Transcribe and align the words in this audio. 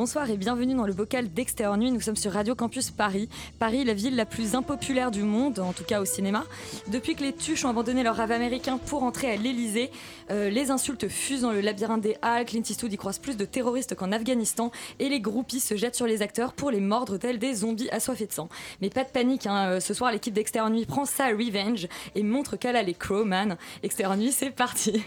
Bonsoir 0.00 0.30
et 0.30 0.38
bienvenue 0.38 0.74
dans 0.74 0.86
le 0.86 0.94
bocal 0.94 1.30
d'Extérieur 1.30 1.76
Nuit. 1.76 1.90
Nous 1.90 2.00
sommes 2.00 2.16
sur 2.16 2.32
Radio 2.32 2.54
Campus 2.54 2.90
Paris. 2.90 3.28
Paris, 3.58 3.84
la 3.84 3.92
ville 3.92 4.16
la 4.16 4.24
plus 4.24 4.54
impopulaire 4.54 5.10
du 5.10 5.24
monde, 5.24 5.58
en 5.58 5.74
tout 5.74 5.84
cas 5.84 6.00
au 6.00 6.06
cinéma. 6.06 6.46
Depuis 6.88 7.14
que 7.14 7.22
les 7.22 7.34
tuches 7.34 7.66
ont 7.66 7.68
abandonné 7.68 8.02
leur 8.02 8.16
rêve 8.16 8.32
américain 8.32 8.78
pour 8.78 9.02
entrer 9.02 9.30
à 9.30 9.36
l'Elysée, 9.36 9.90
euh, 10.30 10.48
les 10.48 10.70
insultes 10.70 11.06
fusent 11.08 11.42
dans 11.42 11.52
le 11.52 11.60
labyrinthe 11.60 12.00
des 12.00 12.16
Halles. 12.22 12.46
Clint 12.46 12.62
Eastwood 12.62 12.90
y 12.90 12.96
croise 12.96 13.18
plus 13.18 13.36
de 13.36 13.44
terroristes 13.44 13.94
qu'en 13.94 14.10
Afghanistan 14.10 14.72
et 15.00 15.10
les 15.10 15.20
groupies 15.20 15.60
se 15.60 15.76
jettent 15.76 15.96
sur 15.96 16.06
les 16.06 16.22
acteurs 16.22 16.54
pour 16.54 16.70
les 16.70 16.80
mordre 16.80 17.18
tels 17.18 17.38
des 17.38 17.56
zombies 17.56 17.90
assoiffés 17.90 18.26
de 18.26 18.32
sang. 18.32 18.48
Mais 18.80 18.88
pas 18.88 19.04
de 19.04 19.10
panique, 19.10 19.46
hein, 19.46 19.66
euh, 19.66 19.80
ce 19.80 19.92
soir 19.92 20.12
l'équipe 20.12 20.32
d'Extérieur 20.32 20.70
Nuit 20.70 20.86
prend 20.86 21.04
sa 21.04 21.26
revenge 21.26 21.88
et 22.14 22.22
montre 22.22 22.56
qu'elle 22.56 22.76
a 22.76 22.82
les 22.82 22.94
Crowman. 22.94 23.58
Extérieur 23.82 24.16
Nuit, 24.16 24.32
c'est 24.32 24.48
parti. 24.48 25.04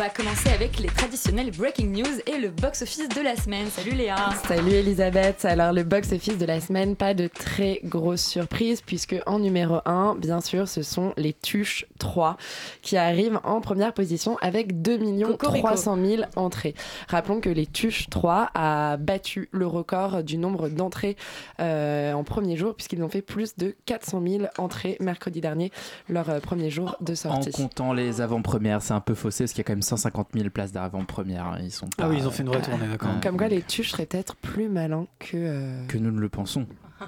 Va 0.00 0.08
commencer 0.08 0.48
avec 0.48 0.78
les 0.78 0.88
traditionnels 0.88 1.50
breaking 1.50 1.92
news 1.92 2.20
et 2.26 2.38
le 2.38 2.48
box-office 2.48 3.10
de 3.10 3.20
la 3.20 3.36
semaine. 3.36 3.66
Salut 3.66 3.90
Léa 3.90 4.30
Salut 4.48 4.72
Elisabeth. 4.72 5.44
Alors 5.44 5.74
le 5.74 5.82
box-office 5.82 6.38
de 6.38 6.46
la 6.46 6.58
semaine, 6.58 6.96
pas 6.96 7.12
de 7.12 7.26
très 7.26 7.80
grosse 7.84 8.22
surprise 8.22 8.80
puisque 8.80 9.16
en 9.26 9.38
numéro 9.38 9.80
1, 9.84 10.14
bien 10.14 10.40
sûr, 10.40 10.68
ce 10.68 10.80
sont 10.80 11.12
les 11.18 11.34
Tuches 11.34 11.84
3 11.98 12.38
qui 12.80 12.96
arrivent 12.96 13.40
en 13.44 13.60
première 13.60 13.92
position 13.92 14.38
avec 14.40 14.80
2 14.80 15.26
Cocorico. 15.26 15.66
300 15.66 15.98
000 16.02 16.22
entrées. 16.34 16.74
Rappelons 17.08 17.40
que 17.40 17.50
les 17.50 17.66
Tuches 17.66 18.08
3 18.08 18.52
a 18.54 18.96
battu 18.96 19.50
le 19.52 19.66
record 19.66 20.22
du 20.22 20.38
nombre 20.38 20.70
d'entrées 20.70 21.16
euh, 21.60 22.14
en 22.14 22.24
premier 22.24 22.56
jour 22.56 22.74
puisqu'ils 22.74 23.02
ont 23.02 23.10
fait 23.10 23.20
plus 23.20 23.54
de 23.58 23.76
400 23.84 24.22
000 24.26 24.44
entrées 24.56 24.96
mercredi 24.98 25.42
dernier, 25.42 25.70
leur 26.08 26.30
euh, 26.30 26.40
premier 26.40 26.70
jour 26.70 26.96
de 27.02 27.12
En 27.12 27.16
sortie. 27.16 27.50
comptant 27.50 27.92
les 27.92 28.22
avant-premières, 28.22 28.80
c'est 28.80 28.94
un 28.94 29.00
peu 29.00 29.14
faussé 29.14 29.44
parce 29.44 29.52
qu'il 29.52 29.58
y 29.58 29.60
a 29.60 29.64
quand 29.64 29.74
même 29.74 29.89
150 29.90 30.28
000 30.34 30.50
places 30.50 30.72
d'avant-première. 30.72 31.46
hein. 31.46 31.58
Ils 31.62 31.70
sont 31.70 31.86
pas, 31.88 32.04
Ah 32.04 32.08
oui, 32.08 32.16
ils 32.18 32.26
ont 32.26 32.30
fait 32.30 32.42
une 32.42 32.48
vraie 32.48 32.62
tournée, 32.62 32.86
d'accord. 32.88 33.10
Ouais. 33.10 33.20
Comme 33.22 33.36
quoi 33.36 33.48
les 33.48 33.62
Tuches 33.62 33.90
seraient 33.92 34.06
peut-être 34.06 34.36
plus 34.36 34.68
malins 34.68 35.06
que... 35.18 35.36
euh, 35.36 35.86
Que 35.86 35.98
nous 35.98 36.10
ne 36.10 36.20
le 36.20 36.28
pensons. 36.28 36.66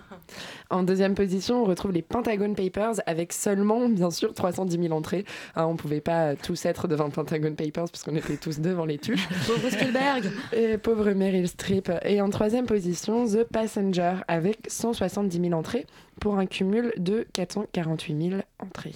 En 0.71 0.83
deuxième 0.85 1.15
position, 1.15 1.63
on 1.63 1.65
retrouve 1.65 1.93
les 1.93 2.01
Pentagon 2.01 2.55
Papers 2.55 2.95
avec 3.05 3.35
seulement, 3.35 3.91
bien 3.91 4.11
sûr, 4.11 4.33
310 4.33 4.79
000 4.81 4.95
entrées. 4.95 5.27
Hein, 5.55 5.67
on 5.67 5.77
pouvait 5.77 6.01
pas 6.01 6.35
tous 6.35 6.65
être 6.65 6.89
devant 6.89 7.11
Pentagon 7.11 7.55
Papers 7.55 7.91
parce 7.91 8.03
qu'on 8.03 8.17
était 8.17 8.39
tous 8.39 8.61
devant 8.61 8.87
les 8.87 8.97
tuches. 8.97 9.29
Pauvre 9.47 9.69
Spielberg 9.69 10.31
Et 10.55 10.79
pauvre 10.79 11.11
Meryl 11.13 11.47
Streep. 11.47 11.93
Et 12.07 12.23
en 12.23 12.31
troisième 12.31 12.65
position, 12.65 13.27
The 13.27 13.45
Passenger 13.45 14.15
avec 14.29 14.61
170 14.69 15.39
000 15.49 15.53
entrées 15.53 15.87
pour 16.21 16.39
un 16.39 16.47
cumul 16.47 16.93
de 16.97 17.27
448 17.35 18.31
000 18.31 18.41
entrées. 18.61 18.95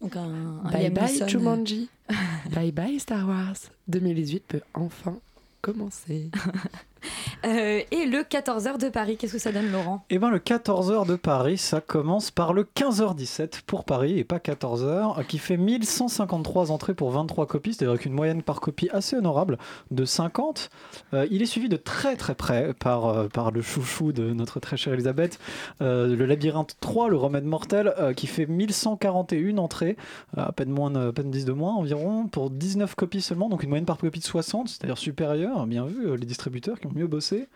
Donc 0.00 0.16
un, 0.16 0.60
un 0.64 0.70
Bye 0.70 0.90
bye 0.90 1.12
Neeson. 1.12 1.28
Jumanji. 1.28 1.88
bye 2.54 2.70
bye 2.72 2.98
Star 2.98 3.26
Wars. 3.26 3.70
2018 3.88 4.44
peut 4.46 4.60
enfin 4.74 5.18
commencer. 5.60 6.30
Euh, 7.44 7.82
et 7.92 8.06
le 8.06 8.22
14h 8.22 8.78
de 8.78 8.88
Paris, 8.88 9.16
qu'est-ce 9.16 9.34
que 9.34 9.38
ça 9.38 9.52
donne 9.52 9.70
Laurent? 9.70 10.04
Eh 10.10 10.18
ben 10.18 10.28
le 10.28 10.40
14h 10.40 11.06
de 11.06 11.14
Paris, 11.14 11.56
ça 11.56 11.80
commence 11.80 12.32
par 12.32 12.52
le 12.52 12.64
15h17 12.64 13.62
pour 13.64 13.84
Paris 13.84 14.18
et 14.18 14.24
pas 14.24 14.38
14h, 14.38 15.24
qui 15.26 15.38
fait 15.38 15.56
1153 15.56 16.72
entrées 16.72 16.94
pour 16.94 17.12
23 17.12 17.46
copies, 17.46 17.74
c'est-à-dire 17.74 17.92
avec 17.92 18.06
une 18.06 18.12
moyenne 18.12 18.42
par 18.42 18.60
copie 18.60 18.88
assez 18.92 19.14
honorable 19.14 19.56
de 19.92 20.04
50. 20.04 20.70
Euh, 21.14 21.26
il 21.30 21.42
est 21.42 21.46
suivi 21.46 21.68
de 21.68 21.76
très 21.76 22.16
très 22.16 22.34
près 22.34 22.74
par, 22.74 23.06
euh, 23.06 23.28
par 23.28 23.52
le 23.52 23.62
chouchou 23.62 24.12
de 24.12 24.32
notre 24.32 24.58
très 24.58 24.76
chère 24.76 24.94
Elisabeth, 24.94 25.38
euh, 25.80 26.16
le 26.16 26.26
Labyrinthe 26.26 26.76
3, 26.80 27.08
le 27.08 27.16
Remède 27.16 27.44
Mortel, 27.44 27.94
qui 28.16 28.26
fait 28.26 28.46
1141 28.46 29.58
entrées, 29.58 29.96
à 30.36 30.52
peine, 30.52 30.70
moins 30.70 30.90
de, 30.90 31.08
à 31.08 31.12
peine 31.12 31.30
10 31.30 31.44
de 31.44 31.52
moins 31.52 31.74
environ, 31.74 32.26
pour 32.26 32.50
19 32.50 32.94
copies 32.94 33.20
seulement, 33.22 33.48
donc 33.48 33.62
une 33.62 33.68
moyenne 33.68 33.86
par 33.86 33.98
copie 33.98 34.18
de 34.18 34.24
60, 34.24 34.68
c'est-à-dire 34.68 34.98
supérieure, 34.98 35.66
bien 35.66 35.84
vu, 35.84 36.16
les 36.16 36.26
distributeurs 36.26 36.80
qui 36.80 36.87
ont 36.88 36.92
mieux 36.98 37.06
bossé. 37.06 37.48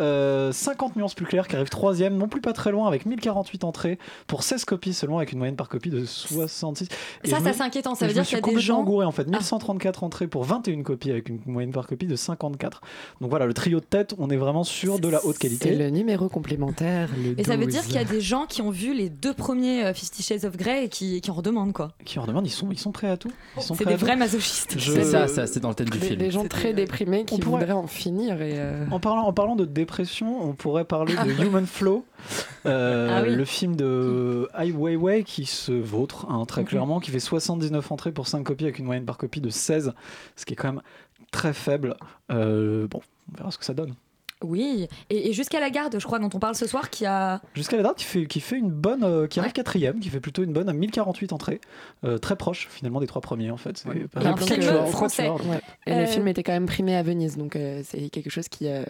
Euh, 0.00 0.50
50 0.52 0.96
nuances 0.96 1.14
plus 1.14 1.26
claires 1.26 1.46
qui 1.48 1.56
arrive 1.56 1.68
troisième, 1.68 2.16
non 2.16 2.28
plus 2.28 2.40
pas 2.40 2.52
très 2.52 2.70
loin, 2.70 2.86
avec 2.88 3.06
1048 3.06 3.64
entrées 3.64 3.98
pour 4.26 4.42
16 4.42 4.64
copies 4.64 4.94
seulement, 4.94 5.18
avec 5.18 5.32
une 5.32 5.38
moyenne 5.38 5.56
par 5.56 5.68
copie 5.68 5.90
de 5.90 6.04
66. 6.04 6.88
Et 7.24 7.28
Ça, 7.28 7.40
ça 7.40 7.52
c'est 7.52 7.62
inquiétant. 7.62 7.94
Ça 7.94 8.06
et 8.06 8.08
veut 8.08 8.14
dire 8.14 8.24
qu'il 8.24 8.32
y 8.32 8.36
a 8.36 8.38
des 8.38 8.42
complètement 8.42 8.60
gens. 8.78 8.82
gouré 8.84 9.06
en 9.06 9.12
fait. 9.12 9.24
Ah. 9.28 9.30
1134 9.38 10.04
entrées 10.04 10.26
pour 10.26 10.44
21 10.44 10.82
copies 10.82 11.10
avec 11.10 11.28
une 11.28 11.40
moyenne 11.46 11.72
par 11.72 11.86
copie 11.86 12.06
de 12.06 12.16
54. 12.16 12.80
Donc 13.20 13.30
voilà, 13.30 13.46
le 13.46 13.54
trio 13.54 13.80
de 13.80 13.84
tête, 13.84 14.14
on 14.18 14.30
est 14.30 14.36
vraiment 14.36 14.64
sur 14.64 14.98
de 15.00 15.08
la 15.08 15.24
haute 15.24 15.34
C'est 15.40 15.48
qualité. 15.48 15.74
le 15.76 15.90
numéro 15.90 16.28
complémentaire. 16.28 17.10
Le 17.22 17.38
Et 17.38 17.44
ça 17.44 17.56
veut 17.56 17.64
12. 17.64 17.72
dire 17.74 17.82
qu'il 17.84 17.94
y 17.94 17.98
a 17.98 18.04
des 18.04 18.20
gens 18.20 18.46
qui 18.46 18.62
ont 18.62 18.70
vu 18.70 18.94
les 18.94 19.08
deux 19.10 19.34
premiers 19.34 19.84
euh, 19.84 19.94
Fifty 19.94 20.22
Shades 20.22 20.44
of 20.44 20.56
Grey 20.56 20.84
et 20.84 20.88
qui, 20.88 21.20
qui 21.20 21.30
en 21.30 21.34
redemandent 21.34 21.72
quoi. 21.72 21.92
Qui 22.04 22.18
en 22.18 22.26
demandent, 22.26 22.46
ils 22.46 22.50
sont, 22.50 22.68
ils 22.70 22.78
sont 22.78 22.92
prêts 22.92 23.08
à 23.10 23.16
tout. 23.16 23.30
Sont 23.58 23.74
C'est 23.74 23.84
des 23.84 23.96
vrais 23.96 24.16
masochistes. 24.16 24.78
Je- 24.78 24.92
C'est 24.92 25.04
ça, 25.04 25.28
ça 25.28 25.46
c'est 25.46 25.60
dans 25.60 25.68
le 25.68 25.74
thème 25.74 25.88
du 25.90 25.98
film. 25.98 26.16
des 26.16 26.30
gens 26.30 26.44
très 26.46 26.72
déprimés 26.72 27.24
qui 27.24 27.38
pourrait- 27.38 27.60
voudraient 27.60 27.72
en 27.74 27.86
finir 27.86 28.40
et 28.42 28.54
euh, 28.58 28.69
En 28.90 29.00
parlant, 29.00 29.22
en 29.22 29.32
parlant 29.32 29.56
de 29.56 29.64
dépression, 29.64 30.42
on 30.42 30.52
pourrait 30.54 30.84
parler 30.84 31.14
de 31.14 31.44
Human 31.44 31.66
Flow, 31.66 32.04
euh, 32.66 33.18
Ah 33.18 33.22
oui. 33.26 33.34
le 33.34 33.44
film 33.44 33.76
de 33.76 34.48
Ai 34.58 34.70
Weiwei 34.72 35.24
qui 35.24 35.46
se 35.46 35.72
vautre 35.72 36.26
hein, 36.30 36.44
très 36.46 36.62
Mhm. 36.62 36.68
clairement, 36.68 37.00
qui 37.00 37.10
fait 37.10 37.20
79 37.20 37.90
entrées 37.92 38.12
pour 38.12 38.26
5 38.26 38.42
copies 38.44 38.64
avec 38.64 38.78
une 38.78 38.86
moyenne 38.86 39.04
par 39.04 39.18
copie 39.18 39.40
de 39.40 39.50
16, 39.50 39.92
ce 40.36 40.44
qui 40.44 40.52
est 40.54 40.56
quand 40.56 40.72
même 40.72 40.82
très 41.30 41.52
faible. 41.52 41.96
Euh, 42.32 42.86
bon, 42.88 43.00
on 43.32 43.36
verra 43.36 43.50
ce 43.50 43.58
que 43.58 43.64
ça 43.64 43.74
donne. 43.74 43.94
Oui, 44.42 44.88
et, 45.10 45.28
et 45.28 45.32
jusqu'à 45.32 45.60
la 45.60 45.70
garde, 45.70 45.96
je 45.98 46.04
crois, 46.06 46.18
dont 46.18 46.30
on 46.32 46.38
parle 46.38 46.54
ce 46.54 46.66
soir, 46.66 46.88
qui 46.90 47.04
a. 47.06 47.40
Jusqu'à 47.54 47.76
la 47.76 47.82
date, 47.82 47.96
qui 47.98 48.04
fait, 48.04 48.26
qui 48.26 48.40
fait 48.40 48.56
une 48.56 48.70
bonne, 48.70 49.04
euh, 49.04 49.26
qui 49.26 49.38
arrive 49.38 49.52
quatrième, 49.52 50.00
qui 50.00 50.08
fait 50.08 50.20
plutôt 50.20 50.42
une 50.42 50.52
bonne 50.52 50.68
à 50.68 50.72
1048 50.72 51.32
entrées, 51.32 51.60
euh, 52.04 52.18
très 52.18 52.36
proche 52.36 52.68
finalement 52.70 53.00
des 53.00 53.06
trois 53.06 53.20
premiers 53.20 53.50
en 53.50 53.56
fait. 53.56 53.76
C'est 53.78 53.88
Ouais. 53.88 54.06
pas 54.10 54.22
Et 54.22 54.26
un 54.26 54.36
film 54.36 54.62
français. 54.86 55.28
Ouais. 55.28 55.60
Et 55.86 55.92
Euh, 55.92 56.00
le 56.00 56.06
film 56.06 56.26
était 56.28 56.42
quand 56.42 56.52
même 56.52 56.66
primé 56.66 56.96
à 56.96 57.02
Venise, 57.02 57.36
donc 57.36 57.56
euh, 57.56 57.82
c'est 57.84 58.08
quelque 58.08 58.30
chose 58.30 58.48
qui, 58.48 58.66
euh, 58.68 58.82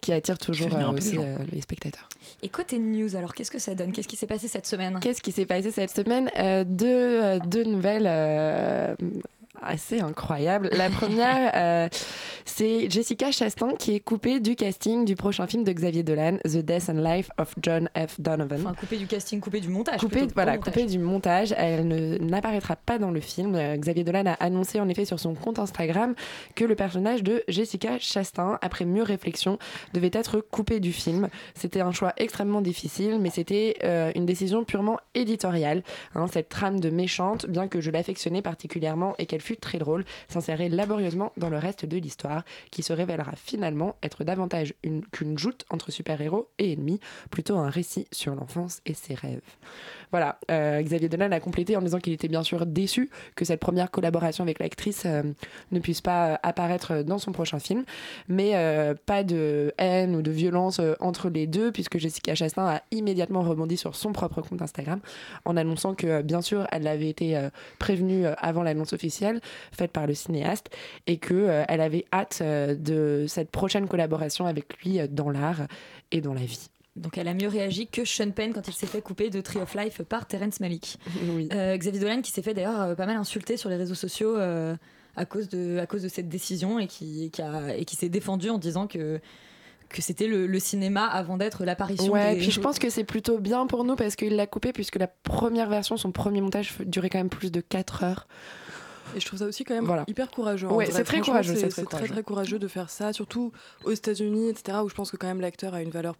qui 0.00 0.12
attire 0.12 0.38
toujours 0.38 0.74
euh, 0.74 0.92
aussi 0.92 1.16
les 1.16 1.18
euh, 1.22 1.60
spectateurs. 1.60 2.08
Et 2.42 2.48
côté 2.48 2.78
news, 2.78 3.16
alors 3.16 3.34
qu'est-ce 3.34 3.50
que 3.50 3.58
ça 3.58 3.74
donne? 3.74 3.92
Qu'est-ce 3.92 4.08
qui 4.08 4.16
s'est 4.16 4.26
passé 4.26 4.46
cette 4.48 4.66
semaine? 4.66 4.98
Qu'est-ce 5.00 5.20
qui 5.22 5.32
s'est 5.32 5.46
passé 5.46 5.70
cette 5.72 5.90
semaine? 5.90 6.30
Euh, 6.38 6.64
deux, 6.64 6.86
euh, 6.86 7.38
deux 7.44 7.64
nouvelles 7.64 8.06
euh, 8.06 8.94
assez 9.60 10.00
incroyables. 10.00 10.70
La 10.72 10.88
première, 10.90 11.52
euh, 11.54 11.88
c'est 12.44 12.90
Jessica 12.90 13.30
Chastain 13.30 13.74
qui 13.78 13.94
est 13.94 14.00
coupée 14.00 14.40
du 14.40 14.56
casting 14.56 15.04
du 15.04 15.14
prochain 15.14 15.46
film 15.46 15.62
de 15.64 15.72
Xavier 15.72 16.02
Dolan, 16.02 16.38
The 16.44 16.58
Death 16.58 16.88
and 16.88 16.94
Life 17.02 17.30
of 17.38 17.54
John 17.62 17.88
F. 17.96 18.20
Donovan. 18.20 18.60
Enfin, 18.62 18.74
coupé 18.74 18.96
du 18.96 19.06
casting, 19.06 19.40
coupé 19.40 19.60
du 19.60 19.68
montage. 19.68 20.00
Coupée, 20.00 20.26
voilà, 20.34 20.56
montage. 20.56 20.72
coupée 20.74 20.86
du 20.86 20.98
montage. 20.98 21.54
Elle 21.56 21.86
ne- 21.86 22.18
n'apparaîtra 22.18 22.76
pas 22.76 22.98
dans 22.98 23.10
le 23.10 23.20
film. 23.20 23.54
Euh, 23.54 23.76
Xavier 23.76 24.04
Dolan 24.04 24.24
a 24.26 24.32
annoncé 24.44 24.80
en 24.80 24.88
effet 24.88 25.04
sur 25.04 25.20
son 25.20 25.34
compte 25.34 25.58
Instagram 25.58 26.14
que 26.54 26.64
le 26.64 26.74
personnage 26.74 27.22
de 27.22 27.44
Jessica 27.48 27.98
Chastain, 27.98 28.58
après 28.62 28.84
mûre 28.84 29.06
réflexion, 29.06 29.58
devait 29.94 30.10
être 30.12 30.40
coupé 30.40 30.80
du 30.80 30.92
film. 30.92 31.28
C'était 31.54 31.80
un 31.82 31.92
choix 31.92 32.14
extrêmement 32.16 32.62
difficile, 32.62 33.18
mais 33.20 33.30
c'était 33.30 33.76
euh, 33.84 34.10
une 34.14 34.26
décision 34.26 34.64
purement 34.64 34.98
éditoriale. 35.14 35.82
hein. 36.14 36.26
cette 36.32 36.48
trame 36.48 36.80
de 36.80 36.90
méchante, 36.90 37.46
bien 37.46 37.68
que 37.68 37.80
je 37.80 37.90
l'affectionnais 37.90 38.42
particulièrement 38.42 39.14
et 39.18 39.26
qu'elle 39.26 39.40
fut 39.42 39.56
très 39.56 39.78
drôle, 39.78 40.04
s'insérer 40.28 40.68
laborieusement 40.68 41.32
dans 41.36 41.50
le 41.50 41.58
reste 41.58 41.84
de 41.84 41.98
l'histoire, 41.98 42.44
qui 42.70 42.82
se 42.82 42.92
révélera 42.92 43.32
finalement 43.36 43.96
être 44.02 44.24
davantage 44.24 44.74
une- 44.82 45.04
qu'une 45.06 45.36
joute 45.36 45.66
entre 45.68 45.90
super-héros 45.90 46.48
et 46.58 46.72
ennemis, 46.72 47.00
plutôt 47.30 47.56
un 47.58 47.68
récit 47.68 48.06
sur 48.12 48.34
l'enfance 48.34 48.80
et 48.86 48.94
ses 48.94 49.14
rêves. 49.14 49.40
Voilà, 50.12 50.38
euh, 50.50 50.80
Xavier 50.82 51.08
Dolan 51.08 51.32
a 51.32 51.40
complété 51.40 51.76
en 51.76 51.82
disant 51.82 51.98
qu'il 51.98 52.12
était 52.12 52.28
bien 52.28 52.42
sûr 52.42 52.66
déçu 52.66 53.10
que 53.34 53.44
cette 53.44 53.60
première 53.60 53.90
collaboration 53.90 54.44
avec 54.44 54.60
l'actrice 54.60 55.02
euh, 55.06 55.22
ne 55.72 55.80
puisse 55.80 56.00
pas 56.00 56.32
euh, 56.32 56.36
apparaître 56.42 57.02
dans 57.02 57.18
son 57.18 57.32
prochain 57.32 57.58
film, 57.58 57.84
mais 58.28 58.52
pas 59.06 59.24
de 59.24 59.72
haine 59.78 60.14
ou 60.14 60.22
de 60.22 60.30
violence 60.30 60.80
entre 61.00 61.28
les 61.28 61.46
deux, 61.46 61.72
puisque 61.72 61.98
Jessica 61.98 62.34
Chastain 62.34 62.66
a 62.66 62.82
immédiatement 62.90 63.42
rebondi 63.42 63.76
sur 63.76 63.96
son 63.96 64.12
propre 64.12 64.42
compte 64.42 64.60
Instagram 64.62 65.00
en 65.44 65.56
annonçant 65.56 65.94
que, 65.94 66.22
bien 66.22 66.42
sûr, 66.42 66.66
elle 66.70 66.86
avait 66.86 67.08
été 67.08 67.48
prévenue 67.78 68.26
avant 68.38 68.62
l'annonce 68.62 68.92
officielle 68.92 69.40
faite 69.72 69.92
par 69.92 70.06
le 70.06 70.14
cinéaste 70.14 70.70
et 71.06 71.16
que 71.18 71.34
euh, 71.34 71.64
elle 71.68 71.80
avait 71.80 72.04
hâte 72.12 72.42
de 72.42 73.24
cette 73.28 73.50
prochaine 73.50 73.88
collaboration 73.88 74.46
avec 74.46 74.82
lui 74.82 75.00
dans 75.08 75.30
l'art 75.30 75.62
et 76.10 76.20
dans 76.20 76.34
la 76.34 76.44
vie. 76.44 76.71
Donc 76.96 77.16
elle 77.16 77.26
a 77.28 77.34
mieux 77.34 77.48
réagi 77.48 77.86
que 77.86 78.04
Sean 78.04 78.30
Penn 78.32 78.52
quand 78.52 78.68
il 78.68 78.74
s'est 78.74 78.86
fait 78.86 79.00
couper 79.00 79.30
de 79.30 79.40
Tree 79.40 79.60
of 79.60 79.74
Life 79.74 80.02
par 80.02 80.26
Terrence 80.26 80.60
Malick. 80.60 80.98
Oui. 81.34 81.48
Euh, 81.52 81.76
Xavier 81.76 82.00
Dolan 82.00 82.20
qui 82.20 82.30
s'est 82.32 82.42
fait 82.42 82.52
d'ailleurs 82.54 82.80
euh, 82.82 82.94
pas 82.94 83.06
mal 83.06 83.16
insulter 83.16 83.56
sur 83.56 83.70
les 83.70 83.76
réseaux 83.76 83.94
sociaux 83.94 84.36
euh, 84.36 84.76
à, 85.16 85.24
cause 85.24 85.48
de, 85.48 85.78
à 85.78 85.86
cause 85.86 86.02
de 86.02 86.08
cette 86.08 86.28
décision 86.28 86.78
et 86.78 86.86
qui, 86.86 87.30
qui 87.30 87.40
a- 87.40 87.74
et 87.76 87.86
qui 87.86 87.96
s'est 87.96 88.10
défendu 88.10 88.50
en 88.50 88.58
disant 88.58 88.86
que, 88.86 89.20
que 89.88 90.02
c'était 90.02 90.26
le, 90.26 90.46
le 90.46 90.58
cinéma 90.58 91.06
avant 91.06 91.38
d'être 91.38 91.64
l'apparition 91.64 92.12
Ouais, 92.12 92.34
des... 92.34 92.40
puis 92.40 92.50
je 92.50 92.60
pense 92.60 92.78
que 92.78 92.90
c'est 92.90 93.04
plutôt 93.04 93.38
bien 93.38 93.66
pour 93.66 93.84
nous 93.84 93.96
parce 93.96 94.14
qu'il 94.14 94.36
l'a 94.36 94.46
coupé 94.46 94.74
puisque 94.74 94.96
la 94.96 95.06
première 95.06 95.70
version, 95.70 95.96
son 95.96 96.12
premier 96.12 96.42
montage 96.42 96.74
durait 96.84 97.08
quand 97.08 97.18
même 97.18 97.30
plus 97.30 97.50
de 97.50 97.62
4 97.62 98.04
heures. 98.04 98.28
Et 99.16 99.20
je 99.20 99.26
trouve 99.26 99.38
ça 99.38 99.46
aussi 99.46 99.64
quand 99.64 99.74
même 99.74 99.84
Voilà. 99.86 100.04
hyper 100.08 100.30
courageux. 100.30 100.66
Ouais, 100.68 100.86
c'est 100.90 101.04
très 101.04 101.20
courageux, 101.20 101.54
C'est 101.54 101.68
très 101.86 102.06
très 102.06 102.22
courageux 102.22 102.58
de 102.58 102.68
faire 102.68 102.90
ça, 102.90 103.14
surtout 103.14 103.50
aux 103.84 103.90
États-Unis, 103.92 104.50
etc. 104.50 104.78
Où 104.84 104.88
je 104.90 104.94
pense 104.94 105.10
que 105.10 105.16
quand 105.16 105.26
même 105.26 105.40
l'acteur 105.40 105.72
a 105.74 105.82
une 105.82 105.90
valeur 105.90 106.16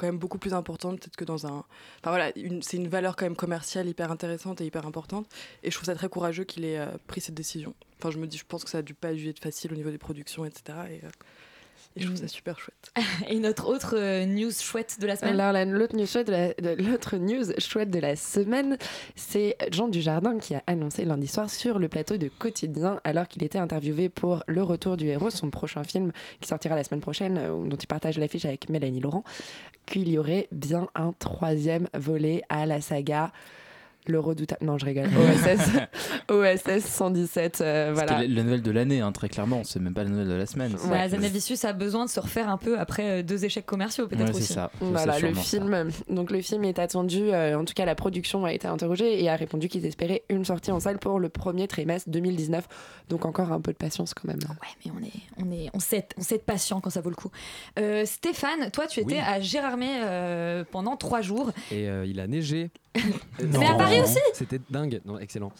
quand 0.00 0.06
même 0.06 0.18
beaucoup 0.18 0.38
plus 0.38 0.54
importante 0.54 0.98
peut-être 0.98 1.16
que 1.16 1.26
dans 1.26 1.46
un. 1.46 1.64
Enfin 2.00 2.10
voilà, 2.10 2.32
c'est 2.62 2.78
une 2.78 2.88
valeur 2.88 3.16
quand 3.16 3.26
même 3.26 3.36
commerciale 3.36 3.86
hyper 3.86 4.10
intéressante 4.10 4.62
et 4.62 4.64
hyper 4.64 4.86
importante. 4.86 5.26
Et 5.62 5.70
je 5.70 5.76
trouve 5.76 5.84
ça 5.84 5.94
très 5.94 6.08
courageux 6.08 6.44
qu'il 6.44 6.64
ait 6.64 6.78
euh, 6.78 6.86
pris 7.06 7.20
cette 7.20 7.34
décision. 7.34 7.74
Enfin 7.98 8.10
je 8.10 8.16
me 8.16 8.26
dis, 8.26 8.38
je 8.38 8.46
pense 8.48 8.64
que 8.64 8.70
ça 8.70 8.78
a 8.78 8.82
dû 8.82 8.94
pas 8.94 9.12
dû 9.12 9.28
être 9.28 9.40
facile 9.40 9.72
au 9.72 9.76
niveau 9.76 9.90
des 9.90 9.98
productions, 9.98 10.46
etc. 10.46 10.78
Et, 10.90 11.00
et 11.96 12.00
je 12.02 12.06
trouve 12.06 12.18
ça 12.20 12.28
super 12.28 12.58
chouette. 12.58 12.92
Et 13.28 13.38
notre 13.40 13.66
autre 13.68 13.94
euh, 13.96 14.24
news 14.26 14.50
chouette 14.52 14.98
de 15.00 15.06
la 15.06 15.16
semaine? 15.16 15.38
Alors 15.40 15.52
la- 15.52 15.64
l'autre 15.64 15.96
news, 15.96 16.06
chouette 16.06 16.26
de 16.28 16.32
la, 16.32 16.48
de- 16.54 17.18
news 17.18 17.44
chouette 17.58 17.90
de 17.90 17.98
la 17.98 18.16
semaine, 18.16 18.78
c'est 19.16 19.56
Jean 19.72 19.88
Dujardin 19.88 20.38
qui 20.38 20.54
a 20.54 20.62
annoncé 20.66 21.04
lundi 21.04 21.26
soir 21.26 21.50
sur 21.50 21.78
le 21.78 21.88
plateau 21.88 22.16
de 22.16 22.28
Quotidien, 22.28 23.00
alors 23.04 23.26
qu'il 23.28 23.42
était 23.42 23.58
interviewé 23.58 24.08
pour 24.08 24.42
Le 24.46 24.62
Retour 24.62 24.96
du 24.96 25.08
Héros, 25.08 25.30
son 25.30 25.50
prochain 25.50 25.82
film 25.84 26.12
qui 26.40 26.48
sortira 26.48 26.76
la 26.76 26.84
semaine 26.84 27.00
prochaine, 27.00 27.38
euh, 27.38 27.66
dont 27.66 27.76
il 27.76 27.86
partage 27.86 28.18
l'affiche 28.18 28.44
avec 28.44 28.68
Mélanie 28.68 29.00
Laurent, 29.00 29.24
qu'il 29.86 30.08
y 30.08 30.18
aurait 30.18 30.46
bien 30.52 30.88
un 30.94 31.12
troisième 31.18 31.88
volet 31.94 32.42
à 32.48 32.66
la 32.66 32.80
saga. 32.80 33.32
Le 34.06 34.18
redoutable. 34.18 34.64
Non, 34.64 34.78
je 34.78 34.86
rigole. 34.86 35.06
OSS, 35.06 35.70
OSS 36.28 36.84
117. 36.84 37.60
euh, 37.60 37.90
voilà. 37.94 38.20
C'était 38.20 38.28
la 38.28 38.42
nouvelle 38.42 38.62
de 38.62 38.70
l'année, 38.70 39.00
hein, 39.00 39.12
très 39.12 39.28
clairement. 39.28 39.62
C'est 39.64 39.78
même 39.80 39.94
pas 39.94 40.04
la 40.04 40.10
nouvelle 40.10 40.28
de 40.28 40.32
la 40.34 40.46
semaine. 40.46 40.74
Bah, 40.88 41.08
Zanavicius 41.08 41.64
a 41.64 41.72
besoin 41.72 42.06
de 42.06 42.10
se 42.10 42.18
refaire 42.18 42.48
un 42.48 42.56
peu 42.56 42.78
après 42.78 43.20
euh, 43.20 43.22
deux 43.22 43.44
échecs 43.44 43.66
commerciaux 43.66 44.08
peut-être 44.08 44.30
Ouais, 44.32 44.36
aussi. 44.38 44.52
ça. 44.52 44.70
C'est 44.78 44.84
Voilà, 44.86 45.14
le 45.18 45.34
sûrement 45.34 45.42
ça. 45.42 45.42
film, 45.42 45.90
donc 46.08 46.30
le 46.30 46.40
film 46.40 46.64
est 46.64 46.78
attendu, 46.78 47.20
euh, 47.30 47.58
en 47.58 47.64
tout 47.64 47.74
cas 47.74 47.84
la 47.84 47.94
production 47.94 48.44
a 48.44 48.52
été 48.52 48.66
interrogée 48.66 49.22
et 49.22 49.28
a 49.28 49.36
répondu 49.36 49.68
qu'ils 49.68 49.84
espéraient 49.86 50.22
une 50.30 50.44
sortie 50.44 50.70
en 50.72 50.80
salle 50.80 50.98
pour 50.98 51.18
le 51.20 51.28
premier 51.28 51.68
trimestre 51.68 52.08
2019. 52.10 52.66
Donc 53.10 53.24
encore 53.26 53.52
un 53.52 53.60
peu 53.60 53.72
de 53.72 53.76
patience 53.78 54.14
quand 54.14 54.26
même. 54.28 54.38
Ouais, 54.48 54.68
mais 54.84 54.92
on 54.98 55.04
est, 55.04 55.46
on 55.46 55.52
est, 55.52 55.68
on 55.74 55.78
sait, 55.80 55.98
être- 55.98 56.14
on 56.18 56.22
sait 56.22 56.36
être 56.36 56.46
patient 56.46 56.80
quand 56.80 56.90
ça 56.90 57.00
vaut 57.00 57.10
le 57.10 57.16
coup. 57.16 57.30
Euh, 57.78 58.04
Stéphane, 58.06 58.70
toi, 58.72 58.86
tu 58.86 59.00
étais 59.00 59.14
Oui. 59.16 59.20
à 59.24 59.40
Gérardmer 59.40 60.00
euh, 60.04 60.64
pendant 60.70 60.96
trois 60.96 61.20
jours. 61.20 61.50
Et 61.70 61.88
euh, 61.88 62.06
il 62.06 62.18
a 62.20 62.26
neigé. 62.26 62.70
Mais 62.94 63.66
à 63.66 63.74
Paris 63.74 64.00
aussi 64.00 64.18
C'était 64.34 64.60
dingue, 64.70 65.00
non, 65.04 65.18
excellent. 65.18 65.52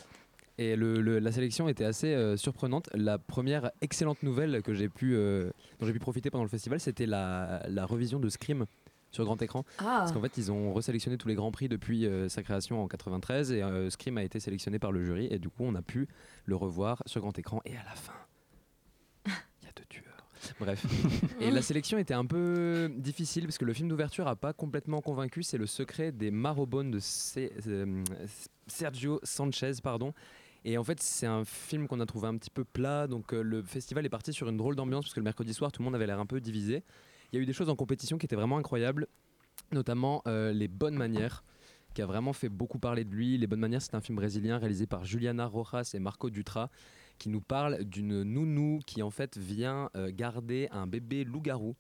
Et 0.59 0.77
le- 0.77 1.01
le- 1.01 1.21
la 1.21 1.33
sélection 1.33 1.69
était 1.69 1.85
assez 1.85 2.09
euh, 2.15 2.37
surprenante. 2.37 2.91
La 2.93 3.19
première 3.19 3.71
excellente 3.81 4.23
nouvelle 4.23 4.63
que 4.63 4.75
j'ai 4.75 4.89
pu, 4.89 5.15
euh, 5.15 5.51
dont 5.79 5.87
j'ai 5.87 5.93
pu 5.93 5.99
profiter 6.01 6.31
pendant 6.31 6.45
le 6.45 6.51
festival, 6.51 6.81
c'était 6.81 7.07
la, 7.07 7.63
la 7.69 7.87
revision 7.87 8.19
de 8.21 8.29
Scream 8.29 8.67
sur 9.11 9.25
grand 9.25 9.41
écran. 9.41 9.65
Ah. 9.79 10.01
Parce 10.01 10.13
qu'en 10.13 10.21
fait, 10.21 10.37
ils 10.37 10.53
ont 10.53 10.73
resélectionné 10.75 11.17
tous 11.17 11.29
les 11.29 11.35
grands 11.35 11.51
prix 11.51 11.69
depuis 11.69 12.05
euh, 12.07 12.29
sa 12.29 12.43
création 12.43 12.83
en 12.83 12.89
93 12.89 13.53
et 13.53 13.63
Scream 13.91 14.19
a 14.19 14.23
été 14.23 14.39
sélectionné 14.39 14.79
par 14.79 14.93
le 14.93 15.03
jury 15.05 15.29
et 15.31 15.39
du 15.39 15.49
coup, 15.49 15.65
on 15.65 15.75
a 15.77 15.83
pu 15.83 16.09
le 16.45 16.57
revoir 16.57 17.03
sur 17.07 17.21
grand 17.23 17.37
écran 17.39 17.61
et 17.65 17.73
à 17.77 17.83
la 17.85 17.95
fin, 17.95 18.13
il 19.27 19.33
y 19.65 19.69
a 19.69 19.73
deux 19.77 19.85
tueurs. 19.89 20.05
Bref. 20.59 20.87
Et 21.41 21.51
la 21.51 21.63
sélection 21.63 21.99
était 21.99 22.15
un 22.15 22.27
peu 22.27 22.91
difficile 22.97 23.45
parce 23.45 23.59
que 23.59 23.65
le 23.65 23.73
film 23.73 23.89
d'ouverture 23.89 24.29
a 24.29 24.37
pas 24.37 24.53
complètement 24.53 25.01
convaincu. 25.01 25.43
C'est 25.43 25.59
Le 25.59 25.67
secret 25.67 26.13
des 26.13 26.31
Marobones 26.31 26.91
de 26.91 27.01
euh, 27.39 28.05
Sergio 28.67 29.21
Sanchez, 29.23 29.73
pardon. 29.83 30.13
Et 30.65 30.77
en 30.77 30.85
fait, 30.85 31.01
c'est 31.01 31.27
un 31.27 31.45
film 31.45 31.89
qu'on 31.89 32.01
a 32.01 32.07
trouvé 32.07 32.29
un 32.29 32.37
petit 32.37 32.51
peu 32.51 32.65
plat. 32.65 33.07
Donc 33.07 33.33
euh, 33.33 33.43
le 33.43 33.63
festival 33.63 34.05
est 34.05 34.11
parti 34.11 34.33
sur 34.33 34.49
une 34.49 34.57
drôle 34.57 34.77
d'ambiance 34.77 35.05
parce 35.05 35.15
que 35.15 35.21
le 35.21 35.25
mercredi 35.25 35.55
soir, 35.55 35.73
tout 35.73 35.83
le 35.83 35.85
monde 35.85 35.95
avait 35.95 36.07
l'air 36.07 36.21
un 36.21 36.27
peu 36.27 36.41
divisé. 36.41 36.83
Il 37.33 37.37
y 37.37 37.39
a 37.39 37.43
eu 37.43 37.47
des 37.47 37.53
choses 37.53 37.69
en 37.69 37.77
compétition 37.77 38.19
qui 38.19 38.27
étaient 38.27 38.37
vraiment 38.37 38.59
incroyables, 38.59 39.07
notamment 39.73 40.23
euh, 40.27 40.53
Les 40.53 40.69
Bonnes 40.69 40.97
Manières 40.97 41.45
qui 41.95 42.03
a 42.03 42.07
vraiment 42.07 42.33
fait 42.33 42.49
beaucoup 42.49 42.79
parler 42.79 43.05
de 43.05 43.11
lui. 43.11 43.37
Les 43.39 43.47
Bonnes 43.47 43.61
Manières, 43.61 43.83
c'est 43.83 43.95
un 43.95 44.01
film 44.01 44.17
brésilien 44.17 44.59
réalisé 44.59 44.87
par 44.87 45.05
Juliana 45.05 45.47
Rojas 45.47 45.91
et 45.95 45.99
Marco 45.99 46.31
Dutra 46.31 46.71
qui 47.21 47.29
nous 47.29 47.43
parle 47.43 47.85
d'une 47.85 48.23
nounou 48.23 48.81
qui 48.87 49.03
en 49.03 49.11
fait 49.11 49.37
vient 49.37 49.91
euh, 49.95 50.11
garder 50.13 50.69
un 50.73 50.87
bébé 50.87 51.23
loup-garou 51.23 51.77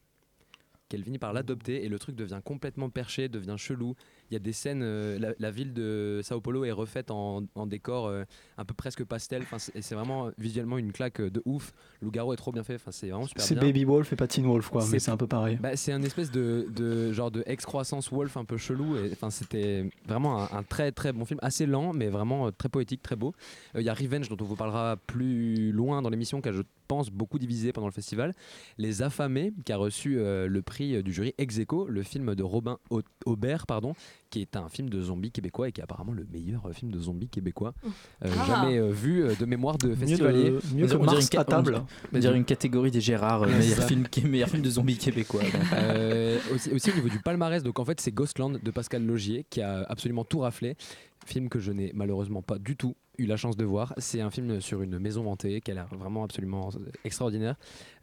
qu'elle 0.88 1.02
finit 1.02 1.19
par 1.19 1.32
l'adopter 1.32 1.82
et 1.84 1.88
le 1.88 1.98
truc 1.98 2.14
devient 2.14 2.40
complètement 2.44 2.90
perché, 2.90 3.28
devient 3.28 3.56
chelou. 3.56 3.94
Il 4.31 4.35
y 4.35 4.37
a 4.37 4.41
des 4.41 4.53
scènes, 4.53 4.82
euh, 4.82 5.19
la, 5.19 5.32
la 5.38 5.50
ville 5.50 5.73
de 5.73 6.21
Sao 6.23 6.41
Paulo 6.41 6.65
est 6.65 6.71
refaite 6.71 7.11
en, 7.11 7.43
en 7.55 7.67
décor 7.67 8.06
euh, 8.06 8.25
un 8.59 8.65
peu 8.65 8.75
presque 8.75 9.05
pastel. 9.05 9.43
Enfin, 9.43 9.59
c'est 9.59 9.75
et 9.75 9.82
c'est 9.82 9.94
vraiment 9.94 10.27
euh, 10.27 10.31
visuellement 10.38 10.79
une 10.79 10.93
claque 10.93 11.21
de 11.21 11.43
ouf. 11.44 11.73
Loup-garou 12.00 12.32
est 12.32 12.37
trop 12.37 12.53
bien 12.53 12.62
fait. 12.62 12.77
Enfin, 12.77 12.93
c'est 12.93 13.09
vraiment 13.09 13.27
super 13.27 13.43
C'est. 13.44 13.56
Baby 13.56 13.85
Wolf 13.85 14.12
et 14.12 14.17
pas 14.17 14.29
Teen 14.29 14.47
Wolf, 14.47 14.69
quoi, 14.69 14.85
mais 14.91 14.99
c'est 15.00 15.11
un 15.11 15.17
peu 15.17 15.27
pareil. 15.27 15.59
Bah, 15.61 15.77
c'est 15.77 15.93
un 15.93 16.03
espèce 16.03 16.31
de, 16.31 16.69
de 16.75 17.12
genre 17.12 17.31
de 17.31 17.43
excroissance 17.47 18.11
wolf 18.11 18.37
un 18.37 18.44
peu 18.44 18.56
chelou. 18.56 18.97
Enfin, 19.12 19.31
c'était 19.31 19.91
vraiment 20.06 20.43
un, 20.43 20.59
un 20.59 20.62
très 20.62 20.93
très 20.93 21.12
bon 21.12 21.25
film, 21.25 21.41
assez 21.43 21.67
lent, 21.67 21.93
mais 21.93 22.09
vraiment 22.09 22.53
très 22.53 22.69
poétique, 22.69 23.03
très 23.03 23.17
beau. 23.17 23.35
Il 23.75 23.83
y 23.83 23.88
a 23.88 23.94
Revenge 23.94 24.29
dont 24.29 24.37
on 24.41 24.44
vous 24.44 24.56
parlera 24.56 24.97
plus 24.97 25.73
loin 25.73 26.03
dans 26.03 26.11
l'émission, 26.11 26.41
a 26.41 26.53
je 26.53 26.62
pense 26.90 27.08
beaucoup 27.10 27.38
divisé 27.38 27.72
pendant 27.72 27.87
le 27.87 27.92
festival. 27.92 28.34
Les 28.76 29.02
Affamés, 29.02 29.52
qui 29.64 29.72
a 29.72 29.76
reçu 29.76 30.19
euh, 30.19 30.48
le 30.48 30.60
prix 30.60 30.96
euh, 30.96 31.02
du 31.02 31.12
jury 31.12 31.34
ex 31.38 31.56
aequo, 31.60 31.87
le 31.87 32.02
film 32.02 32.34
de 32.34 32.42
Robin 32.42 32.78
Au- 32.90 33.02
Aubert, 33.26 33.64
pardon, 33.69 33.94
qui 34.28 34.40
est 34.40 34.56
un 34.56 34.69
film 34.69 34.90
de 34.90 35.00
zombies 35.00 35.31
québécois 35.31 35.69
et 35.69 35.72
qui 35.72 35.81
est 35.81 35.84
apparemment 35.84 36.12
le 36.12 36.26
meilleur 36.32 36.66
euh, 36.66 36.72
film 36.72 36.90
de 36.90 36.98
zombies 36.98 37.28
québécois 37.28 37.75
euh, 38.25 38.28
Ah. 38.37 38.44
jamais 38.46 38.78
euh, 38.78 38.90
vu 38.90 39.22
euh, 39.22 39.34
de 39.38 39.44
mémoire 39.46 39.78
de 39.78 39.87
Mieux 39.90 39.94
festivalier. 39.94 40.50
de- 40.50 40.60
mieux 40.75 40.87
que 40.88 40.94
On 40.96 40.98
dirait 41.02 41.06
Mars 41.14 41.20
une 41.26 41.31
ca- 41.31 41.40
à 41.42 41.44
table. 41.44 41.82
On, 42.12 42.16
on 42.16 42.19
dirait 42.19 42.37
une 42.37 42.44
catégorie 42.44 42.90
des 42.90 43.00
Gérard, 43.00 43.44
euh, 43.44 43.46
meilleur, 43.46 43.84
film, 43.84 44.04
meilleur 44.25 44.48
film 44.48 44.62
de 44.62 44.70
zombies 44.70 44.98
québécois. 44.98 45.42
Euh, 45.72 46.38
aussi, 46.52 46.70
aussi 46.72 46.90
au 46.90 46.94
niveau 46.94 47.08
du 47.08 47.20
palmarès, 47.20 47.62
donc 47.62 47.78
en 47.78 47.84
fait 47.84 48.00
c'est 48.00 48.10
Ghostland 48.12 48.58
de 48.60 48.70
Pascal 48.72 49.04
Logier 49.06 49.46
qui 49.48 49.60
a 49.62 49.84
absolument 49.88 50.25
tout 50.25 50.40
raflé. 50.40 50.76
Film 51.26 51.49
que 51.49 51.59
je 51.61 51.70
n'ai 51.70 51.92
malheureusement 51.94 52.42
pas 52.42 52.59
du 52.59 52.76
tout 52.76 52.97
la 53.27 53.37
chance 53.37 53.57
de 53.57 53.65
voir. 53.65 53.95
C'est 53.99 54.21
un 54.21 54.31
film 54.31 54.61
sur 54.61 54.83
une 54.83 54.99
maison 54.99 55.31
hantée 55.31 55.61
qui 55.61 55.71
a 55.71 55.75
l'air 55.75 55.89
vraiment 55.95 56.25
absolument 56.25 56.71
extraordinaire. 57.05 57.57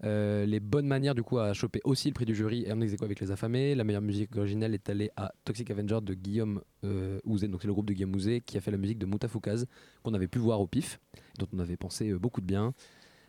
Euh, 0.03 0.45
les 0.45 0.59
bonnes 0.59 0.87
manières 0.87 1.15
du 1.15 1.23
coup 1.23 1.39
à 1.39 1.53
choper 1.53 1.81
aussi 1.83 2.09
le 2.09 2.13
prix 2.13 2.25
du 2.25 2.35
jury 2.35 2.63
et 2.65 2.71
en 2.71 2.81
ex 2.81 2.95
avec 3.01 3.19
les 3.19 3.31
affamés. 3.31 3.75
La 3.75 3.83
meilleure 3.83 4.01
musique 4.01 4.35
originale 4.35 4.73
est 4.73 4.89
allée 4.89 5.11
à 5.15 5.33
Toxic 5.45 5.69
Avenger 5.71 5.99
de 6.01 6.13
Guillaume 6.13 6.61
euh, 6.83 7.19
donc 7.23 7.61
c'est 7.61 7.67
le 7.67 7.73
groupe 7.73 7.85
de 7.85 7.93
Guillaume 7.93 8.15
Ouzet 8.15 8.41
qui 8.41 8.57
a 8.57 8.61
fait 8.61 8.71
la 8.71 8.77
musique 8.77 8.97
de 8.97 9.05
Moutafoukaz 9.05 9.65
qu'on 10.03 10.13
avait 10.13 10.27
pu 10.27 10.39
voir 10.39 10.61
au 10.61 10.67
pif, 10.67 10.99
dont 11.37 11.47
on 11.53 11.59
avait 11.59 11.77
pensé 11.77 12.09
euh, 12.09 12.19
beaucoup 12.19 12.41
de 12.41 12.45
bien. 12.45 12.73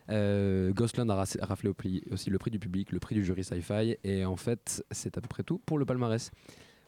Euh, 0.09 0.73
a 0.73 1.45
raflé 1.45 1.69
au 1.69 1.73
prix- 1.73 2.03
aussi 2.11 2.29
le 2.29 2.39
prix 2.39 2.51
du 2.51 2.59
public, 2.59 2.91
le 2.91 2.99
prix 2.99 3.15
du 3.15 3.23
jury 3.23 3.43
sci-fi, 3.43 3.97
et 4.03 4.25
en 4.25 4.35
fait, 4.35 4.83
c'est 4.91 5.17
à 5.17 5.21
peu 5.21 5.27
près 5.27 5.43
tout 5.43 5.59
pour 5.59 5.77
le 5.77 5.85
palmarès. 5.85 6.31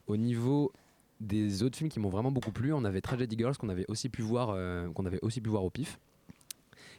Au 0.08 0.17
niveau 0.17 0.72
des 1.21 1.63
autres 1.63 1.77
films 1.77 1.89
qui 1.89 1.99
m'ont 1.99 2.09
vraiment 2.09 2.31
beaucoup 2.31 2.51
plu, 2.51 2.73
on 2.73 2.83
avait 2.83 2.99
Tragedy 2.99 3.37
Girls 3.37 3.55
qu'on 3.55 3.69
avait 3.69 3.85
aussi 3.87 4.09
pu 4.09 4.21
voir, 4.21 4.49
euh, 4.49 4.89
qu'on 4.89 5.05
avait 5.05 5.19
aussi 5.21 5.39
pu 5.39 5.49
voir 5.49 5.63
au 5.63 5.69
pif, 5.69 5.99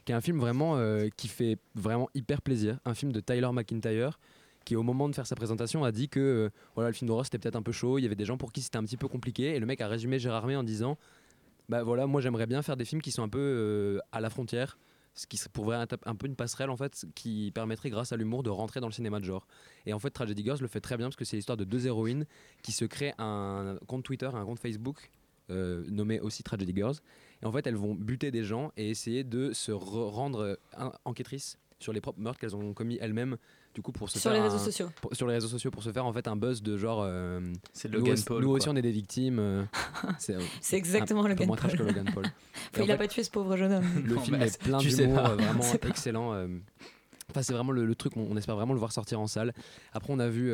qui 0.05 0.11
est 0.11 0.15
un 0.15 0.21
film 0.21 0.39
vraiment 0.39 0.77
euh, 0.77 1.09
qui 1.17 1.27
fait 1.27 1.57
vraiment 1.75 2.09
hyper 2.15 2.41
plaisir, 2.41 2.79
un 2.85 2.93
film 2.93 3.11
de 3.11 3.19
Tyler 3.19 3.49
McIntyre 3.51 4.19
qui 4.65 4.77
au 4.77 4.83
moment 4.83 5.09
de 5.09 5.15
faire 5.15 5.27
sa 5.27 5.35
présentation 5.35 5.83
a 5.83 5.91
dit 5.91 6.07
que 6.07 6.21
euh, 6.21 6.49
voilà 6.75 6.89
le 6.89 6.93
film 6.93 7.07
d'horreur 7.09 7.25
c'était 7.25 7.37
peut-être 7.37 7.57
un 7.57 7.61
peu 7.61 7.73
chaud, 7.73 7.99
il 7.99 8.03
y 8.03 8.05
avait 8.05 8.15
des 8.15 8.23
gens 8.23 8.37
pour 8.37 8.53
qui 8.53 8.61
c'était 8.61 8.77
un 8.77 8.83
petit 8.83 8.97
peu 8.97 9.09
compliqué, 9.09 9.55
et 9.55 9.59
le 9.59 9.65
mec 9.65 9.81
a 9.81 9.87
résumé 9.87 10.19
Gérard 10.19 10.47
May 10.47 10.55
en 10.55 10.63
disant 10.63 10.97
bah 11.67 11.83
voilà 11.83 12.07
moi 12.07 12.21
j'aimerais 12.21 12.47
bien 12.47 12.61
faire 12.61 12.77
des 12.77 12.85
films 12.85 13.01
qui 13.01 13.11
sont 13.11 13.23
un 13.23 13.29
peu 13.29 13.99
à 14.13 14.21
la 14.21 14.29
frontière 14.29 14.77
ce 15.15 15.27
qui 15.27 15.39
pourrait 15.51 15.81
être 15.81 15.97
un 16.05 16.15
peu 16.15 16.27
une 16.27 16.35
passerelle 16.35 16.69
en 16.69 16.77
fait 16.77 17.05
qui 17.15 17.51
permettrait 17.53 17.89
grâce 17.89 18.11
à 18.11 18.17
l'humour 18.17 18.41
de 18.43 18.49
rentrer 18.49 18.79
dans 18.79 18.87
le 18.87 18.93
cinéma 18.93 19.19
de 19.19 19.25
genre 19.25 19.45
et 19.85 19.93
en 19.93 19.99
fait 19.99 20.09
Tragedy 20.09 20.43
Girls 20.43 20.59
le 20.59 20.67
fait 20.67 20.81
très 20.81 20.97
bien 20.97 21.07
parce 21.07 21.15
que 21.15 21.25
c'est 21.25 21.35
l'histoire 21.35 21.57
de 21.57 21.63
deux 21.65 21.85
héroïnes 21.85 22.25
qui 22.63 22.71
se 22.71 22.85
créent 22.85 23.13
un 23.19 23.77
compte 23.87 24.03
Twitter 24.03 24.29
un 24.33 24.43
compte 24.45 24.59
Facebook 24.59 25.11
euh, 25.49 25.83
nommées 25.89 26.21
aussi 26.21 26.41
Tragedy 26.41 26.73
Girls. 26.73 26.95
Et 27.41 27.45
en 27.45 27.51
fait, 27.51 27.67
elles 27.67 27.75
vont 27.75 27.95
buter 27.95 28.31
des 28.31 28.45
gens 28.45 28.71
et 28.77 28.89
essayer 28.89 29.25
de 29.25 29.51
se 29.51 29.73
re- 29.73 30.09
rendre 30.09 30.39
euh, 30.39 30.55
en- 30.77 30.93
enquêtrices 31.03 31.57
sur 31.83 31.93
les 31.93 32.01
propres 32.01 32.19
meurtres 32.19 32.39
qu'elles 32.39 32.55
ont 32.55 32.73
commis 32.73 32.97
elles-mêmes. 33.01 33.37
Du 33.75 33.81
coup, 33.81 33.91
pour 33.91 34.09
se 34.09 34.19
Sur 34.19 34.31
faire 34.31 34.39
les 34.39 34.41
réseaux 34.47 34.55
un- 34.55 34.65
sociaux. 34.65 34.89
pour- 35.01 35.15
sur 35.15 35.27
les 35.27 35.33
réseaux 35.35 35.47
sociaux, 35.47 35.69
pour 35.71 35.83
se 35.83 35.91
faire 35.91 36.05
en 36.05 36.13
fait 36.13 36.27
un 36.27 36.35
buzz 36.35 36.61
de 36.63 36.77
genre. 36.77 37.01
euh, 37.03 37.39
C'est 37.73 37.89
nous 37.89 37.99
Logan 37.99 38.13
aussi- 38.13 38.23
Paul, 38.25 38.41
Nous 38.41 38.47
quoi. 38.47 38.57
aussi, 38.57 38.69
on 38.69 38.75
est 38.75 38.81
des 38.81 38.91
victimes. 38.91 39.39
euh, 39.39 39.63
c'est 40.19 40.37
C'est 40.61 40.77
exactement 40.77 41.25
un 41.25 41.29
Logan 41.29 41.47
moins 41.47 41.55
trash 41.57 41.75
Paul. 41.75 41.79
que 41.87 41.91
Logan 41.91 42.09
Paul. 42.13 42.25
Enfin, 42.73 42.83
il 42.83 42.91
a 42.91 42.93
fait, 42.93 42.97
pas 42.97 43.07
tué 43.07 43.23
ce 43.23 43.29
pauvre 43.31 43.55
jeune 43.57 43.73
homme. 43.73 43.85
le 44.05 44.15
Non, 44.15 44.21
film 44.25 44.37
bah, 44.39 44.45
est 44.45 44.61
plein 44.61 44.77
tu 44.79 44.89
sais 44.91 45.03
d'humour, 45.07 45.23
pas. 45.23 45.29
euh, 45.31 45.35
vraiment 45.35 45.63
excellent. 45.83 46.33
euh. 46.33 46.47
Enfin, 47.29 47.41
c'est 47.41 47.53
vraiment 47.53 47.71
le, 47.71 47.85
le 47.85 47.95
truc, 47.95 48.15
on, 48.17 48.27
on 48.29 48.37
espère 48.37 48.55
vraiment 48.55 48.73
le 48.73 48.79
voir 48.79 48.91
sortir 48.91 49.19
en 49.19 49.27
salle. 49.27 49.53
Après, 49.93 50.11
on 50.13 50.19
a 50.19 50.29
vu. 50.29 50.51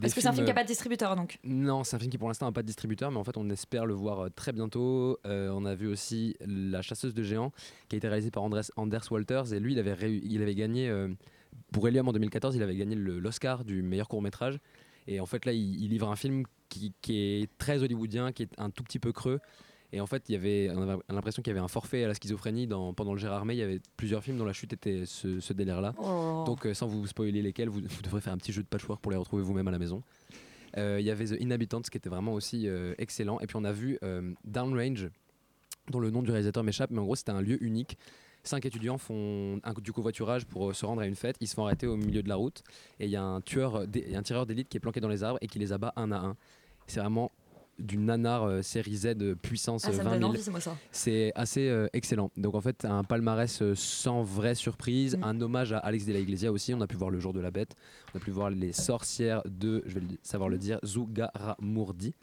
Euh, 0.00 0.06
Est-ce 0.06 0.14
que 0.14 0.20
c'est 0.20 0.28
un 0.28 0.32
film 0.32 0.44
qui 0.44 0.50
n'a 0.50 0.54
pas 0.54 0.62
de 0.62 0.68
distributeur 0.68 1.16
donc 1.16 1.38
non, 1.44 1.84
c'est 1.84 1.96
un 1.96 1.98
film 1.98 2.10
qui 2.10 2.18
pour 2.18 2.28
l'instant 2.28 2.46
n'a 2.46 2.52
pas 2.52 2.62
de 2.62 2.66
distributeur, 2.66 3.10
mais 3.10 3.18
en 3.18 3.24
fait 3.24 3.36
on 3.36 3.48
espère 3.50 3.86
le 3.86 3.94
voir 3.94 4.20
euh, 4.20 4.28
très 4.28 4.52
bientôt. 4.52 5.18
Euh, 5.26 5.50
on 5.50 5.64
a 5.64 5.74
vu 5.74 5.86
aussi 5.86 6.36
La 6.40 6.82
chasseuse 6.82 7.14
de 7.14 7.22
géants, 7.22 7.52
qui 7.88 7.96
a 7.96 7.98
été 7.98 8.08
réalisée 8.08 8.30
par 8.30 8.42
Andres, 8.42 8.70
Anders 8.76 9.10
Walters, 9.10 9.52
et 9.52 9.60
lui 9.60 9.72
il 9.72 9.78
avait, 9.78 10.20
il 10.22 10.42
avait 10.42 10.54
gagné, 10.54 10.88
euh, 10.88 11.08
pour 11.72 11.88
Helium 11.88 12.08
en 12.08 12.12
2014, 12.12 12.56
il 12.56 12.62
avait 12.62 12.76
gagné 12.76 12.94
l'Oscar 12.96 13.64
du 13.64 13.82
meilleur 13.82 14.08
court 14.08 14.22
métrage. 14.22 14.58
Et 15.06 15.20
en 15.20 15.26
fait 15.26 15.44
là 15.44 15.52
il, 15.52 15.82
il 15.82 15.90
livre 15.90 16.08
un 16.08 16.16
film 16.16 16.44
qui, 16.68 16.92
qui 17.00 17.18
est 17.18 17.50
très 17.58 17.82
hollywoodien, 17.82 18.32
qui 18.32 18.42
est 18.42 18.50
un 18.58 18.70
tout 18.70 18.82
petit 18.82 18.98
peu 18.98 19.12
creux. 19.12 19.40
Et 19.92 20.00
en 20.00 20.06
fait, 20.06 20.24
il 20.28 20.32
y 20.32 20.34
avait, 20.36 20.70
on 20.74 20.82
avait 20.82 21.00
l'impression 21.08 21.42
qu'il 21.42 21.50
y 21.52 21.56
avait 21.56 21.64
un 21.64 21.68
forfait 21.68 22.04
à 22.04 22.08
la 22.08 22.14
schizophrénie 22.14 22.66
dans, 22.66 22.92
pendant 22.92 23.12
le 23.12 23.18
Gérardmer. 23.18 23.54
Il 23.54 23.58
y 23.58 23.62
avait 23.62 23.80
plusieurs 23.96 24.22
films 24.22 24.36
dont 24.36 24.44
la 24.44 24.52
chute 24.52 24.72
était 24.72 25.04
ce, 25.06 25.38
ce 25.40 25.52
délire-là. 25.52 25.94
Oh. 25.98 26.42
Donc, 26.46 26.66
euh, 26.66 26.74
sans 26.74 26.86
vous 26.86 27.06
spoiler 27.06 27.40
lesquels, 27.42 27.68
vous, 27.68 27.80
vous 27.80 28.02
devrez 28.02 28.20
faire 28.20 28.32
un 28.32 28.38
petit 28.38 28.52
jeu 28.52 28.62
de 28.62 28.68
patchwork 28.68 29.00
pour 29.00 29.12
les 29.12 29.18
retrouver 29.18 29.42
vous-même 29.42 29.68
à 29.68 29.70
la 29.70 29.78
maison. 29.78 30.02
Euh, 30.76 30.98
Il 31.00 31.06
y 31.06 31.10
avait 31.10 31.24
The 31.26 31.40
Inhabitants 31.40 31.82
qui 31.82 31.96
était 31.96 32.08
vraiment 32.10 32.34
aussi 32.34 32.68
euh, 32.68 32.94
excellent. 32.98 33.38
Et 33.40 33.46
puis 33.46 33.56
on 33.56 33.64
a 33.64 33.72
vu 33.72 33.98
Downrange, 34.44 35.08
dont 35.90 36.00
le 36.00 36.10
nom 36.10 36.22
du 36.22 36.30
réalisateur 36.30 36.64
m'échappe, 36.64 36.90
mais 36.90 36.98
en 36.98 37.04
gros 37.04 37.14
c'était 37.16 37.32
un 37.32 37.40
lieu 37.40 37.62
unique. 37.62 37.96
Cinq 38.42 38.64
étudiants 38.66 38.98
font 38.98 39.60
un, 39.64 39.72
du 39.72 39.92
covoiturage 39.92 40.44
pour 40.46 40.74
se 40.74 40.84
rendre 40.86 41.02
à 41.02 41.06
une 41.06 41.14
fête. 41.16 41.36
Ils 41.40 41.48
se 41.48 41.54
font 41.54 41.64
arrêter 41.64 41.86
au 41.86 41.96
milieu 41.96 42.22
de 42.22 42.28
la 42.28 42.36
route 42.36 42.62
et 43.00 43.04
il 43.06 43.10
y 43.10 43.16
a 43.16 43.22
un 43.22 43.40
tueur, 43.40 43.86
d'é- 43.88 44.04
il 44.06 44.12
y 44.12 44.16
a 44.16 44.18
un 44.18 44.22
tireur 44.22 44.46
d'élite 44.46 44.68
qui 44.68 44.76
est 44.76 44.80
planqué 44.80 45.00
dans 45.00 45.08
les 45.08 45.24
arbres 45.24 45.38
et 45.40 45.46
qui 45.48 45.58
les 45.58 45.72
abat 45.72 45.92
un 45.96 46.12
à 46.12 46.18
un. 46.18 46.36
C'est 46.86 47.00
vraiment 47.00 47.32
du 47.78 47.98
nanar 47.98 48.44
euh, 48.44 48.62
série 48.62 48.96
Z 48.96 49.14
de 49.16 49.34
puissance 49.34 49.84
Ah, 49.84 49.90
euh, 49.90 49.92
ça 49.92 49.98
me 50.04 50.08
20 50.08 50.10
donne 50.18 50.36
000. 50.36 50.50
envie, 50.58 50.68
c'est 50.92 51.32
assez 51.34 51.68
euh, 51.68 51.88
excellent. 51.92 52.30
Donc 52.36 52.54
en 52.54 52.60
fait, 52.60 52.84
un 52.84 53.04
palmarès 53.04 53.60
euh, 53.62 53.74
sans 53.74 54.22
vraie 54.22 54.54
surprise, 54.54 55.16
Mm. 55.16 55.24
un 55.24 55.40
hommage 55.40 55.72
à 55.72 55.78
Alex 55.78 56.06
de 56.06 56.12
la 56.12 56.18
Iglesia 56.20 56.50
aussi. 56.52 56.72
On 56.74 56.80
a 56.80 56.86
pu 56.86 56.96
voir 56.96 57.10
Le 57.10 57.20
Jour 57.20 57.32
de 57.32 57.40
la 57.40 57.50
Bête, 57.50 57.74
on 58.14 58.18
a 58.18 58.20
pu 58.20 58.30
voir 58.30 58.50
Les 58.50 58.72
Sorcières 58.72 59.42
de, 59.46 59.82
je 59.86 59.94
vais 59.94 60.00
le- 60.00 60.06
savoir 60.22 60.48
le 60.48 60.58
dire, 60.58 60.78
Zugaramurdi, 60.84 62.14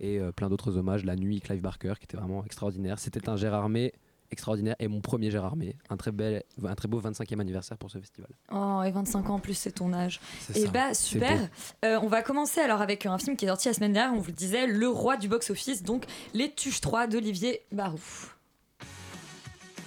et 0.00 0.18
euh, 0.18 0.32
plein 0.32 0.48
d'autres 0.48 0.76
hommages. 0.76 1.04
La 1.04 1.16
Nuit, 1.16 1.40
Clive 1.40 1.60
Barker, 1.60 1.94
qui 1.98 2.04
était 2.04 2.16
vraiment 2.16 2.44
extraordinaire. 2.44 2.98
C'était 2.98 3.28
un 3.28 3.36
Gérard 3.36 3.68
May 3.68 3.92
extraordinaire 4.32 4.74
et 4.78 4.88
mon 4.88 5.00
premier 5.00 5.30
Gérard 5.30 5.56
May. 5.56 5.76
Un 5.90 5.96
très, 5.96 6.10
bel, 6.10 6.42
un 6.64 6.74
très 6.74 6.88
beau 6.88 7.00
25e 7.00 7.38
anniversaire 7.40 7.78
pour 7.78 7.90
ce 7.90 7.98
festival. 7.98 8.30
Oh, 8.50 8.82
et 8.84 8.90
25 8.90 9.30
ans 9.30 9.34
en 9.34 9.38
plus, 9.38 9.54
c'est 9.54 9.72
ton 9.72 9.92
âge. 9.92 10.20
C'est 10.40 10.56
Et 10.56 10.66
ça, 10.66 10.70
bah 10.70 10.94
super. 10.94 11.48
Euh, 11.84 12.00
on 12.02 12.08
va 12.08 12.22
commencer 12.22 12.60
alors 12.60 12.80
avec 12.80 13.06
un 13.06 13.18
film 13.18 13.36
qui 13.36 13.44
est 13.44 13.48
sorti 13.48 13.68
la 13.68 13.74
semaine 13.74 13.92
dernière, 13.92 14.14
on 14.16 14.20
vous 14.20 14.30
le 14.30 14.36
disait, 14.36 14.66
Le 14.66 14.88
Roi 14.88 15.16
du 15.16 15.28
box-office, 15.28 15.82
donc 15.82 16.06
Les 16.34 16.52
Tuches 16.52 16.80
3 16.80 17.06
d'Olivier 17.06 17.60
Barouf. 17.70 18.36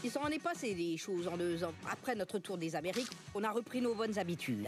Il 0.04 0.12
s'en 0.12 0.28
est 0.28 0.42
passé 0.42 0.76
des 0.76 0.98
choses 0.98 1.28
en 1.28 1.36
deux 1.36 1.64
ans. 1.64 1.72
Après 1.92 2.14
notre 2.14 2.38
tour 2.38 2.60
des 2.60 2.76
Amériques, 2.76 3.10
on 3.34 3.44
a 3.44 3.50
repris 3.50 3.82
nos 3.82 3.96
bonnes 3.96 4.20
habitudes. 4.20 4.68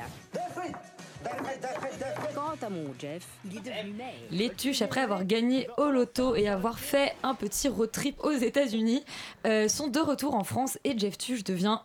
Quant 2.33 2.55
à 2.65 2.69
mon 2.69 2.93
Jeff, 2.99 3.27
il 3.45 3.57
est 3.57 3.61
devenu 3.61 3.93
maire. 3.93 4.13
Les 4.31 4.49
Tuches, 4.49 4.81
après 4.81 5.01
avoir 5.01 5.25
gagné 5.25 5.67
au 5.77 5.89
loto 5.89 6.35
et 6.35 6.47
avoir 6.47 6.79
fait 6.79 7.13
un 7.23 7.33
petit 7.35 7.67
road 7.67 7.91
trip 7.91 8.19
aux 8.23 8.31
États-Unis, 8.31 9.03
euh, 9.45 9.67
sont 9.67 9.87
de 9.87 9.99
retour 9.99 10.35
en 10.35 10.43
France 10.43 10.77
et 10.83 10.97
Jeff 10.97 11.17
Tuche 11.17 11.43
devient 11.43 11.79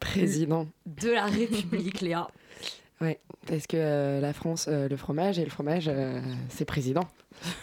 Président. 0.00 0.66
de 0.86 1.10
la 1.10 1.26
République, 1.26 2.00
Léa. 2.00 2.28
Ouais, 3.02 3.20
parce 3.46 3.66
que 3.66 3.76
euh, 3.76 4.20
la 4.20 4.32
France, 4.32 4.68
euh, 4.68 4.88
le 4.88 4.96
fromage, 4.96 5.38
et 5.38 5.44
le 5.44 5.50
fromage, 5.50 5.84
euh, 5.86 6.18
c'est 6.48 6.64
président. 6.64 7.06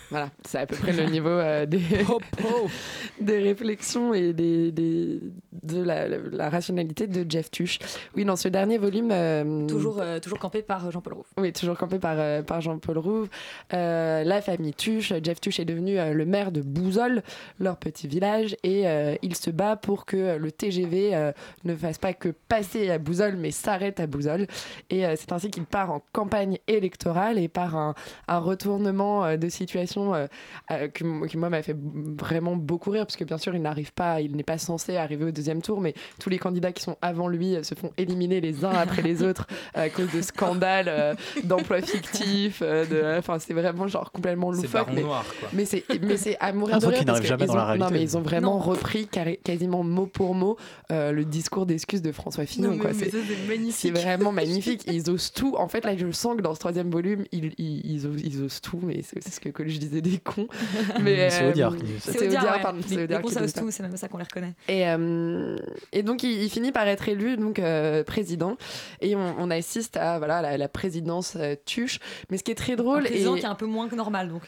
Voilà, 0.10 0.30
c'est 0.46 0.60
à 0.60 0.66
peu 0.66 0.76
près 0.76 0.94
le 0.94 1.06
niveau 1.06 1.30
euh, 1.30 1.66
des, 1.66 1.82
des 3.22 3.40
réflexions 3.40 4.14
et 4.14 4.34
des, 4.34 4.72
des- 4.72 5.20
de 5.64 5.82
la, 5.84 6.08
la- 6.08 6.18
la 6.32 6.50
rationalité 6.50 7.08
de 7.08 7.30
Jeff 7.30 7.50
Tuche. 7.52 7.80
Oui, 8.16 8.26
dans 8.26 8.36
ce 8.36 8.48
dernier 8.48 8.78
volume. 8.78 9.10
euh, 9.12 9.66
Toujours, 9.68 10.00
euh, 10.00 10.20
toujours 10.20 10.40
campé 10.40 10.62
par 10.62 10.92
Jean-Paul 10.92 11.14
Rouve. 11.14 11.26
Oui, 11.38 11.52
toujours 11.54 11.78
campé 11.78 12.00
par, 12.00 12.16
euh, 12.18 12.42
par 12.42 12.62
Jean-Paul 12.62 12.98
Rouve. 12.98 13.30
Euh, 13.74 14.24
la 14.24 14.42
famille 14.42 14.74
Tuche, 14.74 15.14
Jeff 15.24 15.40
Tuche 15.42 15.60
est 15.60 15.66
devenu 15.66 15.98
euh, 16.00 16.14
le 16.14 16.26
maire 16.26 16.52
de 16.52 16.62
Bouzol, 16.62 17.24
leur 17.60 17.78
petit 17.78 18.08
village, 18.08 18.56
et 18.64 18.88
euh, 18.88 19.16
il 19.22 19.36
se 19.36 19.50
bat 19.50 19.76
pour 19.76 20.06
que 20.06 20.38
le 20.38 20.52
TGV 20.52 21.16
euh, 21.16 21.32
ne 21.64 21.76
fasse 21.76 21.98
pas 21.98 22.14
que 22.14 22.30
passer 22.30 22.90
à 22.90 22.98
Bouzol, 22.98 23.36
mais 23.38 23.52
s'arrête 23.52 24.00
à 24.00 24.08
Bouzol. 24.08 24.48
Et 24.90 25.06
euh, 25.06 25.16
c'est 25.18 25.32
ainsi 25.32 25.50
qu'il 25.50 25.64
part 25.66 25.92
en 25.92 26.02
campagne 26.12 26.58
électorale 26.68 27.40
et 27.40 27.48
par 27.48 27.76
un, 27.76 27.96
un 28.28 28.40
retournement 28.40 29.26
euh, 29.26 29.38
de 29.38 29.50
situation 29.50 29.63
euh, 29.66 30.28
euh, 30.72 30.88
que, 30.88 31.04
m- 31.04 31.26
qui, 31.28 31.38
moi, 31.38 31.50
m'a 31.50 31.62
fait 31.62 31.76
vraiment 32.18 32.56
beaucoup 32.56 32.92
rire, 32.92 33.06
parce 33.06 33.16
que 33.16 33.24
bien 33.24 33.38
sûr, 33.38 33.56
il 33.56 33.62
n'arrive 33.62 33.94
pas, 33.94 34.22
il 34.22 34.36
n'est 34.36 34.44
pas 34.44 34.58
censé 34.58 34.96
arriver 34.98 35.26
au 35.26 35.32
deuxième 35.32 35.62
tour, 35.62 35.82
mais 35.82 35.94
tous 36.20 36.30
les 36.30 36.38
candidats 36.40 36.72
qui 36.72 36.84
sont 36.84 36.98
avant 37.02 37.28
lui 37.28 37.56
euh, 37.56 37.64
se 37.64 37.76
font 37.76 37.92
éliminer 37.98 38.42
les 38.42 38.66
uns 38.66 38.72
après 38.72 39.02
les 39.02 39.24
autres 39.24 39.48
à 39.74 39.90
cause 39.90 40.12
de 40.12 40.22
scandales 40.22 40.88
euh, 40.90 41.14
d'emplois 41.44 41.82
fictifs. 41.82 42.62
euh, 42.62 42.86
de- 42.86 43.18
Enfin, 43.20 43.40
c'est 43.40 43.54
vraiment 43.54 43.88
genre 43.88 44.12
complètement 44.12 44.52
loufoque. 44.52 44.88
Mais, 44.94 45.02
Noir, 45.02 45.26
quoi. 45.40 45.50
mais 45.54 45.66
c'est 45.66 45.84
mais 46.02 46.18
c'est 46.18 46.38
à 46.40 46.52
mourir 46.54 46.76
Un 46.76 46.80
de 46.80 46.84
truc 46.84 46.94
rire 46.96 47.00
qui 47.02 47.06
parce 47.06 47.20
que 47.22 47.26
jamais 47.28 47.44
ils 47.46 47.48
dans 47.48 47.56
la 47.56 47.74
ont- 47.74 47.78
Non, 47.78 47.88
mais 47.92 48.02
ils 48.02 48.18
ont 48.18 48.22
vraiment 48.22 48.54
Non. 48.56 48.60
repris 48.60 49.08
quasiment 49.44 49.84
mot 49.84 50.06
pour 50.08 50.36
mot 50.36 50.58
euh, 50.92 51.12
le 51.12 51.26
discours 51.26 51.66
d'excuses 51.66 52.02
de 52.02 52.12
François 52.12 52.46
Fillon. 52.46 52.70
Non, 52.70 52.74
mais- 52.76 52.80
quoi. 52.80 52.90
mais 52.94 53.06
C'est- 53.06 53.12
ça, 53.12 53.18
c'est 53.28 53.48
magnifique. 53.48 53.76
c'est 53.76 53.92
vraiment 53.92 54.32
magnifique. 54.42 54.84
Ils 54.88 55.10
osent 55.10 55.32
tout. 55.32 55.56
En 55.58 55.68
fait, 55.68 55.86
là, 55.86 55.96
je 55.96 56.10
sens 56.12 56.36
que 56.38 56.42
dans 56.42 56.54
ce 56.54 56.60
troisième 56.60 56.90
volume, 56.90 57.26
ils, 57.32 57.54
ils, 57.58 57.86
ils 57.92 58.08
osent, 58.08 58.22
ils 58.24 58.42
osent 58.44 58.62
tout. 58.62 58.80
Mais 58.84 59.02
c'est 59.04 59.22
c'est 59.24 59.32
ce 59.32 59.40
que 59.40 59.50
que 59.54 59.68
je 59.68 59.78
disais 59.78 60.02
des 60.02 60.18
cons. 60.18 60.48
Mais, 61.02 61.30
C'est 61.30 61.44
euh, 61.44 61.50
Audiard 61.52 61.76
qui. 61.78 61.86
C'est 62.00 62.28
Audiard, 62.28 62.62
pardon. 62.62 62.80
C'est 62.86 62.96
les 62.96 63.04
Audiard 63.04 63.22
cons, 63.22 63.30
qui 63.30 63.54
tout, 63.54 63.72
c'est 63.72 63.84
même 63.84 63.96
ça 63.98 64.08
qu'on 64.08 64.18
les 64.18 64.24
reconnaît. 64.24 64.54
Et, 64.68 64.88
euh, 64.90 65.58
et 65.92 66.04
donc, 66.04 66.24
il, 66.24 66.44
il 66.44 66.50
finit 66.50 66.72
par 66.72 66.88
être 66.88 67.08
élu 67.08 67.38
donc, 67.38 67.60
euh, 67.60 68.04
président. 68.04 68.58
Et 69.02 69.16
on, 69.16 69.36
on 69.38 69.50
assiste 69.52 69.98
à 69.98 70.18
voilà, 70.18 70.42
la, 70.42 70.58
la 70.58 70.68
présidence 70.68 71.36
euh, 71.38 71.56
tuche. 71.66 72.00
Mais 72.30 72.38
ce 72.38 72.44
qui 72.44 72.52
est 72.52 72.56
très 72.56 72.74
Un 72.74 72.78
drôle. 72.78 73.04
président 73.04 73.36
et... 73.36 73.40
qui 73.40 73.46
est 73.46 73.50
un 73.50 73.56
peu 73.56 73.66
moins 73.66 73.88
que 73.88 73.96
normal, 73.96 74.30
donc. 74.30 74.42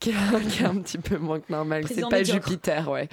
Qui 0.00 0.10
est, 0.10 0.14
un 0.64 0.76
petit 0.76 0.98
peu 0.98 1.18
moins 1.18 1.38
que 1.40 1.52
normal. 1.52 1.84
C'est 1.86 2.00
pas 2.00 2.18
médiocre. 2.18 2.48
Jupiter, 2.48 2.88
ouais. 2.90 3.08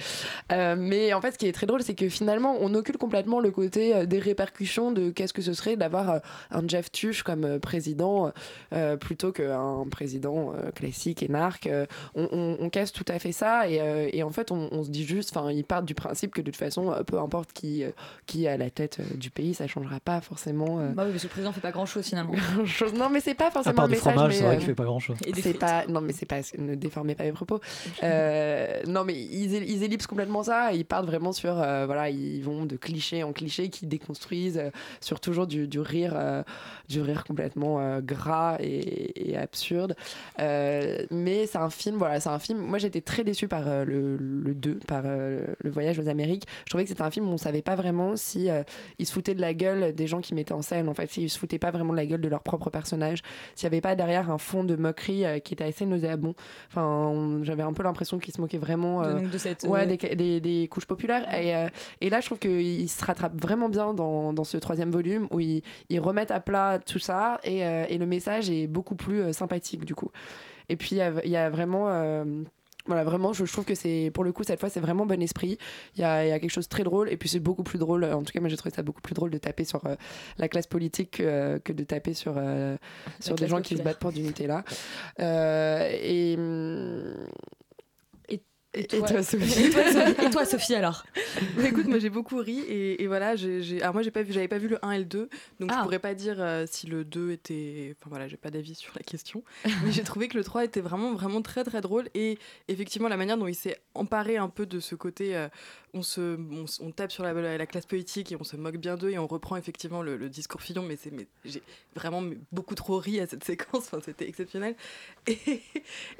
Euh, 0.52 0.74
mais 0.78 1.12
en 1.12 1.20
fait, 1.20 1.32
ce 1.32 1.38
qui 1.38 1.46
est 1.46 1.52
très 1.52 1.66
drôle, 1.66 1.82
c'est 1.82 1.94
que 1.94 2.08
finalement, 2.08 2.56
on 2.60 2.74
occulte 2.74 2.98
complètement 2.98 3.40
le 3.40 3.50
côté 3.50 3.94
euh, 3.94 4.06
des 4.06 4.18
répercussions 4.18 4.90
de 4.90 5.10
qu'est-ce 5.10 5.32
que 5.32 5.42
ce 5.42 5.52
serait 5.52 5.76
d'avoir 5.76 6.10
euh, 6.10 6.18
un 6.50 6.66
Jeff 6.66 6.90
Tuche 6.90 7.22
comme 7.22 7.44
euh, 7.44 7.58
président 7.58 8.32
euh, 8.72 8.96
plutôt 8.96 9.30
qu'un 9.32 9.84
président 9.90 10.52
euh, 10.54 10.70
classique 10.70 11.22
et 11.22 11.28
narc. 11.28 11.66
Euh, 11.66 11.86
on, 12.14 12.28
on- 12.32 12.56
on 12.60 12.70
casse 12.70 12.92
tout 12.92 13.04
à 13.08 13.18
fait 13.18 13.32
ça 13.32 13.68
et, 13.68 13.80
euh, 13.80 14.08
et 14.12 14.22
en 14.22 14.30
fait, 14.30 14.50
on, 14.50 14.68
on 14.72 14.82
se 14.82 14.90
dit 14.90 15.04
juste, 15.04 15.36
enfin, 15.36 15.50
ils 15.52 15.64
partent 15.64 15.84
du 15.84 15.94
principe 15.94 16.32
que 16.34 16.40
de 16.40 16.46
toute 16.50 16.56
façon, 16.56 16.94
peu 17.06 17.18
importe 17.20 17.52
qui, 17.52 17.84
euh, 17.84 17.90
qui 18.26 18.46
est 18.46 18.48
à 18.48 18.56
la 18.56 18.70
tête 18.70 18.98
euh, 19.00 19.16
du 19.16 19.30
pays, 19.30 19.52
ça 19.54 19.66
changera 19.66 20.00
pas 20.00 20.20
forcément. 20.22 20.78
euh, 20.80 20.88
Bah 20.92 21.02
oui, 21.04 21.10
parce 21.10 21.22
que 21.22 21.28
le 21.28 21.32
président 21.32 21.52
fait 21.52 21.60
pas 21.60 21.70
grand 21.70 21.86
chose 21.86 22.06
finalement. 22.06 22.32
grand-chose. 22.54 22.94
Non, 22.94 23.10
mais 23.10 23.20
c'est 23.20 23.34
pas 23.34 23.48
À 23.48 23.50
forcément 23.50 23.74
part 23.76 23.86
le 23.86 23.92
du 23.92 23.98
message. 23.98 24.12
fromage, 24.14 24.30
mais, 24.32 24.36
c'est 24.38 24.44
vrai 24.44 24.54
euh, 24.54 24.58
qu'il 24.58 24.66
fait 24.66 24.74
pas 24.74 24.84
grand 24.84 24.98
chose. 25.00 25.18
Et 25.26 25.32
des 25.32 25.42
c'est 25.42 25.50
frites. 25.50 25.60
pas 25.60 25.86
non 25.86 26.00
mais 26.00 26.12
c'est 26.12 26.26
pas 26.26 26.40
ne 26.56 26.74
déformez 26.78 27.14
pas 27.14 27.24
mes 27.24 27.32
propos. 27.32 27.60
Euh, 28.02 28.82
non 28.86 29.04
mais 29.04 29.14
ils, 29.14 29.54
ils 29.54 29.82
ellipsent 29.82 30.06
complètement 30.06 30.42
ça. 30.42 30.72
Ils 30.72 30.84
partent 30.84 31.06
vraiment 31.06 31.32
sur 31.32 31.60
euh, 31.60 31.86
voilà 31.86 32.10
ils 32.10 32.42
vont 32.42 32.66
de 32.66 32.76
cliché 32.76 33.22
en 33.22 33.32
cliché 33.32 33.68
qui 33.68 33.86
déconstruisent 33.86 34.58
euh, 34.58 34.70
sur 35.00 35.20
toujours 35.20 35.46
du, 35.46 35.68
du 35.68 35.80
rire 35.80 36.16
du 36.88 37.00
rire 37.00 37.24
complètement 37.24 38.00
gras 38.00 38.56
et, 38.60 39.36
absurde. 39.36 39.94
Mais 40.38 41.46
c'est 41.46 41.58
un 41.58 41.70
film 41.70 41.96
voilà 41.96 42.20
c'est 42.20 42.28
un 42.28 42.38
film. 42.38 42.58
Moi 42.58 42.78
j'étais 42.78 43.00
très 43.00 43.24
déçue 43.24 43.48
par 43.48 43.84
le, 43.84 44.16
le 44.16 44.54
2 44.54 44.74
par 44.86 45.02
le 45.02 45.70
voyage 45.70 45.98
aux 45.98 46.08
Amériques. 46.08 46.44
Je 46.64 46.70
trouvais 46.70 46.84
que 46.84 46.90
c'était 46.90 47.02
un 47.02 47.10
film 47.10 47.28
où 47.28 47.32
on 47.32 47.38
savait 47.38 47.62
pas 47.62 47.76
vraiment 47.76 48.16
si 48.16 48.48
ils 48.98 49.06
se 49.06 49.12
foutaient 49.12 49.34
de 49.34 49.40
la 49.40 49.54
gueule 49.54 49.94
des 49.94 50.06
gens 50.06 50.20
qui 50.20 50.34
mettaient 50.34 50.52
en 50.52 50.62
scène. 50.62 50.88
En 50.88 50.94
fait 50.94 51.10
s'ils 51.10 51.30
se 51.30 51.38
foutaient 51.38 51.58
pas 51.58 51.70
vraiment 51.70 51.92
de 51.92 51.98
la 51.98 52.06
gueule 52.06 52.20
de 52.20 52.28
leur 52.28 52.42
propre 52.42 52.70
personnage. 52.70 53.22
S'il 53.54 53.68
n'y 53.68 53.74
avait 53.74 53.80
pas 53.80 53.94
derrière 53.96 54.30
un 54.30 54.38
fond 54.38 54.64
de 54.64 54.76
moquerie 54.76 55.24
qui 55.42 55.54
était 55.54 55.64
assez 55.64 55.86
nauséabond. 55.86 56.34
Enfin, 56.70 57.40
j'avais 57.42 57.62
un 57.62 57.72
peu 57.72 57.82
l'impression 57.82 58.18
qu'ils 58.18 58.34
se 58.34 58.40
moquaient 58.40 58.58
vraiment 58.58 59.02
euh, 59.02 59.14
donc 59.20 59.30
de 59.30 59.38
cette, 59.38 59.64
ouais, 59.64 59.82
euh, 59.84 59.86
des, 59.96 60.14
des- 60.16 60.40
des 60.40 60.68
couches 60.68 60.86
populaires. 60.86 61.26
Et, 61.34 61.56
euh, 61.56 61.68
et 62.00 62.10
là, 62.10 62.20
je 62.20 62.26
trouve 62.26 62.38
qu'ils 62.38 62.88
se 62.90 63.04
rattrapent 63.04 63.40
vraiment 63.40 63.68
bien 63.68 63.94
dans, 63.94 64.32
dans 64.32 64.44
ce 64.44 64.56
troisième 64.58 64.90
volume 64.90 65.26
où 65.30 65.40
ils, 65.40 65.62
ils 65.88 65.98
remettent 66.00 66.30
à 66.30 66.40
plat 66.40 66.78
tout 66.84 66.98
ça 66.98 67.40
et, 67.42 67.60
et 67.60 67.96
le 67.98 68.06
message 68.06 68.50
est 68.50 68.66
beaucoup 68.66 68.94
plus 68.96 69.32
sympathique 69.32 69.84
du 69.84 69.94
coup. 69.94 70.10
Et 70.68 70.76
puis, 70.76 70.90
il 70.92 70.98
y 70.98 71.12
il 71.24 71.30
y 71.30 71.36
a 71.36 71.48
vraiment. 71.48 71.88
Voilà, 72.88 73.04
vraiment, 73.04 73.32
je, 73.32 73.44
je 73.44 73.52
trouve 73.52 73.64
que 73.64 73.74
c'est, 73.74 74.10
pour 74.12 74.24
le 74.24 74.32
coup, 74.32 74.42
cette 74.42 74.58
fois, 74.58 74.68
c'est 74.68 74.80
vraiment 74.80 75.06
bon 75.06 75.22
esprit. 75.22 75.58
Il 75.94 76.00
y 76.00 76.04
a, 76.04 76.24
il 76.24 76.30
y 76.30 76.32
a 76.32 76.40
quelque 76.40 76.50
chose 76.50 76.64
de 76.64 76.70
très 76.70 76.82
drôle. 76.82 77.10
Et 77.10 77.16
puis, 77.16 77.28
c'est 77.28 77.38
beaucoup 77.38 77.62
plus 77.62 77.78
drôle. 77.78 78.02
En 78.04 78.22
tout 78.22 78.32
cas, 78.32 78.40
moi, 78.40 78.48
j'ai 78.48 78.56
trouvé 78.56 78.74
ça 78.74 78.82
beaucoup 78.82 79.02
plus 79.02 79.14
drôle 79.14 79.30
de 79.30 79.38
taper 79.38 79.64
sur 79.64 79.84
euh, 79.86 79.94
la 80.38 80.48
classe 80.48 80.66
politique 80.66 81.18
que, 81.18 81.22
euh, 81.22 81.58
que 81.58 81.72
de 81.72 81.84
taper 81.84 82.14
sur, 82.14 82.34
euh, 82.36 82.76
sur 83.20 83.36
des 83.36 83.46
gens 83.46 83.60
qui 83.60 83.76
se 83.76 83.82
battent 83.82 83.98
pour 84.00 84.10
du 84.12 84.22
Nutella. 84.22 84.64
Euh, 85.20 85.88
et. 86.02 86.34
hum, 86.38 87.14
Et 88.74 88.86
toi, 88.86 89.22
Sophie 89.22 89.64
Et 89.64 89.70
toi, 89.70 89.82
Sophie- 89.90 90.22
et 90.26 90.30
toi, 90.30 90.44
Sophie, 90.44 90.74
alors 90.74 91.04
Bah, 91.56 91.62
écoute, 91.66 91.86
moi 91.86 91.98
j'ai 91.98 92.10
beaucoup 92.10 92.36
ri 92.36 92.60
et, 92.60 93.02
et 93.02 93.06
voilà, 93.06 93.34
j'ai, 93.34 93.80
alors 93.80 93.94
moi 93.94 94.02
j'ai 94.02 94.10
pas 94.10 94.22
vu, 94.22 94.32
j'avais 94.32 94.46
pas 94.48 94.58
vu 94.58 94.68
le 94.68 94.78
1 94.84 94.90
et 94.92 94.98
le 94.98 95.04
2, 95.06 95.28
donc 95.58 95.70
Ah. 95.72 95.76
je 95.78 95.82
pourrais 95.84 95.98
pas 95.98 96.14
dire 96.14 96.36
euh, 96.38 96.66
si 96.70 96.86
le 96.86 97.02
2 97.04 97.30
était, 97.32 97.96
enfin 97.98 98.10
voilà, 98.10 98.28
j'ai 98.28 98.36
pas 98.36 98.50
d'avis 98.50 98.74
sur 98.74 98.92
la 98.94 99.02
question, 99.02 99.42
mais 99.84 99.90
j'ai 99.90 100.02
trouvé 100.04 100.28
que 100.28 100.36
le 100.36 100.44
3 100.44 100.64
était 100.64 100.82
vraiment 100.82 101.14
vraiment 101.14 101.40
très 101.40 101.64
très 101.64 101.80
drôle 101.80 102.10
et 102.14 102.38
effectivement 102.68 103.08
la 103.08 103.16
manière 103.16 103.38
dont 103.38 103.46
il 103.46 103.54
s'est 103.54 103.80
emparé 103.94 104.36
un 104.36 104.50
peu 104.50 104.66
de 104.66 104.80
ce 104.80 104.94
côté, 104.94 105.34
euh, 105.34 105.48
on 105.94 106.02
se, 106.02 106.38
on, 106.82 106.90
tape 106.90 107.10
sur 107.10 107.24
la, 107.24 107.32
la 107.32 107.66
classe 107.66 107.86
politique 107.86 108.30
et 108.32 108.36
on 108.38 108.44
se 108.44 108.56
moque 108.56 108.76
bien 108.76 108.96
d'eux 108.96 109.08
et 109.10 109.18
on 109.18 109.26
reprend 109.26 109.56
effectivement 109.56 110.02
le, 110.02 110.18
le 110.18 110.28
discours 110.28 110.60
Fillon, 110.60 110.82
mais 110.82 110.96
c'est, 111.02 111.10
mais 111.10 111.26
j'ai 111.46 111.62
vraiment 111.96 112.22
beaucoup 112.52 112.74
trop 112.74 112.98
ri 112.98 113.18
à 113.18 113.26
cette 113.26 113.44
séquence, 113.50 113.86
enfin 113.86 114.00
c'était 114.04 114.28
exceptionnel. 114.28 114.76
Et 115.26 115.38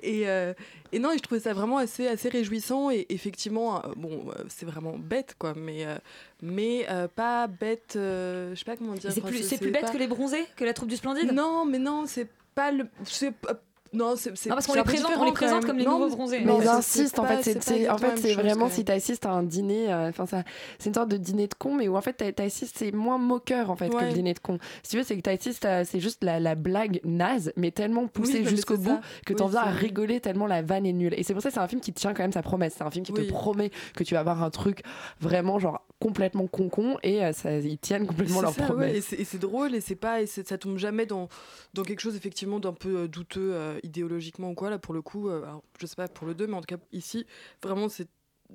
et, 0.03 0.29
euh, 0.31 0.55
et 0.93 0.99
non, 0.99 1.13
et 1.13 1.19
je 1.19 1.23
trouvais 1.23 1.41
ça 1.41 1.53
vraiment 1.53 1.77
assez, 1.77 2.07
assez 2.09 2.31
réjouissant. 2.39 2.91
Et 2.91 3.07
effectivement, 3.11 3.77
euh, 3.85 3.89
bon, 3.97 4.25
euh, 4.31 4.45
c'est 4.49 4.67
vraiment 4.67 4.97
bête, 4.99 5.35
quoi. 5.39 5.55
Mais, 5.57 5.85
euh, 5.87 5.97
mais 6.43 6.87
euh, 6.91 7.09
pas 7.09 7.47
bête. 7.47 7.95
euh, 7.97 8.55
je 8.55 8.59
sais 8.59 8.65
pas 8.65 8.77
comment 8.77 8.95
dire. 8.95 9.13
C'est 9.13 9.21
plus, 9.21 9.71
bête 9.71 9.83
pas- 9.83 9.93
que 9.93 9.99
les 9.99 10.07
bronzés, 10.07 10.45
que 10.57 10.65
la 10.65 10.73
troupe 10.75 10.89
du 10.89 10.97
Splendide? 10.97 11.33
Non, 11.33 11.65
mais 11.65 11.79
non, 11.79 12.05
c'est 12.07 12.29
pas 12.55 12.73
le. 12.73 12.87
Non, 13.93 14.15
c'est. 14.17 14.37
c'est- 14.37 14.51
Ah, 14.51 14.55
parce 14.55 14.67
qu'on 14.67 14.75
les 14.75 14.83
présente- 14.83 15.13
on 15.19 15.25
les 15.25 15.33
présente 15.33 15.65
comme 15.65 15.79
les 15.79 15.85
Non, 15.85 15.93
nouveaux 15.99 16.09
mais- 16.11 16.15
bronzés. 16.17 16.41
Mais 16.45 16.55
ils 16.57 16.63
c'est- 16.63 16.69
insistent, 16.69 17.15
c'est 17.17 17.21
en 17.21 17.25
fait, 17.25 17.43
c'est, 17.61 17.89
en 17.89 17.99
fait, 17.99 18.17
c'est 18.19 18.35
vraiment 18.35 18.69
si 18.69 18.85
tu 18.85 18.93
assistes 18.93 19.25
à 19.27 19.31
un 19.31 19.43
dîner, 19.43 19.93
euh, 19.93 20.09
enfin 20.11 20.27
ça, 20.27 20.43
c'est 20.79 20.89
une 20.91 20.95
sorte 20.95 21.09
de 21.11 21.17
dîner 21.17 21.47
de 21.47 21.55
con, 21.55 21.75
mais 21.75 21.89
où 21.89 21.97
en 21.97 22.01
fait 22.01 22.13
t'a- 22.13 22.33
t'assistes, 22.33 22.77
c'est 22.79 22.93
moins 22.93 23.19
moqueur 23.19 23.71
en 23.71 23.77
fait 23.77 23.89
que 23.89 24.05
le 24.05 24.13
dîner 24.13 24.35
de 24.35 24.39
con. 24.41 24.59
Si 24.83 24.91
tu 24.91 24.97
veux, 24.99 25.03
c'est 25.03 25.17
que 25.17 25.23
t'assistes, 25.23 25.65
à- 25.65 25.85
c'est 25.85 26.01
juste 26.01 26.23
la, 26.23 26.39
la 26.41 26.55
blague 26.55 27.01
naze, 27.05 27.53
mais 27.57 27.71
tellement 27.71 28.07
poussée 28.07 28.45
jusqu'au 28.45 28.77
bout 28.77 28.91
ça. 28.91 29.01
que 29.27 29.33
t'en 29.33 29.47
viens 29.47 29.61
à 29.63 29.71
rigoler 29.71 30.21
tellement 30.21 30.47
la 30.47 30.63
vanne 30.63 30.87
est 30.87 30.93
nulle. 30.93 31.15
Et 31.17 31.23
c'est 31.23 31.33
pour 31.33 31.43
ça 31.43 31.49
que 31.49 31.55
c'est 31.55 31.61
un 31.61 31.69
film 31.69 31.81
qui 31.81 31.93
tient 31.93 32.15
quand 32.15 32.23
même 32.23 32.33
sa 32.33 32.43
promesse. 32.43 32.75
C'est 32.77 32.85
un 32.85 32.91
film 32.91 33.05
qui 33.05 33.13
Oui. 33.13 33.27
te 33.27 33.33
promet 33.33 33.71
que 33.97 34.05
tu 34.05 34.15
vas 34.15 34.21
avoir 34.21 34.43
un 34.43 34.51
truc 34.51 34.83
vraiment 35.21 35.59
genre 35.59 35.83
complètement 36.01 36.47
con 36.47 36.69
con 36.69 36.97
et 37.03 37.25
euh, 37.25 37.33
ça, 37.33 37.53
ils 37.59 37.79
tiennent 37.79 38.07
complètement 38.07 38.37
C'est 38.37 38.43
leur 38.43 38.53
ça, 38.55 38.61
ouais, 38.63 38.67
promesse. 38.69 39.13
et 39.13 39.25
c'est- 39.25 39.39
drôle 39.39 39.75
et 39.75 39.81
c'est 39.81 39.97
pas 39.97 40.23
et 40.23 40.27
ça 40.27 40.57
tombe 40.59 40.79
jamais 40.79 41.07
dans 41.07 41.29
dans 41.75 41.83
quelque 41.83 42.01
chose 42.01 42.15
effectivement 42.17 42.61
d'un 42.61 42.73
peu 42.73 42.99
euh, 43.01 43.09
douteux 43.09 43.51
euh, 43.53 43.79
idéologiquement 43.83 44.51
ou 44.51 44.55
quoi 44.55 44.71
là 44.71 44.79
pour 44.79 44.95
le 44.95 45.03
coup 45.03 45.29
alors, 45.29 45.63
je 45.81 45.87
sais 45.87 45.97
pas 45.97 46.07
pour 46.09 46.27
le 46.27 46.35
2 46.35 46.47
mais 46.47 46.55
en 46.55 46.61
tout 46.61 46.77
cas 46.77 46.83
ici 46.93 47.27
vraiment 47.63 47.89
c'est 47.89 48.07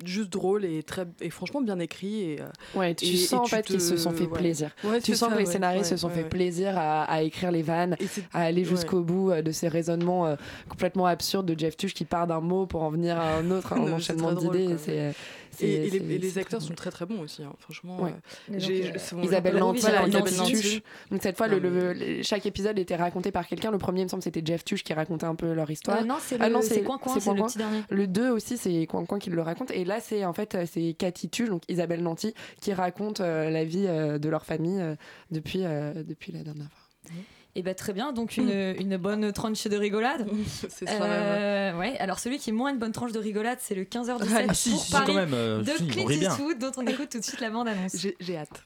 juste 0.06 0.30
drôle 0.32 0.66
et 0.66 0.82
très 0.82 1.06
et 1.22 1.30
franchement 1.30 1.62
bien 1.62 1.78
écrit 1.80 2.22
et 2.22 2.40
Ouais, 2.76 2.96
tu 2.96 3.06
et- 3.06 3.18
sens 3.18 3.32
et 3.32 3.36
en 3.36 3.44
tu 3.44 3.50
fait 3.52 3.62
te- 3.62 3.68
qu'ils 3.68 3.82
se 3.82 3.96
sont 3.98 4.10
fait 4.12 4.24
ouais. 4.24 4.40
plaisir. 4.40 4.72
Ouais, 4.84 5.00
tu 5.02 5.14
sens 5.16 5.30
ça, 5.30 5.36
que 5.36 5.40
les 5.40 5.46
scénaristes 5.46 5.90
se 5.92 5.98
sont 5.98 6.10
fait 6.10 6.24
plaisir 6.28 6.76
à, 6.78 7.04
à 7.04 7.22
écrire 7.22 7.52
les 7.52 7.62
vannes, 7.62 7.96
à 8.32 8.42
aller 8.42 8.64
jusqu'au 8.66 9.02
bout 9.04 9.32
de 9.34 9.52
ces 9.52 9.68
raisonnements 9.68 10.26
euh, 10.26 10.36
complètement 10.68 11.06
absurdes 11.06 11.46
de 11.46 11.60
Jeff 11.60 11.78
Tuch 11.78 11.94
qui 11.94 12.06
part 12.06 12.26
d'un 12.26 12.40
mot 12.42 12.66
pour 12.66 12.82
en 12.82 12.90
venir 12.90 13.18
à 13.20 13.36
un 13.36 13.52
autre, 13.52 13.74
un 13.74 13.94
enchaînement 13.94 14.32
d'idées. 14.34 14.78
c'est- 14.80 15.14
Et, 15.62 15.90
les, 15.90 15.96
et 15.98 16.18
les 16.18 16.30
c'est 16.30 16.40
acteurs 16.40 16.62
sont 16.62 16.74
très 16.74 16.90
très 16.92 17.06
bons 17.06 17.20
aussi, 17.22 17.44
hein. 17.44 17.54
franchement. 17.60 18.02
Ouais. 18.02 18.12
euh, 18.52 18.60
euh, 18.60 19.24
Isabelle 19.24 19.56
Lanty, 19.58 19.82
voilà. 19.82 20.08
Lanty. 20.08 20.84
Donc 21.12 21.22
cette 21.22 21.38
fois, 21.38 21.48
Non, 21.48 21.56
le, 21.56 21.60
le- 21.60 21.94
mais- 21.94 22.18
le- 22.18 22.24
chaque 22.24 22.46
épisode 22.46 22.80
était 22.80 22.96
raconté 22.96 23.32
par 23.32 23.48
quelqu'un. 23.48 23.72
Le 23.72 23.78
premier, 23.78 24.02
il 24.02 24.06
me 24.06 24.10
semble, 24.10 24.24
c'était 24.24 24.42
Jeff 24.44 24.64
Tuch 24.66 24.84
qui 24.84 24.94
racontait 24.94 25.26
un 25.26 25.36
peu 25.36 25.54
leur 25.54 25.70
histoire. 25.70 26.02
Euh, 26.02 26.06
non, 26.06 26.18
c'est 26.20 26.38
Ah 26.40 26.48
le- 26.48 26.54
non, 26.56 26.62
c'est 26.62 26.82
Coin 26.84 26.98
Coin, 26.98 27.20
c'est 27.20 27.34
le 27.34 27.44
petit 27.44 27.58
dernier. 27.58 27.82
Le 27.90 28.08
2 28.08 28.30
aussi, 28.32 28.58
c'est 28.58 28.86
Coin 28.88 29.06
Coin 29.06 29.20
qui 29.20 29.30
le 29.30 29.42
raconte. 29.42 29.72
Et 29.72 29.86
là, 29.86 30.00
c'est 30.00 30.26
en 30.26 30.34
fait, 30.34 30.58
c'est 30.66 30.94
Cathy 30.94 31.30
Tuch, 31.30 31.50
donc 31.50 31.64
Isabelle 31.70 32.02
Nanty, 32.04 32.34
qui 32.62 32.74
raconte 32.74 33.20
euh, 33.22 33.50
la 33.50 33.64
vie 33.64 33.86
euh, 33.88 34.18
de 34.18 34.30
leur 34.30 34.46
famille 34.46 34.80
euh, 34.82 34.96
depuis, 35.32 35.64
euh, 35.66 36.04
depuis 36.04 36.32
la 36.32 36.44
dernière 36.44 36.68
fois. 36.72 37.12
Et 37.56 37.62
bah 37.62 37.76
très 37.76 37.94
bien, 37.94 38.14
donc 38.14 38.38
une, 38.38 38.50
une 38.80 38.98
bonne 38.98 39.32
tranche 39.32 39.66
de 39.68 39.78
rigolade. 39.78 40.28
C'est 40.70 40.88
ça. 40.88 41.04
Euh, 41.04 41.78
ouais, 41.78 41.96
alors 42.00 42.18
celui 42.18 42.40
qui 42.40 42.50
est 42.50 42.54
moins 42.54 42.72
une 42.72 42.80
bonne 42.80 42.92
tranche 42.92 43.12
de 43.12 43.20
rigolade, 43.20 43.60
c'est 43.62 43.76
le 43.76 43.84
15h17 43.84 44.28
Ah 44.36 44.44
pour 44.48 44.56
si, 44.56 44.92
Paris 44.92 45.06
quand 45.06 45.14
même, 45.14 45.34
euh, 45.36 45.62
de 45.62 45.72
si, 45.78 45.88
Clint. 45.88 46.10
Eastwood, 46.10 46.58
dont 46.58 46.72
on 46.78 46.88
écoute 46.88 47.10
tout 47.10 47.20
de 47.20 47.24
suite 47.24 47.42
la 47.42 47.52
bande-annonce. 47.52 47.96
J'ai 47.96 48.16
j'ai 48.20 48.38
hâte. 48.38 48.66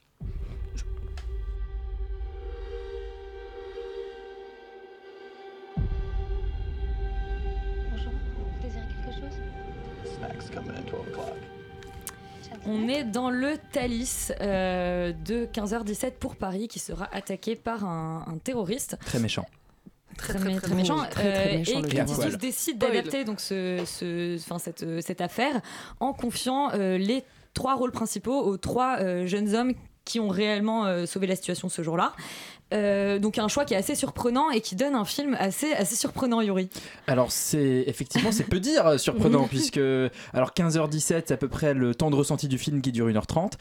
Bonjour, 7.90 8.12
vous 8.12 8.62
désirez 8.62 8.84
quelque 9.04 9.20
chose? 9.20 10.14
Snacks 10.16 10.50
coming 10.54 10.70
at 10.76 10.90
12 10.90 11.08
o'clock. 11.08 11.36
On 12.68 12.86
est 12.88 13.04
dans 13.04 13.30
le 13.30 13.54
Thalys 13.72 14.32
euh, 14.40 15.12
de 15.24 15.46
15h17 15.46 16.12
pour 16.20 16.36
Paris 16.36 16.68
qui 16.68 16.78
sera 16.78 17.08
attaqué 17.12 17.56
par 17.56 17.84
un, 17.84 18.24
un 18.26 18.38
terroriste. 18.38 18.96
Très 19.06 19.18
méchant. 19.18 19.46
Très, 20.16 20.34
très, 20.34 20.50
très, 20.50 20.60
très 20.60 20.74
méchant. 20.74 20.98
Euh, 21.18 21.58
et 21.58 21.62
Clint 21.88 22.04
décide 22.38 22.78
d'adapter 22.78 23.24
donc 23.24 23.40
ce, 23.40 23.82
ce- 23.86 24.36
enfin, 24.36 24.58
cette, 24.58 24.82
euh, 24.82 25.00
cette 25.00 25.20
affaire 25.20 25.60
en 26.00 26.12
confiant 26.12 26.70
euh, 26.74 26.98
les 26.98 27.22
trois 27.54 27.74
rôles 27.76 27.92
principaux 27.92 28.38
aux 28.44 28.56
trois 28.56 28.98
euh, 29.00 29.26
jeunes 29.26 29.54
hommes 29.54 29.72
qui 30.04 30.20
ont 30.20 30.28
réellement 30.28 30.86
euh, 30.86 31.06
sauvé 31.06 31.26
la 31.26 31.36
situation 31.36 31.68
ce 31.68 31.82
jour-là. 31.82 32.12
Euh, 32.74 33.18
donc 33.18 33.38
un 33.38 33.48
choix 33.48 33.64
qui 33.64 33.74
est 33.74 33.78
assez 33.78 33.94
surprenant 33.94 34.50
et 34.50 34.60
qui 34.60 34.76
donne 34.76 34.94
un 34.94 35.04
film 35.04 35.36
assez, 35.38 35.72
assez 35.72 35.96
surprenant, 35.96 36.40
Yuri. 36.42 36.68
Alors 37.06 37.32
c'est 37.32 37.84
effectivement 37.86 38.30
c'est 38.32 38.44
peu 38.44 38.60
dire 38.60 38.86
euh, 38.86 38.98
surprenant 38.98 39.44
puisque 39.48 39.80
alors 40.34 40.52
15h17 40.52 40.98
c'est 41.26 41.30
à 41.32 41.36
peu 41.36 41.48
près 41.48 41.72
le 41.74 41.94
temps 41.94 42.10
de 42.10 42.16
ressenti 42.16 42.46
du 42.48 42.58
film 42.58 42.80
qui 42.82 42.92
dure 42.92 43.08
1h30. 43.08 43.52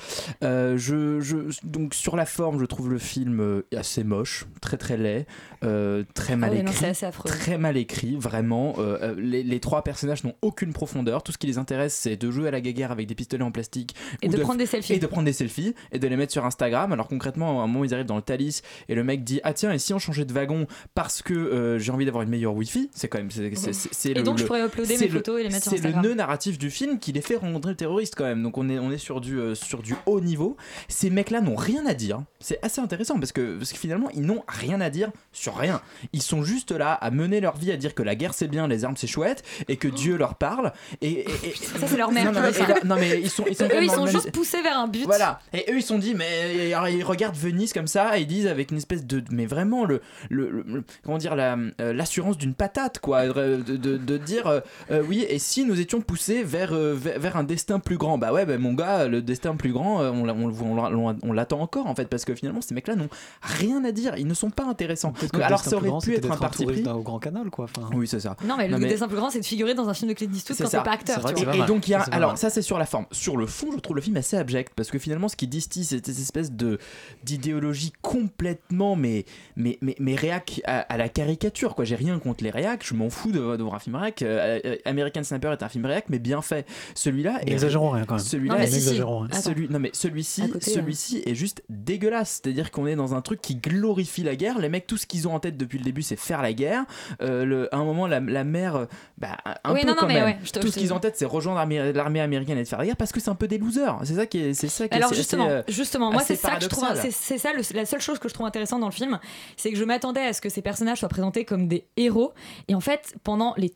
Euh, 0.44 0.78
je, 0.78 1.20
je- 1.22 1.38
donc 1.64 1.94
sur 1.94 2.16
la 2.16 2.26
forme 2.26 2.60
je 2.60 2.66
trouve 2.66 2.90
le 2.90 2.98
film 2.98 3.64
assez 3.76 4.04
moche, 4.04 4.46
très 4.62 4.78
très 4.78 4.98
laid, 4.98 5.26
euh, 5.64 6.04
très 6.14 6.36
mal 6.36 6.52
Ah 6.52 6.56
non, 6.64 6.72
écrit. 6.72 6.86
Très 7.26 7.58
mal 7.58 7.78
écrit, 7.78 8.16
vraiment. 8.18 8.76
Les, 9.18 9.44
les 9.44 9.60
trois 9.60 9.84
personnages 9.84 10.24
n'ont 10.24 10.36
aucune 10.42 10.74
profondeur. 10.74 11.24
Tout 11.24 11.32
ce 11.32 11.38
qui 11.38 11.48
les 11.48 11.58
intéresse, 11.58 11.94
c'est 11.96 12.18
de 12.18 12.30
jouer 12.32 12.48
à 12.50 12.52
la 12.52 12.62
guéguerre 12.62 12.92
avec 12.92 13.08
des 13.08 13.16
pistolets 13.16 13.44
en 13.44 13.52
plastique 13.52 13.96
Et 14.22 14.28
de 14.28 14.38
prendre 14.38 14.60
des 14.60 14.66
selfies. 14.66 14.94
et 14.94 15.00
de 15.00 15.08
prendre 15.08 15.26
des 15.26 15.34
selfies 15.34 15.74
et 15.92 16.00
de 16.00 16.08
les 16.08 16.16
mettre 16.18 16.32
sur 16.32 16.46
Instagram. 16.46 16.92
Alors 16.92 17.08
concrètement, 17.08 17.62
à 17.62 17.64
un 17.64 17.68
moment, 17.68 17.84
ils 17.86 17.94
arrivent 17.94 18.06
dans 18.06 18.16
le 18.16 18.22
Thalys 18.22 18.62
et 18.90 18.96
le 18.98 19.04
mec 19.04 19.24
dit 19.24 19.40
Ah 19.44 19.54
tiens, 19.54 19.72
et 19.72 19.80
si 19.80 19.94
on 19.94 20.00
changeait 20.00 20.26
de 20.26 20.34
wagon 20.34 20.68
parce 20.96 21.22
que 21.22 21.34
euh, 21.34 21.80
j'ai 21.80 21.92
envie 21.92 22.06
d'avoir 22.06 22.24
une 22.24 22.30
meilleure 22.30 22.54
Wi-Fi? 22.54 22.90
C'est 22.94 23.08
quand 23.08 23.18
même. 23.20 23.32
c'est- 23.32 24.14
le- 24.14 24.24
donc 24.24 24.38
je 24.40 24.44
pourrais 24.44 24.66
uploader 24.66 24.98
mes 24.98 25.08
le- 25.08 25.14
photos 25.14 25.40
et 25.40 25.44
les 25.44 25.50
mettre 25.50 25.64
sur 25.64 25.72
C'est 25.72 25.78
le 25.78 25.86
Instagram. 25.86 26.06
nœud 26.06 26.14
narratif 26.16 26.58
du 26.58 26.70
film 26.70 27.00
qui 27.00 27.12
les 27.12 27.22
fait 27.22 27.36
rencontrer 27.38 27.72
le 27.72 27.78
terroriste 27.78 28.16
quand 28.16 28.26
même. 28.26 28.44
Donc 28.44 28.58
on 28.58 28.68
est, 28.70 28.80
on 28.80 28.92
est 28.92 28.98
sur, 28.98 29.22
du, 29.22 29.40
euh, 29.40 29.56
sur 29.56 29.82
du 29.82 29.96
haut 30.06 30.20
niveau. 30.20 30.58
Ces 30.88 31.10
mecs-là 31.10 31.42
n'ont 31.42 31.56
rien 31.56 31.86
à 31.86 31.94
dire. 31.94 32.20
C'est 32.40 32.60
assez 32.64 32.82
intéressant 32.82 33.20
parce 33.20 33.32
que, 33.32 33.58
parce 33.58 33.72
que 33.72 33.78
finalement, 33.80 34.10
ils 34.14 34.22
n'ont 34.24 34.44
rien 34.48 34.82
à 34.82 34.90
dire 34.90 35.12
sur 35.32 35.56
rien. 35.56 35.82
Ils 36.14 36.22
sont 36.22 36.44
juste 36.44 36.72
là 36.72 36.94
à 36.94 37.12
mener 37.12 37.40
leur 37.40 37.58
vie, 37.58 37.72
à 37.72 37.78
dire 37.78 37.94
que 37.96 38.04
la 38.04 38.16
guerre 38.16 38.34
c'est 38.34 38.48
bien, 38.48 38.68
les 38.68 38.84
armes 38.86 38.98
c'est 38.98 39.08
chouette 39.08 39.44
et 39.68 39.78
que 39.78 39.88
Dieu 39.88 40.18
leur 40.18 40.36
parle. 40.36 40.74
Et, 41.02 41.12
et- 41.12 41.26
et- 41.44 41.56
Ça, 41.56 41.88
c'est 41.88 41.98
leur 41.98 42.12
mère 42.12 42.32
Non, 42.32 42.40
mais- 42.42 42.52
là- 42.52 42.96
mais 42.98 43.22
ils 43.22 43.30
sont, 43.30 43.46
ils 43.48 43.56
sont 43.56 43.66
Eux, 43.74 43.84
ils 43.84 44.12
juste 44.12 44.32
poussés 44.32 44.62
vers 44.62 44.78
un 44.80 44.88
but. 44.88 45.06
voilà. 45.06 45.40
Et 45.54 45.66
eux, 45.72 45.78
ils 45.78 45.82
sont 45.84 45.98
dit, 46.00 46.16
mais 46.16 46.74
alors, 46.74 46.88
ils 46.90 47.04
regardent 47.04 47.36
Venise 47.36 47.74
comme 47.74 47.88
ça 47.88 48.18
et 48.18 48.22
ils 48.22 48.28
disent 48.28 48.48
avec 48.48 48.72
une 48.72 48.78
espèce 48.88 49.06
de, 49.06 49.24
mais 49.32 49.46
vraiment 49.46 49.86
le, 49.86 50.02
le, 50.30 50.64
le- 50.66 50.84
comment 51.04 51.18
dire, 51.18 51.36
la, 51.36 51.58
euh, 51.82 51.94
l'assurance 51.94 52.38
d'une 52.38 52.54
patate, 52.54 53.00
quoi, 53.00 53.28
de, 53.28 53.58
de, 53.62 53.98
de 53.98 54.18
dire, 54.18 54.48
euh, 54.48 54.60
euh, 54.92 55.04
oui, 55.08 55.26
et 55.28 55.40
si 55.40 55.66
nous 55.66 55.80
étions 55.80 56.00
poussés 56.02 56.44
vers, 56.44 56.74
vers, 56.74 57.20
vers 57.20 57.36
un 57.38 57.44
destin 57.44 57.80
plus 57.80 57.98
grand, 57.98 58.18
bah 58.18 58.32
ouais, 58.32 58.46
bah, 58.46 58.58
mon 58.58 58.74
gars, 58.74 59.08
le 59.08 59.22
destin 59.22 59.56
plus 59.56 59.72
grand, 59.74 60.02
on, 60.02 60.28
on, 60.30 60.52
on, 60.52 60.78
on- 60.78 61.18
on 61.22 61.32
l'attend 61.34 61.60
encore 61.62 61.88
en 61.88 61.96
fait, 61.96 62.06
parce 62.06 62.24
que 62.26 62.34
finalement, 62.36 62.62
ces 62.62 62.74
mecs-là 62.74 62.96
n'ont 62.96 63.10
rien 63.42 63.84
à 63.84 63.92
dire, 63.92 64.14
ils 64.18 64.28
ne 64.28 64.34
sont 64.34 64.50
pas 64.50 64.64
intéressants. 64.66 65.14
Alors, 65.34 65.50
destin 65.50 65.58
ça 65.58 65.70
plus 65.70 65.76
aurait 65.78 65.88
grand, 65.90 66.00
pu 66.02 66.16
être 66.16 66.32
un 66.32 66.38
parti 66.38 66.66
pris. 66.66 66.84
au 66.88 67.02
Grand 67.02 67.20
Canal, 67.20 67.50
quoi. 67.50 67.66
Enfin, 67.66 67.90
Oui, 67.94 68.08
c'est 68.08 68.20
ça. 68.22 68.36
Non, 68.46 68.56
mais 68.58 68.68
le 68.68 68.78
mais- 68.78 68.88
dessin 68.88 69.08
plus 69.08 69.18
grand, 69.18 69.30
c'est 69.30 69.40
de 69.42 69.46
figurer 69.46 69.74
dans 69.74 69.90
un 69.90 69.94
film 69.94 70.10
de 70.10 70.14
Clint 70.16 70.32
Eastwood 70.34 70.58
C'est 70.58 70.64
quand 70.64 70.70
t'es 70.70 70.84
pas 70.84 70.92
acteur. 70.92 71.24
Tu 71.34 71.44
vois. 71.44 71.56
Et, 71.56 71.66
donc 71.66 71.88
il 71.88 71.92
y 71.92 71.94
a 71.96 72.02
alors 72.12 72.38
ça 72.38 72.50
c'est 72.50 72.62
sur 72.62 72.78
la 72.78 72.86
forme 72.86 73.06
sur 73.12 73.36
le 73.38 73.46
fond 73.48 73.68
je 73.74 73.80
trouve 73.80 73.96
le 73.96 74.02
film 74.02 74.16
assez 74.18 74.38
abject 74.38 74.74
parce 74.76 74.90
que 74.92 75.00
finalement 75.00 75.28
ce 75.28 75.36
qui 75.36 75.48
distille 75.48 75.84
c'est 75.84 75.98
cette 76.06 76.10
espèce 76.20 76.52
de 76.52 76.78
d'idéologie 77.24 77.92
complètement 78.02 78.77
mais 78.96 79.26
mais 79.56 79.78
mais, 79.82 79.96
mais 80.00 80.16
réac 80.16 80.62
à, 80.66 80.80
à 80.82 80.98
la 80.98 81.10
caricature 81.10 81.76
quoi. 81.76 81.86
J'ai 81.86 81.96
rien 81.96 82.20
contre 82.20 82.44
les 82.44 82.50
réacs 82.50 82.86
je 82.86 82.94
m'en 82.94 83.10
fous 83.10 83.32
de, 83.32 83.56
de 83.56 83.64
voir 83.64 83.76
un 83.76 83.80
film 83.80 83.96
réac 83.96 84.22
Euh, 84.22 84.60
euh, 84.66 84.76
American 84.86 85.24
Sniper 85.24 85.52
est 85.52 85.64
un 85.64 85.70
film 85.70 85.86
réac 85.86 86.06
mais 86.10 86.20
bien 86.20 86.42
fait. 86.42 86.66
Celui-là 86.96 87.40
est 87.42 87.50
N'exagérons 87.50 87.90
rien 87.92 88.06
quand 88.06 88.16
même. 88.16 88.24
celui-là 88.24 88.54
Non, 88.56 88.60
mais 88.60 88.68
est- 88.68 88.80
si, 88.80 89.42
celui 89.42 89.70
non 89.70 89.80
mais 89.80 89.90
celui-ci 89.94 90.50
côté, 90.50 90.72
celui-ci 90.72 91.24
est 91.26 91.36
juste 91.36 91.64
dégueulasse. 91.70 92.42
C'est-à-dire 92.44 92.72
qu'on 92.72 92.88
est 92.88 92.96
dans 92.96 93.14
un 93.16 93.22
truc 93.22 93.42
qui 93.42 93.56
glorifie 93.56 94.24
la 94.24 94.36
guerre. 94.36 94.60
Les 94.60 94.70
mecs 94.70 94.88
tout 94.88 94.98
ce 94.98 95.06
qu'ils 95.06 95.28
ont 95.28 95.34
en 95.36 95.40
tête 95.40 95.58
depuis 95.58 95.78
le 95.78 95.84
début 95.84 96.02
c'est 96.02 96.16
faire 96.16 96.42
la 96.42 96.54
guerre. 96.54 96.86
Euh, 97.22 97.46
le, 97.46 97.74
à 97.74 97.78
un 97.78 97.84
moment 97.86 98.08
la, 98.08 98.20
la 98.20 98.44
mère 98.44 98.88
bah, 99.18 99.38
un 99.64 99.74
Oui, 99.74 99.82
peu 99.82 99.88
non, 99.88 99.94
non, 99.94 100.00
quand 100.02 100.08
même. 100.08 100.24
ouais, 100.26 100.38
tout 100.62 100.68
ce 100.68 100.78
qu'ils 100.80 100.94
ont 100.94 100.98
en 100.98 101.00
tête 101.00 101.16
c'est 101.18 101.26
rejoindre 101.26 101.58
l'armée- 101.58 101.94
l'armée 101.94 102.22
américaine 102.22 102.58
et 102.58 102.64
de 102.64 102.68
faire 102.68 102.80
la 102.80 102.86
guerre 102.86 102.98
parce 102.98 103.12
que 103.12 103.20
c'est 103.20 103.30
un 103.30 103.36
peu 103.36 103.48
des 103.48 103.58
losers. 103.58 104.00
C'est 104.04 104.16
ça 104.16 104.26
qui 104.26 104.40
est 104.40 104.54
c'est 104.54 104.68
ça 104.68 104.88
qui 104.88 104.94
est 104.94 104.98
Alors 104.98 105.14
justement, 105.14 105.48
assez, 105.48 105.72
justement, 105.72 106.12
moi 106.12 106.22
c'est 106.22 106.36
ça 106.36 106.56
que 106.56 106.64
je 106.64 106.68
trouve, 106.70 106.88
c'est 107.02 107.12
c'est 107.12 107.38
ça 107.38 107.54
le- 107.54 107.62
la 107.76 107.86
seule 107.86 108.02
chose 108.02 108.20
que 108.20 108.28
je 108.30 108.34
trouve 108.34 108.46
intéressante 108.48 108.67
dans 108.70 108.86
le 108.86 108.92
film, 108.92 109.20
c'est 109.56 109.72
que 109.72 109.78
je 109.78 109.84
m'attendais 109.84 110.22
à 110.22 110.34
ce 110.34 110.42
que 110.42 110.50
ces 110.50 110.62
personnages 110.62 111.00
soient 111.00 111.10
présentés 111.10 111.46
comme 111.46 111.68
des 111.68 111.88
héros, 111.96 112.34
et 112.68 112.76
en 112.76 112.82
fait 112.82 113.16
pendant 113.24 113.54
les 113.58 113.74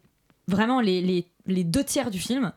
vraiment 0.48 0.82
les, 0.82 1.02
les, 1.02 1.26
les 1.48 1.64
deux 1.64 1.84
tiers 1.84 2.12
du 2.12 2.20
film, 2.20 2.52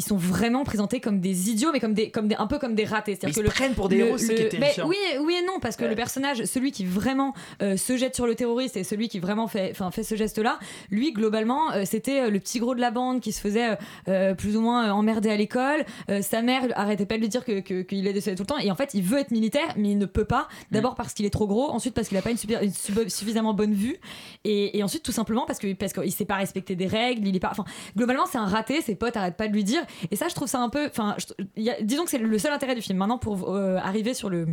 ils 0.00 0.04
sont 0.04 0.16
vraiment 0.16 0.64
présentés 0.64 0.98
comme 1.00 1.20
des 1.20 1.50
idiots, 1.50 1.70
mais 1.72 1.80
comme 1.80 1.92
des, 1.94 2.10
comme 2.10 2.26
des, 2.26 2.34
un 2.36 2.46
peu 2.46 2.58
comme 2.58 2.74
des 2.74 2.84
ratés. 2.84 3.18
Ils 3.22 3.28
que 3.34 3.34
se 3.34 3.40
prennent 3.50 3.74
pour 3.74 3.88
des 3.88 3.98
héros, 3.98 4.16
c'est 4.18 4.26
ce 4.26 4.32
qui 4.48 4.58
mais 4.58 4.72
oui, 4.86 4.96
oui 5.20 5.36
et 5.40 5.44
non, 5.46 5.60
parce 5.60 5.76
que 5.76 5.84
le 5.84 5.94
personnage, 5.94 6.44
celui 6.44 6.72
qui 6.72 6.84
vraiment 6.84 7.34
euh, 7.62 7.76
se 7.76 7.96
jette 7.96 8.14
sur 8.14 8.26
le 8.26 8.34
terroriste 8.34 8.76
et 8.76 8.84
celui 8.84 9.08
qui 9.08 9.18
vraiment 9.18 9.46
fait, 9.46 9.74
fait 9.92 10.02
ce 10.02 10.14
geste-là, 10.14 10.58
lui, 10.90 11.12
globalement, 11.12 11.72
euh, 11.72 11.82
c'était 11.84 12.22
euh, 12.22 12.30
le 12.30 12.38
petit 12.40 12.58
gros 12.58 12.74
de 12.74 12.80
la 12.80 12.90
bande 12.90 13.20
qui 13.20 13.32
se 13.32 13.40
faisait 13.40 13.76
euh, 14.08 14.34
plus 14.34 14.56
ou 14.56 14.60
moins 14.62 14.90
emmerder 14.92 15.30
à 15.30 15.36
l'école. 15.36 15.84
Sa 16.22 16.42
mère 16.42 16.62
arrêtait 16.74 17.06
pas 17.06 17.16
de 17.16 17.20
lui 17.20 17.28
dire 17.28 17.44
que- 17.44 17.60
que- 17.60 17.82
qu'il 17.82 18.06
est 18.06 18.12
décédé 18.12 18.36
tout 18.36 18.42
le 18.42 18.46
temps. 18.46 18.58
Et 18.58 18.70
en 18.70 18.74
fait, 18.74 18.90
il 18.94 19.02
veut 19.02 19.18
être 19.18 19.30
militaire, 19.30 19.74
mais 19.76 19.90
il 19.90 19.98
ne 19.98 20.06
peut 20.06 20.24
pas. 20.24 20.48
D'abord 20.70 20.94
parce 20.94 21.12
qu'il 21.14 21.26
est 21.26 21.30
trop 21.30 21.46
gros, 21.46 21.70
ensuite 21.70 21.94
parce 21.94 22.08
qu'il 22.08 22.16
n'a 22.16 22.22
pas 22.22 22.30
une, 22.30 22.36
super- 22.38 22.62
une 22.62 22.72
sub- 22.72 23.08
suffisamment 23.08 23.52
bonne 23.54 23.74
vue, 23.74 23.96
et, 24.44 24.78
et 24.78 24.82
ensuite 24.82 25.02
tout 25.02 25.12
simplement 25.12 25.44
parce 25.46 25.58
que 25.58 25.72
parce 25.74 25.92
qu'il 25.92 26.12
sait 26.12 26.24
pas 26.24 26.36
respecter 26.36 26.74
des 26.76 26.86
règles. 26.86 27.26
Il 27.26 27.36
est 27.36 27.40
pas, 27.40 27.50
enfin, 27.50 27.64
globalement, 27.96 28.24
c'est 28.30 28.38
un 28.38 28.46
raté. 28.46 28.80
Ses 28.80 28.94
potes 28.94 29.16
arrêtent 29.16 29.36
pas 29.36 29.48
de 29.48 29.52
lui 29.52 29.64
dire. 29.64 29.82
Et 30.10 30.16
ça, 30.16 30.28
je 30.28 30.34
trouve 30.34 30.48
ça 30.48 30.60
un 30.60 30.68
peu, 30.68 30.86
enfin, 30.86 31.16
il 31.56 31.74
disons 31.82 32.04
que 32.04 32.10
c'est 32.10 32.18
le 32.18 32.38
seul 32.38 32.52
intérêt 32.52 32.74
du 32.74 32.82
film. 32.82 32.98
Maintenant, 32.98 33.18
pour 33.18 33.54
euh, 33.54 33.76
arriver 33.76 34.14
sur 34.14 34.30
le 34.30 34.46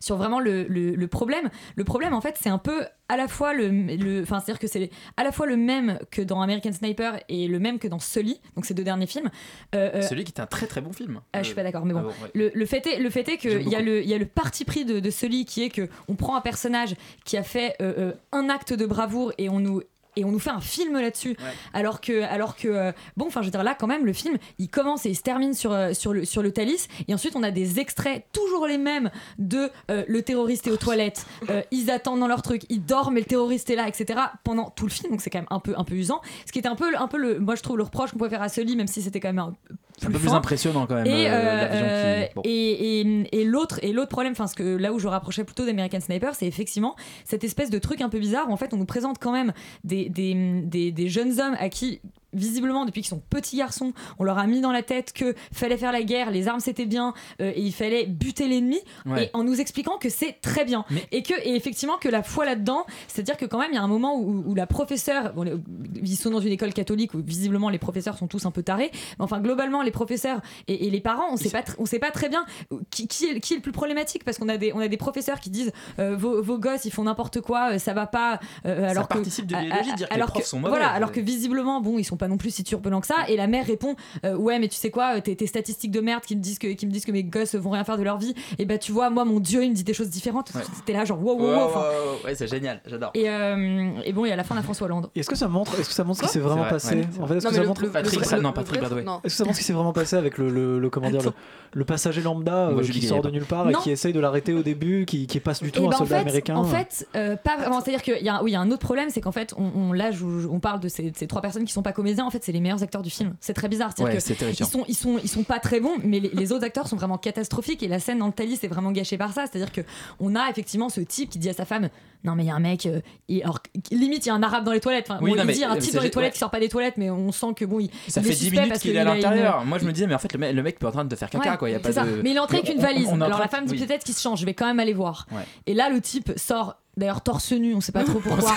sur 0.00 0.16
vraiment 0.16 0.38
le, 0.38 0.64
le- 0.64 0.94
le 0.94 1.06
problème. 1.08 1.48
Le 1.76 1.84
problème, 1.84 2.12
en 2.12 2.20
fait, 2.20 2.36
c'est 2.38 2.50
un 2.50 2.58
peu 2.58 2.84
à 3.08 3.16
la 3.16 3.26
fois 3.26 3.54
le, 3.54 3.68
le- 3.70 4.20
enfin, 4.22 4.38
c'est-à-dire 4.40 4.58
que 4.58 4.66
c'est 4.66 4.90
à 5.16 5.24
la 5.24 5.32
fois 5.32 5.46
le 5.46 5.56
même 5.56 5.98
que 6.10 6.20
dans 6.20 6.42
American 6.42 6.72
Sniper 6.72 7.18
et 7.30 7.48
le 7.48 7.58
même 7.58 7.78
que 7.78 7.88
dans 7.88 7.98
Sully, 7.98 8.38
donc 8.54 8.66
ces 8.66 8.74
deux 8.74 8.84
derniers 8.84 9.06
films. 9.06 9.30
Euh, 9.74 9.90
euh, 9.94 10.02
Celui 10.02 10.24
qui 10.24 10.32
est 10.32 10.40
un 10.42 10.46
très 10.46 10.66
très 10.66 10.82
bon 10.82 10.92
film. 10.92 11.20
ah, 11.32 11.38
je 11.40 11.46
suis 11.46 11.54
pas 11.54 11.62
d'accord, 11.62 11.86
mais 11.86 11.94
bon. 11.94 12.00
Ah 12.00 12.02
bon, 12.02 12.08
ouais. 12.24 12.30
le, 12.34 12.50
le 12.54 12.66
fait 12.66 12.86
est, 12.86 12.98
le 12.98 13.08
fait 13.08 13.26
est 13.28 13.38
J'aime 13.40 13.60
qu'il 13.62 13.68
y, 13.70 13.74
a 13.74 13.80
le- 13.80 14.02
il 14.02 14.08
y 14.10 14.12
a 14.12 14.18
le 14.18 14.26
parti 14.26 14.66
pris 14.66 14.84
de, 14.84 15.00
de 15.00 15.10
Sully 15.10 15.46
qui 15.46 15.62
est 15.62 15.70
que 15.70 15.88
on 16.06 16.16
prend 16.16 16.36
un 16.36 16.42
personnage 16.42 16.94
qui 17.24 17.38
a 17.38 17.42
fait 17.42 17.74
euh, 17.80 17.94
euh, 17.96 18.12
un 18.32 18.50
acte 18.50 18.74
de 18.74 18.84
bravoure 18.84 19.32
et 19.38 19.48
on 19.48 19.58
nous 19.60 19.80
et 20.16 20.24
on 20.24 20.30
nous 20.30 20.38
fait 20.38 20.50
un 20.50 20.60
film 20.60 20.98
là-dessus. 20.98 21.36
Alors 21.72 22.00
que 22.00 22.22
alors 22.22 22.56
que 22.56 22.68
euh, 22.68 22.92
bon 23.16 23.26
enfin 23.26 23.40
je 23.40 23.46
veux 23.46 23.50
dire 23.50 23.62
là 23.62 23.74
quand 23.78 23.86
même 23.86 24.04
le 24.04 24.12
film 24.12 24.36
il 24.58 24.68
commence 24.68 25.06
et 25.06 25.10
il 25.10 25.16
se 25.16 25.22
termine 25.22 25.54
sur 25.54 25.72
euh, 25.72 25.92
sur 25.94 26.12
le 26.12 26.24
sur 26.24 26.42
le 26.42 26.52
Thalys. 26.52 26.88
Et 27.08 27.14
ensuite 27.14 27.36
on 27.36 27.42
a 27.42 27.50
des 27.50 27.80
extraits 27.80 28.24
toujours 28.32 28.66
les 28.66 28.78
mêmes 28.78 29.10
de 29.38 29.70
euh, 29.90 30.04
le 30.06 30.22
terroriste 30.22 30.66
est 30.66 30.70
aux 30.70 30.76
toilettes. 30.76 31.26
Ils 31.70 31.90
attendent 31.90 32.20
dans 32.20 32.28
leur 32.28 32.42
truc. 32.42 32.62
Ils 32.68 32.84
dorment 32.84 33.16
et 33.16 33.20
le 33.20 33.26
terroriste 33.26 33.70
est 33.70 33.76
là 33.76 33.88
etc 33.88 34.20
pendant 34.44 34.70
tout 34.70 34.86
le 34.86 34.90
film. 34.90 35.10
Donc 35.10 35.20
c'est 35.20 35.30
quand 35.30 35.40
même 35.40 35.46
un 35.50 35.60
peu 35.60 35.74
un 35.76 35.84
peu 35.84 35.94
usant. 35.94 36.20
Ce 36.46 36.52
qui 36.52 36.58
est 36.58 36.66
un 36.66 36.76
peu 36.76 36.96
un 36.96 37.08
peu 37.08 37.18
le 37.18 37.38
moi 37.38 37.54
je 37.54 37.62
trouve 37.62 37.76
le 37.76 37.84
reproche 37.84 38.10
qu'on 38.12 38.18
pouvait 38.18 38.30
faire 38.30 38.42
à 38.42 38.48
Sully 38.48 38.76
même 38.76 38.86
si 38.86 39.02
c'était 39.02 39.20
quand 39.20 39.32
même 39.32 39.38
un 39.38 39.54
C'est 40.02 40.08
un 40.08 40.10
peu 40.12 40.18
plus 40.18 40.28
impressionnant 40.36 40.86
quand 40.86 40.94
même. 40.96 41.06
Et, 41.06 41.28
euh, 41.28 41.32
euh, 41.32 41.68
qui- 41.68 41.76
euh, 41.82 42.26
bon. 42.36 42.42
et, 42.44 43.00
et- 43.00 43.40
et 43.40 43.44
l'autre 43.44 43.78
et 43.82 43.92
l'autre 43.92 44.10
problème, 44.10 44.32
enfin 44.32 44.46
ce 44.46 44.54
que 44.54 44.76
là 44.76 44.92
où 44.92 44.98
je 44.98 45.08
rapprochais 45.08 45.44
plutôt 45.44 45.64
d'American 45.64 46.00
Sniper, 46.00 46.34
c'est 46.34 46.46
effectivement 46.46 46.96
cette 47.24 47.44
espèce 47.44 47.70
de 47.70 47.78
truc 47.78 48.00
un 48.00 48.08
peu 48.08 48.18
bizarre 48.18 48.48
où 48.48 48.52
en 48.52 48.56
fait 48.56 48.74
on 48.74 48.76
nous 48.76 48.84
présente 48.84 49.18
quand 49.20 49.32
même 49.32 49.52
des, 49.84 50.08
des, 50.08 50.34
des- 50.64 50.92
des 50.92 51.08
jeunes 51.08 51.40
hommes 51.40 51.56
à 51.58 51.68
qui 51.68 52.00
visiblement 52.32 52.84
depuis 52.84 53.02
qu'ils 53.02 53.08
sont 53.10 53.22
petits 53.30 53.56
garçons 53.56 53.92
on 54.18 54.24
leur 54.24 54.38
a 54.38 54.46
mis 54.46 54.60
dans 54.60 54.72
la 54.72 54.82
tête 54.82 55.12
que 55.12 55.34
fallait 55.52 55.76
faire 55.76 55.92
la 55.92 56.02
guerre 56.02 56.30
les 56.30 56.48
armes 56.48 56.60
c'était 56.60 56.86
bien 56.86 57.14
euh, 57.40 57.52
et 57.54 57.60
il 57.60 57.72
fallait 57.72 58.06
buter 58.06 58.48
l'ennemi 58.48 58.78
Ouais. 59.06 59.24
et 59.24 59.30
en 59.34 59.42
nous 59.44 59.60
expliquant 59.60 59.98
que 59.98 60.08
c'est 60.08 60.40
très 60.40 60.64
bien 60.64 60.84
et 61.10 61.22
que 61.22 61.34
et 61.44 61.54
effectivement 61.56 61.96
que 61.98 62.08
la 62.08 62.22
foi 62.22 62.44
là-dedans 62.44 62.84
c'est 63.08 63.20
à 63.20 63.24
dire 63.24 63.36
que 63.36 63.44
quand 63.46 63.58
même 63.58 63.70
il 63.72 63.74
y 63.74 63.78
a 63.78 63.82
un 63.82 63.88
moment 63.88 64.16
où, 64.18 64.42
où 64.46 64.54
la 64.54 64.66
professeure 64.66 65.32
bon, 65.34 65.60
ils 66.02 66.16
sont 66.16 66.30
dans 66.30 66.40
une 66.40 66.52
école 66.52 66.72
catholique 66.72 67.14
où 67.14 67.18
visiblement 67.22 67.68
les 67.68 67.78
professeurs 67.78 68.16
sont 68.16 68.26
tous 68.28 68.46
un 68.46 68.50
peu 68.50 68.62
tarés 68.62 68.90
mais 69.18 69.24
enfin 69.24 69.40
globalement 69.40 69.82
les 69.82 69.90
professeurs 69.90 70.40
et, 70.68 70.86
et 70.86 70.90
les 70.90 71.00
parents 71.00 71.26
on 71.32 71.36
sait 71.36 71.50
pas 71.50 71.62
on 71.78 71.86
sait 71.86 71.98
pas 71.98 72.10
très 72.10 72.28
bien 72.28 72.44
qui, 72.90 73.08
qui 73.08 73.26
est, 73.26 73.40
qui 73.40 73.54
est 73.54 73.56
le 73.56 73.62
plus 73.62 73.72
problématique 73.72 74.24
parce 74.24 74.38
qu'on 74.38 74.48
a 74.48 74.56
des 74.56 74.72
on 74.72 74.78
a 74.80 74.88
des 74.88 74.96
professeurs 74.96 75.40
qui 75.40 75.50
disent 75.50 75.72
euh, 75.98 76.16
vos, 76.16 76.42
vos 76.42 76.58
gosses 76.58 76.84
ils 76.84 76.92
font 76.92 77.04
n'importe 77.04 77.40
quoi 77.40 77.72
euh, 77.72 77.78
ça 77.78 77.92
va 77.94 78.06
pas 78.06 78.40
euh, 78.66 78.88
alors 78.88 79.08
que 79.08 79.14
participe 79.14 79.46
de 79.46 79.56
l'idéologie 79.56 79.94
dire 79.94 80.08
que 80.08 80.14
les 80.14 80.16
alors 80.20 80.28
profs 80.30 80.42
que- 80.42 80.48
sont 80.48 80.60
mauvais. 80.60 80.70
voilà 80.70 80.90
alors 80.90 81.12
que 81.12 81.20
visiblement 81.20 81.80
bon 81.80 81.98
ils 81.98 82.04
sont 82.04 82.16
pas 82.22 82.28
non 82.28 82.36
plus 82.36 82.50
si 82.54 82.64
turbulents 82.64 83.00
que 83.00 83.06
ça 83.06 83.16
et 83.28 83.36
la 83.36 83.46
mère 83.46 83.66
répond 83.66 83.96
euh, 84.24 84.36
ouais 84.36 84.58
mais 84.58 84.68
tu 84.68 84.76
sais 84.76 84.90
quoi 84.90 85.20
tes, 85.20 85.34
tes 85.36 85.46
statistiques 85.46 85.90
de 85.90 86.00
merde 86.00 86.22
qui 86.22 86.36
me 86.36 86.40
disent 86.40 86.58
que 86.58 86.68
qui 86.68 86.86
me 86.86 86.90
disent 86.92 87.04
que 87.04 87.12
mes 87.12 87.24
gosses 87.24 87.54
vont 87.54 87.70
rien 87.70 87.84
faire 87.84 87.98
de 87.98 88.02
leur 88.02 88.18
vie 88.18 88.34
et 88.58 88.64
bah 88.64 88.78
tu 88.78 88.92
vois 88.92 89.10
moi 89.10 89.24
mon 89.24 89.40
dieu 89.40 89.64
il 89.64 89.70
me 89.70 89.74
dit 89.74 89.84
des 89.84 89.94
choses 89.94 90.08
différentes 90.10 90.52
c'était 90.76 90.92
là 90.92 91.04
genre 91.04 91.22
wow 91.22 91.34
wow 91.34 91.42
Ouais, 91.42 91.48
wow 91.48 91.56
ouais, 91.56 91.62
enfin, 91.64 91.80
ouais, 91.80 91.86
ouais, 91.86 92.24
ouais, 92.26 92.34
c'est 92.34 92.46
génial, 92.46 92.80
j'adore. 92.86 93.10
et, 93.14 93.28
euh, 93.28 93.90
et 94.04 94.12
bon, 94.12 94.24
et 94.24 94.32
à 94.32 94.36
la 94.36 94.44
fin, 94.44 94.54
la 94.54 94.62
François 94.62 94.86
Hollande. 94.86 95.10
Est-ce 95.16 95.28
que 95.28 95.36
ça 95.36 95.48
montre, 95.48 95.78
est-ce 95.80 95.88
que 95.88 95.94
ça 95.94 96.04
montre 96.04 96.20
ce 96.20 96.24
qui 96.26 96.30
s'est 96.30 96.38
vraiment 96.38 96.62
C'est 96.64 96.68
vrai, 96.68 96.70
passé 96.70 96.94
ouais. 96.96 97.22
En 97.22 97.26
fait, 97.26 97.36
est-ce 97.36 97.48
que 97.48 97.54
ça 97.54 97.64
montre 97.64 97.86
Patrick 97.90 98.40
non, 98.42 98.52
Patrick. 98.52 98.80
Est-ce 98.80 99.20
que 99.22 99.30
ça 99.30 99.44
montre 99.44 99.56
ce 99.56 99.60
qui 99.60 99.66
s'est 99.66 99.72
vraiment 99.72 99.92
passé 99.92 100.16
avec 100.16 100.38
le, 100.38 100.48
le, 100.50 100.78
le- 100.78 100.90
comment 100.90 101.10
dire 101.10 101.22
le, 101.22 101.32
le 101.74 101.84
passager 101.84 102.20
lambda 102.22 102.70
Moi, 102.70 102.82
euh, 102.82 102.86
qui 102.86 103.02
sort 103.02 103.22
de 103.22 103.30
nulle 103.30 103.44
part 103.44 103.68
et 103.70 103.74
qui 103.74 103.90
essaye 103.90 104.12
de 104.12 104.20
l'arrêter 104.20 104.52
au 104.52 104.62
début, 104.62 105.04
qui, 105.06 105.26
qui 105.26 105.38
est 105.38 105.40
pas 105.40 105.54
du 105.54 105.72
tout 105.72 105.82
Eh 105.82 105.86
un 105.86 105.88
ben, 105.88 105.94
en 105.94 105.98
soldat 105.98 106.16
fait, 106.16 106.20
américain 106.22 106.56
En 106.56 106.64
fait, 106.64 107.06
euh, 107.16 107.36
pas 107.36 107.56
vraiment. 107.56 107.80
C'est-à-dire 107.80 108.02
qu'il 108.02 108.22
y 108.24 108.28
a, 108.28 108.42
oui, 108.42 108.50
il 108.50 108.54
y 108.54 108.56
a 108.56 108.60
un 108.60 108.70
autre 108.70 108.84
problème, 108.84 109.08
c'est 109.10 109.20
qu'en 109.20 109.32
fait, 109.32 109.54
on, 109.56 109.92
là, 109.92 110.10
on 110.50 110.60
parle 110.60 110.80
de 110.80 110.88
ces, 110.88 111.12
ces 111.16 111.26
trois 111.26 111.42
personnes 111.42 111.64
qui 111.64 111.72
sont 111.72 111.82
pas 111.82 111.92
En 112.20 112.30
fait, 112.30 112.44
c'est 112.44 112.52
les 112.52 112.60
meilleurs 112.60 112.82
acteurs 112.82 113.02
du 113.02 113.10
film. 113.10 113.34
C'est 113.40 113.54
très 113.54 113.68
bizarre. 113.68 113.92
Ouais, 113.98 114.16
que. 114.16 114.44
Ils 114.50 114.66
sont, 114.66 114.84
ils 114.88 114.94
sont, 114.94 115.18
ils 115.22 115.28
sont 115.28 115.44
pas 115.44 115.58
très 115.58 115.80
bons, 115.80 115.96
mais 116.04 116.20
les, 116.20 116.30
les 116.30 116.52
autres 116.52 116.64
acteurs 116.64 116.88
sont 116.88 116.96
vraiment 116.96 117.18
catastrophiques. 117.18 117.82
Et 117.82 117.88
la 117.88 117.98
scène 117.98 118.18
dans 118.18 118.26
le 118.26 118.32
Thalys 118.32 118.58
est 118.62 118.68
vraiment 118.68 118.92
gâchée 118.92 119.16
par 119.18 119.32
ça. 119.32 119.44
C'est-à-dire 119.46 119.72
que 119.72 119.80
on 120.20 120.34
a 120.34 120.48
effectivement 120.50 120.88
ce 120.88 121.00
type 121.00 121.30
qui 121.30 121.38
dit 121.38 121.48
à 121.48 121.54
sa 121.54 121.64
femme, 121.64 121.88
non 122.24 122.34
mais 122.34 122.44
il 122.44 122.46
y 122.46 122.50
a 122.50 122.54
un 122.54 122.60
mec, 122.60 122.86
euh, 122.86 123.00
il- 123.28 123.42
alors 123.42 123.58
limite 123.90 124.24
il 124.26 124.28
y 124.28 124.32
a 124.32 124.34
un 124.34 124.42
arabe 124.42 124.64
dans 124.64 124.72
les 124.72 124.80
toilettes. 124.80 125.06
Enfin, 125.10 125.18
Oui, 125.22 125.30
bon, 125.30 125.36
non, 125.36 125.42
il 125.42 125.46
mais, 125.46 125.52
dit 125.54 125.58
il 125.58 125.62
y 125.62 125.64
a 125.64 125.70
un 125.70 125.76
euh, 125.76 125.78
type 125.80 125.94
dans 125.94 126.02
les 126.02 126.10
toilettes 126.10 126.30
ouais. 126.30 126.32
qui 126.34 126.38
sort 126.38 126.50
pas 126.50 126.60
des 126.60 126.68
toilettes, 126.68 126.96
mais 126.96 127.10
on 127.10 127.32
sent 127.32 127.46
que 127.56 127.64
bon, 127.64 127.80
il, 127.80 127.90
Ça 128.08 128.20
il 128.20 128.26
fait 128.26 128.30
est 128.30 128.32
10 128.32 128.38
suspect 128.38 128.56
minutes 128.56 128.68
parce 128.70 128.80
qu'il 128.82 128.94
est 128.94 128.98
à 128.98 129.02
une- 129.02 129.08
l'intérieur. 129.08 129.64
Moi 129.64 129.78
je 129.78 129.84
me 129.84 129.92
disais, 129.92 130.06
mais 130.06 130.14
en 130.14 130.18
fait, 130.18 130.32
le 130.32 130.38
mec, 130.38 130.54
le 130.54 130.62
mec 130.62 130.78
peut 130.78 130.86
en 130.86 130.92
train 130.92 131.04
de 131.04 131.16
faire 131.16 131.30
caca 131.30 131.50
Ouais, 131.52 131.56
quoi. 131.58 131.70
Y 131.70 131.74
a 131.74 131.80
pas 131.80 131.90
de... 131.92 132.22
Mais 132.22 132.30
il 132.30 132.36
est 132.36 132.40
entré 132.40 132.58
avec 132.58 132.70
une 132.72 132.78
on- 132.78 132.82
valise. 132.82 133.06
on 133.10 133.18
est 133.20 133.22
en 133.22 133.26
Alors 133.26 133.40
la 133.40 133.48
femme 133.48 133.64
dit 133.66 133.72
oui. 133.74 133.86
peut-être 133.86 134.04
qu'il 134.04 134.14
se 134.14 134.20
change, 134.22 134.40
je 134.40 134.46
vais 134.46 134.54
quand 134.54 134.66
même 134.66 134.80
aller 134.80 134.92
voir. 134.94 135.26
Ouais. 135.32 135.42
Et 135.66 135.74
là, 135.74 135.88
le 135.90 136.00
type 136.00 136.32
sort, 136.36 136.76
d'ailleurs 136.96 137.22
torse 137.22 137.52
nu, 137.52 137.74
on 137.74 137.80
sait 137.80 137.92
pas 137.92 138.04
trop 138.04 138.18
pourquoi, 138.20 138.54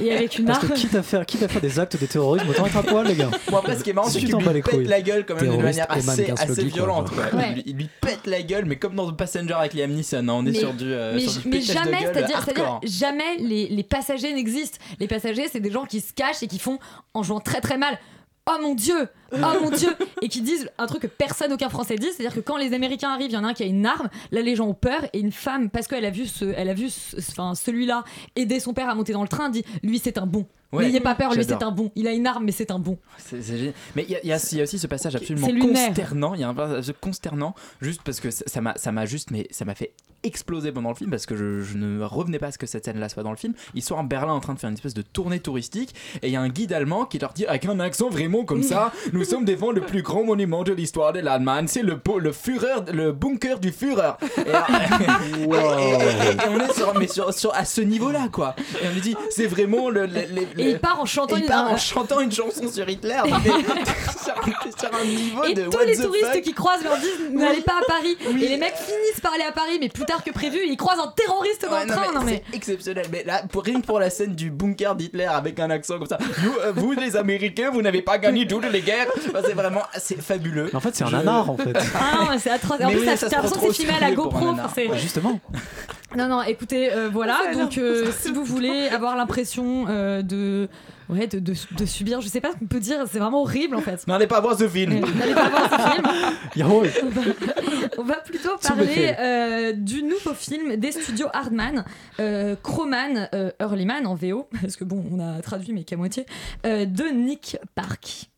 et 0.00 0.12
avec 0.14 0.38
une 0.38 0.46
Parce 0.46 0.58
arme. 0.64 0.68
que 0.70 0.74
quitte 0.74 0.94
à 0.94 1.02
faire, 1.02 1.26
quitte 1.26 1.42
à 1.42 1.48
faire 1.48 1.60
des 1.60 1.78
actes 1.78 2.00
de 2.00 2.06
terrorisme, 2.06 2.48
autant 2.48 2.66
être 2.66 2.76
à 2.78 2.82
poil, 2.82 3.06
les 3.06 3.14
gars. 3.14 3.30
Bon 3.50 3.58
après 3.58 3.76
ce 3.76 3.84
qui 3.84 3.90
est 3.90 3.92
marrant 3.92 4.08
c'est 4.08 4.18
Tu 4.20 4.24
qu'il 4.26 4.30
t'en 4.32 4.38
lui 4.38 4.46
bats 4.46 4.52
les 4.54 4.62
pète 4.62 4.74
couilles. 4.74 4.84
la 4.86 5.02
gueule 5.02 5.26
quand 5.26 5.34
même 5.40 5.50
d'une 5.50 5.62
manière 5.62 5.86
assez, 5.90 6.30
assez 6.30 6.46
quoi, 6.46 6.64
violente 6.64 7.08
genre. 7.14 7.28
quoi. 7.30 7.38
Ouais. 7.38 7.48
Il, 7.50 7.54
lui- 7.56 7.62
il 7.66 7.76
lui 7.76 7.88
pète 8.00 8.26
la 8.26 8.42
gueule 8.42 8.64
mais 8.64 8.76
comme 8.76 8.94
dans 8.94 9.10
The 9.12 9.16
Passenger 9.16 9.52
avec 9.54 9.74
Liam 9.74 9.90
Neeson 9.92 10.16
hein, 10.28 10.32
on 10.32 10.46
est 10.46 10.52
Mais- 10.52 10.58
sur 10.58 10.72
du, 10.72 10.84
euh, 10.92 11.12
mais, 11.14 11.20
sur 11.20 11.42
du 11.42 11.48
mais 11.48 11.60
jamais, 11.60 11.98
c'est-à-dire. 12.00 12.46
Jamais 13.04 13.36
les, 13.36 13.82
passagers 13.82 14.32
n'existent. 14.32 14.78
Les 14.98 15.08
passagers, 15.08 15.48
c'est 15.48 15.60
des 15.60 15.70
gens 15.70 15.84
qui 15.84 16.00
se 16.00 16.12
cachent 16.12 16.42
et 16.42 16.46
qui 16.46 16.58
font 16.58 16.78
en 17.12 17.22
jouant 17.22 17.40
très 17.40 17.60
très 17.60 17.76
mal. 17.76 17.98
Oh 18.46 18.58
mon 18.60 18.74
dieu, 18.74 19.08
oh 19.36 19.60
mon 19.62 19.70
dieu, 19.70 19.88
et 20.22 20.28
qui 20.28 20.40
disent 20.42 20.68
un 20.78 20.86
truc 20.86 21.02
que 21.02 21.06
personne, 21.06 21.52
aucun 21.52 21.68
Français 21.68 21.96
dit, 21.96 22.06
c'est-à-dire 22.14 22.34
que 22.34 22.40
quand 22.40 22.56
les 22.56 22.72
Américains 22.72 23.10
arrivent, 23.10 23.30
il 23.30 23.34
y 23.34 23.36
en 23.36 23.44
a 23.44 23.48
un 23.48 23.54
qui 23.54 23.62
a 23.62 23.66
une 23.66 23.86
arme, 23.86 24.08
là 24.32 24.40
les 24.42 24.56
gens 24.56 24.66
ont 24.68 24.74
peur 24.74 25.02
et 25.12 25.18
une 25.20 25.32
femme, 25.32 25.70
parce 25.70 25.86
qu'elle 25.88 26.04
a 26.04 26.10
vu 26.10 26.26
ce, 26.26 26.44
elle 26.56 26.68
a 26.68 26.74
vu, 26.74 26.90
ce- 26.90 27.16
enfin 27.18 27.54
celui-là 27.54 28.04
aider 28.36 28.60
son 28.60 28.72
père 28.74 28.88
à 28.88 28.94
monter 28.94 29.12
dans 29.12 29.22
le 29.22 29.28
train, 29.28 29.48
dit 29.50 29.64
lui 29.82 29.98
c'est 29.98 30.18
un 30.18 30.26
bon. 30.26 30.46
Ouais, 30.72 30.86
N'ayez 30.86 30.98
pas 30.98 31.14
peur, 31.14 31.32
lui 31.34 31.44
c'est 31.44 31.62
un 31.62 31.70
bon. 31.70 31.92
Il 31.94 32.08
a 32.08 32.12
une 32.12 32.26
arme, 32.26 32.44
mais 32.44 32.50
c'est 32.50 32.72
un 32.72 32.80
bon. 32.80 32.98
C'est 33.18 33.40
c'est 33.42 33.56
génial. 33.58 33.74
Mais 33.94 34.04
il 34.08 34.10
y, 34.10 34.32
a- 34.32 34.36
y 34.36 34.56
y 34.56 34.62
aussi 34.62 34.78
ce 34.80 34.88
passage 34.88 35.14
absolument 35.14 35.46
C'est 35.46 35.56
consternant. 35.56 36.34
Il 36.34 36.40
y 36.40 36.44
a 36.44 36.48
un 36.48 36.54
passage 36.54 36.92
consternant, 37.00 37.54
juste 37.80 38.02
parce 38.02 38.18
que 38.18 38.32
ça 38.32 38.42
ça 38.46 38.60
m'a 38.60 38.74
ça 38.76 38.90
m'a 38.90 39.06
juste, 39.06 39.30
mais 39.30 39.46
ça 39.52 39.64
m'a 39.64 39.76
fait 39.76 39.92
exploser 40.24 40.72
pendant 40.72 40.88
le 40.88 40.94
film 40.94 41.10
parce 41.10 41.26
que 41.26 41.36
je, 41.36 41.60
je 41.60 41.76
ne 41.76 42.02
revenais 42.02 42.38
pas 42.38 42.46
à 42.46 42.50
ce 42.50 42.56
que 42.58 42.66
cette 42.66 42.86
scène-là 42.86 43.08
soit 43.10 43.22
dans 43.22 43.30
le 43.30 43.36
film. 43.36 43.52
Ils 43.74 43.82
sont 43.82 43.94
en 43.94 44.04
Berlin 44.04 44.32
en 44.32 44.40
train 44.40 44.54
de 44.54 44.58
faire 44.58 44.70
une 44.70 44.74
espèce 44.74 44.94
de 44.94 45.02
tournée 45.02 45.38
touristique 45.38 45.94
et 46.22 46.28
il 46.28 46.32
y 46.32 46.36
a 46.36 46.40
un 46.40 46.48
guide 46.48 46.72
allemand 46.72 47.04
qui 47.04 47.18
leur 47.18 47.34
dit 47.34 47.44
avec 47.46 47.66
un 47.66 47.78
accent 47.78 48.08
vraiment 48.08 48.44
comme 48.44 48.62
ça 48.62 48.90
Nous 49.12 49.23
sommes 49.24 49.44
devant 49.44 49.70
le 49.72 49.80
plus 49.80 50.02
grand 50.02 50.24
monument 50.24 50.62
de 50.62 50.72
l'histoire 50.72 51.12
de 51.12 51.20
l'Allemagne, 51.20 51.66
c'est 51.68 51.82
le, 51.82 51.98
po- 51.98 52.18
le 52.18 52.32
Führer, 52.32 52.82
le 52.92 53.12
bunker 53.12 53.58
du 53.58 53.72
Führer. 53.72 54.12
Et, 54.38 54.50
alors- 54.50 55.78
et- 55.78 55.92
et- 55.92 56.32
et 56.32 56.48
on 56.50 56.60
est 56.60 56.72
sur, 56.74 56.94
mais 56.98 57.08
sur, 57.08 57.32
sur- 57.34 57.54
à 57.54 57.64
ce 57.64 57.80
niveau-là 57.80 58.28
quoi. 58.32 58.54
Et 58.82 58.86
on 58.88 58.92
lui 58.94 59.00
dit 59.00 59.16
C'est 59.30 59.46
vraiment 59.46 59.90
le. 59.90 60.06
le- 60.06 60.12
le- 60.56 60.60
Et 60.60 60.70
il 60.70 60.78
part 60.78 61.00
en 61.00 61.06
chantant 61.06 61.36
il 61.36 61.42
une- 61.42 61.48
part 61.48 61.66
un- 61.66 61.74
en 61.74 61.76
chantant 61.76 62.20
une 62.20 62.32
chanson 62.32 62.68
sur 62.70 62.88
Hitler. 62.88 63.20
mais- 63.24 63.50
sur, 63.50 64.34
sur 64.78 64.98
un 65.00 65.04
niveau 65.04 65.44
Et 65.44 65.54
de 65.54 65.64
tous 65.64 65.78
les 65.86 65.96
the 65.96 66.02
touristes 66.02 66.32
fuck. 66.32 66.42
qui 66.42 66.52
croisent 66.52 66.84
leur 66.84 66.96
disent 66.98 67.30
n'allez 67.32 67.60
pas 67.62 67.78
à 67.80 67.84
Paris. 67.86 68.16
Et 68.30 68.48
les 68.48 68.56
mecs 68.56 68.74
finissent 68.76 69.20
par 69.22 69.32
aller 69.34 69.44
à 69.44 69.52
Paris, 69.52 69.78
mais 69.80 69.88
plus 69.88 70.04
tard 70.04 70.22
que 70.24 70.30
prévu, 70.30 70.58
ils 70.66 70.76
croisent 70.76 71.00
un 71.00 71.12
terroriste 71.16 71.62
dans 71.68 71.72
Ouais, 71.76 71.82
le 71.84 71.88
non, 71.90 71.94
train. 71.94 72.06
mais 72.12 72.18
Non, 72.18 72.24
mais... 72.24 72.42
Exceptionnel. 72.52 73.06
Mais 73.12 73.24
là, 73.24 73.42
pour, 73.50 73.62
rien 73.62 73.80
que 73.80 73.86
pour 73.86 73.98
la 74.00 74.10
scène 74.10 74.34
du 74.34 74.50
bunker 74.50 74.94
d'Hitler 74.94 75.24
avec 75.24 75.58
un 75.60 75.70
accent 75.70 75.98
comme 75.98 76.06
ça, 76.06 76.18
Nous, 76.42 76.52
euh, 76.62 76.72
vous 76.74 76.92
les 76.92 77.16
Américains, 77.16 77.70
vous 77.70 77.82
n'avez 77.82 78.02
pas 78.02 78.18
gagné 78.18 78.46
toutes 78.46 78.70
les 78.70 78.80
guerres. 78.80 79.03
Enfin, 79.28 79.40
c'est 79.46 79.52
vraiment, 79.54 79.82
c'est 79.98 80.20
fabuleux. 80.20 80.68
Mais 80.72 80.76
en 80.76 80.80
fait, 80.80 80.94
c'est 80.94 81.04
un 81.04 81.08
Je- 81.08 81.16
nanar, 81.16 81.50
en 81.50 81.56
fait. 81.56 81.76
Ah 81.94 82.16
non, 82.24 82.30
mais 82.30 82.38
c'est 82.38 82.50
atroce. 82.50 82.80
En 82.80 82.86
Mais 82.88 82.92
plus, 82.94 83.00
oui, 83.00 83.06
ça- 83.06 83.16
ça 83.16 83.26
se 83.26 83.30
t'as 83.30 83.36
l'impression 83.42 83.60
que 83.68 83.72
c'est 83.74 83.82
filmé 83.82 83.90
à 83.92 84.00
la 84.00 84.00
sérieux 84.08 84.16
pour 84.16 84.26
un 84.26 84.30
GoPro. 84.30 84.46
nanar. 84.50 84.64
enfin, 84.66 84.72
c'est- 84.74 84.88
Ouais, 84.88 84.98
Justement. 84.98 85.40
Non, 86.16 86.28
non, 86.28 86.42
écoutez, 86.42 86.92
euh, 86.92 87.08
voilà. 87.12 87.38
Ça 87.52 87.58
Donc, 87.58 87.76
euh, 87.76 88.08
si 88.16 88.30
vous 88.30 88.44
voulez 88.44 88.86
avoir 88.86 89.16
l'impression 89.16 89.86
euh, 89.88 90.22
de, 90.22 90.68
ouais, 91.08 91.26
de, 91.26 91.40
de, 91.40 91.54
de 91.76 91.84
subir, 91.86 92.20
je 92.20 92.28
sais 92.28 92.40
pas 92.40 92.52
ce 92.52 92.56
qu'on 92.56 92.66
peut 92.66 92.78
dire, 92.78 92.98
c'est 93.10 93.18
vraiment 93.18 93.40
horrible 93.42 93.74
en 93.74 93.80
fait. 93.80 94.06
N'allez 94.06 94.28
pas 94.28 94.40
voir 94.40 94.56
ce 94.56 94.68
film. 94.68 95.00
N'allez 95.18 95.34
pas 95.34 95.48
voir 95.48 95.68
ce 95.68 95.90
film. 95.90 96.04
On 96.64 96.78
va, 97.08 97.20
on 97.98 98.02
va 98.04 98.14
plutôt 98.18 98.56
parler 98.62 99.12
euh, 99.18 99.72
du 99.72 100.04
nouveau 100.04 100.34
film 100.34 100.76
des 100.76 100.92
studios 100.92 101.26
Hardman, 101.32 101.84
euh, 102.20 102.54
Crowman, 102.62 103.28
euh, 103.34 103.50
Earlyman 103.58 104.06
en 104.06 104.14
VO, 104.14 104.48
parce 104.62 104.76
que 104.76 104.84
bon, 104.84 105.04
on 105.10 105.18
a 105.18 105.40
traduit 105.42 105.72
mais 105.72 105.82
qu'à 105.82 105.96
moitié, 105.96 106.26
euh, 106.64 106.84
de 106.84 107.04
Nick 107.12 107.56
Park. 107.74 108.28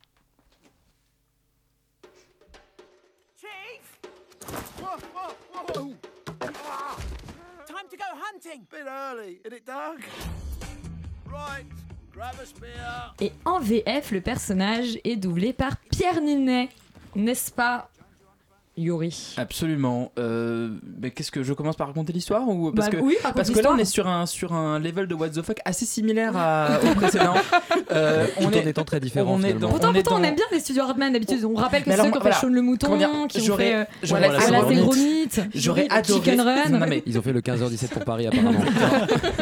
Whoa, 4.79 4.97
whoa, 5.13 5.33
whoa. 5.73 5.93
Ah. 6.65 6.95
Time 7.67 7.87
to 7.89 7.97
go 7.97 8.05
hunting. 8.15 8.65
Bit 8.69 8.85
early. 8.87 9.39
Is 9.45 9.53
it 9.53 9.65
dark? 9.65 9.99
Right. 11.25 11.65
Grab 12.13 12.35
a 12.41 12.45
spear. 12.45 13.13
Et 13.19 13.31
en 13.45 13.59
VF, 13.59 14.11
le 14.11 14.21
personnage 14.21 14.97
est 15.03 15.17
doublé 15.17 15.53
par 15.53 15.77
Pierre 15.91 16.21
Ninet. 16.21 16.69
N'est-ce 17.15 17.51
pas, 17.51 17.89
Yuri 18.77 19.33
Absolument. 19.37 20.11
Euh, 20.19 20.69
mais 21.01 21.11
qu'est-ce 21.11 21.31
que 21.31 21.43
je 21.43 21.53
commence 21.53 21.75
par 21.75 21.87
raconter 21.87 22.13
l'histoire 22.13 22.47
ou 22.47 22.71
parce 22.71 22.89
Bah 22.89 22.97
que 22.97 23.01
oui, 23.03 23.17
parce 23.35 23.49
que 23.49 23.59
là 23.59 23.71
on 23.73 23.77
est 23.77 23.85
sur 23.85 24.07
un 24.07 24.25
sur 24.25 24.53
un 24.53 24.79
level 24.79 25.07
de 25.07 25.15
what 25.15 25.29
the 25.29 25.41
fuck 25.41 25.57
assez 25.65 25.85
similaire 25.85 26.33
à, 26.37 26.79
au 26.91 26.95
précédent. 26.95 27.33
Euh, 27.89 28.27
Tout 28.37 28.47
en 28.47 28.51
étant 28.51 28.83
très 28.83 28.99
différent, 28.99 29.35
On 29.39 29.43
est 29.43 29.53
dans, 29.53 29.69
Pourtant, 29.69 29.91
on 29.91 29.93
est 29.93 30.03
pourtant, 30.03 30.17
on 30.17 30.19
dans- 30.19 30.25
aime 30.25 30.35
bien 30.35 30.43
les 30.51 30.59
studios 30.59 30.83
Hardman 30.83 31.13
d'habitude. 31.13 31.45
On 31.45 31.53
rappelle 31.55 31.83
que 31.85 31.91
c'est 31.91 31.95
ceux 31.95 32.03
qui 32.03 32.09
ont 32.09 32.13
fait 32.15 32.19
voilà. 32.19 32.35
Sean 32.35 32.47
le 32.49 32.61
Mouton, 32.61 32.97
dire, 32.97 33.09
qui 33.29 33.49
ont 33.49 33.55
fait 33.55 33.75
euh, 33.75 33.83
j'aurais 34.03 34.25
à 34.25 34.27
la 34.51 34.59
adoré- 34.59 34.75
Ségromite, 34.75 35.41
J'aurais 35.55 35.87
adoré. 35.89 36.19
Chicken 36.19 36.41
Run. 36.41 36.69
Non, 36.71 36.85
mais 36.89 37.01
Ils 37.05 37.17
ont 37.17 37.21
fait 37.21 37.31
le 37.31 37.39
15h17 37.39 37.87
pour 37.89 38.03
Paris 38.03 38.27
apparemment. 38.27 38.59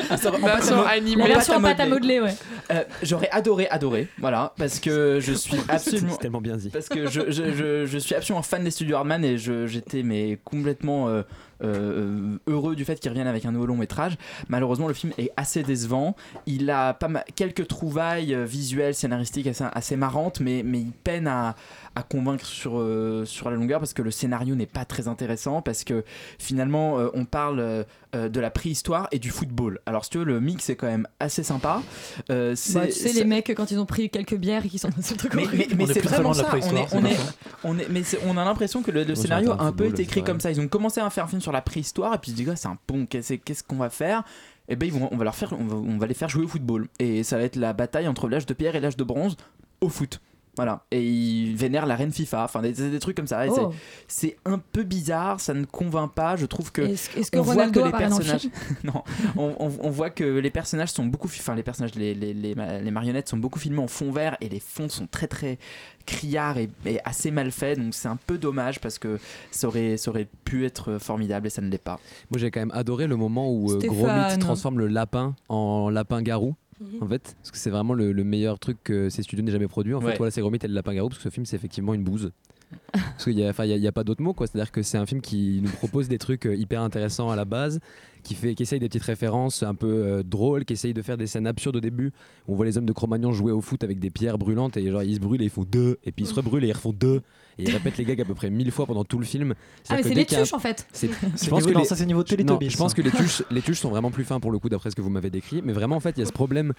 La 1.17 1.25
version 1.27 1.55
en 1.55 1.61
pâte 1.61 1.79
à 1.79 1.85
modeler, 1.87 2.19
ouais. 2.21 2.35
Euh, 2.71 2.83
J'aurais 3.03 3.29
adoré, 3.31 3.67
adoré, 3.69 4.07
voilà, 4.19 4.53
parce 4.57 4.79
que 4.79 5.19
je 5.19 5.33
suis 5.33 5.57
absolument. 5.69 6.15
Tellement 6.17 6.41
bien 6.41 6.55
dit. 6.57 6.69
Parce 6.69 6.87
que 6.89 7.07
je, 7.07 7.21
je, 7.31 7.51
je, 7.51 7.85
je 7.85 7.97
suis 7.97 8.15
absolument 8.15 8.41
fan 8.43 8.63
des 8.63 8.71
studios 8.71 8.97
Hardman 8.97 9.23
et 9.25 9.37
j'étais 9.37 10.03
mais 10.03 10.39
complètement 10.43 11.23
euh, 11.63 12.37
euh, 12.37 12.37
heureux 12.47 12.75
du 12.75 12.85
fait 12.85 12.99
qu'ils 12.99 13.09
reviennent 13.09 13.27
avec 13.27 13.45
un 13.45 13.51
nouveau 13.51 13.65
long 13.65 13.77
métrage. 13.77 14.17
Malheureusement, 14.49 14.87
le 14.87 14.93
film 14.93 15.13
est 15.17 15.31
assez 15.37 15.63
décevant. 15.63 16.15
Il 16.45 16.69
a 16.69 16.93
pas 16.93 17.07
mal, 17.07 17.23
quelques 17.35 17.67
trouvailles 17.67 18.33
euh, 18.33 18.45
visuelles, 18.45 18.95
scénaristiques 18.95 19.47
assez, 19.47 19.63
assez 19.73 19.95
marrantes, 19.95 20.39
mais, 20.39 20.63
mais 20.63 20.79
il 20.79 20.91
peine 20.91 21.27
à, 21.27 21.55
à 21.95 22.03
convaincre 22.03 22.45
sur, 22.45 22.77
euh, 22.79 23.23
sur 23.25 23.49
la 23.49 23.55
longueur 23.55 23.79
parce 23.79 23.93
que 23.93 24.01
le 24.01 24.11
scénario 24.11 24.55
n'est 24.55 24.65
pas 24.65 24.85
très 24.85 25.07
intéressant. 25.07 25.61
Parce 25.61 25.83
que 25.83 26.03
finalement, 26.39 26.99
euh, 26.99 27.09
on 27.13 27.25
parle 27.25 27.85
de 28.13 28.39
la 28.39 28.49
préhistoire 28.49 29.09
et 29.11 29.19
du 29.19 29.29
football. 29.29 29.79
Alors, 29.85 30.05
si 30.05 30.11
tu 30.11 30.19
veux, 30.19 30.23
le 30.23 30.39
mix 30.39 30.69
est 30.69 30.75
quand 30.77 30.87
même 30.87 31.05
assez 31.19 31.43
sympa. 31.43 31.81
Euh, 32.29 32.55
c'est- 32.55 32.73
Bah, 32.79 32.85
tu 32.85 32.93
sais, 32.93 33.11
les 33.11 33.25
mecs, 33.25 33.53
quand 33.53 33.71
ils 33.71 33.79
ont 33.79 33.85
pris 33.85 34.09
quelques 34.09 34.35
bières 34.37 34.65
et 34.65 34.69
qu'ils 34.69 34.79
sont 34.79 34.87
dans 34.95 35.01
ce 35.03 35.13
truc 35.15 35.33
mais, 35.33 35.43
c'est 35.87 35.99
plus 35.99 36.07
vraiment 36.09 36.33
ça. 36.33 36.43
On, 36.43 36.45
est, 36.45 36.49
préhistoire, 36.49 36.85
on, 36.93 37.05
est, 37.05 37.17
on, 37.65 37.77
est- 37.77 37.89
mais 37.89 38.03
on 38.25 38.37
a 38.37 38.45
l'impression 38.45 38.81
que 38.83 38.91
le, 38.91 39.03
le 39.03 39.15
scénario 39.15 39.51
a 39.51 39.63
un 39.63 39.71
peu 39.73 39.85
été 39.87 40.03
écrit 40.03 40.23
comme 40.23 40.39
ça. 40.39 40.49
Ils 40.51 40.61
ont 40.61 40.67
commencé 40.69 41.01
à 41.01 41.09
faire 41.09 41.25
un 41.25 41.27
film 41.27 41.41
sur 41.45 41.51
la 41.51 41.61
préhistoire 41.61 42.13
et 42.13 42.17
puis 42.17 42.31
ils 42.31 42.33
se 42.33 42.37
disent 42.37 42.49
ah, 42.49 42.55
c'est 42.55 42.67
un 42.67 42.77
bon 42.87 43.05
qu'est-ce 43.05 43.63
qu'on 43.63 43.77
va 43.77 43.89
faire? 43.89 44.23
Et 44.67 44.75
ben 44.75 44.87
ils 44.87 44.91
vont 44.91 45.07
on 45.11 45.17
va 45.17 45.23
leur 45.23 45.35
faire 45.35 45.53
on 45.53 45.97
va 45.97 46.07
les 46.07 46.15
faire 46.15 46.27
jouer 46.27 46.43
au 46.43 46.47
football 46.47 46.87
et 46.99 47.23
ça 47.23 47.37
va 47.37 47.43
être 47.43 47.55
la 47.55 47.73
bataille 47.73 48.07
entre 48.07 48.27
l'âge 48.27 48.47
de 48.47 48.53
pierre 48.53 48.75
et 48.75 48.79
l'âge 48.79 48.97
de 48.97 49.03
bronze 49.03 49.37
au 49.79 49.89
foot. 49.89 50.19
Voilà, 50.55 50.83
et 50.91 51.03
ils 51.03 51.55
vénèrent 51.55 51.85
la 51.85 51.95
reine 51.95 52.11
FIFA, 52.11 52.43
enfin 52.45 52.61
des, 52.61 52.71
des 52.73 52.99
trucs 52.99 53.15
comme 53.17 53.27
ça. 53.27 53.43
Oh. 53.49 53.73
C'est 54.07 54.37
un 54.45 54.57
peu 54.59 54.83
bizarre, 54.83 55.39
ça 55.39 55.53
ne 55.53 55.65
convainc 55.65 56.13
pas. 56.13 56.35
Je 56.35 56.45
trouve 56.45 56.71
que 56.71 56.81
Est-ce 56.81 57.09
que 57.31 57.37
on 57.39 57.41
voit 57.41 57.67
que 57.71 57.79
les 57.79 57.91
personnages, 57.91 58.47
non, 58.83 59.03
on, 59.35 59.55
on- 59.59 59.71
on 59.81 59.89
voit 59.89 60.09
que 60.09 60.23
les 60.23 60.49
personnages 60.49 60.89
sont 60.91 61.05
beaucoup, 61.05 61.27
fi- 61.27 61.41
enfin 61.41 61.55
les 61.55 61.63
personnages, 61.63 61.95
les, 61.95 62.13
les, 62.13 62.33
les 62.33 62.55
ma- 62.55 62.79
les 62.79 62.91
marionnettes 62.91 63.27
sont 63.29 63.37
beaucoup 63.37 63.59
filmés 63.59 63.81
en 63.81 63.87
fond 63.87 64.11
vert 64.11 64.37
et 64.41 64.49
les 64.49 64.59
fonds 64.59 64.89
sont 64.89 65.07
très 65.07 65.27
très 65.27 65.57
criards 66.05 66.57
et, 66.57 66.69
et 66.85 66.99
assez 67.03 67.31
mal 67.31 67.51
faits. 67.51 67.79
Donc 67.79 67.93
c'est 67.93 68.07
un 68.07 68.17
peu 68.27 68.37
dommage 68.37 68.79
parce 68.79 68.99
que 68.99 69.19
ça 69.51 69.67
aurait, 69.67 69.97
ça 69.97 70.11
aurait 70.11 70.27
pu 70.45 70.65
être 70.65 70.97
formidable 70.99 71.47
et 71.47 71.49
ça 71.49 71.61
ne 71.61 71.69
l'est 71.69 71.77
pas. 71.77 71.99
Moi 72.31 72.39
j'ai 72.39 72.51
quand 72.51 72.59
même 72.61 72.71
adoré 72.73 73.07
le 73.07 73.15
moment 73.15 73.51
où 73.51 73.71
euh, 73.71 73.79
Stéphane. 73.79 73.97
Gromit 73.97 74.39
transforme 74.39 74.79
le 74.79 74.87
lapin 74.87 75.35
en 75.49 75.89
lapin 75.89 76.21
garou. 76.21 76.55
En 77.01 77.07
fait, 77.07 77.35
parce 77.37 77.51
que 77.51 77.57
c'est 77.57 77.69
vraiment 77.69 77.93
le, 77.93 78.11
le 78.11 78.23
meilleur 78.23 78.59
truc 78.59 78.77
que 78.83 79.09
ces 79.09 79.23
studios 79.23 79.43
n'aient 79.45 79.51
jamais 79.51 79.67
produit. 79.67 79.93
En 79.93 80.01
fait, 80.01 80.07
Ouais. 80.07 80.17
voilà, 80.17 80.31
c'est 80.31 80.41
Gromit 80.41 80.59
et 80.61 80.67
le 80.67 80.73
lapin 80.73 80.93
garou, 80.93 81.07
parce 81.09 81.19
que 81.19 81.23
ce 81.23 81.33
film 81.33 81.45
c'est 81.45 81.55
effectivement 81.55 81.93
une 81.93 82.03
bouse. 82.03 82.31
parce 82.91 83.23
qu'il 83.23 83.35
n'y 83.35 83.45
a, 83.45 83.49
enfin, 83.49 83.63
il 83.65 83.77
y 83.77 83.85
a- 83.85 83.89
a 83.89 83.91
pas 83.91 84.03
d'autre 84.03 84.21
mot, 84.21 84.33
quoi. 84.33 84.47
C'est-à-dire 84.47 84.71
que 84.71 84.81
c'est 84.81 84.97
un 84.97 85.05
film 85.05 85.21
qui 85.21 85.61
nous 85.63 85.69
propose 85.69 86.07
des 86.09 86.17
trucs 86.17 86.45
euh, 86.47 86.55
hyper 86.55 86.81
intéressants 86.81 87.29
à 87.29 87.35
la 87.35 87.45
base, 87.45 87.79
qui, 88.23 88.33
fait, 88.33 88.55
qui 88.55 88.63
essaye 88.63 88.79
des 88.79 88.87
petites 88.89 89.03
références 89.03 89.61
un 89.63 89.75
peu 89.75 89.87
euh, 89.87 90.23
drôles, 90.23 90.65
qui 90.65 90.73
essaye 90.73 90.93
de 90.93 91.01
faire 91.01 91.15
des 91.15 91.27
scènes 91.27 91.47
absurdes 91.47 91.75
au 91.77 91.79
début. 91.81 92.11
On 92.47 92.55
voit 92.55 92.65
les 92.65 92.77
hommes 92.77 92.85
de 92.87 92.91
Cro-Magnon 92.93 93.31
jouer 93.31 93.51
au 93.51 93.61
foot 93.61 93.83
avec 93.83 93.99
des 93.99 94.09
pierres 94.09 94.37
brûlantes 94.39 94.75
et 94.77 94.89
genre 94.91 95.03
ils 95.03 95.15
se 95.15 95.19
brûlent 95.19 95.41
et 95.41 95.45
ils 95.45 95.49
font 95.51 95.63
deux, 95.63 95.99
et 96.03 96.11
puis 96.11 96.25
ils 96.25 96.27
se 96.27 96.33
rebrûlent 96.33 96.63
et 96.65 96.69
ils 96.69 96.73
refont 96.73 96.91
deux. 96.91 97.21
Et 97.57 97.63
ils 97.63 97.71
répètent 97.71 97.97
les 97.97 98.05
gags 98.05 98.19
à 98.21 98.25
peu 98.25 98.33
près 98.35 98.49
mille 98.49 98.71
fois 98.71 98.85
pendant 98.85 99.03
tout 99.05 99.17
le 99.17 99.25
film. 99.25 99.53
Ah, 99.89 99.95
mais 99.95 100.03
c'est 100.03 100.13
les 100.13 100.21
a- 100.21 100.25
tuches 100.25 100.53
en 100.53 100.59
fait. 100.59 100.85
c'est- 100.91 101.07
C'est 101.35 101.45
je 101.45 101.49
pense 101.49 101.65
que 101.65 101.71
non, 101.71 101.79
les- 101.79 101.85
ça, 101.85 101.95
c'est 101.95 102.05
niveau 102.05 102.19
Non, 102.19 102.23
Teletubbies, 102.25 102.69
je 102.69 102.77
pense 102.77 102.93
que 102.93 103.01
les 103.01 103.11
tuches, 103.11 103.43
les 103.51 103.61
tuches 103.61 103.79
sont 103.79 103.89
vraiment 103.89 104.11
plus 104.11 104.23
fins 104.25 104.39
pour 104.39 104.51
le 104.51 104.59
coup 104.59 104.69
d'après 104.69 104.91
ce 104.91 104.95
que 104.95 105.01
vous 105.01 105.09
m'avez 105.09 105.29
décrit. 105.29 105.61
Mais 105.63 105.73
vraiment 105.73 105.95
en 105.95 105.99
fait 105.99 106.11
il 106.17 106.19
y 106.19 106.23
a 106.23 106.25
ce 106.25 106.31
problème 106.33 106.73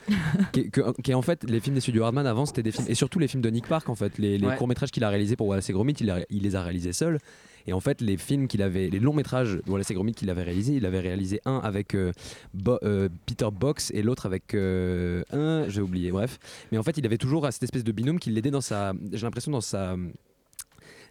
qui 0.52 0.60
est, 0.60 0.68
que- 0.68 1.00
qui 1.02 1.10
est 1.10 1.14
en 1.14 1.22
fait 1.22 1.44
les 1.44 1.60
films 1.60 1.74
des 1.74 1.80
studios 1.80 2.04
Hardman 2.04 2.26
avant 2.26 2.46
c'était 2.46 2.62
des 2.62 2.72
films 2.72 2.86
et 2.88 2.94
surtout 2.94 3.18
les 3.18 3.28
films 3.28 3.42
de 3.42 3.50
Nick 3.50 3.66
Park 3.68 3.88
en 3.88 3.94
fait 3.94 4.18
les, 4.18 4.38
les 4.38 4.46
Ouais. 4.46 4.56
courts 4.56 4.68
métrages 4.68 4.90
qu'il 4.90 5.02
a 5.04 5.08
réalisés 5.08 5.36
pour 5.36 5.46
Wallace 5.48 5.68
et 5.70 5.72
Gromit 5.72 5.94
il, 6.00 6.10
a- 6.10 6.20
il 6.30 6.42
les 6.42 6.56
a 6.56 6.62
réalisés 6.62 6.92
seul. 6.92 7.18
Et 7.68 7.72
en 7.72 7.80
fait, 7.80 8.00
les 8.00 8.16
films 8.16 8.46
qu'il 8.46 8.62
avait, 8.62 8.88
les 8.90 9.00
longs 9.00 9.12
métrages 9.12 9.58
de 9.66 9.68
Wallace 9.72 9.90
et 9.90 9.94
Gromit 9.94 10.12
qu'il 10.12 10.30
avait 10.30 10.44
réalisés, 10.44 10.74
il 10.74 10.86
avait 10.86 11.00
réalisé 11.00 11.40
un 11.46 11.58
avec 11.58 11.96
euh, 11.96 12.12
Bo- 12.54 12.78
euh, 12.84 13.08
Peter 13.26 13.48
Box 13.52 13.90
et 13.92 14.02
l'autre 14.02 14.24
avec 14.24 14.54
euh, 14.54 15.24
un, 15.32 15.68
j'ai 15.68 15.80
oublié, 15.80 16.12
bref. 16.12 16.38
Mais 16.70 16.78
en 16.78 16.84
fait, 16.84 16.96
il 16.96 17.04
avait 17.04 17.18
toujours 17.18 17.44
cette 17.50 17.64
espèce 17.64 17.82
de 17.82 17.90
binôme 17.90 18.20
qui 18.20 18.30
l'aidait 18.30 18.52
dans 18.52 18.60
sa, 18.60 18.92
j'ai 19.12 19.26
l'impression 19.26 19.50
dans 19.50 19.60
sa, 19.60 19.96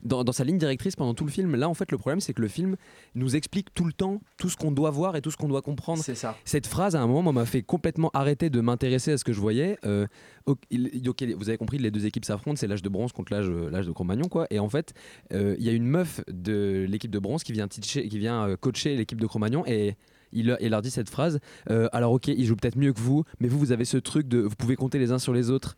dans, 0.06 0.24
dans 0.24 0.32
sa 0.32 0.44
ligne 0.46 0.58
directrice 0.58 0.96
pendant 0.96 1.14
tout 1.14 1.26
le 1.26 1.32
film. 1.32 1.56
Là, 1.56 1.68
en 1.68 1.74
fait, 1.74 1.92
le 1.92 1.98
problème, 1.98 2.22
c'est 2.22 2.34
que 2.34 2.42
le 2.42 2.48
film 2.48 2.78
nous 3.16 3.36
explique 3.36 3.74
tout 3.74 3.84
le 3.86 3.92
temps 3.94 4.22
tout 4.38 4.50
ce 4.50 4.56
qu'on 4.56 4.72
doit 4.72 4.92
voir 4.92 5.16
et 5.18 5.22
tout 5.22 5.32
ce 5.32 5.38
qu'on 5.38 5.48
doit 5.50 5.62
comprendre. 5.62 6.02
C'est 6.04 6.16
ça. 6.16 6.38
Cette 6.46 6.68
phrase, 6.68 6.96
à 6.96 7.02
un 7.02 7.08
moment, 7.08 7.34
m'a 7.34 7.46
fait 7.46 7.62
complètement 7.64 8.10
arrêter 8.14 8.50
de 8.50 8.62
m'intéresser 8.62 9.12
à 9.12 9.18
ce 9.18 9.24
que 9.26 9.34
je 9.34 9.40
voyais. 9.42 9.78
Euh, 9.86 10.08
vous 10.48 11.50
avez 11.50 11.58
compris, 11.58 11.78
les 11.78 11.92
deux 11.92 12.06
équipes 12.06 12.26
s'affrontent, 12.26 12.58
c'est 12.58 12.68
l'âge 12.68 12.82
de 12.82 12.90
bronze 12.90 13.12
contre 13.12 13.34
l'âge 13.34 13.50
euh, 13.50 13.70
l'âge 13.70 13.88
de 13.88 13.92
Cro-Magnon, 13.92 14.28
quoi. 14.30 14.48
Et 14.50 14.60
en 14.60 14.70
fait, 14.70 14.94
euh, 15.34 15.56
il 15.60 15.66
y 15.66 15.70
a 15.70 15.72
une 15.72 15.86
meuf 15.88 16.22
de 16.32 16.86
l'équipe 16.88 17.12
de 17.12 17.20
bronze 17.20 17.44
qui 17.44 17.52
vient, 17.54 17.68
teacher- 17.68 18.08
qui 18.08 18.20
vient 18.20 18.56
coacher 18.60 18.96
l'équipe 18.96 19.20
de 19.20 19.26
Cro-Magnon 19.28 19.64
et 19.66 19.96
il, 20.32 20.48
leur- 20.48 20.58
il 20.62 20.70
leur 20.70 20.82
dit 20.82 20.92
cette 20.92 21.10
phrase 21.10 21.40
euh, 21.70 21.88
alors 21.94 22.12
ok 22.12 22.28
ils 22.28 22.46
jouent 22.46 22.56
peut-être 22.56 22.78
mieux 22.78 22.92
que 22.94 23.00
vous 23.00 23.24
mais 23.40 23.48
vous 23.48 23.58
vous 23.60 23.72
avez 23.72 23.86
ce 23.86 23.96
truc 23.98 24.28
de 24.28 24.40
vous 24.40 24.56
pouvez 24.56 24.76
compter 24.76 24.98
les 25.00 25.12
uns 25.12 25.20
sur 25.20 25.34
les 25.34 25.50
autres 25.50 25.78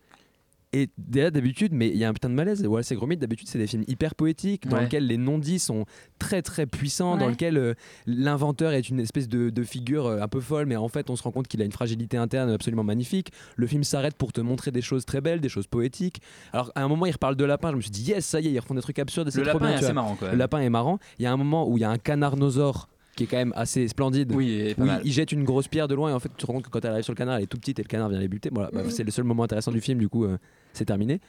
et 0.72 0.88
déjà 0.98 1.30
d'habitude, 1.30 1.72
mais 1.72 1.88
il 1.88 1.96
y 1.96 2.04
a 2.04 2.08
un 2.08 2.12
putain 2.12 2.28
de 2.28 2.34
malaise. 2.34 2.66
Ouais, 2.66 2.82
c'est 2.82 2.94
Gromit, 2.94 3.16
d'habitude, 3.16 3.48
c'est 3.48 3.58
des 3.58 3.66
films 3.66 3.84
hyper 3.88 4.14
poétiques 4.14 4.66
dans 4.68 4.76
Ouais. 4.76 4.82
lesquels 4.82 5.06
les 5.06 5.16
non-dits 5.16 5.58
sont 5.58 5.84
très 6.18 6.42
très 6.42 6.66
puissants, 6.66 7.16
dans 7.16 7.28
lesquels 7.28 7.56
euh, 7.56 7.74
l'inventeur 8.06 8.72
est 8.72 8.88
une 8.88 9.00
espèce 9.00 9.28
de, 9.28 9.50
de 9.50 9.62
figure 9.62 10.06
euh, 10.06 10.20
un 10.20 10.28
peu 10.28 10.40
folle, 10.40 10.66
mais 10.66 10.76
en 10.76 10.88
fait, 10.88 11.10
on 11.10 11.16
se 11.16 11.22
rend 11.22 11.30
compte 11.30 11.48
qu'il 11.48 11.62
a 11.62 11.64
une 11.64 11.72
fragilité 11.72 12.16
interne 12.16 12.50
absolument 12.50 12.84
magnifique. 12.84 13.32
Le 13.56 13.66
film 13.66 13.84
s'arrête 13.84 14.16
pour 14.16 14.32
te 14.32 14.40
montrer 14.40 14.70
des 14.70 14.82
choses 14.82 15.04
très 15.04 15.20
belles, 15.20 15.40
des 15.40 15.48
choses 15.48 15.66
poétiques. 15.66 16.20
Alors, 16.52 16.72
à 16.74 16.82
un 16.82 16.88
moment, 16.88 17.06
il 17.06 17.12
reparle 17.12 17.36
de 17.36 17.44
lapin. 17.44 17.70
Je 17.70 17.76
me 17.76 17.80
suis 17.80 17.90
dit, 17.90 18.02
yes, 18.10 18.24
ça 18.26 18.40
y 18.40 18.48
est, 18.48 18.52
ils 18.52 18.58
refont 18.58 18.74
des 18.74 18.82
trucs 18.82 18.98
absurdes. 18.98 19.28
et 19.28 19.30
c'est 19.30 19.38
Le 19.38 19.44
trop 19.46 19.58
lapin 19.58 19.68
bien, 19.68 19.76
est 19.80 19.84
assez 19.84 19.92
marrant 19.92 20.16
Le 20.22 20.36
lapin 20.36 20.60
est 20.60 20.70
marrant. 20.70 20.98
Il 21.18 21.22
y 21.22 21.26
a 21.26 21.32
un 21.32 21.36
moment 21.36 21.68
où 21.68 21.78
il 21.78 21.80
y 21.80 21.84
a 21.84 21.90
un 21.90 21.98
canarnosaure 21.98 22.88
qui 23.18 23.24
est 23.24 23.26
quand 23.26 23.36
même 23.36 23.52
assez 23.56 23.86
splendide. 23.88 24.32
Oui, 24.32 24.50
et 24.52 24.74
pas 24.74 24.82
où 24.82 24.84
il- 24.84 24.88
mal. 24.88 25.02
il 25.04 25.12
jette 25.12 25.32
une 25.32 25.44
grosse 25.44 25.66
pierre 25.68 25.88
de 25.88 25.94
loin 25.94 26.10
et 26.10 26.12
en 26.12 26.20
fait 26.20 26.28
tu 26.30 26.36
te 26.36 26.46
rends 26.46 26.54
compte 26.54 26.64
que 26.64 26.70
quand 26.70 26.84
elle 26.84 26.92
arrive 26.92 27.02
sur 27.04 27.12
le 27.12 27.18
canard 27.18 27.36
elle 27.36 27.42
est 27.42 27.46
tout 27.46 27.58
petite 27.58 27.78
et 27.78 27.82
le 27.82 27.88
canard 27.88 28.08
vient 28.08 28.20
les 28.20 28.28
buter. 28.28 28.48
Voilà, 28.52 28.70
bah, 28.72 28.82
Mhm. 28.84 28.90
c'est 28.90 29.04
le 29.04 29.10
seul 29.10 29.24
moment 29.24 29.42
intéressant 29.42 29.72
du 29.72 29.80
film 29.80 29.98
du 29.98 30.08
coup 30.08 30.24
euh, 30.24 30.38
c'est 30.72 30.84
terminé. 30.84 31.20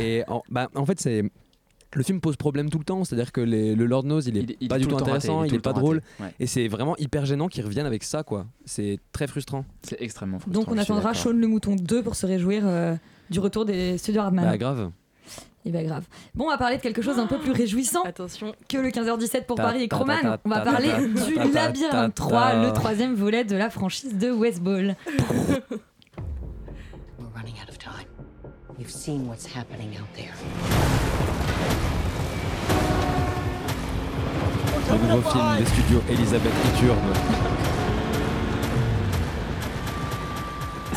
Et 0.00 0.22
en, 0.28 0.42
bah, 0.50 0.68
en 0.74 0.84
fait 0.84 1.00
c'est 1.00 1.22
le 1.94 2.02
film 2.02 2.20
pose 2.20 2.36
problème 2.36 2.68
tout 2.68 2.78
le 2.78 2.84
temps, 2.84 3.04
c'est-à-dire 3.04 3.30
que 3.32 3.40
les- 3.40 3.74
le 3.76 3.86
Lord 3.86 4.02
Knows 4.02 4.20
il 4.22 4.36
est 4.36 4.40
Il- 4.42 4.56
il 4.60 4.68
pas 4.68 4.76
est 4.76 4.80
du 4.80 4.86
tout 4.86 4.96
raté, 4.96 5.04
intéressant, 5.04 5.44
il 5.44 5.52
est 5.52 5.56
il 5.56 5.62
pas 5.62 5.72
drôle 5.72 6.02
ouais. 6.20 6.34
et 6.40 6.46
c'est 6.46 6.68
vraiment 6.68 6.96
hyper 6.98 7.24
gênant 7.24 7.46
qu'ils 7.48 7.64
reviennent 7.64 7.86
avec 7.86 8.02
ça 8.02 8.22
quoi. 8.22 8.46
C'est 8.64 8.98
très 9.12 9.26
frustrant. 9.28 9.64
C'est 9.82 10.02
extrêmement 10.02 10.38
frustrant. 10.40 10.62
Donc 10.64 10.70
on 10.70 10.76
attendra. 10.78 11.14
Sean 11.14 11.30
le 11.32 11.46
Mouton 11.46 11.76
2 11.76 12.02
pour 12.02 12.16
se 12.16 12.26
réjouir 12.26 12.62
euh, 12.66 12.96
du 13.30 13.38
retour 13.40 13.64
des 13.64 13.96
studios 13.98 14.20
Hardman. 14.22 14.44
Bah 14.44 14.58
grave. 14.58 14.90
Et 15.64 15.70
bah 15.70 15.82
grave. 15.82 16.04
Bon, 16.34 16.44
on 16.44 16.50
va 16.50 16.58
parler 16.58 16.76
de 16.76 16.82
quelque 16.82 17.02
chose 17.02 17.16
d'un 17.16 17.26
peu 17.26 17.38
plus 17.38 17.50
réjouissant 17.50 18.02
Attention. 18.04 18.54
que 18.68 18.78
le 18.78 18.90
15h17 18.90 19.46
pour 19.46 19.56
Paris 19.56 19.82
et 19.82 19.88
Croman. 19.88 20.38
On 20.44 20.48
va 20.48 20.60
parler 20.60 20.90
du 21.08 21.34
Labyrinthe 21.52 22.14
ta- 22.14 22.22
3, 22.24 22.50
ta- 22.52 22.62
le 22.62 22.72
troisième 22.72 23.14
volet 23.16 23.42
de 23.44 23.56
la 23.56 23.68
franchise 23.68 24.16
de 24.16 24.30
Westball. 24.30 24.94
We're 27.18 27.28
running 27.34 27.54
out 27.60 27.68
of 27.68 27.78
time. 27.78 28.06
You've 28.78 28.90
seen 28.92 29.26
what's 29.26 29.46
happening 29.46 29.96
out 29.98 30.06
there. 30.14 30.34
Le 34.88 34.98
nouveau 35.16 35.28
film 35.30 35.56
des 35.58 35.64
studios 35.66 36.02
Elisabeth 36.08 36.52
Iturbe. 36.76 36.98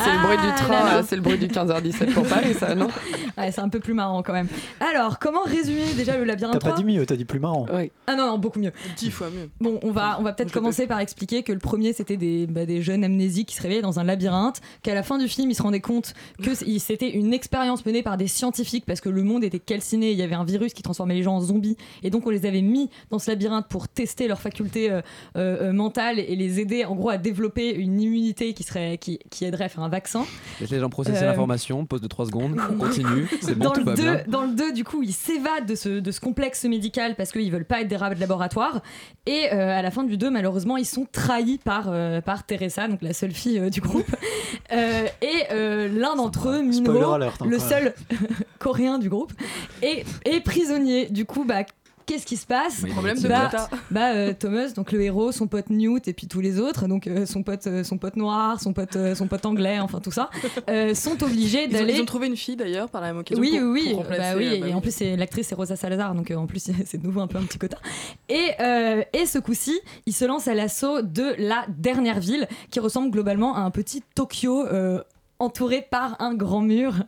C'est 0.04 0.12
le 0.12 0.20
bruit 0.20 0.38
Ah, 0.40 0.46
du 0.46 0.56
train, 0.56 0.86
là, 0.86 0.96
là, 0.96 1.04
c'est 1.04 1.16
le 1.16 1.22
bruit 1.22 1.38
du 1.38 1.48
15h17 1.48 2.14
pour 2.14 2.26
Paris, 2.26 2.54
ça, 2.54 2.76
non 2.76 2.88
Ouais, 3.38 3.52
c'est 3.52 3.62
un 3.62 3.70
peu 3.70 3.80
plus 3.80 3.94
marrant 3.94 4.22
quand 4.24 4.34
même. 4.34 4.48
Alors, 4.80 5.20
comment 5.20 5.44
résumer 5.44 5.94
déjà 5.96 6.18
le 6.18 6.24
labyrinthe 6.24 6.54
T'as 6.54 6.60
pas 6.60 6.74
3 6.74 6.84
dit 6.84 6.86
mieux, 6.86 7.06
t'as 7.06 7.16
dit 7.16 7.26
plus 7.26 7.40
marrant. 7.40 7.66
Oui. 7.74 7.92
Ah 8.08 8.16
non, 8.16 8.28
non, 8.28 8.38
beaucoup 8.38 8.60
mieux. 8.60 8.72
Dix 8.98 9.12
fois 9.12 9.30
mieux. 9.30 9.50
Bon, 9.62 9.80
on 9.84 9.92
va, 9.92 10.18
on 10.20 10.24
va 10.24 10.34
peut-être 10.34 10.52
commencer 10.52 10.88
par 10.88 11.00
expliquer 11.00 11.44
que 11.44 11.52
le 11.52 11.60
premier, 11.60 11.94
c'était 11.94 12.18
des, 12.18 12.48
bah, 12.48 12.66
des 12.66 12.82
jeunes 12.82 13.04
amnésiques 13.04 13.50
qui 13.50 13.56
se 13.56 13.62
réveillaient 13.62 13.82
dans 13.82 14.00
un 14.00 14.04
labyrinthe, 14.04 14.62
qu'à 14.84 14.94
la 14.94 15.04
fin 15.04 15.18
du 15.18 15.28
film, 15.28 15.50
ils 15.52 15.56
se 15.56 15.64
rendaient 15.64 15.80
compte 15.80 16.14
que 16.44 16.54
c'était 16.56 17.10
une 17.10 17.34
expérience 17.34 17.86
menée 17.86 18.04
par 18.04 18.18
des 18.18 18.28
scientifiques 18.28 18.86
parce 18.86 19.02
que 19.02 19.10
le 19.10 19.24
monde 19.24 19.44
était 19.44 19.60
calciné, 19.60 20.12
il 20.12 20.18
y 20.18 20.22
avait 20.22 20.36
un 20.36 20.44
virus 20.44 20.74
qui 20.74 20.82
transformait 20.82 21.16
les 21.16 21.24
gens 21.24 21.36
en 21.36 21.42
zombies, 21.42 21.78
et 22.04 22.10
donc 22.10 22.26
on 22.26 22.30
les 22.30 22.46
avait 22.46 22.62
mis 22.62 22.90
dans 23.10 23.20
ce 23.20 23.30
labyrinthe 23.30 23.68
pour 23.68 23.88
tester 23.88 24.28
leurs 24.28 24.42
facultés 24.42 24.92
euh, 24.92 25.02
euh, 25.36 25.70
euh, 25.70 25.74
mentales 25.74 26.20
et 26.20 26.36
les 26.36 26.60
aider 26.60 26.86
en 26.86 26.96
gros 26.96 27.10
à 27.10 27.18
développer 27.18 27.74
une 27.74 28.02
immunité 28.02 28.54
qui, 28.54 28.64
serait, 28.64 28.98
qui, 28.98 29.20
qui 29.30 29.46
aiderait 29.46 29.66
à 29.66 29.70
faire 29.70 29.84
un 29.84 29.89
un 29.90 29.92
vaccin. 29.92 30.26
Laisse 30.62 30.70
les 30.70 30.80
gens 30.80 30.90
processer 30.90 31.24
Euh, 31.24 31.28
l'information, 31.28 31.86
pause 31.86 32.02
de 32.02 32.08
3 32.08 32.28
secondes, 32.28 32.56
on 32.72 32.76
continue, 32.78 33.28
c'est 33.42 33.56
bon, 33.58 33.66
dans, 33.66 33.72
tout 33.72 33.80
le 33.80 33.86
va 33.88 33.96
2, 33.96 34.02
bien. 34.04 34.24
dans 34.28 34.44
le 34.44 34.54
2, 34.54 34.72
du 34.74 34.84
coup, 34.84 35.02
ils 35.02 35.14
s'évadent 35.14 35.66
de 35.66 35.76
ce, 35.76 35.90
de 36.00 36.12
ce 36.12 36.20
complexe 36.20 36.64
médical 36.66 37.16
parce 37.16 37.32
qu'ils 37.32 37.52
veulent 37.52 37.66
pas 37.66 37.82
être 37.82 37.88
des 37.88 37.98
rats 37.98 38.14
de 38.14 38.20
laboratoire. 38.20 38.82
Et 39.26 39.52
euh, 39.52 39.78
à 39.78 39.82
la 39.82 39.92
fin 39.92 40.04
du 40.04 40.18
2, 40.18 40.30
malheureusement, 40.30 40.78
ils 40.78 40.86
sont 40.86 41.08
trahis 41.12 41.60
par, 41.64 41.86
euh, 41.88 42.22
par 42.22 42.46
Teresa, 42.46 42.88
donc 42.88 43.02
la 43.02 43.14
seule 43.14 43.32
fille 43.32 43.60
euh, 43.60 43.70
du 43.70 43.82
groupe. 43.82 44.08
Euh, 44.72 45.08
et 45.22 45.46
euh, 45.52 45.88
l'un 45.88 46.16
d'entre 46.16 46.50
eux, 46.50 46.62
Minho, 46.62 47.14
alert, 47.14 47.42
hein, 47.42 47.46
le 47.50 47.58
seul 47.58 47.94
coréen 48.60 49.00
du 49.00 49.10
groupe, 49.10 49.32
est, 49.82 50.06
est 50.26 50.42
prisonnier. 50.42 51.08
Du 51.10 51.26
coup, 51.26 51.44
bah. 51.44 51.64
Qu'est-ce 52.10 52.26
qui 52.26 52.38
se 52.38 52.48
passe 52.48 52.82
Oui, 52.84 52.90
Problème 52.92 53.20
de 53.20 53.28
bah, 53.28 53.50
quota. 53.52 53.70
bah, 53.92 54.14
euh, 54.16 54.34
Thomas, 54.38 54.70
donc 54.76 54.92
le 54.92 55.02
héros, 55.02 55.32
son 55.32 55.46
pote 55.48 55.70
Newt 55.70 56.08
et 56.08 56.14
puis 56.14 56.26
tous 56.28 56.42
les 56.42 56.60
autres, 56.60 56.88
donc 56.88 57.06
euh, 57.06 57.26
son 57.28 57.44
pote, 57.44 57.68
euh, 57.68 57.84
son 57.84 57.98
pote 58.00 58.16
noir, 58.16 58.60
son 58.60 58.74
pote, 58.74 58.96
euh, 58.96 59.14
son 59.14 59.28
pote 59.28 59.46
anglais, 59.46 59.80
enfin 59.80 60.00
tout 60.00 60.10
ça, 60.12 60.32
euh, 60.70 60.96
sont 60.96 61.22
obligés 61.24 61.66
Ils 61.66 61.72
d'aller 61.72 61.94
ils 61.94 62.02
ont 62.02 62.06
trouvé 62.06 62.26
une 62.28 62.36
fille 62.36 62.56
d'ailleurs 62.56 62.90
par 62.90 63.02
la 63.02 63.08
même 63.08 63.18
occasion. 63.20 63.40
oui, 63.42 63.60
pour- 63.60 63.70
oui, 63.70 63.90
pour 63.94 64.04
bah 64.06 64.34
oui, 64.36 64.48
euh, 64.48 64.60
bah 64.60 64.68
et 64.68 64.70
oui. 64.70 64.74
en 64.74 64.82
plus, 64.82 64.92
c'est- 64.94 65.16
l'actrice 65.16 65.48
c'est 65.50 65.56
Rosa 65.56 65.76
Salazar, 65.76 66.16
donc 66.16 66.32
euh, 66.32 66.36
en 66.36 66.48
plus, 66.48 66.72
c'est 66.86 66.98
de 66.98 67.04
nouveau 67.06 67.22
un 67.22 67.28
peu 67.28 67.38
un 67.38 67.44
petit 67.44 67.60
quota. 67.60 67.78
Et, 68.28 68.50
euh, 68.60 69.04
et 69.14 69.26
ce 69.28 69.38
coup-ci, 69.38 69.80
il 70.08 70.14
se 70.14 70.26
lance 70.26 70.48
à 70.48 70.56
l'assaut 70.56 71.04
de 71.04 71.36
la 71.38 71.66
dernière 71.70 72.20
ville, 72.20 72.48
qui 72.72 72.80
ressemble 72.80 73.12
globalement 73.12 73.56
à 73.56 73.60
un 73.60 73.70
petit 73.72 74.02
Tokyo. 74.16 74.66
Entouré 75.40 75.82
par 75.90 76.22
un 76.22 76.34
grand 76.36 76.62
mur. 76.62 76.94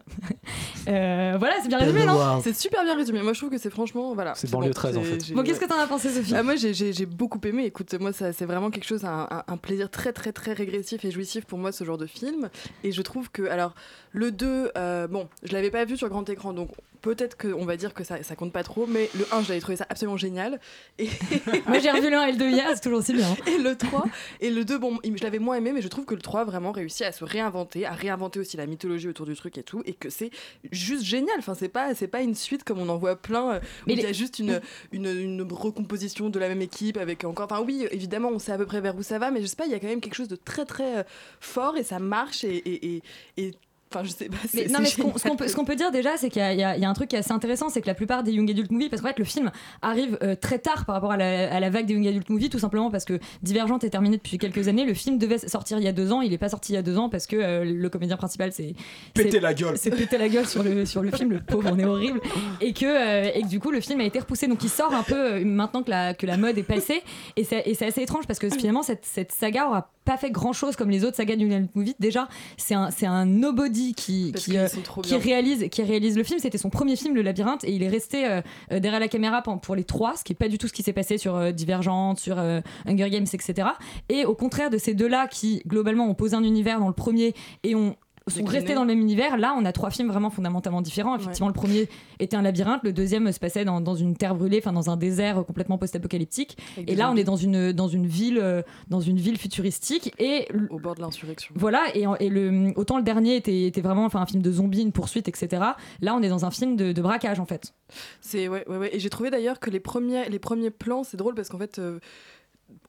Euh, 0.88 1.36
voilà, 1.38 1.56
c'est 1.62 1.67
bien 1.67 1.78
résumé, 1.78 2.06
non 2.08 2.41
C'est 2.44 2.56
super 2.56 2.84
bien 2.84 2.96
résumé. 2.96 3.22
Moi, 3.22 3.34
je 3.34 3.39
trouve 3.39 3.52
que 3.52 3.60
c'est 3.60 3.70
franchement. 3.70 4.15
Voilà. 4.15 4.34
C'est 4.34 4.50
banlieue 4.50 4.74
13, 4.74 4.98
en 4.98 5.04
fait. 5.04 5.32
Bon, 5.32 5.44
qu'est-ce 5.44 5.60
que 5.60 5.67
t'en 5.67 5.78
as 5.78 5.86
pensé, 5.86 6.10
Sophie 6.10 6.34
Ah, 6.36 6.41
Moi, 6.41 6.56
j'ai- 6.56 7.06
beaucoup 7.06 7.39
aimé. 7.46 7.65
Écoute, 7.65 7.94
moi, 8.00 8.12
ça- 8.13 8.34
c'est 8.34 8.46
vraiment 8.46 8.72
quelque 8.72 8.88
chose, 8.88 9.06
un, 9.06 9.28
un- 9.30 9.44
un 9.48 9.58
plaisir 9.58 9.91
très, 9.91 10.12
très, 10.12 10.32
très 10.32 10.54
régressif 10.54 11.06
et 11.06 11.12
jouissif 11.12 11.46
pour 11.46 11.60
moi, 11.60 11.72
ce 11.72 11.84
genre 11.84 12.00
de 12.00 12.08
film. 12.08 12.50
Et 12.84 12.91
je 12.91 13.02
trouve 13.04 13.30
que. 13.30 13.44
Alors, 13.44 13.76
le 14.12 14.32
2, 14.32 14.72
euh, 14.76 15.08
bon, 15.08 15.30
je 15.44 15.54
l'avais 15.54 15.70
pas 15.70 15.86
vu 15.86 15.98
sur 15.98 16.10
grand 16.10 16.28
écran, 16.30 16.52
donc 16.52 16.70
peut-être 17.02 17.38
qu'on 17.38 17.66
va 17.66 17.78
dire 17.78 17.94
que 17.94 18.04
ça, 18.04 18.22
ça 18.24 18.36
compte 18.36 18.54
pas 18.54 18.64
trop, 18.64 18.86
mais 18.88 19.10
le 19.18 19.26
1, 19.32 19.44
j'avais 19.44 19.60
trouvé 19.60 19.76
ça 19.76 19.86
absolument 19.90 20.18
génial. 20.18 20.60
Et, 21.00 21.10
Moi, 21.68 21.80
j'ai 21.80 21.90
revu 21.92 22.10
le 22.10 22.18
1 22.18 22.26
et 22.26 22.32
le 22.34 22.38
2 22.38 22.50
hier, 22.50 22.70
c'est 22.76 22.82
toujours 22.82 23.00
aussi 23.00 23.14
bien. 23.14 23.28
et 23.48 23.58
le 23.58 23.76
3, 23.76 24.06
et 24.40 24.50
le 24.52 24.64
2, 24.66 24.78
bon, 24.78 25.00
je 25.04 25.24
l'avais 25.24 25.40
moins 25.40 25.56
aimé, 25.56 25.72
mais 25.74 25.82
je 25.82 25.88
trouve 25.88 26.06
que 26.06 26.14
le 26.16 26.22
3 26.22 26.44
vraiment 26.46 26.72
réussit 26.72 27.02
à 27.04 27.12
se 27.12 27.24
réinventer, 27.24 27.86
à 27.86 27.94
réinventer 27.94 28.40
aussi 28.40 28.56
la 28.58 28.66
mythologie 28.68 29.08
autour 29.08 29.26
du 29.26 29.36
truc 29.36 29.58
et 29.58 29.64
tout, 29.64 29.82
et 29.86 29.94
que 29.94 30.10
c'est 30.10 30.30
juste 30.72 31.04
génial. 31.04 31.36
Enfin, 31.40 31.56
c'est 31.56 31.70
pas, 31.70 31.96
c'est 31.96 32.08
pas 32.08 32.22
une 32.22 32.36
suite 32.36 32.64
comme 32.64 32.80
on 32.80 32.90
en 32.90 32.98
voit 32.98 33.16
plein, 33.16 33.54
euh, 33.54 33.60
où 33.60 33.64
Mais 33.88 33.94
il 33.94 34.00
y 34.00 34.02
les- 34.04 34.08
a 34.10 34.14
juste 34.14 34.40
une, 34.40 34.62
une, 34.92 35.08
une 35.08 35.42
recomposition 35.52 36.30
de 36.30 36.40
la 36.40 36.48
même 36.50 36.62
équipe 36.62 36.98
avec 36.98 37.24
encore. 37.24 37.48
Enfin, 37.52 37.62
oui, 37.66 37.88
évidemment, 37.92 38.30
on 38.30 38.40
sait 38.40 38.52
à 38.52 38.58
peu 38.58 38.66
près 38.66 38.82
vers 38.82 38.96
où 38.96 39.04
ça 39.04 39.18
va, 39.20 39.32
mais 39.32 39.42
je 39.42 39.48
sais 39.48 39.56
pas, 39.56 39.66
il 39.66 39.72
y 39.72 39.76
a 39.76 39.80
quand 39.80 39.88
même 39.88 40.02
quelque 40.02 40.16
chose 40.16 40.28
de 40.28 40.36
très 40.36 40.66
très 40.66 41.00
euh, 41.00 41.04
fort 41.40 41.78
et 41.78 41.84
ça 41.84 42.00
marche 42.00 42.44
et. 42.44 42.56
et, 42.56 42.96
et- 42.96 43.04
et- 43.38 43.52
Enfin, 43.93 44.04
je 44.06 44.12
sais 44.12 44.25
pas. 44.30 44.38
Mais, 44.54 44.63
c'est- 44.63 44.67
non, 44.69 44.75
c'est 44.77 44.82
mais 44.82 44.86
ce 44.88 44.95
qu'on, 45.01 45.08
ce 45.10 45.13
qu'on 45.13 45.19
génial. 45.19 45.38
peut, 45.38 45.47
ce 45.47 45.56
qu'on 45.56 45.65
peut 45.65 45.75
dire 45.75 45.91
déjà, 45.91 46.17
c'est 46.17 46.30
qu'il 46.30 46.41
y 46.41 46.45
a, 46.45 46.54
il 46.54 46.60
y 46.60 46.63
a- 46.63 46.75
il 46.77 46.82
y 46.82 46.86
a 46.86 46.89
un 46.89 46.93
truc 46.93 47.10
qui 47.10 47.15
est 47.15 47.19
assez 47.19 47.32
intéressant, 47.32 47.69
c'est 47.69 47.82
que 47.82 47.88
la 47.88 47.93
plupart 47.93 48.23
des 48.23 48.32
Young 48.32 48.49
Adult 48.49 48.71
Movies, 48.71 48.89
parce 48.89 49.01
qu'en 49.01 49.10
fait, 49.10 49.19
le 49.19 49.25
film 49.25 49.51
arrive 49.82 50.17
euh, 50.23 50.36
très 50.36 50.60
tard 50.60 50.86
par 50.86 50.95
rapport 50.95 51.12
à 51.12 51.17
la, 51.17 51.54
à 51.54 51.60
la 51.60 51.69
vague 51.69 51.86
des 51.86 51.93
Young 51.93 52.08
Adult 52.08 52.30
Movies, 52.30 52.49
tout 52.49 52.60
simplement 52.60 52.89
parce 52.91 53.06
que 53.06 53.19
Divergente 53.43 53.84
est 53.84 53.89
terminé 53.89 54.17
depuis 54.17 54.38
quelques 54.38 54.67
années. 54.67 54.86
Le 54.86 54.93
film 54.93 55.17
devait 55.17 55.38
sortir 55.38 55.77
il 55.77 55.84
y 55.84 55.88
a 55.88 55.91
deux 55.91 56.12
ans, 56.12 56.21
il 56.21 56.32
n'est 56.32 56.38
pas 56.38 56.49
sorti 56.49 56.71
il 56.73 56.75
y 56.75 56.80
a 56.80 56.82
deux 56.82 56.97
ans 56.97 57.10
parce 57.10 57.27
que 57.27 57.36
euh, 57.36 57.63
le 57.65 57.89
comédien 57.89 58.17
principal 58.17 58.51
s'est 58.51 58.73
Péter 59.13 59.32
s'est- 59.32 59.39
la 59.39 59.54
gueule. 59.54 59.77
s'est 59.77 59.91
pété 59.91 60.17
la 60.17 60.30
gueule 60.30 60.45
sur 60.47 60.63
le, 60.63 60.86
sur 60.86 61.01
le 61.01 61.12
film, 61.12 61.32
le 61.32 61.39
pauvre, 61.41 61.69
on 61.73 61.80
est 61.80 61.86
horrible. 61.86 62.21
Et 62.62 62.73
que, 62.73 62.86
euh, 62.86 63.30
et 63.34 63.41
que 63.41 63.47
du 63.47 63.60
coup, 63.60 63.71
le 63.71 63.82
film 63.82 63.99
a 64.01 64.06
été 64.06 64.19
repoussé. 64.19 64.47
Donc 64.47 64.63
il 64.63 64.69
sort 64.69 64.93
un 64.93 65.04
peu 65.04 65.15
euh, 65.34 65.45
maintenant 65.45 65.84
que 65.84 65.89
la, 65.89 66.13
que 66.13 66.25
la 66.25 66.38
mode 66.38 66.58
est 66.58 66.63
passée. 66.63 67.01
Et 67.36 67.43
c'est, 67.43 67.63
et 67.65 67.73
c'est 67.73 67.86
assez 67.88 68.01
étrange 68.01 68.25
parce 68.27 68.39
que 68.39 68.49
finalement, 68.49 68.84
cette, 68.84 69.06
cette 69.06 69.32
saga 69.32 69.67
aura 69.67 69.89
pas 70.06 70.18
fait 70.18 70.32
grand 70.32 70.54
chose 70.54 70.76
comme 70.76 70.90
les 70.90 71.06
autres 71.06 71.18
sagas 71.18 71.36
du 71.36 71.52
Adult 71.52 71.76
Movie. 71.76 71.96
Déjà, 72.00 72.28
c'est 72.58 72.74
un, 72.74 72.92
c'est 72.92 73.06
un 73.06 73.26
nobody 73.26 73.94
qui, 73.94 74.34
euh, 74.54 74.68
qui 75.04 75.16
réalise, 75.16 75.68
qui 75.70 75.84
réalise 75.84 76.18
le 76.18 76.24
film. 76.24 76.40
C'était 76.40 76.58
son 76.58 76.70
premier 76.70 76.96
film, 76.96 77.16
Le 77.16 77.22
Labyrinthe, 77.22 77.64
et 77.64 77.72
il 77.72 77.84
est 77.84 77.90
resté 77.90 78.26
euh, 78.26 78.42
derrière 78.80 79.00
la 79.00 79.08
caméra 79.08 79.42
pour 79.42 79.76
les 79.76 79.84
trois, 79.84 80.16
ce 80.16 80.24
qui 80.24 80.34
est 80.34 80.36
pas 80.36 80.48
du 80.48 80.58
tout 80.58 80.68
ce 80.68 80.74
qui 80.74 80.84
s'est 80.84 80.94
passé 80.94 81.18
sur 81.18 81.36
euh, 81.36 81.52
Divergente, 81.52 82.20
sur 82.20 82.40
euh, 82.40 82.62
Hunger 82.86 83.10
Games, 83.10 83.28
etc. 83.32 83.70
Et 84.10 84.26
au 84.26 84.36
contraire 84.36 84.70
de 84.70 84.78
ces 84.78 84.94
deux-là 84.94 85.28
qui, 85.28 85.62
globalement, 85.68 86.08
ont 86.08 86.16
posé 86.16 86.36
un 86.36 86.44
univers 86.44 86.80
dans 86.80 86.88
le 86.88 86.94
premier 86.94 87.34
et 87.64 87.76
ont 87.76 87.96
sont 88.32 88.44
restés 88.46 88.74
dans 88.74 88.82
le 88.82 88.88
même 88.88 89.00
univers. 89.00 89.38
Là, 89.38 89.54
on 89.58 89.65
a 89.65 89.72
trois 89.72 89.89
films 89.91 90.08
vraiment 90.10 90.30
fondamentalement 90.30 90.82
différents. 90.82 91.15
Effectivement, 91.15 91.48
le 91.48 91.54
premier 91.54 91.88
était 92.20 92.36
un 92.36 92.41
labyrinthe, 92.41 92.82
le 92.84 92.94
deuxième 92.94 93.32
se 93.32 93.39
passait 93.39 93.65
dans, 93.65 93.82
dans 93.82 93.96
une 93.96 94.15
terre 94.15 94.36
brûlée, 94.36 94.60
enfin 94.60 94.74
dans 94.74 94.89
un 94.89 94.98
désert 94.98 95.44
complètement 95.46 95.78
post-apocalyptique. 95.78 96.58
Et 96.88 96.96
là, 96.96 97.12
on 97.12 97.15
est 97.15 97.24
dans 97.24 97.36
une 97.36 97.72
dans 97.72 97.88
une 97.88 98.08
ville 98.08 98.39
euh, 98.39 98.62
dans 98.89 99.02
une 99.02 99.17
ville 99.17 99.38
futuristique 99.38 100.13
et 100.20 100.48
Au 100.70 100.80
bord 100.80 100.96
de 100.96 101.02
l'insurrection. 101.02 101.54
voilà, 101.58 101.84
et, 101.94 102.06
et 102.20 102.30
le, 102.30 102.72
autant 102.76 102.98
le 102.98 103.04
dernier 103.04 103.36
était, 103.36 103.63
était 103.63 103.82
vraiment 103.82 104.06
enfin, 104.06 104.22
un 104.22 104.26
film 104.26 104.41
de 104.41 104.52
zombies, 104.52 104.82
une 104.82 104.91
poursuite, 104.91 105.28
etc. 105.28 105.62
Là, 106.02 106.15
on 106.15 106.22
est 106.22 106.30
dans 106.30 106.46
un 106.46 106.52
film 106.52 106.76
de, 106.76 106.91
de 106.91 107.02
braquage, 107.02 107.39
en 107.39 107.46
fait. 107.46 107.74
C'est 108.22 108.48
ouais, 108.48 108.63
ouais, 108.67 108.78
ouais. 108.78 108.96
Et 108.96 109.00
j'ai 109.00 109.10
trouvé 109.10 109.30
d'ailleurs 109.30 109.60
que 109.60 109.70
les 109.70 109.80
premiers, 109.80 110.30
les 110.30 110.39
premiers 110.39 110.70
plans, 110.72 111.04
c'est 111.04 111.17
drôle 111.17 111.36
parce 111.36 111.50
qu'en 111.50 111.58
fait, 111.58 111.80
euh, 111.80 112.00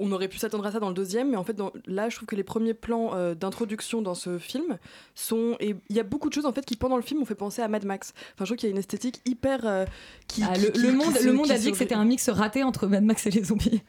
on 0.02 0.12
aurait 0.12 0.28
pu 0.28 0.38
s'attendre 0.38 0.66
à 0.66 0.72
ça 0.72 0.80
dans 0.80 0.88
le 0.88 0.94
deuxième, 0.94 1.30
mais 1.30 1.36
en 1.36 1.44
fait, 1.44 1.54
dans- 1.54 1.72
là, 1.86 2.08
je 2.08 2.16
trouve 2.16 2.26
que 2.26 2.36
les 2.36 2.42
premiers 2.44 2.74
plans 2.74 3.14
euh, 3.14 3.34
d'introduction 3.34 4.02
dans 4.02 4.14
ce 4.14 4.38
film 4.38 4.78
sont. 5.14 5.56
Et 5.60 5.74
il 5.88 5.96
y 5.96 6.00
a 6.00 6.02
beaucoup 6.02 6.28
de 6.28 6.34
choses 6.34 6.46
en 6.46 6.52
fait 6.52 6.64
qui, 6.66 6.76
pendant 6.76 6.96
le 6.96 7.02
film, 7.02 7.22
ont 7.22 7.24
fait 7.24 7.34
penser 7.34 7.62
à 7.62 7.68
Mad 7.68 7.84
Max. 7.84 8.12
Enfin, 8.34 8.40
je 8.40 8.44
trouve 8.46 8.56
qu'il 8.56 8.68
y 8.68 8.72
a 8.72 8.74
une 8.74 8.78
esthétique 8.78 9.20
hyper. 9.24 9.64
euh, 9.66 9.84
qui, 10.26 10.42
Ah, 10.42 10.52
qui- 10.54 10.62
le, 10.62 10.70
qui- 10.70 10.80
le 10.80 10.88
qui 10.88 10.94
monde, 10.94 11.16
se- 11.16 11.24
le 11.24 11.32
monde 11.32 11.50
a 11.50 11.58
dit 11.58 11.70
que 11.70 11.76
c'était 11.78 11.94
un 11.94 12.04
mix 12.04 12.28
raté 12.28 12.62
entre 12.62 12.86
Mad 12.86 13.04
Max 13.04 13.26
et 13.26 13.30
les 13.30 13.44
zombies. 13.44 13.82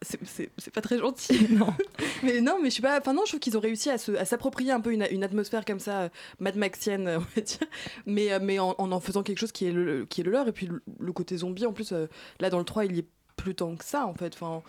C'est- 0.00 0.70
pas 0.72 0.80
très 0.80 0.96
gentil. 0.98 1.48
non. 1.50 1.74
mais 2.22 2.40
non, 2.40 2.58
mais 2.62 2.70
je 2.70 2.76
sais 2.76 2.82
pas. 2.82 2.98
Enfin, 3.00 3.12
non, 3.14 3.22
je 3.24 3.30
trouve 3.32 3.40
qu'ils 3.40 3.56
ont 3.56 3.60
réussi 3.60 3.90
à 3.90 3.98
s'approprier 3.98 4.70
un 4.70 4.80
peu 4.80 4.92
une, 4.92 5.04
une 5.10 5.24
atmosphère 5.24 5.64
comme 5.64 5.80
ça, 5.80 6.02
euh, 6.02 6.08
Mad 6.38 6.54
Maxienne, 6.56 7.08
on 7.16 7.18
va 7.18 7.40
dire. 7.42 7.58
Mais, 8.06 8.32
euh, 8.32 8.38
mais 8.40 8.60
en, 8.60 8.76
en 8.78 8.92
en 8.92 9.00
faisant 9.00 9.24
quelque 9.24 9.38
chose 9.38 9.50
qui 9.50 9.66
est 9.66 9.72
le, 9.72 10.06
qui 10.06 10.20
est 10.20 10.24
le 10.24 10.30
leur. 10.30 10.46
Et 10.46 10.52
puis 10.52 10.66
le, 10.66 10.82
le 11.00 11.12
côté 11.12 11.36
zombie, 11.36 11.66
en 11.66 11.72
plus, 11.72 11.90
euh, 11.92 12.06
là, 12.38 12.48
dans 12.48 12.58
le 12.58 12.64
3, 12.64 12.84
il 12.84 12.94
y 12.94 12.98
est 13.00 13.06
plus 13.38 13.54
tant 13.54 13.74
que 13.76 13.84
ça, 13.84 14.06
en 14.06 14.12
fait. 14.14 14.34
Enfin, 14.34 14.62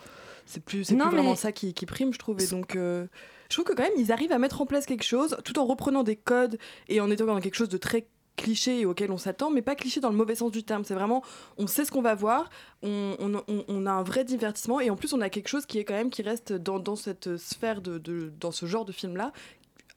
c'est 0.46 0.62
plus, 0.64 0.84
c'est 0.84 0.94
plus 1.08 1.16
vraiment 1.16 1.34
ça 1.36 1.52
qui, 1.52 1.74
qui 1.74 1.84
prime, 1.86 2.12
je 2.14 2.18
trouve. 2.18 2.40
Et 2.40 2.46
donc. 2.46 2.76
euh, 2.76 3.06
je 3.50 3.56
trouve 3.56 3.64
que 3.64 3.72
quand 3.74 3.82
même, 3.82 3.92
ils 3.98 4.12
arrivent 4.12 4.32
à 4.32 4.38
mettre 4.38 4.60
en 4.62 4.66
place 4.66 4.86
quelque 4.86 5.02
chose 5.04 5.36
tout 5.44 5.58
en 5.58 5.64
reprenant 5.66 6.04
des 6.04 6.14
codes 6.16 6.56
et 6.88 7.00
en 7.00 7.10
étant 7.10 7.26
dans 7.26 7.40
quelque 7.40 7.56
chose 7.56 7.68
de 7.68 7.78
très 7.78 8.06
cliché 8.36 8.80
et 8.80 8.86
auquel 8.86 9.10
on 9.10 9.18
s'attend, 9.18 9.50
mais 9.50 9.60
pas 9.60 9.74
cliché 9.74 10.00
dans 10.00 10.08
le 10.08 10.16
mauvais 10.16 10.36
sens 10.36 10.50
du 10.52 10.62
terme. 10.62 10.84
C'est 10.84 10.94
vraiment, 10.94 11.22
on 11.58 11.66
sait 11.66 11.84
ce 11.84 11.90
qu'on 11.90 12.00
va 12.00 12.14
voir, 12.14 12.48
on, 12.82 13.16
on- 13.18 13.34
on- 13.48 13.64
on 13.68 13.86
a 13.86 13.90
un 13.90 14.02
vrai 14.04 14.24
divertissement 14.24 14.80
et 14.80 14.88
en 14.88 14.96
plus 14.96 15.12
on 15.12 15.20
a 15.20 15.28
quelque 15.28 15.48
chose 15.48 15.66
qui 15.66 15.78
est 15.78 15.84
quand 15.84 15.94
même 15.94 16.10
qui 16.10 16.22
reste 16.22 16.52
dans, 16.52 16.78
dans 16.78 16.96
cette 16.96 17.36
sphère 17.36 17.82
de, 17.82 17.98
de- 17.98 18.32
dans 18.40 18.50
ce 18.52 18.64
genre 18.66 18.84
de 18.86 18.92
film 18.92 19.16
là. 19.16 19.32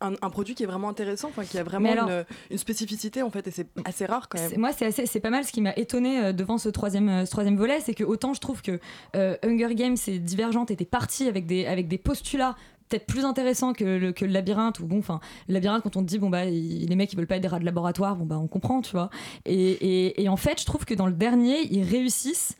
Un, 0.03 0.13
un 0.21 0.29
produit 0.29 0.53
qui 0.53 0.63
est 0.63 0.67
vraiment 0.67 0.89
intéressant, 0.89 1.29
enfin 1.29 1.43
qui 1.45 1.57
a 1.57 1.63
vraiment 1.63 1.91
alors- 1.91 2.09
une, 2.09 2.25
une 2.51 2.57
spécificité 2.57 3.21
en 3.23 3.29
fait, 3.31 3.47
et 3.47 3.51
c'est 3.51 3.67
assez 3.85 4.05
rare 4.05 4.27
quand 4.29 4.37
même. 4.39 4.59
Moi, 4.59 4.71
c'est 4.73 4.85
assez, 4.85 5.05
c'est 5.05 5.19
pas 5.21 5.29
mal. 5.29 5.45
Ce 5.45 5.51
qui 5.51 5.61
m'a 5.61 5.73
étonné 5.75 6.19
euh, 6.19 6.33
devant 6.33 6.57
ce 6.57 6.69
troisième, 6.69 7.07
euh, 7.09 7.25
ce 7.25 7.31
troisième 7.31 7.55
volet, 7.57 7.79
c'est 7.79 7.93
que 7.93 8.03
autant 8.03 8.33
je 8.33 8.41
trouve 8.41 8.61
que 8.61 8.79
euh, 9.15 9.35
Hunger 9.43 9.73
Games 9.75 9.95
et 10.07 10.19
Divergente 10.19 10.71
étaient 10.71 10.85
partis 10.85 11.27
avec 11.27 11.45
des, 11.45 11.65
avec 11.65 11.87
des 11.87 11.97
postulats 11.97 12.55
peut-être 12.89 13.05
plus 13.07 13.23
intéressants 13.25 13.71
que 13.73 13.85
le, 13.85 14.11
que 14.11 14.25
le 14.25 14.31
labyrinthe 14.33 14.79
ou 14.81 14.85
bon 14.85 14.99
enfin 14.99 15.19
le 15.47 15.53
labyrinthe 15.53 15.81
quand 15.83 15.95
on 15.95 16.01
te 16.01 16.07
dit 16.07 16.19
bon 16.19 16.29
bah 16.29 16.45
il- 16.45 16.85
les 16.87 16.95
mecs 16.97 17.11
ils 17.11 17.15
veulent 17.15 17.25
pas 17.27 17.37
être 17.37 17.41
des 17.41 17.47
rats 17.47 17.57
de 17.59 17.65
laboratoire 17.65 18.15
bon 18.17 18.25
bah 18.25 18.37
on 18.37 18.47
comprend 18.47 18.81
tu 18.81 18.91
vois 18.91 19.09
et, 19.45 19.55
et, 19.71 20.21
et 20.21 20.29
en 20.29 20.35
fait 20.35 20.59
je 20.59 20.65
trouve 20.65 20.83
que 20.85 20.93
dans 20.93 21.07
le 21.07 21.13
dernier 21.13 21.61
ils 21.73 21.83
réussissent 21.83 22.55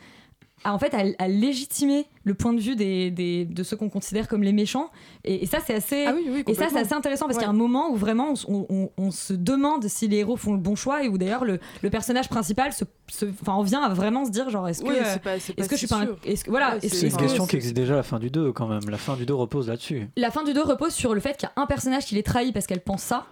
à, 0.64 0.74
en 0.74 0.80
fait 0.80 0.94
à, 0.94 1.04
à 1.24 1.28
légitimer 1.28 2.06
le 2.24 2.34
point 2.34 2.54
de 2.54 2.60
vue 2.60 2.76
des, 2.76 3.12
des- 3.12 3.46
de 3.46 3.64
ceux 3.64 3.76
qu'on 3.76 3.90
considère 3.90 4.28
comme 4.28 4.44
les 4.44 4.54
méchants 4.54 4.90
et, 5.26 5.44
et 5.44 5.46
ça 5.46 5.58
c'est 5.66 5.74
assez 5.74 6.06
Ah 6.08 6.14
oui, 6.16 6.24
oui, 6.30 6.44
et 6.48 6.54
ça 6.54 6.62
c'est 6.64 6.68
complètement. 6.68 6.82
assez 6.82 6.94
intéressant 6.94 7.26
parce 7.26 7.38
Ouais. 7.38 7.44
qu'il 7.44 7.48
y 7.48 7.52
a 7.52 7.54
un 7.54 7.58
moment 7.58 7.90
où 7.92 7.96
vraiment 7.96 8.34
on, 8.48 8.54
on- 8.54 8.66
on- 8.70 8.90
on 8.98 9.12
se 9.12 9.34
demande 9.34 9.86
si 9.88 10.08
les 10.08 10.18
héros 10.18 10.38
font 10.38 10.54
le 10.54 10.60
bon 10.60 10.76
choix 10.76 11.04
et 11.04 11.10
où 11.10 11.18
d'ailleurs 11.18 11.46
le, 11.46 11.60
le 11.82 11.90
personnage 11.90 12.30
principal 12.30 12.72
se, 12.74 12.86
se- 13.12 13.26
enfin, 13.42 13.56
on 13.58 13.64
vient 13.64 13.82
à 13.84 13.94
vraiment 13.94 14.26
se 14.26 14.32
dire 14.32 14.50
genre 14.50 14.68
est-ce 14.68 14.82
que 14.84 14.88
pas- 14.88 15.20
pas 15.20 15.36
est-ce 15.38 15.68
que 15.70 15.76
je 15.76 15.80
suis 15.80 15.88
pas 15.88 15.98
un- 16.04 16.08
est-ce 16.26 16.44
que 16.44 16.50
voilà 16.50 16.76
Ouais, 16.76 16.88
C'est 16.90 17.08
une 17.08 17.14
que- 17.14 17.20
question 17.22 17.46
qui 17.46 17.56
existe 17.58 17.76
déjà 17.76 17.94
à 17.94 17.98
la 17.98 18.04
fin 18.04 18.20
du 18.20 18.30
2 18.30 18.52
quand 18.54 18.68
même. 18.68 18.82
La 18.90 18.98
fin 18.98 19.16
du 19.16 19.26
2 19.26 19.34
repose 19.34 19.68
là-dessus. 19.70 20.08
la 20.18 20.32
fin 20.32 20.44
du 20.44 20.54
2 20.54 20.62
repose 20.64 20.94
sur 20.94 21.14
le 21.14 21.20
fait 21.20 21.38
qu'il 21.38 21.50
y 21.50 21.60
a 21.60 21.62
un 21.62 21.66
personnage 21.66 22.06
qui 22.06 22.16
les 22.16 22.24
trahit 22.24 22.54
parce 22.54 22.68
qu'elle 22.68 22.82
pense 22.82 23.02
ça. 23.04 23.26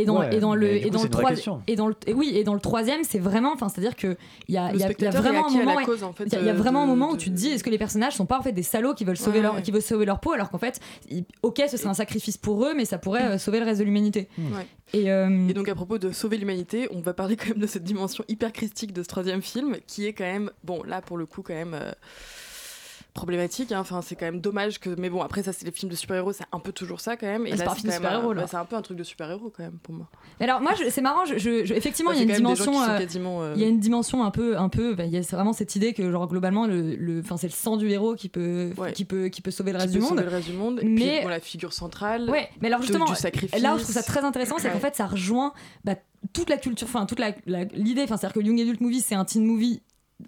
Et 0.00 0.04
dans, 0.04 0.20
Ouais, 0.20 0.36
et 0.36 0.40
dans 0.40 0.54
le 0.54 0.66
et 0.76 0.90
dans 0.90 1.02
le 1.02 1.08
et 1.66 1.74
dans 1.76 1.88
le 1.88 1.94
et 2.06 2.12
oui 2.14 2.32
et 2.34 2.44
dans 2.44 2.54
le 2.54 2.60
troisième 2.60 3.02
c'est 3.04 3.18
vraiment 3.18 3.52
enfin 3.52 3.68
c'est 3.68 3.80
à 3.80 3.82
dire 3.82 3.96
que 3.96 4.16
il 4.46 4.54
y 4.54 4.58
a 4.58 4.68
Le 4.70 4.76
il 4.76 4.80
y 4.80 4.84
a- 4.84 4.90
y 4.90 5.12
vraiment 5.12 5.46
un 5.48 5.50
moment 5.50 5.74
ouais, 5.76 5.84
cause, 5.84 6.04
en 6.04 6.12
fait, 6.12 6.24
il 6.26 6.32
y 6.32 6.36
a- 6.36 6.40
il 6.40 6.46
y 6.46 6.50
a 6.50 6.52
vraiment 6.54 6.82
un 6.82 6.86
de- 6.86 6.90
moment 6.90 7.10
où 7.10 7.16
tu 7.16 7.30
te 7.30 7.34
dis 7.34 7.48
est-ce 7.48 7.64
que 7.64 7.70
les 7.70 7.78
personnages 7.78 8.14
sont 8.14 8.24
pas 8.26 8.38
en 8.38 8.42
fait 8.42 8.52
des 8.52 8.62
salauds 8.62 8.94
qui 8.94 9.04
veulent 9.04 9.16
sauver 9.16 9.38
Ouais, 9.38 9.42
leur 9.42 9.54
ouais. 9.56 9.62
qui 9.62 9.70
veulent 9.72 9.82
sauver 9.82 10.04
leur 10.06 10.20
peau 10.20 10.32
alors 10.32 10.50
qu'en 10.50 10.58
fait 10.58 10.80
ok 11.42 11.62
ce 11.68 11.76
serait 11.76 11.88
un 11.88 11.94
sacrifice 11.94 12.36
pour 12.36 12.64
eux 12.64 12.74
mais 12.76 12.84
ça 12.84 12.98
pourrait 12.98 13.24
euh, 13.24 13.38
sauver 13.38 13.58
le 13.58 13.64
reste 13.66 13.80
de 13.80 13.84
l'humanité 13.84 14.28
Ouais. 14.38 14.66
et, 14.92 15.10
euh, 15.10 15.48
Et 15.48 15.52
donc 15.52 15.68
à 15.68 15.74
propos 15.74 15.98
de 15.98 16.12
sauver 16.12 16.36
l'humanité, 16.38 16.88
on 16.92 17.00
va 17.00 17.12
parler 17.12 17.36
quand 17.36 17.48
même 17.48 17.58
de 17.58 17.66
cette 17.66 17.84
dimension 17.84 18.24
hyper 18.28 18.52
christique 18.52 18.92
de 18.92 19.02
ce 19.02 19.08
troisième 19.08 19.42
film, 19.42 19.76
qui 19.86 20.06
est 20.06 20.12
quand 20.12 20.24
même, 20.24 20.50
bon 20.64 20.82
là 20.84 21.02
pour 21.02 21.16
le 21.18 21.26
coup 21.26 21.42
quand 21.42 21.54
même 21.54 21.74
euh, 21.74 21.90
problématique. 23.18 23.72
hein. 23.72 23.80
Enfin, 23.80 24.00
c'est 24.02 24.16
quand 24.16 24.24
même 24.26 24.40
dommage 24.40 24.80
que. 24.80 24.90
Mais 24.98 25.10
bon, 25.10 25.22
après, 25.22 25.42
ça, 25.42 25.52
c'est 25.52 25.64
les 25.66 25.70
films 25.72 25.90
de 25.90 25.96
super-héros, 25.96 26.32
c'est 26.32 26.44
un 26.52 26.58
peu 26.60 26.72
toujours 26.72 27.00
ça 27.00 27.16
quand 27.16 27.26
même. 27.26 27.46
Et 27.46 27.50
Ah, 27.52 27.56
c'est 27.56 27.64
pas 27.64 27.72
un 27.72 27.74
film 27.74 27.90
un- 27.90 27.94
super-héros, 27.96 28.32
là. 28.32 28.42
bah, 28.42 28.48
C'est 28.50 28.56
un 28.56 28.64
peu 28.64 28.76
un 28.76 28.82
truc 28.82 28.96
de 28.96 29.02
super-héros 29.04 29.52
quand 29.56 29.62
même 29.62 29.78
pour 29.82 29.94
moi. 29.94 30.08
Mais 30.40 30.46
alors 30.48 30.60
moi, 30.60 30.72
c'est 30.88 31.00
marrant. 31.00 31.24
Je, 31.24 31.36
je- 31.38 31.64
je- 31.64 31.74
effectivement, 31.74 32.12
il 32.12 32.18
y 32.18 32.20
a 32.20 32.22
une 32.24 32.32
dimension. 32.36 32.80
euh, 32.82 32.98
euh, 32.98 33.52
Il 33.56 33.62
y 33.62 33.64
a 33.64 33.68
une 33.68 33.80
dimension 33.80 34.24
un 34.24 34.30
peu, 34.30 34.56
un 34.58 34.68
peu. 34.68 34.94
bah, 34.94 35.04
Il 35.04 35.12
y 35.12 35.16
a 35.18 35.20
vraiment 35.20 35.52
cette 35.52 35.74
idée 35.76 35.92
que 35.92 36.10
genre 36.10 36.26
globalement, 36.28 36.66
le, 36.66 36.94
le, 36.96 37.20
enfin, 37.20 37.36
c'est 37.36 37.48
le 37.48 37.52
sang 37.52 37.76
du 37.76 37.90
héros 37.90 38.14
qui 38.14 38.28
peut, 38.28 38.72
qui 38.94 39.04
peut, 39.04 39.28
qui 39.28 39.42
peut 39.42 39.50
sauver 39.50 39.72
le 39.72 39.78
Qui 39.78 39.82
reste 39.84 39.94
peut 39.94 40.00
du 40.00 40.06
monde. 40.06 40.20
le 40.20 40.28
reste 40.28 40.48
du 40.48 40.54
monde. 40.56 40.80
Mais 40.82 40.94
puis, 40.94 41.22
bon, 41.22 41.28
la 41.28 41.40
figure 41.40 41.72
centrale. 41.72 42.28
Ouais, 42.30 42.48
mais 42.60 42.68
alors 42.68 42.80
de- 42.80 42.84
justement, 42.86 43.04
du 43.06 43.14
sacrifice. 43.14 43.60
là 43.60 43.74
où 43.74 43.78
je 43.78 43.82
trouve 43.84 43.94
ça 43.94 44.02
très 44.02 44.24
intéressant, 44.24 44.56
c'est 44.58 44.70
qu'en 44.70 44.78
fait, 44.80 44.94
ça 44.96 45.06
rejoint 45.06 45.52
bah, 45.84 45.94
toute 46.32 46.50
la 46.50 46.56
culture, 46.56 46.86
enfin 46.88 47.06
toute 47.06 47.20
la- 47.20 47.32
la- 47.46 47.64
l'idée, 47.64 48.02
enfin 48.02 48.16
c'est-à-dire 48.16 48.42
que 48.42 48.46
Young 48.46 48.60
Adult 48.60 48.80
Movie, 48.80 49.00
c'est 49.00 49.14
un 49.14 49.24
teen 49.24 49.44
movie 49.44 49.80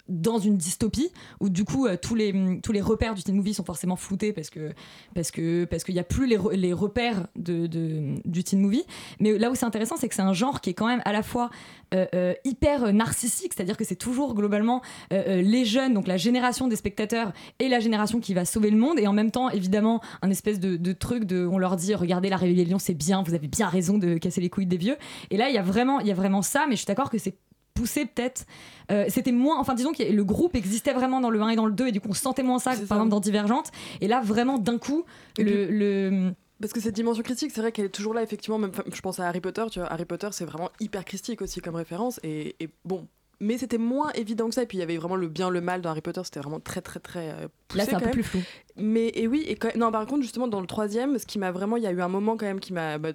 dans 0.08 0.38
une 0.38 0.56
dystopie 0.56 1.10
où 1.40 1.48
du 1.48 1.64
coup 1.64 1.86
euh, 1.86 1.96
tous 2.00 2.14
les 2.14 2.32
hum, 2.32 2.60
tous 2.60 2.70
les 2.72 2.80
repères 2.80 3.14
du 3.14 3.22
teen 3.24 3.34
movie 3.34 3.54
sont 3.54 3.64
forcément 3.64 3.96
floutés 3.96 4.32
parce 4.32 4.48
que 4.48 4.70
parce 5.14 5.30
que 5.32 5.64
parce 5.64 5.82
qu'il 5.82 5.94
y 5.96 5.98
a 5.98 6.04
plus 6.04 6.26
les, 6.26 6.38
les 6.52 6.72
repères 6.72 7.26
de, 7.36 7.66
de- 7.66 8.14
du 8.24 8.44
teen 8.44 8.60
movie. 8.60 8.84
Mais 9.18 9.36
là 9.36 9.50
où 9.50 9.54
c'est 9.54 9.66
intéressant 9.66 9.96
c'est 9.96 10.08
que 10.08 10.14
c'est 10.14 10.22
un 10.22 10.32
genre 10.32 10.60
qui 10.60 10.70
est 10.70 10.74
quand 10.74 10.86
même 10.86 11.02
à 11.04 11.12
la 11.12 11.22
fois 11.24 11.50
euh, 11.92 12.06
euh, 12.14 12.34
hyper 12.44 12.92
narcissique 12.92 13.52
c'est-à-dire 13.54 13.76
que 13.76 13.84
c'est 13.84 13.96
toujours 13.96 14.34
globalement 14.34 14.80
les 15.10 15.64
jeunes 15.64 15.94
donc 15.94 16.06
la 16.06 16.16
génération 16.16 16.68
des 16.68 16.76
spectateurs 16.76 17.32
et 17.58 17.68
la 17.68 17.80
génération 17.80 18.20
qui 18.20 18.32
va 18.34 18.44
sauver 18.44 18.70
le 18.70 18.76
monde 18.78 18.98
et 19.00 19.06
en 19.08 19.12
même 19.12 19.30
temps 19.32 19.50
évidemment 19.50 20.00
un 20.22 20.30
espèce 20.30 20.60
de, 20.60 20.76
de 20.76 20.92
truc 20.92 21.24
de 21.24 21.44
on 21.46 21.58
leur 21.58 21.74
dit 21.76 21.94
regardez 21.94 22.28
la 22.28 22.36
rébellion 22.36 22.78
c'est 22.78 22.94
bien 22.94 23.22
vous 23.24 23.34
avez 23.34 23.48
bien 23.48 23.68
raison 23.68 23.98
de 23.98 24.18
casser 24.18 24.40
les 24.40 24.50
couilles 24.50 24.66
des 24.66 24.76
vieux. 24.76 24.96
Et 25.30 25.36
là 25.36 25.48
il 25.48 25.54
y 25.54 25.58
a 25.58 25.62
vraiment 25.62 25.98
il 26.00 26.06
y 26.06 26.10
a 26.12 26.14
vraiment 26.14 26.42
ça 26.42 26.66
mais 26.68 26.76
je 26.76 26.80
suis 26.82 26.86
d'accord 26.86 27.10
que 27.10 27.18
c'est 27.18 27.34
poussé 27.80 28.04
peut-être 28.04 28.44
euh, 28.90 29.06
c'était 29.08 29.32
moins 29.32 29.58
enfin 29.58 29.74
disons 29.74 29.92
que 29.92 30.02
le 30.02 30.24
groupe 30.24 30.54
existait 30.54 30.92
vraiment 30.92 31.20
dans 31.20 31.30
le 31.30 31.40
1 31.40 31.48
et 31.50 31.56
dans 31.56 31.66
le 31.66 31.72
2 31.72 31.88
et 31.88 31.92
du 31.92 32.00
coup 32.00 32.08
on 32.10 32.14
sentait 32.14 32.42
moins 32.42 32.58
ça 32.58 32.70
par 32.70 32.98
exemple 32.98 33.08
dans 33.08 33.20
Divergente 33.20 33.68
et 34.00 34.08
là 34.08 34.20
vraiment 34.20 34.58
d'un 34.58 34.78
coup 34.78 35.04
le, 35.38 35.66
le 35.70 36.34
Parce 36.60 36.74
que 36.74 36.80
cette 36.80 36.94
dimension 36.94 37.22
critique, 37.22 37.52
c'est 37.54 37.62
vrai 37.62 37.72
qu'elle 37.72 37.86
est 37.86 37.96
toujours 38.00 38.12
là, 38.12 38.22
effectivement. 38.22 38.58
Même, 38.58 38.72
je 38.92 39.00
pense 39.00 39.18
à 39.18 39.26
Harry 39.26 39.40
Potter, 39.40 39.64
tu 39.70 39.78
vois. 39.78 39.90
Harry 39.90 40.04
Potter, 40.04 40.28
c'est 40.32 40.44
vraiment 40.44 40.70
hyper 40.78 41.04
christique 41.06 41.40
aussi 41.40 41.60
comme 41.60 41.74
référence. 41.74 42.20
Et, 42.22 42.54
et 42.60 42.68
bon. 42.84 43.08
Mais 43.42 43.56
c'était 43.56 43.78
moins 43.78 44.10
évident 44.12 44.48
que 44.48 44.54
ça. 44.54 44.62
Et 44.62 44.66
puis 44.66 44.76
il 44.76 44.80
y 44.80 44.84
avait 44.84 44.98
vraiment 44.98 45.16
le 45.16 45.28
bien, 45.28 45.48
le 45.48 45.60
mal 45.62 45.80
dans 45.80 45.90
Harry 45.90 46.02
Potter. 46.02 46.20
C'était 46.24 46.40
vraiment 46.40 46.60
très, 46.60 46.82
très, 46.82 47.00
très. 47.00 47.30
euh, 47.30 47.48
poussé 47.68 47.78
Là, 47.78 47.84
c'est 47.88 47.94
un 47.94 48.00
peu 48.00 48.10
plus 48.10 48.22
flou. 48.22 48.40
Mais 48.76 49.10
et 49.14 49.26
oui, 49.26 49.44
et 49.48 49.56
quand- 49.56 49.74
non, 49.76 49.90
par 49.90 50.04
contre, 50.06 50.22
justement, 50.22 50.46
dans 50.46 50.60
le 50.60 50.66
troisième, 50.66 51.18
ce 51.18 51.24
qui 51.26 51.38
m'a 51.38 51.50
vraiment. 51.50 51.76
Il 51.76 51.82
y 51.82 51.86
a 51.86 51.90
eu 51.90 52.00
un 52.02 52.08
moment 52.08 52.36
quand 52.36 52.44
même 52.46 52.60
qui 52.60 52.72
m'a. 52.74 52.98
bah, 52.98 53.10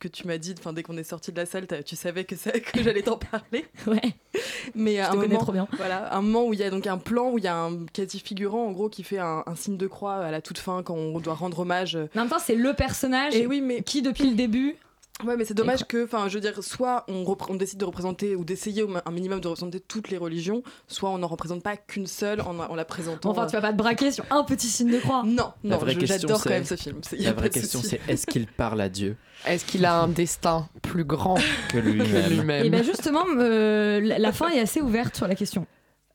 que 0.00 0.08
tu 0.08 0.26
m'as 0.26 0.36
dit, 0.38 0.54
dès 0.74 0.82
qu'on 0.82 0.96
est 0.98 1.02
sorti 1.04 1.32
de 1.32 1.36
la 1.38 1.46
salle, 1.46 1.66
tu 1.86 1.96
savais 1.96 2.24
que, 2.24 2.36
ça- 2.36 2.50
que 2.60 2.82
j'allais 2.82 3.02
t'en 3.02 3.16
parler. 3.18 3.64
Ouais. 3.86 4.00
Mais 4.74 4.96
te 4.96 5.00
un 5.00 5.10
connais 5.12 5.28
moment, 5.28 5.38
trop 5.40 5.52
bien. 5.52 5.68
Voilà, 5.76 6.14
un 6.14 6.20
moment 6.22 6.46
où 6.46 6.52
il 6.54 6.60
y 6.60 6.62
a 6.62 6.70
donc 6.70 6.86
un 6.86 6.98
plan 6.98 7.30
où 7.30 7.38
il 7.38 7.44
y 7.44 7.48
a 7.48 7.56
un 7.56 7.86
quasi 7.92 8.18
figurant 8.20 8.66
en 8.66 8.72
gros 8.72 8.88
qui 8.88 9.02
fait 9.02 9.18
un, 9.18 9.42
un 9.46 9.54
signe 9.54 9.76
de 9.76 9.86
croix 9.86 10.16
à 10.16 10.30
la 10.30 10.40
toute 10.42 10.58
fin 10.58 10.82
quand 10.82 10.94
on 10.94 11.18
doit 11.20 11.34
rendre 11.34 11.60
hommage. 11.60 11.96
en 11.96 12.18
même 12.20 12.28
temps 12.28 12.38
c'est 12.38 12.54
le 12.54 12.72
personnage 12.74 13.34
Et 13.36 13.46
oui, 13.46 13.60
mais 13.60 13.82
qui 13.82 14.02
depuis 14.02 14.28
le 14.28 14.34
début 14.34 14.76
Ouais, 15.24 15.36
mais 15.36 15.44
c'est 15.44 15.54
dommage 15.54 15.84
que, 15.86 16.04
enfin, 16.04 16.28
je 16.28 16.34
veux 16.34 16.40
dire, 16.40 16.62
soit 16.64 17.06
on, 17.08 17.54
décide 17.54 17.78
de 17.78 17.84
représenter 17.84 18.34
ou 18.34 18.44
d'essayer 18.44 18.84
un 19.06 19.10
minimum 19.12 19.40
de 19.40 19.46
représenter 19.46 19.78
toutes 19.78 20.08
les 20.10 20.16
religions, 20.18 20.64
soit 20.88 21.08
on 21.08 21.18
n'en 21.18 21.28
représente 21.28 21.62
pas 21.62 21.76
qu'une 21.76 22.08
seule 22.08 22.40
en, 22.40 22.58
en 22.58 22.74
la 22.74 22.84
présentant. 22.84 23.30
enfin 23.30 23.46
tu 23.46 23.52
vas 23.52 23.62
pas 23.62 23.70
te 23.72 23.76
braquer 23.78 24.10
sur 24.10 24.24
un 24.30 24.42
petit 24.42 24.66
signe 24.66 24.90
de 24.90 24.98
croix. 24.98 25.22
Non 25.24 25.52
La 25.62 25.76
non 25.76 25.78
vraie 25.78 25.92
je- 25.94 26.00
question, 26.00 26.18
j'adore 26.20 26.38
quand 26.38 26.42
c'est- 26.42 26.50
même 26.50 26.64
ce 26.64 26.74
film 26.74 27.00
La 27.20 27.32
vraie 27.32 27.48
question, 27.50 27.80
c'est 27.80 28.00
est-ce 28.08 28.26
qu'il 28.26 28.48
parle 28.48 28.80
à 28.80 28.88
Dieu? 28.88 29.16
Est-ce 29.46 29.64
qu'il 29.64 29.84
a 29.84 30.00
un 30.00 30.08
destin 30.08 30.68
plus 30.82 31.04
grand 31.04 31.36
que 31.70 31.78
lui-même. 31.78 32.64
et 32.66 32.70
ben 32.70 32.82
justement 32.82 33.24
euh, 33.38 34.00
la, 34.00 34.18
la 34.18 34.32
fin 34.32 34.48
est 34.50 34.58
assez 34.60 34.80
ouverte 34.80 35.16
sur 35.16 35.28
la 35.28 35.36
question 35.36 35.64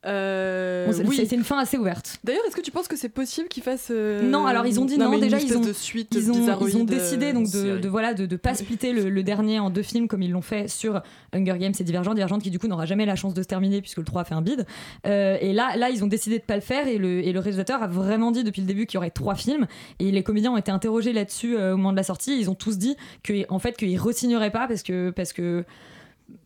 Euh, 0.06 0.86
Bon, 0.86 0.92
c'est 0.92 1.06
oui. 1.06 1.28
une 1.30 1.44
fin 1.44 1.58
assez 1.58 1.76
ouverte 1.76 2.18
D'ailleurs, 2.24 2.42
est-ce 2.46 2.56
que 2.56 2.62
tu 2.62 2.70
penses 2.70 2.88
que 2.88 2.96
c'est 2.96 3.10
possible 3.10 3.48
qu'ils 3.48 3.62
fassent 3.62 3.90
euh, 3.90 4.22
Non, 4.22 4.46
alors 4.46 4.66
ils 4.66 4.80
ont 4.80 4.86
dit 4.86 4.96
non, 4.96 5.18
déjà 5.18 5.38
ils 5.38 5.56
ont, 5.56 5.60
de 5.60 5.74
suite 5.74 6.08
ils 6.14 6.30
ont, 6.30 6.34
bizarroïde, 6.34 6.74
ils 6.74 6.80
ont 6.80 6.84
décidé 6.84 7.32
donc 7.34 7.50
de, 7.50 7.76
de, 7.78 7.88
voilà 7.88 8.14
de, 8.14 8.24
de 8.24 8.36
pas 8.36 8.54
splitter 8.54 8.92
le, 8.92 9.10
le 9.10 9.22
dernier 9.22 9.58
en 9.58 9.68
deux 9.68 9.82
films 9.82 10.08
comme 10.08 10.22
ils 10.22 10.30
l'ont 10.30 10.40
fait 10.40 10.68
sur 10.68 11.02
Hunger 11.34 11.56
Games 11.58 11.74
et 11.78 11.84
Divergent, 11.84 12.14
Divergent 12.14 12.38
qui 12.38 12.50
du 12.50 12.58
coup 12.58 12.66
n'aura 12.66 12.86
jamais 12.86 13.04
la 13.04 13.14
chance 13.14 13.34
de 13.34 13.42
se 13.42 13.46
terminer 13.46 13.82
puisque 13.82 13.98
le 13.98 14.04
3 14.04 14.22
a 14.22 14.24
fait 14.24 14.34
un 14.34 14.40
bide. 14.40 14.64
Euh, 15.06 15.36
et 15.40 15.52
là, 15.52 15.76
là 15.76 15.90
ils 15.90 16.02
ont 16.02 16.06
décidé 16.06 16.38
de 16.38 16.44
pas 16.44 16.54
le 16.54 16.62
faire 16.62 16.88
et 16.88 16.96
le, 16.96 17.22
et 17.22 17.32
le 17.32 17.40
réalisateur 17.40 17.82
a 17.82 17.86
vraiment 17.86 18.30
dit 18.30 18.42
depuis 18.42 18.62
le 18.62 18.66
début 18.66 18.86
qu'il 18.86 18.94
y 18.94 18.98
aurait 18.98 19.10
trois 19.10 19.34
films 19.34 19.66
et 19.98 20.10
les 20.10 20.22
comédiens 20.22 20.52
ont 20.52 20.56
été 20.56 20.70
interrogés 20.70 21.12
là-dessus 21.12 21.56
euh, 21.58 21.74
au 21.74 21.76
moment 21.76 21.92
de 21.92 21.96
la 21.98 22.04
sortie. 22.04 22.38
Ils 22.40 22.48
ont 22.48 22.54
tous 22.54 22.78
dit 22.78 22.96
que 23.22 23.44
en 23.50 23.58
fait 23.58 23.76
qu'ils 23.76 23.98
re-signeraient 23.98 24.50
pas 24.50 24.66
parce 24.66 24.82
que 24.82 25.10
parce 25.10 25.34
que 25.34 25.64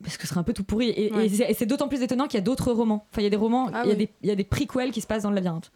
parce 0.03 0.17
que 0.17 0.23
ce 0.23 0.29
serait 0.29 0.39
un 0.39 0.43
peu 0.43 0.53
tout 0.53 0.63
pourri. 0.63 0.89
Et, 0.95 1.11
Ouais. 1.13 1.27
et 1.27 1.53
c'est- 1.53 1.65
d'autant 1.65 1.87
plus 1.87 2.01
étonnant 2.01 2.25
qu'il 2.27 2.37
y 2.37 2.41
a 2.41 2.43
d'autres 2.43 2.71
romans. 2.71 3.05
Enfin, 3.11 3.21
il 3.21 3.23
y 3.23 3.27
a 3.27 3.29
des 3.29 3.35
romans, 3.35 3.69
Ah 3.73 3.81
il 3.85 3.87
y, 3.89 3.91
a 3.91 3.95
oui. 3.95 4.05
des- 4.05 4.09
il 4.23 4.29
y 4.29 4.31
a 4.31 4.35
des 4.35 4.43
prequels 4.43 4.91
qui 4.91 5.01
se 5.01 5.07
passent 5.07 5.23
dans 5.23 5.29
le 5.29 5.35
labyrinthe. 5.35 5.71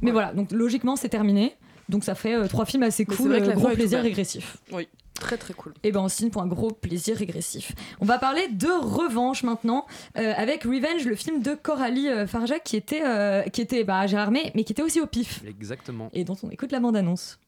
Mais 0.00 0.10
voilà, 0.10 0.32
donc 0.32 0.50
logiquement, 0.52 0.96
c'est 0.96 1.08
terminé. 1.08 1.54
Donc 1.90 2.02
ça 2.02 2.14
fait 2.14 2.34
euh, 2.34 2.46
trois 2.48 2.64
films 2.64 2.82
assez 2.82 3.04
Mais 3.06 3.14
cool, 3.14 3.28
vrai 3.28 3.42
que 3.42 3.50
gros 3.54 3.68
plaisir 3.68 4.00
régressif. 4.00 4.56
Oui, 4.72 4.88
très 5.20 5.36
très 5.36 5.52
cool. 5.52 5.74
Et 5.82 5.92
ben 5.92 6.00
on 6.00 6.08
signe 6.08 6.30
pour 6.30 6.40
un 6.40 6.46
gros 6.46 6.70
plaisir 6.70 7.14
régressif. 7.14 7.72
On 8.00 8.06
va 8.06 8.16
parler 8.18 8.48
de 8.48 8.68
revanche 8.68 9.42
maintenant 9.42 9.84
euh, 10.16 10.32
avec 10.34 10.62
Revenge, 10.64 11.04
le 11.04 11.14
film 11.14 11.42
de 11.42 11.52
Coralie 11.54 12.08
euh, 12.08 12.26
Farjac 12.26 12.64
qui 12.64 12.76
était 12.76 13.02
euh, 13.04 13.42
qui 13.42 13.60
était 13.60 13.84
bah, 13.84 13.98
à 13.98 14.06
Gérard 14.06 14.30
May, 14.30 14.50
mais 14.54 14.64
qui 14.64 14.72
était 14.72 14.80
aussi 14.82 14.98
au 15.02 15.06
pif 15.06 15.42
Exactement. 15.46 16.08
et 16.14 16.24
dont 16.24 16.36
on 16.42 16.48
écoute 16.48 16.72
la 16.72 16.80
bande 16.80 16.96
annonce. 16.96 17.38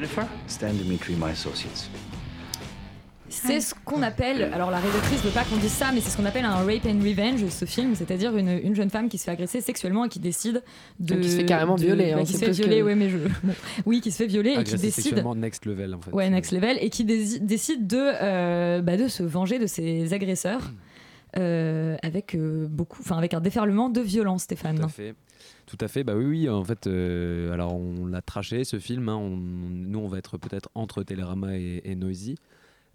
Jennifer? 0.00 0.26
Stan 0.46 0.72
Dimitri, 0.72 1.14
my 1.14 1.30
associates. 1.32 1.90
C'est 3.28 3.60
ce 3.60 3.74
qu'on 3.84 4.02
appelle, 4.02 4.50
alors 4.52 4.70
la 4.72 4.78
réalisatrice 4.78 5.22
veut 5.22 5.30
pas 5.30 5.44
qu'on 5.44 5.56
dise 5.58 5.70
ça, 5.70 5.92
mais 5.94 6.00
c'est 6.00 6.10
ce 6.10 6.16
qu'on 6.16 6.24
appelle 6.24 6.44
un 6.44 6.56
rape 6.64 6.84
and 6.86 6.98
revenge, 7.00 7.46
ce 7.48 7.64
film, 7.64 7.94
c'est-à-dire 7.94 8.36
une, 8.36 8.48
une 8.48 8.74
jeune 8.74 8.90
femme 8.90 9.08
qui 9.08 9.18
se 9.18 9.24
fait 9.24 9.30
agresser 9.30 9.60
sexuellement 9.60 10.06
et 10.06 10.08
qui 10.08 10.18
décide 10.18 10.64
de. 10.98 11.14
Qui 11.16 11.30
se 11.30 11.36
fait 11.36 11.44
carrément 11.44 11.76
de- 11.76 11.82
violer, 11.82 12.12
bah, 12.14 12.20
hein, 12.20 12.24
qui 12.24 12.32
se 12.32 12.38
fait 12.38 12.50
violer, 12.50 12.78
que- 12.80 12.84
ouais, 12.84 12.94
mais 12.96 13.08
je. 13.10 13.18
bon. 13.18 13.28
Oui, 13.86 14.00
qui 14.00 14.10
se 14.10 14.16
fait 14.16 14.26
violer 14.26 14.54
et 14.58 14.64
qui 14.64 14.74
décide. 14.76 15.22
next 15.36 15.64
level 15.66 15.94
en 15.94 16.00
fait. 16.00 16.10
Ouais, 16.12 16.28
next 16.30 16.50
level, 16.50 16.76
et 16.80 16.88
qui 16.90 17.04
décide 17.04 17.86
de, 17.86 17.98
euh, 18.00 18.80
bah, 18.82 18.96
de 18.96 19.06
se 19.06 19.22
venger 19.22 19.58
de 19.58 19.66
ses 19.66 20.12
agresseurs. 20.14 20.72
euh, 21.38 21.96
avec 22.02 22.34
euh, 22.34 22.66
beaucoup, 22.68 22.98
enfin 23.02 23.16
avec 23.16 23.34
un 23.34 23.40
déferlement 23.40 23.88
de 23.90 24.00
violence, 24.00 24.42
Stéphane. 24.42 24.78
Tout 24.80 24.86
à 24.86 24.88
fait. 24.88 25.14
Tout 25.66 25.78
à 25.80 25.88
fait. 25.88 26.04
Bah 26.04 26.14
oui, 26.16 26.24
oui. 26.24 26.48
En 26.48 26.64
fait, 26.64 26.86
euh, 26.86 27.52
alors 27.52 27.74
on 27.74 28.06
l'a 28.06 28.22
traché 28.22 28.64
ce 28.64 28.78
film. 28.78 29.08
hein. 29.08 29.16
On- 29.16 29.36
nous, 29.36 29.98
on 29.98 30.08
va 30.08 30.18
être 30.18 30.36
peut-être 30.38 30.68
entre 30.74 31.02
Télérama 31.02 31.56
et, 31.56 31.80
et 31.84 31.94
Noisy. 31.94 32.36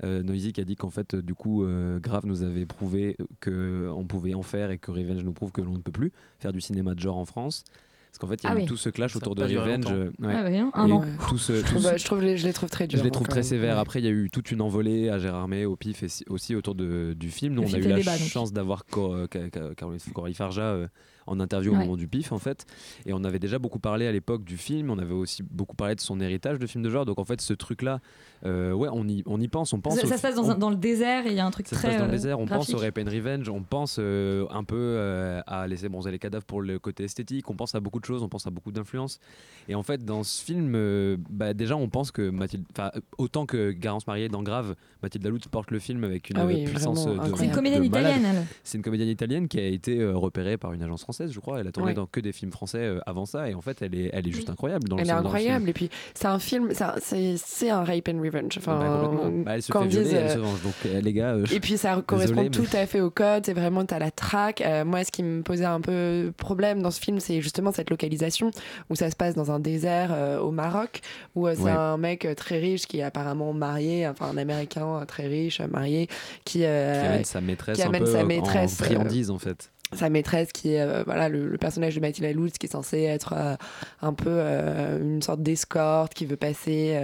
Euh, 0.03 0.23
Noisy 0.23 0.51
qui 0.51 0.59
a 0.59 0.65
dit 0.65 0.75
qu'en 0.75 0.89
fait, 0.89 1.13
euh, 1.13 1.21
du 1.21 1.33
coup, 1.33 1.63
euh, 1.63 1.99
Grave 1.99 2.25
nous 2.25 2.43
avait 2.43 2.65
prouvé 2.65 3.15
que 3.39 3.89
on 3.95 4.03
pouvait 4.03 4.33
en 4.33 4.41
faire 4.43 4.69
et 4.71 4.77
que 4.77 4.91
Revenge 4.91 5.23
nous 5.23 5.31
prouve 5.31 5.51
que 5.53 5.61
l'on 5.61 5.71
ne 5.73 5.77
peut 5.81 5.91
plus 5.93 6.11
faire 6.39 6.51
du 6.51 6.59
cinéma 6.59 6.95
de 6.95 6.99
genre 6.99 7.17
en 7.17 7.23
France. 7.25 7.63
Parce 8.11 8.19
qu'en 8.19 8.27
fait, 8.27 8.43
il 8.43 8.45
y 8.45 8.47
a 8.47 8.51
Ah 8.51 8.55
eu 8.55 8.61
oui. 8.61 8.65
tout 8.65 8.77
ce 8.77 8.87
clash 8.89 9.11
Ça 9.11 9.17
autour 9.17 9.35
de 9.35 9.43
Revenge. 9.43 9.85
ouais. 9.87 10.09
Ah 10.23 10.25
ouais, 10.25 10.33
hein, 10.35 10.45
Il 10.47 10.55
y 10.55 10.57
un 10.57 10.71
a 10.85 10.87
eu 10.87 10.91
an. 10.93 11.03
tout 11.29 11.37
ce- 11.37 11.53
Je 11.55 11.59
tout 11.61 11.65
trouve, 11.67 11.81
ce- 11.81 11.87
bah, 11.87 11.97
je 11.97 12.05
trouve 12.05 12.21
les- 12.21 12.37
je 12.37 12.45
les 12.47 12.53
trouve 12.53 12.69
très 12.69 12.87
durs. 12.87 12.97
je 12.97 13.03
les 13.03 13.09
hein, 13.09 13.11
trouve 13.11 13.27
quand 13.27 13.33
très 13.33 13.43
sévères. 13.43 13.77
Après, 13.77 13.99
il 13.99 14.05
y 14.05 14.07
a 14.07 14.11
eu 14.11 14.29
toute 14.29 14.51
une 14.51 14.61
envolée 14.61 15.09
à 15.09 15.17
Gérardmer, 15.19 15.65
au 15.65 15.75
pif 15.77 16.01
et 16.03 16.07
si- 16.09 16.23
aussi 16.29 16.55
autour 16.55 16.75
de, 16.75 17.13
du 17.17 17.29
film. 17.29 17.53
Nous, 17.55 17.61
Le 17.63 17.67
on 17.69 17.73
a 17.73 17.77
eu 17.77 17.81
la 17.87 17.95
débat, 17.97 18.17
chance 18.17 18.51
d'avoir 18.53 18.85
Caroline 18.85 20.33
Farja 20.33 20.61
euh, 20.63 20.87
en 21.27 21.39
interview 21.39 21.71
au 21.71 21.75
Ouais. 21.75 21.81
moment 21.81 21.97
du 21.97 22.07
pif, 22.07 22.31
en 22.31 22.39
fait. 22.39 22.65
Et 23.05 23.13
on 23.13 23.23
avait 23.23 23.39
déjà 23.39 23.57
beaucoup 23.59 23.79
parlé 23.79 24.07
à 24.07 24.11
l'époque 24.11 24.43
du 24.43 24.57
film. 24.57 24.89
On 24.91 24.97
avait 24.99 25.13
aussi 25.13 25.43
beaucoup 25.43 25.75
parlé 25.75 25.95
de 25.95 26.01
son 26.01 26.19
héritage 26.19 26.59
de 26.59 26.67
film 26.67 26.83
de 26.83 26.89
genre. 26.89 27.05
Donc, 27.05 27.19
en 27.19 27.25
fait, 27.25 27.41
ce 27.41 27.53
truc-là, 27.53 27.99
euh, 28.45 28.71
ouais, 28.73 28.89
on 28.91 29.07
y, 29.07 29.23
on 29.25 29.39
y 29.41 29.47
pense. 29.47 29.73
On 29.73 29.79
pense 29.79 29.95
Ça, 29.99 30.17
se 30.17 30.21
passe 30.21 30.35
dans, 30.35 30.45
on- 30.47 30.51
un- 30.51 30.57
dans 30.57 30.69
le 30.69 30.75
désert 30.75 31.25
et 31.25 31.31
il 31.31 31.35
y 31.35 31.39
a 31.39 31.45
un 31.45 31.51
truc 31.51 31.67
ça 31.67 31.75
se 31.75 31.81
très. 31.81 31.89
passe 31.89 31.97
dans 31.97 32.03
le 32.05 32.09
euh, 32.09 32.13
désert, 32.13 32.39
on 32.39 32.45
pense 32.45 32.73
au 32.73 32.77
Rape 32.77 32.97
and 32.99 33.09
Revenge, 33.09 33.49
on 33.49 33.63
pense 33.63 33.97
euh, 33.99 34.45
un 34.51 34.63
peu 34.63 34.75
euh, 34.77 35.41
à 35.47 35.67
laisser 35.67 35.89
bronzer 35.89 36.11
les 36.11 36.19
cadavres 36.19 36.45
pour 36.45 36.61
le 36.61 36.77
côté 36.79 37.03
esthétique, 37.05 37.49
on 37.49 37.55
pense 37.55 37.73
à 37.75 37.79
beaucoup 37.79 37.99
de 37.99 38.05
choses, 38.05 38.21
on 38.23 38.29
pense 38.29 38.45
à 38.45 38.49
beaucoup 38.51 38.71
d'influences. 38.71 39.19
Et 39.67 39.75
en 39.75 39.83
fait, 39.83 40.05
dans 40.05 40.23
ce 40.23 40.43
film, 40.43 40.73
euh, 40.75 41.17
bah, 41.29 41.53
déjà, 41.53 41.75
on 41.75 41.89
pense 41.89 42.11
que 42.11 42.29
Mathilde, 42.29 42.65
enfin, 42.71 42.91
autant 43.17 43.45
que 43.45 43.71
Garance 43.71 44.05
Mariée 44.05 44.29
dans 44.29 44.43
Grave, 44.43 44.75
Mathilde 45.01 45.23
Laloute 45.23 45.47
porte 45.47 45.71
le 45.71 45.79
film 45.79 46.03
avec 46.03 46.29
une 46.29 46.37
Ah 46.37 46.45
oui, 46.45 46.65
puissance 46.65 47.05
de 47.05 47.17
C'est 47.37 47.45
une 47.45 47.51
comédienne 47.51 47.81
de 47.81 47.87
italienne. 47.87 48.45
C'est 48.63 48.77
une 48.77 48.83
comédienne 48.83 49.09
italienne 49.09 49.47
qui 49.47 49.59
a 49.59 49.65
été 49.65 49.99
euh, 49.99 50.15
repérée 50.15 50.57
par 50.57 50.73
une 50.73 50.83
agence 50.83 51.01
française, 51.01 51.14
je 51.27 51.39
crois. 51.39 51.59
Elle 51.59 51.67
a 51.67 51.71
tourné 51.71 51.89
Ouais. 51.89 51.93
dans 51.95 52.05
que 52.05 52.19
des 52.19 52.31
films 52.31 52.51
français 52.51 52.79
euh, 52.79 52.99
avant 53.05 53.25
ça, 53.25 53.49
et 53.49 53.53
en 53.53 53.61
fait, 53.61 53.81
elle 53.81 53.95
est, 53.95 54.09
elle 54.13 54.27
est 54.27 54.31
juste 54.31 54.49
incroyable. 54.49 54.87
Dans 54.87 54.95
le 54.97 55.01
Elle 55.01 55.09
est 55.09 55.13
incroyable. 55.13 55.69
Et 55.69 55.73
puis, 55.73 55.89
c'est 56.13 56.27
un 56.27 56.39
film, 56.39 56.69
c'est 56.73 57.69
un- 57.69 57.83
rape 57.83 58.07
and 58.09 58.21
revenge. 58.21 58.57
Enfin, 58.57 58.79
Bah. 58.79 59.29
Bah, 59.45 59.51
elle 59.55 59.61
se 59.63 59.71
quand 59.71 59.81
fait 59.83 59.87
violer, 59.87 60.11
elle 60.11 60.31
se 60.31 60.37
venge. 60.37 60.61
Donc, 60.63 60.73
euh, 60.85 61.01
les 61.01 61.13
gars. 61.13 61.33
euh, 61.33 61.45
Et 61.51 61.59
puis 61.59 61.77
ça 61.77 62.01
correspond 62.05 62.41
désolé, 62.43 62.49
mais- 62.61 62.67
tout 62.69 62.77
à 62.77 62.85
fait 62.85 63.01
au 63.01 63.09
code, 63.09 63.45
c'est 63.45 63.53
vraiment 63.53 63.85
t'as 63.85 63.99
la 63.99 64.11
traque. 64.11 64.61
Euh, 64.61 64.85
moi, 64.85 65.03
ce 65.03 65.11
qui 65.11 65.23
me 65.23 65.41
posait 65.43 65.65
un 65.65 65.81
peu 65.81 66.31
problème 66.37 66.81
dans 66.81 66.91
ce 66.91 66.99
film, 66.99 67.19
c'est 67.19 67.41
justement 67.41 67.71
cette 67.71 67.89
localisation 67.89 68.51
où 68.89 68.95
ça 68.95 69.09
se 69.11 69.15
passe 69.15 69.35
dans 69.35 69.51
un 69.51 69.59
désert 69.59 70.09
euh, 70.11 70.39
au 70.39 70.51
Maroc, 70.51 71.01
où 71.35 71.47
euh, 71.47 71.53
c'est 71.55 71.63
Ouais. 71.63 71.71
un 71.71 71.97
mec 71.97 72.27
très 72.37 72.59
riche 72.59 72.85
qui 72.87 72.99
est 72.99 73.03
apparemment 73.03 73.53
marié, 73.53 74.07
enfin 74.07 74.27
un 74.33 74.37
Américain 74.37 75.03
très 75.07 75.27
riche, 75.27 75.61
marié, 75.61 76.07
qui, 76.45 76.59
qui 76.59 76.65
amène 76.65 77.23
sa 77.25 77.41
maîtresse 77.41 77.77
qui 77.77 77.83
un 77.83 77.87
amène 77.87 78.03
peu 78.03 78.11
sa 78.11 78.21
en 78.23 78.25
maîtresse, 78.25 78.79
euh, 78.81 78.85
friandise, 78.85 79.29
en 79.31 79.39
fait. 79.39 79.71
Sa 79.95 80.09
maîtresse 80.09 80.51
qui 80.51 80.73
est 80.73 80.81
euh, 80.81 81.03
voilà 81.05 81.29
le, 81.29 81.47
le 81.47 81.57
personnage 81.57 81.95
de 81.95 81.99
Mathilde 81.99 82.35
Lutz 82.35 82.57
qui 82.57 82.67
est 82.67 82.71
censé 82.71 83.03
être 83.03 83.33
euh, 83.35 83.55
un 84.01 84.13
peu 84.13 84.29
euh, 84.29 85.01
une 85.01 85.21
sorte 85.21 85.41
d'escorte 85.41 86.13
qui 86.13 86.25
veut 86.25 86.35
passer 86.35 86.99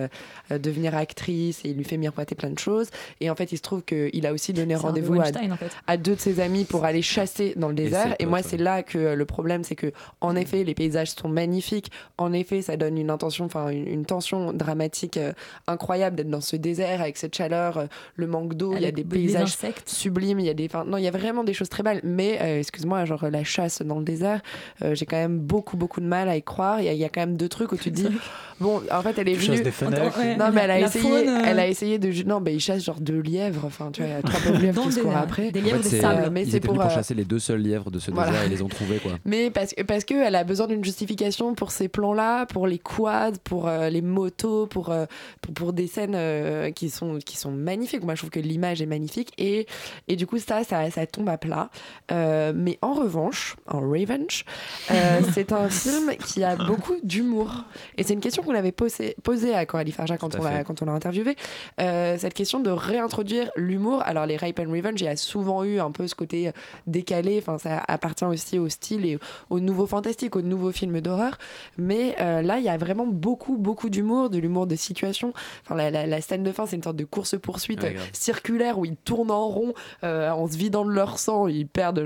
devenir 0.49 0.95
actrice 0.95 1.63
et 1.63 1.69
il 1.69 1.77
lui 1.77 1.83
fait 1.83 1.97
miroiter 1.97 2.35
plein 2.35 2.49
de 2.49 2.59
choses. 2.59 2.89
Et 3.19 3.29
en 3.29 3.35
fait 3.35 3.51
il 3.51 3.57
se 3.57 3.61
trouve 3.61 3.83
qu'il 3.83 4.25
a 4.25 4.33
aussi 4.33 4.53
donné 4.53 4.75
rendez-vous 4.75 5.15
à, 5.15 5.17
Weinstein, 5.17 5.53
en 5.53 5.57
fait. 5.57 5.71
à 5.87 5.97
deux 5.97 6.15
de 6.15 6.19
ses 6.19 6.39
amis 6.39 6.65
pour 6.65 6.85
aller 6.85 7.01
chasser 7.01 7.53
dans 7.55 7.69
le 7.69 7.75
désert. 7.75 8.15
Et, 8.19 8.25
moi 8.25 8.41
c'est 8.43 8.57
là 8.57 8.83
que 8.83 9.13
le 9.13 9.25
problème 9.25 9.63
c'est 9.63 9.75
que 9.75 9.91
en 10.21 10.35
effet 10.35 10.63
les 10.63 10.73
paysages 10.73 11.11
sont 11.11 11.29
magnifiques. 11.29 11.91
En 12.17 12.33
effet 12.33 12.61
ça 12.61 12.77
donne 12.77 12.97
une 12.97 13.09
intention 13.09 13.45
enfin 13.45 13.69
une, 13.69 13.87
une 13.87 14.05
tension 14.05 14.53
dramatique 14.53 15.17
euh, 15.17 15.33
incroyable 15.67 16.15
d'être 16.15 16.29
dans 16.29 16.41
ce 16.41 16.55
désert 16.55 17.01
avec 17.01 17.17
cette 17.17 17.35
chaleur 17.35 17.77
euh, 17.77 17.85
le 18.15 18.27
manque 18.27 18.55
d'eau. 18.55 18.73
Il 18.75 18.81
y 18.81 18.85
a 18.85 18.91
des 18.91 19.03
paysages 19.03 19.57
sublimes. 19.85 20.39
Il 20.39 20.45
y 20.45 20.49
a 20.49 20.53
des 20.53 20.69
non 20.85 20.97
il 20.97 21.03
y 21.03 21.07
a 21.07 21.11
vraiment 21.11 21.43
des 21.43 21.53
choses 21.53 21.69
très 21.69 21.83
belles. 21.83 22.01
Mais 22.03 22.39
euh, 22.41 22.59
excuse-moi 22.82 23.05
genre 23.05 23.29
la 23.29 23.43
chasse 23.43 23.82
dans 23.82 23.99
le 23.99 24.03
désert 24.05 24.41
euh, 24.84 24.95
j'ai 24.95 25.05
quand 25.05 25.17
même 25.17 25.38
beaucoup 25.39 25.77
beaucoup 25.77 26.01
de 26.01 26.05
mal 26.05 26.27
à 26.29 26.36
y 26.36 26.41
croire 26.43 26.79
il 26.79 26.86
y, 26.86 26.89
a- 26.89 26.93
il 26.93 26.99
y 26.99 27.05
a 27.05 27.09
quand 27.09 27.21
même 27.21 27.38
deux 27.38 27.49
trucs 27.49 27.71
où 27.71 27.77
tu 27.77 27.91
te 27.91 27.95
dis 27.95 28.07
bon 28.59 28.82
en 28.91 29.01
fait 29.01 29.17
elle 29.17 29.29
est 29.29 29.36
Chasse 29.36 29.47
venue 29.49 29.63
des 29.63 29.71
fenêtres. 29.71 30.17
Ouais, 30.19 30.36
non 30.36 30.51
mais 30.53 30.61
elle 30.61 30.71
a 30.71 30.79
essayé 30.79 31.03
faune, 31.03 31.27
euh, 31.29 31.41
elle 31.45 31.59
a 31.59 31.67
essayé 31.67 31.99
de 31.99 32.11
non 32.27 32.39
mais 32.39 32.53
il 32.53 32.59
chasse 32.59 32.84
genre 32.84 32.99
deux 32.99 33.19
lièvres 33.21 33.65
enfin 33.65 33.89
tu 33.91 34.01
vois 34.01 34.09
il 34.09 34.13
y 34.13 34.17
a 34.17 34.21
trois 34.21 34.39
pauvres 34.39 34.59
lièvres 34.61 34.84
qui 34.84 34.91
se 34.91 34.99
courent 34.99 35.17
après 35.17 35.51
Des 35.51 35.61
En 35.61 35.63
lièvres 35.63 35.77
fait, 35.77 35.84
de 35.84 35.89
c'est- 35.89 36.01
sable. 36.01 36.29
mais 36.32 36.43
ils 36.43 36.51
c'est 36.51 36.59
pour, 36.59 36.73
pour 36.75 36.84
euh, 36.84 36.89
chasser 36.89 37.13
les 37.13 37.25
deux 37.25 37.39
seuls 37.39 37.61
lièvres 37.61 37.91
de 37.91 37.99
ce 37.99 38.11
Voilà. 38.11 38.32
désert 38.32 38.43
et 38.43 38.47
ils 38.47 38.51
les 38.51 38.61
ont 38.61 38.67
trouvés 38.67 38.97
quoi. 38.97 39.13
Mais 39.25 39.49
parce, 39.51 39.73
parce 39.88 40.03
que 40.05 40.13
elle 40.13 40.36
a 40.36 40.43
besoin 40.43 40.67
d'une 40.67 40.84
justification 40.84 41.53
pour 41.55 41.71
ces 41.71 41.88
plans-là, 41.88 42.45
pour 42.47 42.67
les 42.67 42.77
quads, 42.79 43.32
pour 43.43 43.67
euh, 43.67 43.89
les 43.89 44.01
motos, 44.01 44.67
pour, 44.67 44.89
euh, 44.89 45.05
pour, 45.41 45.53
pour 45.53 45.73
des 45.73 45.88
scènes 45.88 46.13
euh, 46.15 46.71
qui, 46.71 46.89
sont, 46.89 47.17
qui 47.25 47.38
sont 47.38 47.51
magnifiques. 47.51 48.03
Moi, 48.03 48.15
je 48.15 48.19
trouve 48.21 48.29
que 48.29 48.39
l'image 48.39 48.82
est 48.82 48.86
magnifique. 48.86 49.32
Et, 49.38 49.65
et 50.07 50.15
du 50.15 50.27
coup, 50.27 50.38
ça, 50.38 50.63
ça, 50.63 50.89
ça 50.91 51.05
tombe 51.05 51.29
à 51.29 51.38
plat. 51.38 51.69
Euh, 52.11 52.53
mais 52.62 52.78
en 52.82 52.93
revanche, 52.93 53.55
en 53.68 53.80
Revenge, 53.82 54.45
euh, 54.91 55.22
c'est 55.34 55.51
un 55.51 55.70
film 55.70 56.16
qui 56.18 56.43
a 56.43 56.55
beaucoup 56.55 56.95
d'humour. 57.03 57.64
Et 57.97 58.03
c'est 58.03 58.14
une 58.14 58.20
question 58.20 58.43
qu'on 58.43 58.55
avait 58.55 58.72
posée, 58.72 59.16
posée 59.24 59.53
à 59.55 59.66
Coralie 59.66 59.91
Farja 59.91 60.18
quand 60.18 60.36
on 60.36 60.43
l'a 60.43 60.64
quand 60.64 60.82
on 60.82 60.86
l'a 60.86 60.91
interviewé. 60.93 61.36
Euh, 61.80 62.18
cette 62.18 62.34
question 62.34 62.59
de 62.59 62.70
réintroduire 62.70 63.49
l'humour. 63.55 64.01
Alors, 64.05 64.26
les 64.26 64.38
Rape 64.38 64.59
and 64.59 64.72
Revenge, 64.72 65.01
il 65.01 65.05
y 65.05 65.07
a 65.07 65.16
souvent 65.16 65.64
eu 65.64 65.80
un 65.80 65.91
peu 65.91 66.07
ce 66.07 66.16
côté 66.16 66.51
décalé. 66.88 67.39
Enfin, 67.39 67.57
ça 67.57 67.84
appartient 67.88 68.26
aussi 68.26 68.59
au 68.59 68.70
style 68.70 69.05
et 69.05 69.18
au 69.49 69.59
nouveau 69.59 69.88
fantastique, 69.88 70.36
au 70.36 70.41
nouveau 70.41 70.72
film 70.72 71.01
d'horreur. 71.01 71.38
Mais 71.78 72.16
euh, 72.22 72.41
là, 72.41 72.57
il 72.59 72.64
y 72.64 72.70
a 72.70 72.78
vraiment 72.78 73.07
beaucoup, 73.07 73.57
beaucoup 73.57 73.89
d'humour, 73.89 74.30
de 74.30 74.38
l'humour 74.38 74.68
de 74.68 74.76
situation. 74.76 75.34
Enfin, 75.66 75.76
la, 75.76 75.89
la- 75.91 76.05
la 76.07 76.22
scène 76.22 76.43
de 76.43 76.51
fin, 76.51 76.66
c'est 76.66 76.76
une 76.76 76.84
sorte 76.84 76.97
de 76.97 77.05
course-poursuite 77.05 77.82
Ouais, 77.84 77.95
circulaire 78.14 78.78
où 78.78 78.86
ils 78.86 78.95
tournent 78.95 79.32
en 79.32 79.47
rond 79.47 79.74
en 80.03 80.47
se 80.47 80.57
vidant 80.57 80.86
de 80.86 80.91
leur 80.91 81.18
sang. 81.20 81.47
Ils 81.47 81.68
perdent 81.68 82.05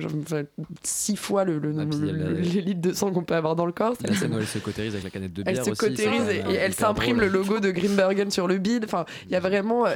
six 0.83 1.15
fois 1.15 1.43
le, 1.43 1.59
le, 1.59 1.73
Ah, 1.79 1.83
le- 1.85 2.33
les 2.39 2.61
litres 2.61 2.81
de 2.81 2.93
sang 2.93 3.11
qu'on 3.11 3.23
peut 3.23 3.35
avoir 3.35 3.55
dans 3.55 3.65
le 3.65 3.71
corps. 3.71 3.93
C'est 3.99 4.07
La 4.09 4.15
scène 4.19 4.33
où 4.35 4.39
elle 4.39 4.45
se 4.47 4.59
cautérise 4.59 4.93
avec 4.93 5.03
la 5.03 5.09
canette 5.09 5.33
de 5.33 5.43
elle 5.45 5.53
bière 5.53 5.65
se 5.65 5.71
aussi, 5.71 5.79
cautérise 5.79 6.21
ça, 6.25 6.33
et, 6.33 6.43
euh, 6.43 6.49
et 6.51 6.53
elle 6.55 6.73
s'imprime 6.73 7.19
le 7.19 7.27
logo 7.27 7.59
de 7.59 7.71
Grimbergen 7.71 8.31
sur 8.31 8.47
le 8.47 8.57
bide. 8.57 8.85
Enfin, 8.85 9.05
il 9.25 9.31
y 9.31 9.35
a 9.35 9.39
vraiment, 9.39 9.85
euh, 9.85 9.93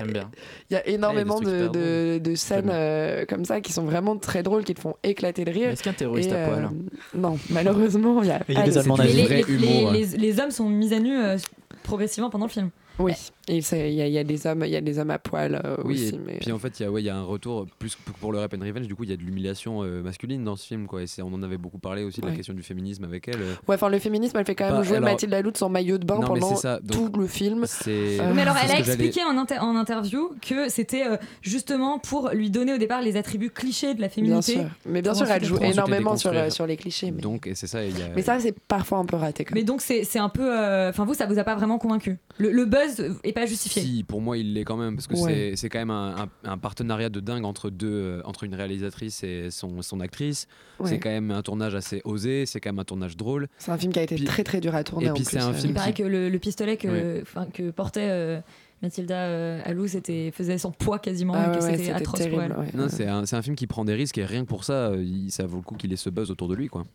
il 0.69 0.73
y 0.73 0.75
a 0.77 0.87
énormément 0.87 1.35
trucs 1.39 1.47
de, 1.47 1.67
de, 1.67 2.19
de 2.19 2.35
scènes 2.35 2.69
euh, 2.71 3.25
comme 3.27 3.45
ça 3.45 3.61
qui 3.61 3.71
sont 3.73 3.83
vraiment 3.85 4.17
très 4.17 4.43
drôles, 4.43 4.63
qui 4.63 4.73
te 4.73 4.79
font 4.81 4.95
éclater 5.03 5.45
de 5.45 5.51
rire. 5.51 5.69
Est-ce 5.69 5.83
qu'un 5.83 5.93
terroriste 5.93 6.31
Et, 6.31 6.35
à 6.35 6.47
poil 6.47 6.65
euh, 6.65 7.17
Non, 7.19 7.37
malheureusement, 7.49 8.21
il 8.23 8.27
y 8.29 8.31
a. 8.31 8.39
Ah, 8.55 8.63
des 8.63 8.77
Allemands 8.77 8.97
les, 8.97 9.23
vrai 9.23 9.43
les- 9.47 9.53
humour, 9.53 9.91
les- 9.91 10.05
les- 10.05 10.17
les 10.17 10.39
hommes 10.39 10.51
sont 10.51 10.69
mis 10.69 10.93
à 10.93 10.99
nu 10.99 11.17
euh, 11.17 11.37
progressivement 11.83 12.29
pendant 12.29 12.45
le 12.45 12.51
film. 12.51 12.69
Oui, 12.99 13.13
il 13.47 13.55
y, 13.55 13.73
a- 14.01 14.07
il 14.07 14.13
y 14.13 14.17
a 14.17 14.23
des 14.23 14.45
hommes, 14.45 14.63
il 14.65 14.71
y 14.71 14.75
a 14.75 14.81
des 14.81 14.99
hommes 14.99 15.09
à 15.11 15.17
poil 15.19 15.59
euh, 15.63 15.77
Oui, 15.85 15.93
aussi. 15.95 16.15
et 16.15 16.19
mais... 16.23 16.37
puis 16.39 16.51
en 16.51 16.59
fait, 16.59 16.79
il 16.79 16.83
y, 16.83 16.85
a- 16.85 16.91
ouais, 16.91 17.01
il 17.01 17.05
y 17.05 17.09
a 17.09 17.15
un 17.15 17.23
retour, 17.23 17.65
plus 17.79 17.95
que 17.95 18.01
pour 18.19 18.31
le 18.31 18.39
Rap 18.39 18.53
and 18.53 18.59
Revenge, 18.63 18.87
du 18.87 18.95
coup, 18.95 19.05
il 19.05 19.09
y 19.09 19.13
a 19.13 19.17
de 19.17 19.21
l'humiliation 19.23 19.83
euh, 19.83 20.01
masculine 20.03 20.43
dans 20.43 20.55
ce 20.55 20.67
film, 20.67 20.85
quoi. 20.85 21.01
Et 21.01 21.07
c'est- 21.07 21.21
on 21.21 21.33
en 21.33 21.41
avait 21.41 21.57
beaucoup 21.57 21.79
parlé 21.79 22.03
aussi 22.03 22.21
de 22.21 22.27
la 22.27 22.33
question 22.35 22.53
du 22.53 22.61
féminisme 22.61 23.05
avec 23.05 23.27
elle. 23.27 23.41
euh. 23.41 23.53
Ouais, 23.67 23.75
enfin, 23.75 23.89
le 23.89 23.99
féminisme, 23.99 24.37
elle 24.37 24.45
fait 24.45 24.55
quand 24.55 24.65
même 24.65 24.75
Bah, 24.75 24.83
jouer 24.83 24.97
alors- 24.97 25.09
Mathilde 25.09 25.31
Laloute 25.31 25.61
en 25.61 25.69
maillot 25.69 25.97
de 25.97 26.05
bain 26.05 26.19
Non, 26.19 26.27
pendant 26.27 26.49
c'est 26.55 26.61
ça, 26.61 26.79
donc- 26.81 27.13
tout 27.13 27.19
le 27.19 27.27
film. 27.27 27.65
Euh, 27.87 28.33
Mais 28.35 28.41
alors, 28.41 28.55
elle 28.63 28.71
a 28.71 28.79
expliqué 28.79 29.21
en, 29.23 29.37
inter- 29.37 29.59
en 29.59 29.75
interview 29.75 30.31
que 30.41 30.69
c'était 30.69 31.05
euh, 31.07 31.17
justement 31.41 31.99
pour 31.99 32.29
lui 32.33 32.49
donner 32.51 32.73
au 32.73 32.77
départ 32.77 33.01
les 33.01 33.15
attributs 33.17 33.49
clichés 33.49 33.93
de 33.93 34.01
la 34.01 34.07
Bien 34.07 34.15
féminité. 34.15 34.53
sûr. 34.53 34.65
Mais 34.85 35.01
bien 35.01 35.13
sûr, 35.13 35.25
elle 35.29 35.43
joue 35.43 35.57
énormément 35.61 36.17
sur, 36.17 36.31
euh, 36.33 36.49
les 36.67 36.77
clichés. 36.77 37.11
Mais, 37.11 37.21
Donc, 37.21 37.47
et 37.47 37.55
c'est 37.55 37.67
ça, 37.67 37.83
il 37.83 37.97
y 37.97 38.01
a. 38.03 38.09
mais 38.15 38.21
ça, 38.21 38.39
c'est 38.39 38.55
parfois 38.59 38.97
un 38.99 39.05
peu 39.05 39.15
raté 39.15 39.45
quand 39.45 39.55
même. 39.55 39.61
Mais 39.61 39.65
donc, 39.65 39.81
c'est 39.81 40.19
un 40.19 40.29
peu. 40.29 40.43
euh, 40.43 40.89
Enfin, 40.89 41.05
vous, 41.05 41.13
ça 41.13 41.25
vous 41.25 41.39
a 41.39 41.43
pas 41.43 41.55
vraiment 41.55 41.77
convaincu? 41.77 42.17
Le, 42.37 42.51
le 42.51 42.65
buzz 42.65 42.88
est 43.23 43.31
pas 43.33 43.45
justifié. 43.45 43.81
Si, 43.81 44.03
pour 44.03 44.21
moi, 44.21 44.37
il 44.37 44.53
l'est 44.53 44.63
quand 44.63 44.77
même, 44.77 44.95
parce 44.95 45.07
que 45.07 45.15
Ouais. 45.15 45.33
c'est- 45.33 45.55
c'est 45.55 45.69
quand 45.69 45.79
même 45.79 45.91
un, 45.91 46.15
un- 46.43 46.51
un 46.51 46.57
partenariat 46.57 47.09
de 47.09 47.19
dingue 47.19 47.45
entre 47.45 47.69
deux, 47.69 47.87
euh, 47.91 48.21
entre 48.25 48.43
une 48.43 48.55
réalisatrice 48.55 49.23
et 49.23 49.51
son, 49.51 49.81
son 49.81 49.99
actrice. 49.99 50.47
Ouais. 50.79 50.89
C'est 50.89 50.99
quand 50.99 51.09
même 51.09 51.31
un 51.31 51.41
tournage 51.41 51.75
assez 51.75 52.01
osé, 52.05 52.45
c'est 52.45 52.59
quand 52.59 52.69
même 52.69 52.79
un 52.79 52.83
tournage 52.85 53.17
drôle. 53.17 53.47
C'est 53.57 53.71
un 53.71 53.77
film 53.77 53.91
qui 53.93 53.99
a 53.99 54.03
été 54.03 54.15
Puis- 54.15 54.25
très 54.25 54.43
très 54.43 54.59
dur 54.61 54.73
à 54.75 54.83
tourner. 54.83 55.05
et 55.07 55.09
en 55.11 55.13
puis 55.13 55.23
plus, 55.23 55.31
c'est 55.37 55.39
un 55.43 55.49
euh. 55.49 55.53
film 55.53 55.69
Il 55.71 55.73
paraît 55.75 55.93
qui- 55.93 56.03
que 56.03 56.07
le, 56.07 56.29
le 56.29 56.39
pistolet 56.39 56.77
que, 56.77 56.87
Ouais. 56.87 57.23
que 57.53 57.71
portait 57.71 58.07
euh, 58.09 58.39
Mathilda 58.81 59.15
euh, 59.25 59.61
Alou 59.65 59.87
c'était 59.87 60.31
faisait 60.31 60.57
son 60.57 60.71
poids 60.71 60.99
quasiment 60.99 61.33
Ah 61.35 61.51
et 61.53 61.57
que 61.57 61.63
ouais, 61.63 61.71
ouais, 61.71 61.77
c'était 61.77 61.91
atroce 61.91 62.19
pour 62.21 62.29
terrible. 62.39 62.43
elle. 62.57 62.57
ouais. 62.59 62.71
Non, 62.73 62.87
c'est 62.89 63.07
un, 63.07 63.25
c'est 63.25 63.35
un 63.35 63.41
film 63.41 63.55
qui 63.57 63.67
prend 63.67 63.83
des 63.83 63.93
risques 63.93 64.17
et 64.17 64.23
rien 64.25 64.43
que 64.43 64.47
pour 64.47 64.63
ça, 64.63 64.91
il- 64.95 65.31
ça 65.31 65.45
vaut 65.45 65.57
le 65.57 65.63
coup 65.63 65.75
qu'il 65.75 65.91
ait 65.91 65.97
ce 65.97 66.09
buzz 66.09 66.31
autour 66.31 66.47
de 66.47 66.55
lui, 66.55 66.67
quoi. 66.67 66.85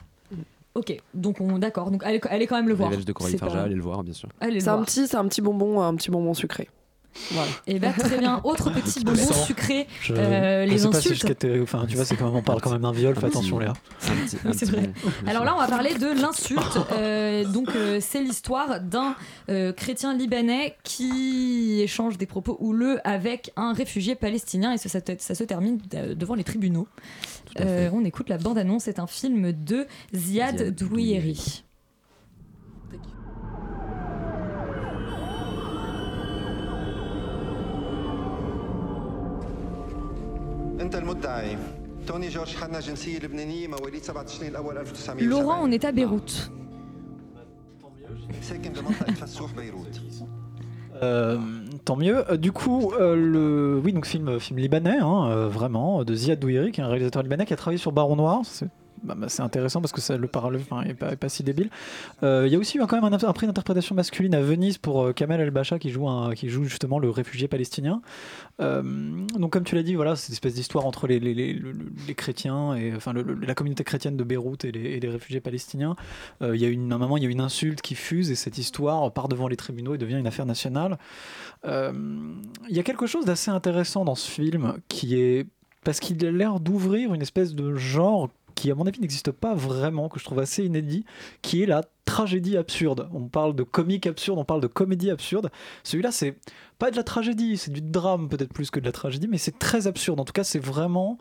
Ok, 0.75 0.97
donc 1.15 1.41
on 1.41 1.59
d'accord. 1.59 1.91
Donc 1.91 2.03
allez, 2.05 2.21
allez 2.29 2.47
quand 2.47 2.57
même 2.57 2.69
le 2.69 2.75
voir. 2.75 2.91
Revenge 2.91 3.05
de 3.05 3.13
Coralie 3.13 3.33
C'est 3.33 3.39
Farja, 3.39 3.59
pas- 3.59 3.63
allez 3.63 3.77
le 3.77 3.83
voir, 3.83 4.03
bien 4.03 4.13
sûr. 4.13 4.29
C'est 4.41 4.69
un 4.69 4.83
petit, 4.83 5.07
c'est 5.07 5.17
un 5.17 5.27
petit 5.29 5.41
bonbon, 5.41 5.81
un 5.81 5.95
petit 5.95 6.11
bonbon 6.11 6.35
sucré. 6.35 6.69
Voilà. 7.33 7.51
Et 7.67 7.79
bah 7.79 7.93
très 7.97 8.19
bien. 8.19 8.41
Autre 8.45 8.71
petit 8.73 9.05
bonbon 9.05 9.33
sucré. 9.47 9.87
Je, 10.03 10.13
Euh, 10.15 10.67
je 10.67 10.71
les 10.71 10.79
sais 10.79 10.85
pas 10.89 10.93
si 10.93 10.99
insultes. 10.99 11.15
jusqu'à 11.15 11.35
tes- 11.35 11.61
Enfin, 11.61 11.85
tu 11.89 11.97
vois, 11.97 12.05
c'est 12.05 12.17
quand 12.17 12.27
même, 12.27 12.37
on 12.37 12.43
parle 12.43 12.61
quand 12.61 12.71
même 12.73 12.83
d'un 12.83 12.93
viol. 12.93 13.15
Fais 13.17 13.27
attention, 13.27 13.59
Léa. 13.59 13.73
C'est 14.53 14.65
vrai. 14.67 14.91
Alors 15.27 15.45
là, 15.45 15.55
on 15.55 15.61
va 15.61 15.67
parler 15.69 15.95
de 15.95 16.09
l'insulte. 16.21 16.61
Euh, 16.95 17.45
donc, 17.45 17.69
euh, 17.77 17.99
c'est 18.01 18.21
l'histoire 18.23 18.81
d'un 18.81 19.15
euh, 19.49 19.73
chrétien 19.73 20.15
libanais 20.15 20.77
qui 20.85 21.81
échange 21.83 22.19
des 22.19 22.27
propos 22.27 22.57
houleux 22.61 22.99
avec 23.05 23.53
un 23.57 23.73
réfugié 23.73 24.15
palestinien 24.15 24.73
et 24.73 24.79
ça, 24.79 24.89
ça, 24.89 25.01
ça 25.19 25.35
se 25.35 25.45
termine 25.45 25.79
devant 26.17 26.35
les 26.35 26.45
tribunaux. 26.45 26.87
Euh, 27.61 27.89
on 27.93 28.05
écoute 28.05 28.29
la 28.29 28.39
bande-annonce. 28.39 28.85
C'est 28.85 28.99
un 28.99 29.07
film 29.07 29.53
de 29.53 29.87
Ziad 30.15 30.59
Ziad 30.59 30.75
Douieri. 30.75 31.63
Laurent, 45.25 45.59
on 45.63 45.71
est 45.71 45.85
à 45.85 45.93
Beyrouth. 45.93 46.51
Euh, 51.03 51.39
tant 51.85 51.97
mieux. 51.97 52.31
Euh, 52.31 52.37
du 52.37 52.53
coup, 52.53 52.93
euh, 52.93 53.17
le 53.17 53.81
oui, 53.83 53.93
donc 53.93 54.07
film, 54.07 54.39
film 54.39 54.59
libanais, 54.59 54.99
hein, 55.01 55.47
vraiment, 55.49 56.05
de 56.05 56.15
Ziad 56.15 56.39
Douiri, 56.39 56.73
qui 56.73 56.81
est 56.81 56.85
un 56.85 56.89
réalisateur 56.89 57.23
libanais 57.23 57.47
qui 57.47 57.53
a 57.53 57.57
travaillé 57.57 57.79
sur 57.79 57.93
Baron 57.93 58.17
Noir. 58.17 58.43
Bah, 59.05 59.15
bah, 59.17 59.29
c'est 59.29 59.43
intéressant 59.43 59.81
parce 59.83 59.93
que 59.93 60.13
le 60.15 60.27
parallèle 60.27 60.63
enfin, 60.63 60.83
est, 60.83 60.95
pas, 60.95 61.29
si 61.29 61.43
débile. 61.43 61.69
Euh, 62.23 62.45
Il 62.47 62.53
y 62.53 62.57
a 62.57 62.59
aussi 62.59 62.79
quand 62.79 63.01
même 63.01 63.05
un, 63.13 63.33
prix 63.33 63.47
d'interprétation 63.47 63.95
masculine 63.95 64.35
à 64.35 64.41
Venise 64.41 64.79
pour 64.79 65.03
euh, 65.05 65.13
Kamel 65.13 65.41
El 65.41 65.51
Bacha 65.51 65.79
qui 65.79 65.91
joue, 65.91 66.09
qui 66.35 66.49
joue 66.49 66.65
justement 66.65 66.99
le 66.99 67.11
réfugié 67.11 67.47
palestinien. 67.47 68.01
Euh, 68.61 68.83
donc 69.39 69.53
comme 69.53 69.65
tu 69.65 69.75
l'as 69.75 69.83
dit, 69.83 69.95
voilà, 69.95 70.17
c'est 70.17 70.29
une 70.29 70.35
espèce 70.35 70.55
d'histoire 70.55 70.87
entre 70.87 71.07
les, 71.07 71.21
les, 71.21 71.35
les, 71.35 71.53
le- 71.53 71.75
les 72.07 72.15
chrétiens 72.15 72.75
et 72.75 72.95
enfin 72.95 73.13
la 73.13 73.55
communauté 73.55 73.85
chrétienne 73.85 74.17
de 74.17 74.25
Beyrouth 74.25 74.65
et 74.65 74.73
les, 74.73 75.09
réfugiés 75.09 75.41
palestiniens. 75.41 75.97
Il 76.41 76.57
y 76.57 76.65
a 76.65 76.69
une, 76.69 76.91
à 76.93 76.95
un 76.97 76.99
moment, 76.99 77.17
il 77.19 77.23
y 77.23 77.27
a 77.27 77.31
une 77.31 77.41
insulte 77.41 77.83
qui 77.83 77.95
fuse 77.95 78.31
et 78.31 78.35
cette 78.35 78.57
histoire 78.59 79.13
part 79.13 79.29
devant 79.29 79.49
les 79.49 79.57
tribunaux 79.57 79.95
et 79.95 79.99
devient 79.99 80.19
une 80.19 80.27
affaire 80.27 80.47
nationale. 80.47 80.99
Il 81.65 81.75
y 82.71 82.79
a 82.79 82.83
quelque 82.83 83.07
chose 83.07 83.25
d'assez 83.27 83.51
intéressant 83.51 84.05
dans 84.05 84.15
ce 84.15 84.31
film 84.31 84.75
qui 84.89 85.17
est 85.17 85.47
parce 85.85 86.01
qu'il 86.01 86.25
a 86.25 86.31
l'air 86.31 86.61
d'ouvrir 86.61 87.13
une 87.13 87.23
espèce 87.23 87.55
de 87.55 87.75
genre 87.75 88.31
qui 88.55 88.71
à 88.71 88.75
mon 88.75 88.87
avis 88.87 89.01
n'existe 89.01 89.31
pas 89.31 89.55
vraiment, 89.55 90.09
que 90.09 90.19
je 90.19 90.25
trouve 90.25 90.39
assez 90.39 90.65
inédit, 90.65 91.05
qui 91.43 91.63
est 91.63 91.67
la 91.67 91.83
tragédie 92.05 92.57
absurde. 92.57 93.09
On 93.13 93.29
parle 93.29 93.55
de 93.55 93.63
comique 93.63 94.07
absurde, 94.07 94.39
on 94.39 94.45
parle 94.45 94.61
de 94.61 94.67
comédie 94.67 95.11
absurde. 95.11 95.51
Celui-là, 95.83 96.13
c'est 96.13 96.37
pas 96.79 96.91
de 96.91 96.97
la 96.97 97.03
tragédie, 97.03 97.57
c'est 97.57 97.73
du 97.73 97.81
drame 97.81 98.29
peut-être 98.29 98.53
plus 98.53 98.71
que 98.71 98.81
de 98.81 98.85
la 98.85 98.93
tragédie, 98.93 99.29
mais 99.29 99.39
c'est 99.39 99.59
très 99.59 99.87
absurde. 99.87 100.21
En 100.21 100.25
tout 100.25 100.33
cas, 100.33 100.45
c'est 100.45 100.59
vraiment 100.59 101.19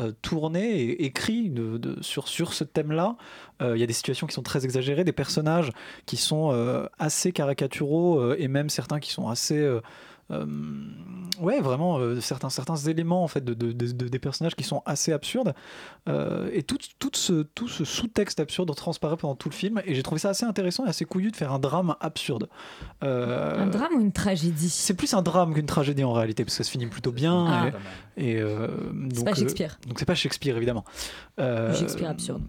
euh, 0.00 0.12
tourné 0.22 0.80
et 0.80 1.04
écrit 1.04 1.52
sur, 2.00 2.26
sur 2.26 2.54
ce 2.54 2.64
thème-là. 2.64 3.16
Euh, 3.60 3.76
Il 3.76 3.80
y 3.80 3.82
a 3.82 3.86
des 3.86 3.92
situations 3.92 4.26
qui 4.26 4.32
sont 4.32 4.42
très 4.42 4.64
exagérées, 4.64 5.04
des 5.04 5.12
personnages 5.12 5.70
qui 6.06 6.16
sont 6.16 6.50
euh, 6.50 6.86
assez 6.98 7.32
caricaturaux 7.32 8.32
et 8.34 8.48
même 8.48 8.70
certains 8.70 9.00
qui 9.00 9.10
sont 9.10 9.28
assez... 9.28 9.80
euh, 10.32 10.46
ouais, 11.40 11.60
vraiment 11.60 11.98
euh, 11.98 12.20
certains, 12.20 12.50
certains 12.50 12.76
éléments 12.76 13.22
en 13.22 13.28
fait 13.28 13.44
de, 13.44 13.54
de- 13.54 13.72
de- 13.72 13.92
de- 13.92 14.08
des 14.08 14.18
personnages 14.18 14.54
qui 14.56 14.64
sont 14.64 14.82
assez 14.86 15.12
absurdes 15.12 15.54
Euh, 16.08 16.50
et 16.52 16.64
tout, 16.64 16.78
tout 16.98 17.10
ce, 17.14 17.42
tout 17.42 17.68
ce 17.68 17.84
sous-texte 17.84 18.40
absurde 18.40 18.74
transparaît 18.74 19.16
pendant 19.16 19.36
tout 19.36 19.48
le 19.48 19.54
film 19.54 19.80
et 19.86 19.94
j'ai 19.94 20.02
trouvé 20.02 20.18
ça 20.18 20.30
assez 20.30 20.44
intéressant 20.44 20.84
et 20.84 20.88
assez 20.88 21.04
couillu 21.04 21.30
de 21.30 21.36
faire 21.36 21.52
un 21.52 21.60
drame 21.60 21.94
absurde. 22.00 22.48
Un 23.02 23.66
drame 23.68 23.92
ou 23.96 24.00
une 24.00 24.10
tragédie? 24.12 24.68
C'est 24.68 24.94
plus 24.94 25.14
un 25.14 25.22
drame 25.22 25.54
qu'une 25.54 25.66
tragédie 25.66 26.02
en 26.02 26.12
réalité 26.12 26.44
parce 26.44 26.56
que 26.56 26.64
ça 26.64 26.66
se 26.66 26.70
finit 26.72 26.86
plutôt 26.88 27.12
bien. 27.12 27.46
Ah. 27.46 27.70
et, 28.16 28.32
et, 28.32 28.42
donc, 28.42 29.24
pas 29.24 29.34
Shakespeare. 29.34 29.78
donc 29.86 29.98
c'est 30.00 30.04
pas 30.06 30.16
Shakespeare 30.16 30.56
évidemment. 30.56 30.84
Shakespeare 31.38 32.10
absurde. 32.10 32.42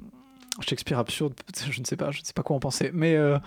Shakespeare 0.61 0.99
absurde, 0.99 1.33
je 1.67 1.79
ne 1.79 1.85
sais 1.85 1.95
pas, 1.95 2.11
je 2.11 2.19
ne 2.19 2.25
sais 2.25 2.33
pas 2.33 2.43
quoi 2.43 2.55
en 2.55 2.59
penser, 2.59 2.91
mais 2.93 3.15
euh, 3.15 3.39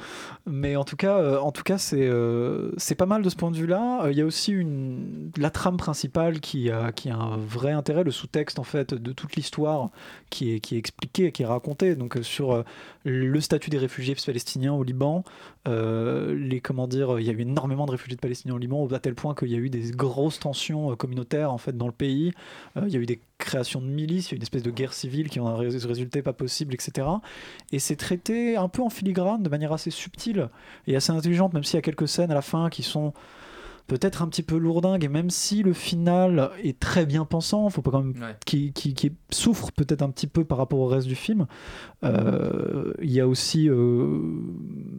en 0.47 0.85
tout 0.85 0.97
cas, 0.97 1.19
euh, 1.19 1.39
en 1.39 1.53
tout 1.53 1.63
cas, 1.63 1.79
c'est 1.79 2.05
euh, 2.09 2.73
c'est 2.79 2.97
pas 2.97 3.07
mal 3.07 3.23
de 3.23 3.31
ce 3.31 3.37
point 3.37 3.53
de 3.53 3.57
vue-là. 3.57 4.09
Il 4.11 4.17
y 4.17 4.21
a 4.21 4.25
aussi 4.25 4.53
une 4.53 5.31
la 5.37 5.51
trame 5.51 5.77
principale 5.77 6.41
qui 6.41 6.69
a 6.69 6.91
qui 6.91 7.09
a 7.11 7.17
un 7.17 7.37
vrai 7.37 7.71
intérêt, 7.71 8.03
le 8.03 8.11
sous-texte 8.11 8.59
en 8.59 8.65
fait 8.65 8.93
de 8.93 9.13
toute 9.13 9.37
l'histoire 9.37 9.91
qui 10.31 10.55
est 10.55 10.61
qui 10.61 10.79
est 10.79 11.31
qui 11.31 11.43
est 11.43 11.47
raconté. 11.47 11.95
Donc 11.95 12.19
sur 12.23 12.65
le 13.09 13.41
statut 13.41 13.71
des 13.71 13.79
réfugiés 13.79 14.17
palestiniens 14.27 14.73
au 14.73 14.83
Liban, 14.83 15.23
euh, 15.69 16.35
les 16.35 16.61
comment 16.61 16.89
dire, 16.89 17.21
il 17.21 17.27
y 17.27 17.31
a 17.31 17.33
eu 17.33 17.41
énormément 17.41 17.87
de 17.87 17.93
réfugiés 17.93 18.17
palestiniens 18.17 18.55
au 18.55 18.59
Liban 18.59 18.85
à 18.89 18.99
tel 18.99 19.15
point 19.15 19.35
qu'il 19.37 19.49
y 19.49 19.55
a 19.55 19.59
eu 19.59 19.71
des 19.71 19.93
grosses 19.93 20.41
tensions 20.41 20.91
euh, 20.91 20.97
communautaires 20.97 21.53
en 21.53 21.59
fait 21.59 21.77
dans 21.77 21.87
le 21.87 21.93
pays. 21.93 22.33
Euh, 22.77 22.83
il 22.89 22.93
y 22.93 22.97
a 22.97 22.99
eu 22.99 23.07
des 23.07 23.21
créations 23.39 23.81
de 23.81 23.87
milices, 23.87 24.27
il 24.27 24.33
y 24.33 24.35
a 24.35 24.35
eu 24.35 24.39
une 24.39 24.43
espèce 24.43 24.65
de 24.65 24.73
guerre 24.73 24.93
civile 24.93 25.29
qui 25.29 25.39
en 25.39 25.47
a 25.47 25.55
ré- 25.55 25.69
résulté 25.69 26.21
pas 26.21 26.33
possible, 26.33 26.75
etc. 26.75 27.07
Et 27.71 27.79
c'est 27.79 27.97
traité 27.97 28.57
un 28.57 28.69
peu 28.69 28.83
en 28.83 28.91
filigrane, 28.91 29.43
de 29.43 29.49
manière 29.49 29.73
assez 29.73 29.93
subtile 29.93 30.49
et 30.89 30.97
assez 30.97 31.13
intelligente, 31.13 31.55
même 31.55 31.63
s'il 31.63 31.77
y 31.77 31.79
a 31.79 31.83
quelques 31.83 32.09
scènes 32.09 32.33
à 32.33 32.35
la 32.35 32.43
fin 32.43 32.71
qui 32.71 32.83
sont 32.83 33.13
peut-être 33.87 34.23
un 34.23 34.29
petit 34.29 34.43
peu 34.43 34.57
lourdingues, 34.59 35.05
et 35.05 35.09
même 35.09 35.31
si 35.31 35.63
le 35.63 35.73
final 35.73 36.51
est 36.63 36.79
très 36.81 37.07
bien 37.07 37.25
pensant, 37.25 37.69
faut 37.71 37.83
pas 37.83 37.91
quand 37.93 38.03
même 38.03 38.21
Ouais. 38.21 38.37
qui, 38.45 38.73
qui, 38.73 38.95
qui 38.95 39.13
souffre 39.31 39.71
peut-être 39.73 40.03
un 40.03 40.11
petit 40.11 40.27
peu 40.27 40.45
par 40.45 40.59
rapport 40.59 40.79
au 40.81 40.87
reste 40.87 41.07
du 41.07 41.15
film. 41.15 41.47
Euh, 42.05 42.93
Il 43.03 43.11
y 43.13 43.21
a 43.21 43.27
aussi, 43.29 43.69
euh, 43.69 44.21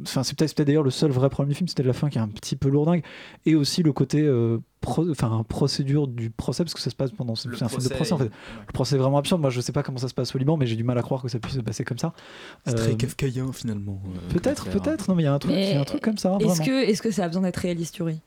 enfin 0.04 0.24
c'est 0.24 0.38
peut-être 0.38 0.54
peut-être 0.56 0.68
d'ailleurs 0.68 0.84
le 0.84 0.90
seul 0.92 1.12
vrai 1.12 1.30
problème 1.30 1.50
du 1.50 1.56
film, 1.56 1.68
c'était 1.68 1.84
la 1.84 1.94
fin 1.94 2.10
qui 2.10 2.18
est 2.18 2.22
un 2.22 2.28
petit 2.28 2.56
peu 2.56 2.70
lourdingue, 2.70 3.04
et 3.46 3.56
aussi 3.56 3.84
le 3.84 3.92
côté, 3.94 4.22
euh, 4.22 4.58
pro- 4.82 5.10
enfin 5.10 5.44
procédure 5.48 6.08
du 6.08 6.30
procès 6.30 6.64
parce 6.64 6.74
que 6.74 6.80
ça 6.80 6.90
se 6.90 6.96
passe 6.96 7.12
pendant, 7.12 7.36
c'est 7.36 7.50
un 7.62 7.68
film 7.70 7.82
de 7.84 7.90
procès 7.90 8.14
en 8.14 8.18
fait. 8.18 8.32
Le 8.68 8.74
procès 8.74 8.96
est 8.96 9.00
vraiment 9.00 9.18
absurde. 9.18 9.42
Moi 9.42 9.50
je 9.50 9.62
sais 9.62 9.72
pas 9.72 9.84
comment 9.84 9.98
ça 9.98 10.08
se 10.08 10.14
passe 10.14 10.34
au 10.36 10.38
Liban, 10.38 10.58
mais 10.58 10.66
j'ai 10.66 10.76
du 10.76 10.84
mal 10.84 10.98
à 10.98 11.02
croire 11.02 11.22
que 11.22 11.28
ça 11.30 11.40
puisse 11.40 11.56
se 11.56 11.62
passer 11.62 11.84
comme 11.84 11.98
ça. 11.98 12.14
C'est 12.66 12.76
très 12.76 12.96
kafkaïen 12.96 13.52
finalement. 13.52 14.02
euh, 14.06 14.34
Peut-être, 14.34 14.66
faire. 14.68 14.82
peut-être. 14.82 15.08
Non, 15.10 15.16
mais 15.16 15.24
il 15.24 15.26
y 15.26 15.30
a 15.30 15.34
un 15.34 15.40
truc, 15.40 15.54
il 15.56 15.70
y 15.70 15.74
a 15.74 15.82
un 15.82 15.86
truc 15.86 16.02
comme 16.02 16.18
ça. 16.18 16.38
Est-ce 16.40 16.48
vraiment. 16.48 16.66
que, 16.66 16.90
est-ce 16.90 17.02
que 17.02 17.12
ça 17.12 17.26
a 17.26 17.28
besoin 17.28 17.44
d'être 17.44 17.58
réaliste, 17.58 17.98
Yuri? 17.98 18.20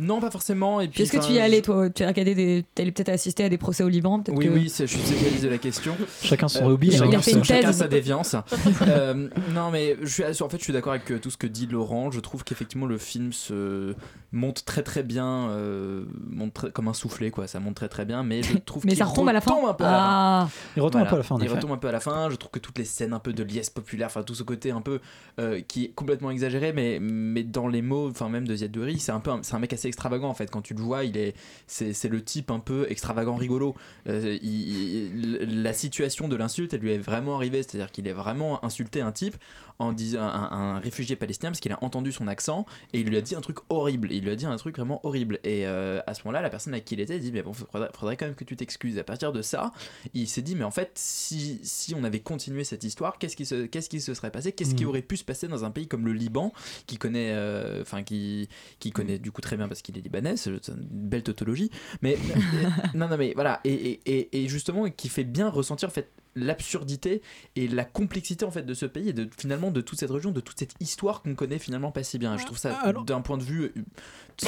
Non, 0.00 0.20
pas 0.20 0.30
forcément. 0.30 0.80
Et 0.80 0.88
puis, 0.88 1.02
Est-ce 1.02 1.12
que 1.12 1.24
tu 1.24 1.32
y 1.32 1.36
es 1.38 1.40
allé, 1.40 1.60
toi 1.62 1.90
Tu 1.90 2.04
as 2.04 2.08
regardé 2.08 2.34
des. 2.34 2.64
Tu 2.74 2.82
allé 2.82 2.92
peut-être 2.92 3.08
assister 3.08 3.44
à 3.44 3.48
des 3.48 3.58
procès 3.58 3.82
au 3.82 3.88
Liban 3.88 4.22
Oui, 4.28 4.46
que- 4.46 4.50
oui, 4.52 4.68
c'est- 4.68 4.86
je 4.86 4.92
suis 4.96 5.06
spécialiste 5.06 5.42
de 5.44 5.48
la 5.48 5.58
question. 5.58 5.96
Chacun 6.22 6.48
son 6.48 6.64
Euh, 6.64 6.72
hobby, 6.72 6.92
chacun, 6.92 7.18
a 7.18 7.22
fait 7.22 7.32
une 7.32 7.44
chacun 7.44 7.72
sa 7.72 7.88
déviance. 7.88 8.36
Euh, 8.82 9.28
non, 9.54 9.70
mais 9.70 9.96
je 10.02 10.06
suis, 10.06 10.22
en 10.42 10.48
fait, 10.48 10.58
je 10.58 10.64
suis 10.64 10.72
d'accord 10.72 10.92
avec 10.92 11.10
euh, 11.10 11.18
tout 11.18 11.30
ce 11.30 11.36
que 11.36 11.46
dit 11.46 11.66
Laurent. 11.66 12.10
Je 12.10 12.20
trouve 12.20 12.44
qu'effectivement, 12.44 12.86
le 12.86 12.98
film 12.98 13.32
se 13.32 13.94
monte 14.32 14.64
très 14.64 14.82
très 14.82 15.02
bien, 15.02 15.48
euh, 15.50 16.04
monte 16.30 16.52
très- 16.54 16.70
comme 16.70 16.88
un 16.88 16.94
soufflet, 16.94 17.30
quoi. 17.30 17.46
Ça 17.46 17.60
monte 17.60 17.74
très 17.74 17.88
très 17.88 18.04
bien, 18.04 18.22
mais 18.22 18.42
je 18.42 18.56
trouve 18.64 18.84
Mais 18.84 18.90
qu'il 18.92 18.98
ça 18.98 19.04
retombe 19.06 19.28
à 19.28 19.32
la 19.32 19.40
fin 19.40 19.54
un 19.68 19.74
peu 19.74 19.84
à 19.84 19.90
la 19.90 19.96
fin. 19.96 20.04
Ah. 20.04 20.48
Il 20.76 20.82
retombe 20.82 21.02
un 21.02 21.06
peu 21.06 21.14
à 21.14 21.18
la 21.18 21.24
fin, 21.24 21.34
en 21.34 21.40
Il 21.40 21.48
retombe 21.48 21.72
un 21.72 21.76
peu 21.76 21.88
à 21.88 21.92
la 21.92 22.00
fin. 22.00 22.28
Je 22.30 22.36
trouve 22.36 22.50
que 22.50 22.58
toutes 22.58 22.78
les 22.78 22.84
scènes 22.84 23.12
un 23.12 23.18
peu 23.18 23.32
de 23.32 23.42
liesse 23.42 23.70
populaire, 23.70 24.06
enfin 24.06 24.22
tout 24.22 24.34
ce 24.34 24.42
côté 24.42 24.70
un 24.70 24.80
peu 24.80 25.00
euh, 25.40 25.60
qui 25.66 25.86
est 25.86 25.88
complètement 25.88 26.30
exagéré, 26.30 26.72
mais, 26.72 26.98
mais 27.00 27.42
dans 27.42 27.68
les 27.68 27.82
mots, 27.82 28.08
enfin 28.10 28.28
même 28.28 28.46
de 28.46 28.54
Ziad 28.54 28.70
Doueri, 28.70 28.98
c'est 28.98 29.12
un 29.12 29.20
peu, 29.20 29.30
un- 29.30 29.40
c'est 29.42 29.54
un 29.54 29.58
mec 29.58 29.72
assez 29.72 29.87
extravagant 29.88 30.28
en 30.28 30.34
fait. 30.34 30.50
Quand 30.50 30.62
tu 30.62 30.74
le 30.74 30.80
vois, 30.80 31.04
il 31.04 31.16
est, 31.16 31.34
c'est, 31.66 31.92
c'est 31.92 32.08
le 32.08 32.22
type 32.22 32.50
un 32.50 32.60
peu 32.60 32.86
extravagant, 32.90 33.34
rigolo. 33.36 33.74
Euh, 34.08 34.38
il- 34.42 35.62
la 35.62 35.72
situation 35.72 36.28
de 36.28 36.36
l'insulte, 36.36 36.74
elle 36.74 36.80
lui 36.80 36.92
est 36.92 36.98
vraiment 36.98 37.36
arrivée, 37.36 37.62
c'est-à-dire 37.62 37.90
qu'il 37.90 38.06
est 38.08 38.12
vraiment 38.12 38.64
insulté 38.64 39.00
un 39.00 39.12
type 39.12 39.36
en 39.80 39.92
disant 39.92 40.22
un, 40.22 40.48
un 40.50 40.78
réfugié 40.80 41.14
palestinien 41.14 41.50
parce 41.50 41.60
qu'il 41.60 41.72
a 41.72 41.78
entendu 41.84 42.10
son 42.10 42.26
accent 42.26 42.66
et 42.92 43.00
il 43.00 43.06
lui 43.08 43.16
a 43.16 43.20
dit 43.20 43.36
un 43.36 43.40
truc 43.40 43.58
horrible. 43.68 44.10
Il 44.10 44.24
lui 44.24 44.30
a 44.30 44.36
dit 44.36 44.44
un 44.46 44.56
truc 44.56 44.76
vraiment 44.76 45.00
horrible. 45.06 45.38
Et 45.44 45.66
euh, 45.66 46.00
à 46.06 46.14
ce 46.14 46.22
moment-là, 46.24 46.42
la 46.42 46.50
personne 46.50 46.72
avec 46.72 46.84
qui 46.84 46.94
il 46.94 47.00
était 47.00 47.18
dit 47.20 47.30
mais 47.30 47.42
bon, 47.42 47.52
faudrait, 47.52 47.88
faudrait 47.96 48.16
quand 48.16 48.26
même 48.26 48.34
que 48.34 48.42
tu 48.44 48.56
t'excuses. 48.56 48.98
À 48.98 49.04
partir 49.04 49.32
de 49.32 49.40
ça, 49.40 49.72
il 50.14 50.26
s'est 50.28 50.42
dit 50.42 50.56
mais 50.56 50.64
en 50.64 50.72
fait, 50.72 50.90
si, 50.96 51.60
si 51.62 51.94
on 51.94 52.02
avait 52.02 52.18
continué 52.20 52.64
cette 52.64 52.82
histoire, 52.82 53.18
qu'est-ce 53.18 53.36
qui 53.36 53.46
se, 53.46 53.66
qu'est-ce 53.66 53.88
qui 53.88 54.00
se 54.00 54.14
serait 54.14 54.30
passé? 54.32 54.50
Qu'est-ce 54.52 54.74
qui 54.74 54.84
Mm. 54.84 54.88
aurait 54.88 55.02
pu 55.02 55.16
se 55.16 55.24
passer 55.24 55.46
dans 55.48 55.64
un 55.64 55.70
pays 55.70 55.86
comme 55.86 56.06
le 56.06 56.12
Liban 56.12 56.52
qui 56.86 56.96
connaît, 56.98 57.30
euh, 57.32 57.82
enfin 57.82 58.02
qui, 58.02 58.48
qui 58.80 58.90
connaît 58.90 59.18
du 59.18 59.30
coup 59.30 59.40
très 59.40 59.56
bien 59.56 59.68
parce 59.68 59.77
qu'il 59.82 59.98
est 59.98 60.00
libanais, 60.00 60.36
c'est 60.36 60.50
c'est 60.62 60.72
une 60.72 60.86
belle 60.88 61.22
tautologie. 61.22 61.70
Mais 62.02 62.16
non, 62.94 63.08
non, 63.08 63.16
mais 63.16 63.32
voilà, 63.34 63.60
et, 63.64 63.72
et, 63.72 64.00
et, 64.06 64.44
et 64.44 64.48
justement 64.48 64.88
qui 64.90 65.08
fait 65.08 65.24
bien 65.24 65.48
ressentir 65.48 65.88
en 65.88 65.92
fait 65.92 66.10
l'absurdité 66.38 67.22
et 67.56 67.68
la 67.68 67.84
complexité 67.84 68.44
en 68.44 68.50
fait 68.50 68.62
de 68.62 68.74
ce 68.74 68.86
pays 68.86 69.08
et 69.10 69.12
de 69.12 69.28
finalement 69.38 69.70
de 69.70 69.80
toute 69.80 69.98
cette 69.98 70.10
région, 70.10 70.30
de 70.30 70.40
toute 70.40 70.58
cette 70.58 70.74
histoire 70.80 71.22
qu'on 71.22 71.34
connaît 71.34 71.58
finalement 71.58 71.90
pas 71.90 72.02
si 72.02 72.18
bien. 72.18 72.36
Je 72.36 72.44
trouve 72.46 72.58
ça 72.58 72.78
d'un 73.06 73.20
point 73.20 73.36
de 73.38 73.42
vue 73.42 73.72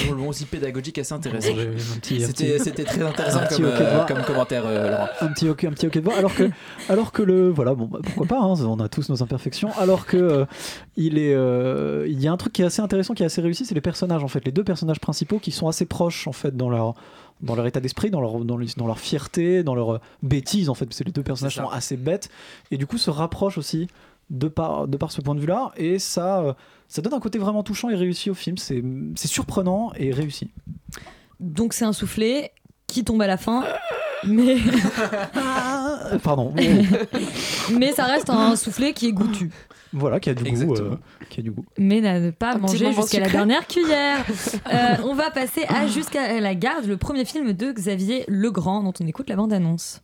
euh, 0.09 0.15
aussi 0.27 0.45
pédagogique 0.45 0.99
assez 0.99 1.13
intéressant. 1.15 1.49
C'était 1.77 2.27
petit- 2.27 2.59
c'était 2.61 2.85
très 2.85 3.03
intéressant 3.03 3.39
un 3.41 3.47
petit 3.47 3.57
comme, 3.63 3.65
euh, 3.71 3.95
voix. 3.95 4.07
comme 4.07 4.23
commentaire, 4.23 4.63
euh, 4.67 4.91
Laurent. 4.91 5.09
un 5.21 5.29
petit 5.33 5.49
hockey, 5.49 5.67
un 5.67 5.73
petit 5.73 5.87
hockey 5.87 6.01
de 6.01 6.05
voix. 6.05 6.17
Alors 6.17 6.35
que, 6.35 6.49
alors 6.89 7.13
que 7.13 7.23
le, 7.23 7.49
voilà, 7.51 7.75
bon, 7.75 7.87
bah, 7.87 7.99
pourquoi 8.05 8.27
pas, 8.27 8.39
hein, 8.39 8.55
on 8.65 8.79
a 8.79 8.89
tous 8.89 9.09
nos 9.09 9.23
imperfections. 9.23 9.71
Alors 9.79 10.07
que 10.07 10.17
euh, 10.17 10.45
il 10.97 11.19
est, 11.19 11.35
euh, 11.35 12.07
il 12.09 12.21
y 12.23 12.29
a 12.29 12.33
un 12.33 12.37
truc 12.37 12.53
qui 12.53 12.63
est 12.63 12.67
assez 12.67 12.83
intéressant, 12.83 13.15
qui 13.15 13.23
est 13.23 13.27
assez 13.27 13.41
réussi, 13.41 13.65
c'est 13.67 13.75
les 13.75 13.81
personnages 13.81 14.23
en 14.23 14.29
fait, 14.29 14.45
les 14.45 14.53
deux 14.53 14.65
personnages 14.65 15.01
principaux 15.01 15.39
qui 15.39 15.51
sont 15.51 15.67
assez 15.69 15.87
proches 15.87 16.27
en 16.29 16.33
fait 16.33 16.57
dans 16.57 16.71
leur 16.71 16.95
dans 17.43 17.55
leur 17.55 17.67
état 17.67 17.81
d'esprit, 17.81 18.11
dans 18.11 18.21
leur, 18.21 18.45
dans, 18.45 18.87
leur 18.87 18.99
fierté, 18.99 19.63
dans 19.63 19.75
leur 19.75 19.95
euh, 19.95 20.01
bêtise 20.23 20.69
en 20.69 20.75
fait, 20.75 20.87
parce 20.87 20.99
que 20.99 21.05
les 21.05 21.13
deux 21.13 21.23
personnages 21.23 21.57
sont 21.57 21.69
assez 21.69 21.97
bêtes 21.97 22.31
et 22.71 22.77
du 22.77 22.87
coup 22.87 22.99
se 22.99 23.11
rapprochent 23.11 23.59
aussi 23.59 23.89
de 24.31 24.49
par, 24.49 24.87
de 24.87 24.97
par 24.97 25.11
ce 25.11 25.21
point 25.21 25.35
de 25.35 25.41
vue-là 25.41 25.73
et 25.77 25.99
ça, 25.99 26.41
euh, 26.41 26.53
ça 26.89 27.03
donne 27.03 27.15
un 27.15 27.21
côté 27.21 27.39
vraiment 27.39 27.63
touchant 27.63 27.91
et 27.91 27.97
réussi 27.97 28.31
au 28.31 28.35
film. 28.35 28.57
C'est 28.59 28.83
c'est 29.17 29.29
surprenant 29.29 29.93
et 29.97 30.13
réussi. 30.13 30.51
Donc 31.41 31.73
c'est 31.73 31.85
un 31.85 31.93
soufflet 31.93 32.53
qui 32.87 33.05
tombe 33.05 33.23
à 33.23 33.27
la 33.27 33.37
fin. 33.37 33.65
Mais, 34.25 34.57
Pardon. 36.23 36.53
mais 37.73 37.93
ça 37.93 38.05
reste 38.05 38.29
un 38.29 38.55
soufflet 38.57 38.93
qui 38.93 39.07
est 39.09 39.13
goûtu. 39.13 39.51
Voilà, 39.93 40.21
qui 40.21 40.31
a 40.31 40.35
du 40.35 40.45
goût. 40.45 40.75
euh, 40.75 40.97
qui 41.29 41.41
a 41.41 41.43
du 41.43 41.51
goût. 41.51 41.65
Mais 41.79 42.01
n'a 42.01 42.21
ne 42.21 42.31
pas 42.31 42.55
Un 42.55 42.59
manger 42.59 42.93
jusqu'à 42.93 43.21
la 43.21 43.29
dernière 43.29 43.67
cuillère. 43.67 44.25
Euh, 44.73 44.97
on 45.05 45.15
va 45.15 45.31
passer 45.31 45.65
à 45.69 45.87
Jusqu'à 45.87 46.41
la 46.41 46.55
garde, 46.55 46.85
le 46.87 46.97
premier 46.97 47.25
film 47.25 47.53
de 47.53 47.73
Xavier 47.73 48.25
Legrand, 48.29 48.83
dont 48.83 48.93
on 49.01 49.07
écoute 49.07 49.29
la 49.29 49.37
bande-annonce. 49.37 50.03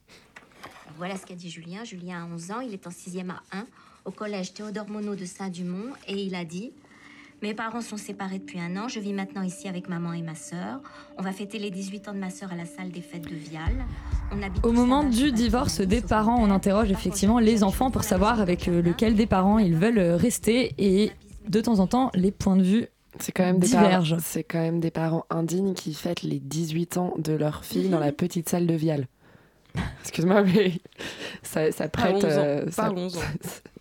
Voilà 0.96 1.16
ce 1.16 1.24
qu'a 1.26 1.34
dit 1.34 1.50
Julien. 1.50 1.84
Julien 1.84 2.24
a 2.24 2.34
11 2.34 2.50
ans, 2.50 2.60
il 2.60 2.72
est 2.72 2.86
en 2.86 2.90
6e 2.90 3.30
à 3.30 3.42
1 3.56 3.66
au 4.06 4.10
collège 4.10 4.54
Théodore 4.54 4.88
Monod 4.88 5.18
de 5.18 5.24
Saint-Dumont 5.24 5.92
et 6.08 6.14
il 6.14 6.34
a 6.34 6.44
dit 6.44 6.72
Mes 7.42 7.52
parents 7.52 7.82
sont 7.82 7.98
séparés 7.98 8.38
depuis 8.38 8.58
un 8.60 8.76
an, 8.76 8.88
je 8.88 8.98
vis 8.98 9.12
maintenant 9.12 9.42
ici 9.42 9.68
avec 9.68 9.88
maman 9.90 10.14
et 10.14 10.22
ma 10.22 10.34
sœur. 10.34 10.80
On 11.18 11.22
va 11.22 11.32
fêter 11.32 11.58
les 11.58 11.70
18 11.70 12.08
ans 12.08 12.14
de 12.14 12.18
ma 12.18 12.30
sœur 12.30 12.50
à 12.50 12.56
la 12.56 12.64
salle 12.64 12.90
des 12.90 13.02
fêtes 13.02 13.28
de 13.28 13.34
Vial. 13.34 13.84
On 14.32 14.42
habite 14.42 14.64
Au 14.64 14.72
moment 14.72 15.04
du 15.04 15.32
divorce 15.32 15.80
des 15.82 16.00
parents, 16.00 16.36
on 16.40 16.50
interroge 16.50 16.90
effectivement 16.90 17.38
les 17.38 17.62
enfants 17.62 17.90
pour 17.90 18.04
savoir 18.04 18.40
avec 18.40 18.68
euh, 18.68 18.80
lequel 18.80 19.14
des 19.14 19.26
parents 19.26 19.58
ils 19.58 19.76
veulent 19.76 19.98
euh, 19.98 20.16
rester 20.16 20.74
et 20.78 21.12
de 21.46 21.60
temps 21.60 21.78
en 21.78 21.86
temps 21.86 22.10
les 22.14 22.30
points 22.32 22.56
de 22.56 22.62
vue 22.62 22.86
C'est 23.20 23.32
quand 23.32 23.44
même 23.44 23.58
des 23.58 23.68
divergent. 23.68 24.16
c'est 24.20 24.42
quand 24.42 24.60
même 24.60 24.80
des 24.80 24.90
parents 24.90 25.26
indignes 25.28 25.74
qui 25.74 25.92
fêtent 25.92 26.22
les 26.22 26.40
18 26.40 26.96
ans 26.96 27.14
de 27.18 27.34
leur 27.34 27.64
fille 27.66 27.90
dans 27.90 28.00
la 28.00 28.12
petite 28.12 28.48
salle 28.48 28.66
de 28.66 28.74
Vial. 28.74 29.06
Excuse-moi, 30.00 30.42
mais 30.42 30.72
ça, 31.42 31.70
ça 31.70 31.88
Pas 31.88 32.00
prête. 32.00 32.16
11 32.16 32.24
ans, 32.24 32.28
euh, 32.30 32.64
pas 32.64 32.70
ça, 32.70 32.92
11 32.92 33.16
ans. 33.18 33.20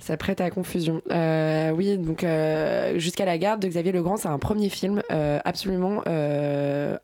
ça 0.00 0.16
prête 0.16 0.40
à 0.40 0.50
confusion. 0.50 1.02
Euh, 1.10 1.70
oui, 1.70 1.98
donc 1.98 2.24
euh, 2.24 2.98
Jusqu'à 2.98 3.24
la 3.24 3.38
garde 3.38 3.60
de 3.60 3.68
Xavier 3.68 3.92
Legrand, 3.92 4.16
c'est 4.16 4.28
un 4.28 4.38
premier 4.38 4.68
film 4.68 5.02
euh, 5.12 5.38
absolument 5.44 6.02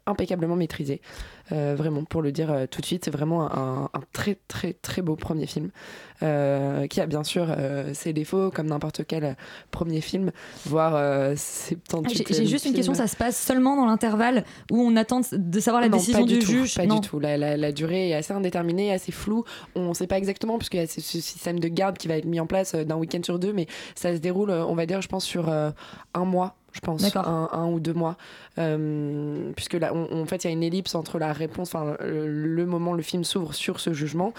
impeccablement 0.07 0.57
maîtrisé. 0.57 1.01
Euh, 1.53 1.75
vraiment, 1.77 2.05
pour 2.05 2.23
le 2.23 2.33
dire 2.33 2.51
euh, 2.51 2.67
tout 2.67 2.81
de 2.81 2.87
suite, 2.87 3.05
c'est 3.05 3.11
vraiment 3.11 3.43
un, 3.57 3.85
un 3.95 4.01
très 4.13 4.37
très 4.49 4.73
très 4.73 5.01
beau 5.03 5.15
premier 5.15 5.47
film 5.47 5.71
euh, 6.23 6.87
qui 6.89 7.01
a 7.01 7.07
bien 7.07 7.23
sûr 7.23 7.55
ses 7.93 8.13
défauts 8.13 8.51
comme 8.51 8.67
n'importe 8.67 9.03
quel 9.07 9.37
premier 9.71 10.01
film, 10.01 10.33
voire 10.65 10.93
ses 11.37 11.77
Ah, 11.93 11.99
J'ai 12.09 12.25
78 12.25 12.35
j'ai 12.35 12.47
juste 12.47 12.65
une 12.67 12.73
question, 12.75 12.95
ça 12.95 13.07
se 13.07 13.17
passe 13.17 13.37
seulement 13.41 13.77
dans 13.77 13.87
l'intervalle 13.87 14.45
où 14.71 14.81
on 14.81 14.97
attend 14.97 15.21
de 15.33 15.61
savoir 15.61 15.83
la 15.83 15.89
Non, 15.89 15.99
décision 15.99 16.25
du, 16.27 16.39
tout, 16.39 16.47
juge? 16.47 16.75
Pas 16.75 16.87
Non. 16.87 16.97
du 17.01 17.09
tout. 17.09 17.21
La, 17.21 17.37
la- 17.37 17.57
la 17.57 17.73
durée 17.73 18.11
est 18.11 18.15
assez 18.15 18.33
indéterminée, 18.33 18.93
assez 18.93 19.13
floue. 19.13 19.45
On 19.75 19.89
ne 19.91 19.95
sait 19.95 20.07
pas 20.07 20.19
exactement, 20.19 20.59
puisqu'il 20.59 20.81
y 20.81 20.83
a 20.83 20.87
ce, 20.87 21.01
ce 21.01 21.21
système 21.21 21.61
de 21.61 21.69
garde 21.69 21.97
qui 21.99 22.09
va 22.09 22.17
être 22.17 22.25
mis 22.25 22.41
en 22.41 22.47
place 22.47 22.75
d'un 22.75 22.97
week-end 22.97 23.21
sur 23.23 23.39
deux, 23.39 23.53
mais 23.53 23.67
ça 23.95 24.13
se 24.13 24.19
déroule, 24.19 24.51
on 24.51 24.75
va 24.75 24.87
dire, 24.87 25.01
je 25.03 25.09
pense, 25.09 25.25
sur 25.25 25.49
euh, 25.49 25.71
un 26.15 26.25
mois. 26.25 26.57
Je 26.77 26.81
pense, 26.81 27.17
un, 27.17 27.49
un 27.53 27.67
ou 27.67 27.81
deux 27.81 27.95
mois, 27.95 28.17
Euh, 28.59 29.53
puisque 29.55 29.75
là, 29.75 29.93
on- 29.95 30.09
on- 30.11 30.23
en 30.23 30.27
fait, 30.27 30.45
il 30.45 30.47
y 30.47 30.51
a 30.51 30.53
une 30.53 30.63
ellipse 30.63 30.95
entre 30.95 31.19
la 31.19 31.33
réponse, 31.35 31.75
enfin, 31.75 31.95
le, 32.01 32.27
le 32.27 32.65
moment 32.67 32.95
le 32.95 33.03
film 33.03 33.23
s'ouvre 33.23 33.53
sur 33.55 33.81
ce 33.81 33.93
jugement, 33.93 34.33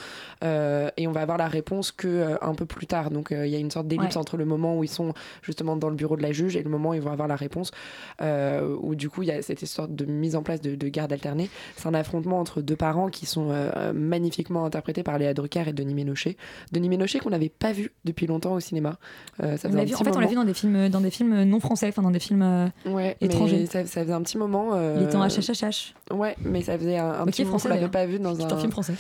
euh, 0.44 0.90
et 0.98 1.08
on 1.08 1.12
va 1.12 1.22
avoir 1.22 1.38
la 1.38 1.48
réponse 1.48 1.92
que 1.92 2.08
euh, 2.08 2.36
un 2.42 2.56
peu 2.56 2.66
plus 2.66 2.88
tard. 2.88 3.12
Donc, 3.12 3.32
euh, 3.32 3.46
il 3.46 3.52
y 3.52 3.56
a 3.56 3.60
une 3.60 3.70
sorte 3.70 3.88
d'ellipse 3.88 4.16
Ouais. 4.16 4.18
entre 4.22 4.38
le 4.38 4.46
moment 4.46 4.76
où 4.78 4.84
ils 4.84 4.88
sont 4.90 5.14
justement 5.44 5.76
dans 5.78 5.90
le 5.90 5.96
bureau 5.96 6.18
de 6.18 6.24
la 6.24 6.32
juge 6.32 6.56
et 6.56 6.64
le 6.64 6.70
moment 6.70 6.90
où 6.90 6.94
ils 6.96 7.02
vont 7.02 7.12
avoir 7.12 7.28
la 7.28 7.36
réponse, 7.36 7.70
où 8.22 8.96
du 8.96 9.10
coup, 9.10 9.22
il 9.24 9.28
y 9.30 9.32
a 9.32 9.42
cette 9.42 9.64
sorte 9.66 9.94
de 9.96 10.06
mise 10.06 10.36
en 10.36 10.42
place 10.44 10.62
de, 10.62 10.76
de 10.76 10.88
garde 10.88 11.14
alternée. 11.14 11.50
C'est 11.76 11.88
un 11.88 11.94
affrontement 11.94 12.40
entre 12.40 12.62
deux 12.62 12.76
parents 12.76 13.10
qui 13.10 13.26
sont 13.26 13.50
magnifiquement 13.94 14.66
interprétés 14.66 15.04
par 15.04 15.18
Léa 15.20 15.34
Drucker 15.34 15.64
et 15.68 15.74
Denis 15.74 15.94
Ménochet. 15.94 16.38
Denis 16.72 16.90
Ménochet 16.90 17.20
qu'on 17.20 17.30
n'avait 17.30 17.50
pas 17.50 17.72
vu 17.72 17.92
depuis 18.06 18.26
longtemps 18.28 18.54
au 18.54 18.60
cinéma. 18.60 18.98
Ça 19.40 19.46
On 19.66 19.70
vu- 19.70 19.94
en 19.96 19.98
fait, 20.04 20.16
on 20.16 20.20
l'a 20.20 20.28
vu 20.28 20.36
dans 20.36 20.44
des 20.44 20.54
films, 20.54 20.90
dans 20.90 21.02
des 21.02 21.12
films 21.12 21.44
non 21.44 21.60
français, 21.60 21.88
enfin 21.90 22.02
dans 22.02 22.12
des 22.12 22.20
films 22.20 22.27
euh, 22.32 22.68
Ouais, 22.86 23.16
étrangers. 23.22 23.58
mais 23.60 23.66
ça, 23.66 23.86
ça 23.86 24.02
faisait 24.04 24.14
un 24.14 24.22
petit 24.22 24.38
moment. 24.38 24.70
euh, 24.74 24.98
Il 25.00 25.04
était 25.06 25.16
en 25.16 25.28
HHH. 25.28 25.94
Ouais, 26.12 26.36
mais 26.44 26.62
ça 26.62 26.78
faisait 26.78 26.98
un, 26.98 27.10
un 27.12 27.22
Ok, 27.24 27.28
petit 27.28 27.46
moment 27.46 27.58
qu'on 27.58 27.68
l'avait 27.70 27.80
d'ailleurs. 27.82 27.92
pas 27.92 28.06
vu 28.06 28.20
dans 28.20 28.40
un. 28.42 28.52
un 28.52 28.58
film 28.58 28.72
français. 28.72 28.94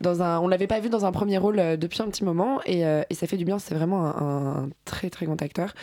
Dans 0.00 0.20
un, 0.20 0.40
on 0.40 0.48
l'avait 0.48 0.66
pas 0.66 0.80
vu 0.80 0.88
dans 0.88 1.04
un 1.06 1.12
premier 1.12 1.38
rôle 1.38 1.60
euh, 1.60 1.76
depuis 1.76 2.02
un 2.02 2.06
petit 2.08 2.24
moment 2.24 2.60
et, 2.66 2.84
euh, 2.84 3.02
et 3.08 3.14
ça 3.14 3.28
fait 3.28 3.36
du 3.36 3.44
bien. 3.44 3.60
C'est 3.60 3.76
vraiment 3.76 4.04
un, 4.06 4.64
un 4.64 4.68
très 4.84 5.10
très 5.10 5.26
grand 5.26 5.40
acteur. 5.40 5.74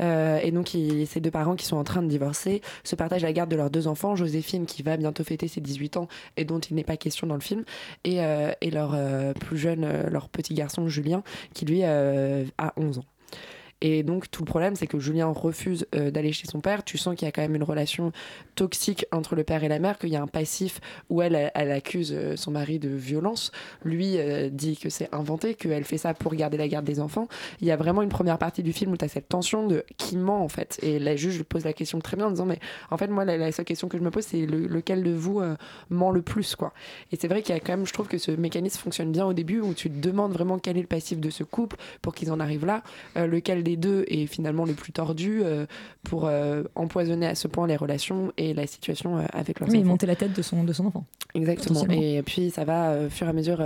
Euh, 0.00 0.40
et 0.42 0.50
donc, 0.50 0.74
il- 0.74 1.06
ces 1.06 1.20
deux 1.20 1.30
parents 1.30 1.54
qui 1.54 1.64
sont 1.64 1.76
en 1.76 1.84
train 1.84 2.02
de 2.02 2.08
divorcer 2.08 2.60
se 2.82 2.96
partagent 2.96 3.22
la 3.22 3.32
garde 3.32 3.48
de 3.52 3.54
leurs 3.54 3.70
deux 3.70 3.86
enfants. 3.86 4.16
Joséphine 4.16 4.66
qui 4.66 4.82
va 4.82 4.96
bientôt 4.96 5.22
fêter 5.22 5.46
ses 5.46 5.60
18 5.60 5.96
ans 5.96 6.08
et 6.36 6.44
dont 6.44 6.58
il 6.58 6.74
n'est 6.74 6.82
pas 6.82 6.96
question 6.96 7.28
dans 7.28 7.36
le 7.36 7.40
film, 7.40 7.62
et, 8.02 8.20
euh, 8.20 8.50
et 8.62 8.72
leur 8.72 8.94
euh, 8.96 9.32
plus 9.32 9.58
jeune, 9.58 9.84
euh, 9.84 10.10
leur 10.10 10.28
petit 10.28 10.54
garçon 10.54 10.88
Julien 10.88 11.22
qui 11.54 11.64
lui 11.64 11.82
euh, 11.84 12.44
a 12.58 12.72
11 12.78 12.98
ans. 12.98 13.04
Et 13.80 14.02
donc 14.02 14.30
tout 14.30 14.42
le 14.42 14.46
problème, 14.46 14.74
c'est 14.74 14.86
que 14.86 14.98
Julien 14.98 15.28
refuse 15.28 15.86
euh, 15.94 16.10
d'aller 16.10 16.32
chez 16.32 16.46
son 16.46 16.60
père. 16.60 16.84
Tu 16.84 16.98
sens 16.98 17.14
qu'il 17.14 17.26
y 17.26 17.28
a 17.28 17.32
quand 17.32 17.42
même 17.42 17.54
une 17.54 17.62
relation 17.62 18.12
toxique 18.54 19.06
entre 19.12 19.36
le 19.36 19.44
père 19.44 19.62
et 19.62 19.68
la 19.68 19.78
mère, 19.78 19.98
qu'il 19.98 20.08
y 20.08 20.16
a 20.16 20.22
un 20.22 20.26
passif 20.26 20.80
où 21.10 21.22
elle, 21.22 21.50
accuse 21.54 22.12
euh, 22.12 22.36
son 22.36 22.50
mari 22.50 22.78
de 22.78 22.88
violence. 22.88 23.52
Lui 23.84 24.18
euh, 24.18 24.48
dit 24.50 24.76
que 24.76 24.88
c'est 24.88 25.12
inventé, 25.14 25.54
qu'elle 25.54 25.84
fait 25.84 25.98
ça 25.98 26.12
pour 26.12 26.34
garder 26.34 26.56
la 26.56 26.66
garde 26.66 26.84
des 26.84 26.98
enfants. 26.98 27.28
Il 27.60 27.66
y 27.66 27.70
a 27.70 27.76
vraiment 27.76 28.02
une 28.02 28.08
première 28.08 28.38
partie 28.38 28.62
du 28.62 28.72
film 28.72 28.92
où 28.92 28.96
tu 28.96 29.04
as 29.04 29.08
cette 29.08 29.28
tension 29.28 29.66
de 29.66 29.84
qui 29.96 30.16
ment 30.16 30.42
en 30.42 30.48
fait. 30.48 30.78
Et 30.82 30.98
la 30.98 31.14
juge 31.14 31.42
pose 31.44 31.64
la 31.64 31.72
question 31.72 32.00
très 32.00 32.16
bien 32.16 32.26
en 32.26 32.30
disant 32.30 32.46
mais 32.46 32.58
en 32.90 32.96
fait 32.96 33.08
moi 33.08 33.24
la, 33.24 33.52
seule 33.52 33.64
question 33.64 33.88
que 33.88 33.98
je 33.98 34.02
me 34.02 34.10
pose 34.10 34.24
c'est 34.24 34.46
le- 34.46 34.66
lequel 34.66 35.02
de 35.02 35.12
vous 35.12 35.40
ment 35.90 36.10
le 36.10 36.22
plus 36.22 36.56
quoi. 36.56 36.72
Et 37.12 37.16
c'est 37.16 37.28
vrai 37.28 37.42
qu'il 37.42 37.54
y 37.54 37.58
a 37.58 37.60
quand 37.60 37.72
même, 37.72 37.86
je 37.86 37.92
trouve 37.92 38.08
que 38.08 38.18
ce 38.18 38.30
mécanisme 38.32 38.80
fonctionne 38.80 39.12
bien 39.12 39.26
au 39.26 39.32
début 39.32 39.60
où 39.60 39.74
tu 39.74 39.90
te 39.90 39.98
demandes 39.98 40.32
vraiment 40.32 40.58
quel 40.58 40.76
est 40.76 40.82
le 40.82 40.86
passif 40.86 41.20
de 41.20 41.30
ce 41.30 41.44
couple 41.44 41.76
pour 42.02 42.14
qu'ils 42.14 42.32
en 42.32 42.40
arrivent 42.40 42.66
là, 42.66 42.82
lequel 43.16 43.62
des 43.68 43.76
deux 43.76 44.04
est 44.08 44.24
finalement 44.26 44.64
le 44.64 44.72
plus 44.72 44.92
tordu 44.92 45.42
euh, 45.42 45.66
pour 46.02 46.26
euh, 46.26 46.62
empoisonner 46.74 47.26
à 47.26 47.34
ce 47.34 47.48
point 47.48 47.66
les 47.66 47.76
relations 47.76 48.32
et 48.38 48.54
la 48.54 48.66
situation 48.66 49.18
euh, 49.18 49.24
avec 49.34 49.60
leurs 49.60 49.68
Mais 49.68 49.76
il 49.76 49.80
enfants. 49.82 49.90
montait 49.90 50.06
la 50.06 50.16
tête 50.16 50.32
de 50.32 50.40
son, 50.40 50.64
de 50.64 50.72
son 50.72 50.86
enfant. 50.86 51.04
Exactement. 51.34 51.84
Et 51.90 52.22
puis 52.22 52.50
ça 52.50 52.64
va 52.64 52.98
au 53.06 53.10
fur 53.10 53.26
et 53.26 53.30
à 53.30 53.32
mesure 53.34 53.58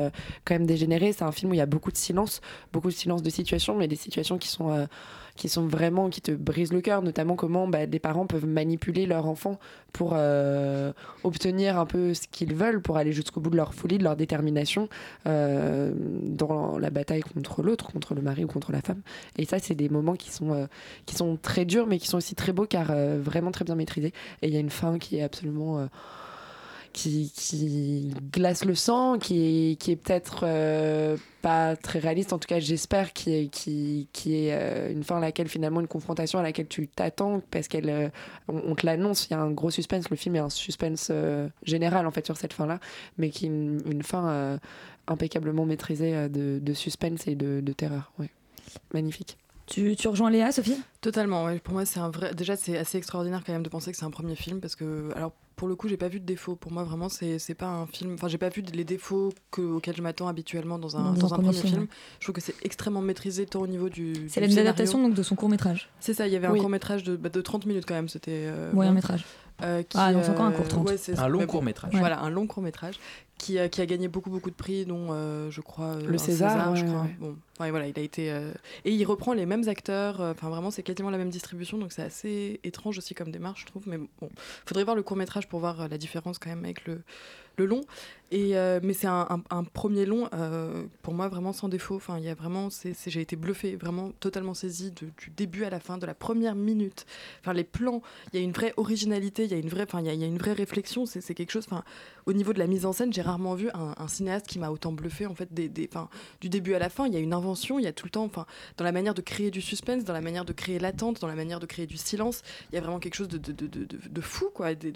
quand 0.45 0.55
même 0.55 0.67
dégénérer. 0.67 1.13
C'est 1.13 1.23
un 1.23 1.31
film 1.31 1.53
où 1.53 1.55
il 1.55 1.59
y 1.59 1.61
a 1.61 1.67
beaucoup 1.67 1.93
de 1.93 1.97
silence, 1.97 2.41
beaucoup 2.73 2.89
de 2.89 2.95
silence 2.95 3.23
de 3.23 3.31
situation, 3.31 3.77
mais 3.77 3.87
des 3.87 3.97
situations 3.97 4.39
qui 4.39 4.49
sont 4.49 4.89
qui 5.37 5.49
sont 5.49 5.67
vraiment 5.67 6.11
qui 6.11 6.21
te 6.21 6.33
brisent 6.33 6.73
le 6.73 6.81
cœur, 6.81 7.03
notamment 7.03 7.37
comment 7.37 7.67
bah, 7.69 7.87
des 7.87 7.99
parents 7.99 8.27
peuvent 8.27 8.47
manipuler 8.47 9.07
leur 9.07 9.27
enfant 9.27 9.59
pour 9.93 10.13
euh, 10.15 10.93
obtenir 11.25 11.79
un 11.79 11.87
peu 11.87 12.15
ce 12.15 12.27
qu'ils 12.31 12.55
veulent, 12.55 12.81
pour 12.81 12.97
aller 12.97 13.13
jusqu'au 13.13 13.41
bout 13.41 13.51
de 13.51 13.57
leur 13.57 13.75
folie, 13.75 13.99
de 13.99 14.05
leur 14.05 14.17
détermination 14.17 14.89
euh, 15.27 15.93
dans 15.97 16.79
la 16.79 16.91
bataille 16.91 17.23
contre 17.23 17.63
l'autre, 17.63 17.93
contre 17.93 18.15
le 18.15 18.23
mari 18.23 18.45
ou 18.45 18.49
contre 18.49 18.73
la 18.73 18.81
femme. 18.81 19.03
Et 19.37 19.45
ça, 19.45 19.59
c'est 19.59 19.75
des 19.75 19.89
moments 19.89 20.15
qui 20.15 20.31
sont 20.31 20.53
euh, 20.53 20.67
qui 21.07 21.15
sont 21.15 21.37
très 21.41 21.65
durs, 21.65 21.87
mais 21.87 21.99
qui 21.99 22.09
sont 22.09 22.19
aussi 22.19 22.35
très 22.35 22.53
beaux 22.53 22.67
car 22.67 22.93
vraiment 23.19 23.51
très 23.51 23.65
bien 23.65 23.75
maîtrisés. 23.75 24.13
Et 24.43 24.49
il 24.49 24.55
y 24.55 24.57
a 24.57 24.61
une 24.61 24.71
fin 24.71 24.99
qui 24.99 25.17
est 25.17 25.23
absolument 25.23 25.89
qui, 26.93 27.33
qui 27.35 28.15
glace 28.33 28.65
le 28.65 28.75
sang, 28.75 29.19
qui 29.19 29.73
est, 29.73 29.77
qui 29.77 29.93
est 29.93 29.97
peut-être 29.97 30.41
euh, 30.45 31.17
pas 31.43 31.77
très 31.77 31.99
réaliste, 31.99 32.33
en 32.33 32.39
tout 32.39 32.47
cas 32.47 32.61
j'espère, 32.61 33.13
qui 33.13 33.35
est, 33.35 33.49
qui, 33.49 34.09
qui 34.13 34.49
euh, 34.51 34.91
une 34.91 35.03
fin 35.03 35.17
à 35.17 35.21
laquelle 35.21 35.49
finalement 35.49 35.81
une 35.81 35.89
confrontation 35.89 36.39
à 36.39 36.43
laquelle 36.43 36.69
tu 36.69 36.89
t'attends 36.89 37.43
parce 37.51 37.69
qu'elle 37.69 37.91
euh, 37.91 38.09
on, 38.49 38.75
te 38.75 38.87
l'annonce, 38.87 39.27
il 39.27 39.33
y 39.33 39.35
a 39.35 39.41
un 39.41 39.51
gros 39.51 39.71
suspense, 39.71 40.09
le 40.09 40.17
film 40.17 40.37
est 40.37 40.41
un 40.41 40.51
suspense 40.51 41.09
euh, 41.11 41.49
général 41.65 42.07
en 42.07 42.11
fait 42.11 42.25
sur 42.25 42.37
cette 42.37 42.53
fin-là, 42.53 42.79
mais 43.19 43.31
qui 43.31 43.47
est 43.47 43.49
une, 43.49 44.03
fin 44.03 44.59
impeccablement 45.07 45.65
maîtrisée 45.65 46.29
de, 46.29 46.73
suspense 46.75 47.27
et 47.27 47.35
de, 47.35 47.61
de 47.61 47.73
terreur. 47.73 48.13
Ouais. 48.19 48.31
Magnifique. 48.95 49.37
Tu, 49.67 49.95
tu 49.97 50.09
rejoins 50.09 50.31
Léa, 50.31 50.51
Sophie? 50.53 50.77
Totalement, 51.01 51.45
ouais. 51.45 51.59
Pour 51.61 51.75
moi, 51.75 51.85
c'est 51.85 52.01
un 52.01 52.11
vrai. 52.11 52.35
Déjà, 52.35 52.57
c'est 52.57 52.77
assez 52.77 52.99
extraordinaire 52.99 53.43
quand 53.47 53.53
même 53.53 53.63
de 53.63 53.69
penser 53.69 53.91
que 53.93 53.97
c'est 53.97 54.05
un 54.05 54.11
premier 54.11 54.35
film 54.35 54.61
parce 54.61 54.75
que, 54.77 55.11
alors, 55.15 55.33
pour 55.57 55.69
le 55.69 55.77
coup, 55.77 55.89
j'ai 55.89 55.97
pas 55.97 56.09
vu 56.09 56.19
de 56.21 56.25
défauts. 56.27 56.57
Pour 56.57 56.73
moi, 56.73 56.83
vraiment, 56.83 57.09
c'est 57.09 57.39
c'est 57.39 57.55
pas 57.55 57.67
un 57.69 57.87
film. 57.87 58.15
Enfin, 58.15 58.27
j'ai 58.29 58.39
pas 58.39 58.49
vu 58.49 58.63
les 58.73 58.85
défauts 58.85 59.33
que, 59.51 59.63
auxquels 59.63 59.97
je 59.97 60.03
m'attends 60.03 60.27
habituellement 60.29 60.79
dans 60.79 60.97
un, 60.97 61.03
Dans 61.03 61.09
un 61.11 61.13
dans 61.15 61.27
un 61.27 61.37
premier 61.37 61.49
premier 61.51 61.61
film, 61.61 61.69
film. 61.71 61.83
ouais. 61.83 61.89
Je 62.19 62.25
trouve 62.25 62.35
que 62.35 62.41
c'est 62.41 62.55
extrêmement 62.65 63.03
maîtrisé 63.03 63.47
tant 63.47 63.61
au 63.61 63.67
niveau 63.69 63.89
du. 63.89 64.13
C'est 64.29 64.41
du 64.41 64.47
une 64.47 64.51
scénario. 64.51 64.61
adaptation 64.61 65.01
donc 65.01 65.15
de 65.15 65.23
son 65.23 65.37
court 65.37 65.49
métrage. 65.49 65.89
C'est 66.01 66.15
ça, 66.15 66.27
il 66.27 66.33
y 66.33 66.37
avait 66.37 66.49
Oui. 66.49 66.59
un 66.59 66.61
court 66.61 66.71
métrage 66.71 67.05
de, 67.05 67.17
bah, 67.17 67.29
de 67.29 67.41
30 67.41 67.67
minutes 67.67 67.85
quand 67.87 67.95
même. 67.95 68.09
C'était. 68.09 68.31
euh, 68.47 68.73
bon. 68.73 68.91
métrage. 68.93 69.25
Euh, 69.63 69.83
qui, 69.85 69.97
Ah 70.01 70.13
non, 70.13 70.23
c'est 70.25 70.31
encore 70.31 70.47
un 70.47 70.51
euh, 70.53 70.57
court 70.57 70.67
30. 70.67 70.89
ouais, 70.89 70.97
c'est- 70.97 71.17
Un 71.21 71.29
long 71.29 71.39
mais 71.39 71.47
bon, 71.47 71.53
court-métrage. 71.53 71.93
Voilà, 71.95 72.21
un 72.21 72.31
long 72.31 72.49
court 72.49 72.65
métrage 72.65 72.99
qui, 73.43 73.59
a- 73.59 73.69
qui 73.69 73.81
a 73.81 73.87
gagné 73.87 74.09
beaucoup 74.09 74.31
beaucoup 74.31 74.51
de 74.51 74.55
prix, 74.55 74.87
dont 74.87 75.09
euh, 75.11 75.51
je 75.51 75.61
crois 75.61 75.97
euh, 75.97 76.07
Le 76.07 76.17
César, 76.19 76.77
je 76.77 76.83
ouais, 76.85 76.89
crois. 76.89 77.03
ouais. 77.03 77.17
Bon, 77.19 77.37
voilà, 77.59 77.87
il 77.89 77.99
a 77.99 78.03
été 78.03 78.31
euh, 78.31 78.53
et 78.85 78.93
il 78.93 79.05
reprend 79.05 79.33
les 79.35 79.47
mêmes 79.47 79.69
acteurs. 79.69 80.21
Enfin, 80.21 80.49
vraiment, 80.49 80.71
c'est 80.71 80.83
quasiment 80.83 81.11
la 81.11 81.19
même 81.19 81.31
distribution, 81.31 81.77
donc 81.79 81.93
c'est 81.93 82.03
assez 82.03 82.61
étrange 82.65 82.99
aussi 82.99 83.15
comme 83.15 83.31
démarche, 83.31 83.63
je 83.63 83.67
trouve. 83.67 83.83
Mais 83.87 83.99
bon, 83.99 84.31
faudrait 84.67 84.85
voir 84.85 84.97
le 84.97 85.03
court 85.03 85.17
métrage 85.17 85.49
pour 85.49 85.61
voir 85.61 85.89
la 85.89 85.99
différence 85.99 86.39
quand 86.39 86.51
même 86.51 86.65
avec 86.65 86.87
le 86.87 87.03
le 87.59 87.67
long. 87.67 87.83
Et 88.35 88.57
euh, 88.57 88.81
mais 88.83 88.95
c'est 88.95 89.07
un, 89.07 89.27
un- 89.29 89.57
un 89.59 89.63
premier 89.63 90.07
long 90.07 90.27
euh, 90.33 90.85
pour 91.03 91.13
moi 91.13 91.29
vraiment 91.29 91.53
sans 91.53 91.69
défaut. 91.69 91.97
Enfin, 91.97 92.17
il 92.19 92.25
y 92.25 92.29
a 92.31 92.35
vraiment, 92.35 92.71
c'est, 92.71 92.95
j'ai 93.07 93.21
été 93.21 93.37
bluffée, 93.37 93.77
vraiment 93.77 94.11
totalement 94.21 94.55
saisie 94.55 94.91
de- 94.91 95.11
du 95.19 95.31
début 95.37 95.65
à 95.65 95.71
la 95.71 95.79
fin, 95.81 95.99
de 95.99 96.07
la 96.07 96.15
première 96.15 96.55
minute. 96.55 97.05
Enfin, 97.41 97.53
les 97.53 97.63
plans, 97.65 98.01
il 98.33 98.39
y 98.41 98.43
a 98.43 98.45
une 98.45 98.53
vraie 98.53 98.73
originalité, 98.79 99.45
il 99.45 99.51
y 99.51 99.55
a 99.55 99.59
une 99.59 99.69
vraie, 99.69 99.83
enfin, 99.85 100.01
il 100.01 100.07
y 100.07 100.09
a, 100.09 100.15
il 100.15 100.21
y 100.21 100.25
a 100.25 100.27
une 100.27 100.39
vraie 100.39 100.55
réflexion. 100.55 101.05
C'est, 101.05 101.21
quelque 101.35 101.51
chose. 101.51 101.67
Enfin, 101.71 101.85
au 102.25 102.33
niveau 102.33 102.55
de 102.55 102.59
la 102.59 102.67
mise 102.67 102.87
en 102.87 102.93
scène, 102.95 103.13
j'ai 103.13 103.21
rarement 103.23 103.55
vu 103.55 103.69
un, 103.75 103.95
un 103.99 104.09
cinéaste 104.09 104.47
qui 104.47 104.59
m'a 104.59 104.71
autant 104.71 104.93
bluffé 104.93 105.27
en 105.27 105.35
fait 105.35 105.53
des, 105.53 105.69
des- 105.69 105.87
enfin, 105.93 106.09
du 106.41 106.49
début 106.49 106.73
à 106.73 106.79
la 106.79 106.89
fin. 106.89 107.07
Il 107.07 107.13
y 107.13 107.17
a 107.19 107.21
une 107.21 107.35
invention, 107.35 107.79
il 107.79 107.85
y 107.85 107.89
a 107.89 107.93
tout 107.93 108.07
le 108.07 108.11
temps, 108.11 108.25
enfin, 108.25 108.47
dans 108.79 108.85
la 108.85 108.93
manière 108.93 109.13
de 109.13 109.21
créer 109.21 109.51
du 109.51 109.61
suspense, 109.61 110.05
dans 110.05 110.15
la 110.15 110.23
manière 110.23 110.47
de 110.47 110.55
créer 110.55 110.79
l'attente, 110.79 111.21
dans 111.21 111.27
la 111.29 111.35
manière 111.35 111.61
de 111.61 111.67
créer 111.67 111.87
du 111.87 111.99
silence. 111.99 112.41
Il 112.73 112.77
y 112.77 112.79
a 112.79 112.81
vraiment 112.81 112.99
quelque 112.99 113.15
chose 113.15 113.29
de, 113.29 113.37
de, 113.37 113.53
de, 113.53 113.67
de, 113.67 113.87
de 114.09 114.21
fou, 114.23 114.47
quoi, 114.55 114.75
de, 114.75 114.91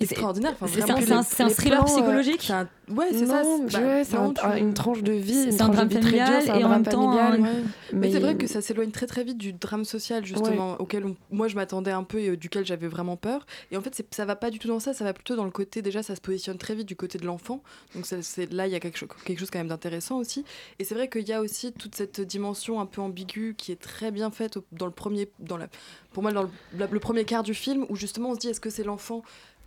extraordinaire. 0.00 0.52
Enfin, 0.60 0.66
c'est- 0.66 0.82
un- 0.82 1.22
thriller 1.54 1.78
plans, 1.84 1.92
euh, 1.92 1.96
psychologique 1.96 2.41
C'est 2.46 2.52
un- 2.52 2.68
Ouais, 2.90 3.06
c'est 3.12 3.26
ça. 3.26 3.42
Bah, 3.42 4.04
c'est 4.04 4.16
non, 4.16 4.34
un- 4.42 4.54
tu- 4.54 4.58
une 4.60 4.74
tranche 4.74 5.02
de 5.02 5.12
vie, 5.12 5.44
une 5.44 5.52
C'est 5.52 5.62
un 5.62 5.66
tranche 5.66 5.76
drame 5.76 5.88
de 5.88 5.94
vie 5.94 6.00
très 6.00 6.10
dure, 6.10 6.18
familial 6.26 6.42
c'est 6.44 6.50
un 6.50 6.54
et 6.54 6.64
en 6.64 6.68
drame 6.68 6.82
même 6.82 6.92
temps 6.92 7.12
familial. 7.12 7.32
un- 7.32 7.42
Ouais. 7.42 7.62
Mais, 7.92 7.98
Mais- 7.98 8.12
c'est 8.12 8.18
vrai 8.18 8.36
que 8.36 8.46
ça 8.46 8.60
s'éloigne 8.60 8.90
très 8.90 9.06
très 9.06 9.24
vite 9.24 9.38
du 9.38 9.52
drame 9.52 9.84
social 9.84 10.26
justement 10.26 10.76
auquel 10.80 11.06
on- 11.06 11.16
moi 11.30 11.48
je 11.48 11.54
m'attendais 11.54 11.92
un 11.92 12.02
peu 12.02 12.18
et 12.20 12.30
euh, 12.30 12.36
duquel 12.36 12.66
j'avais 12.66 12.88
vraiment 12.88 13.16
peur. 13.16 13.46
Et 13.70 13.76
en 13.76 13.80
fait 13.80 14.04
ça 14.10 14.24
va 14.24 14.36
pas 14.36 14.50
du 14.50 14.58
tout 14.58 14.68
dans 14.68 14.80
ça, 14.80 14.92
ça 14.92 15.04
va 15.04 15.12
plutôt 15.14 15.36
dans 15.36 15.44
le 15.44 15.50
côté 15.50 15.80
déjà 15.80 16.02
ça 16.02 16.14
se 16.16 16.20
positionne 16.20 16.58
très 16.58 16.74
vite 16.74 16.86
du 16.88 16.96
côté 16.96 17.16
de 17.18 17.24
l'enfant. 17.24 17.62
Donc 17.94 18.04
c'est- 18.06 18.52
là 18.52 18.66
il 18.66 18.72
y 18.72 18.76
a 18.76 18.80
quelque 18.80 18.98
chose, 18.98 19.08
quelque 19.24 19.38
chose 19.38 19.50
quand 19.50 19.60
même 19.60 19.68
d'intéressant 19.68 20.18
aussi. 20.18 20.44
Et 20.78 20.84
c'est 20.84 20.94
vrai 20.94 21.08
qu'il 21.08 21.26
y 21.26 21.32
a 21.32 21.40
aussi 21.40 21.72
toute 21.72 21.94
cette 21.94 22.20
dimension 22.20 22.80
un 22.80 22.86
peu 22.86 23.00
ambiguë 23.00 23.54
qui 23.56 23.72
est 23.72 23.80
très 23.80 24.10
bien 24.10 24.30
faite 24.30 24.58
dans 24.72 24.86
le 24.86 24.92
premier, 24.92 25.30
dans 25.38 25.56
la, 25.56 25.68
pour 26.12 26.22
moi 26.22 26.32
dans 26.32 26.42
le, 26.42 26.48
la- 26.76 26.88
le 26.88 27.00
premier 27.00 27.24
quart 27.24 27.42
du 27.44 27.54
film 27.54 27.86
où 27.88 27.96
justement 27.96 28.30
on 28.30 28.34
se 28.34 28.40
dit 28.40 28.48
est-ce 28.48 28.60
que 28.60 28.70
c'est 28.70 28.84
l'enfant 28.84 29.22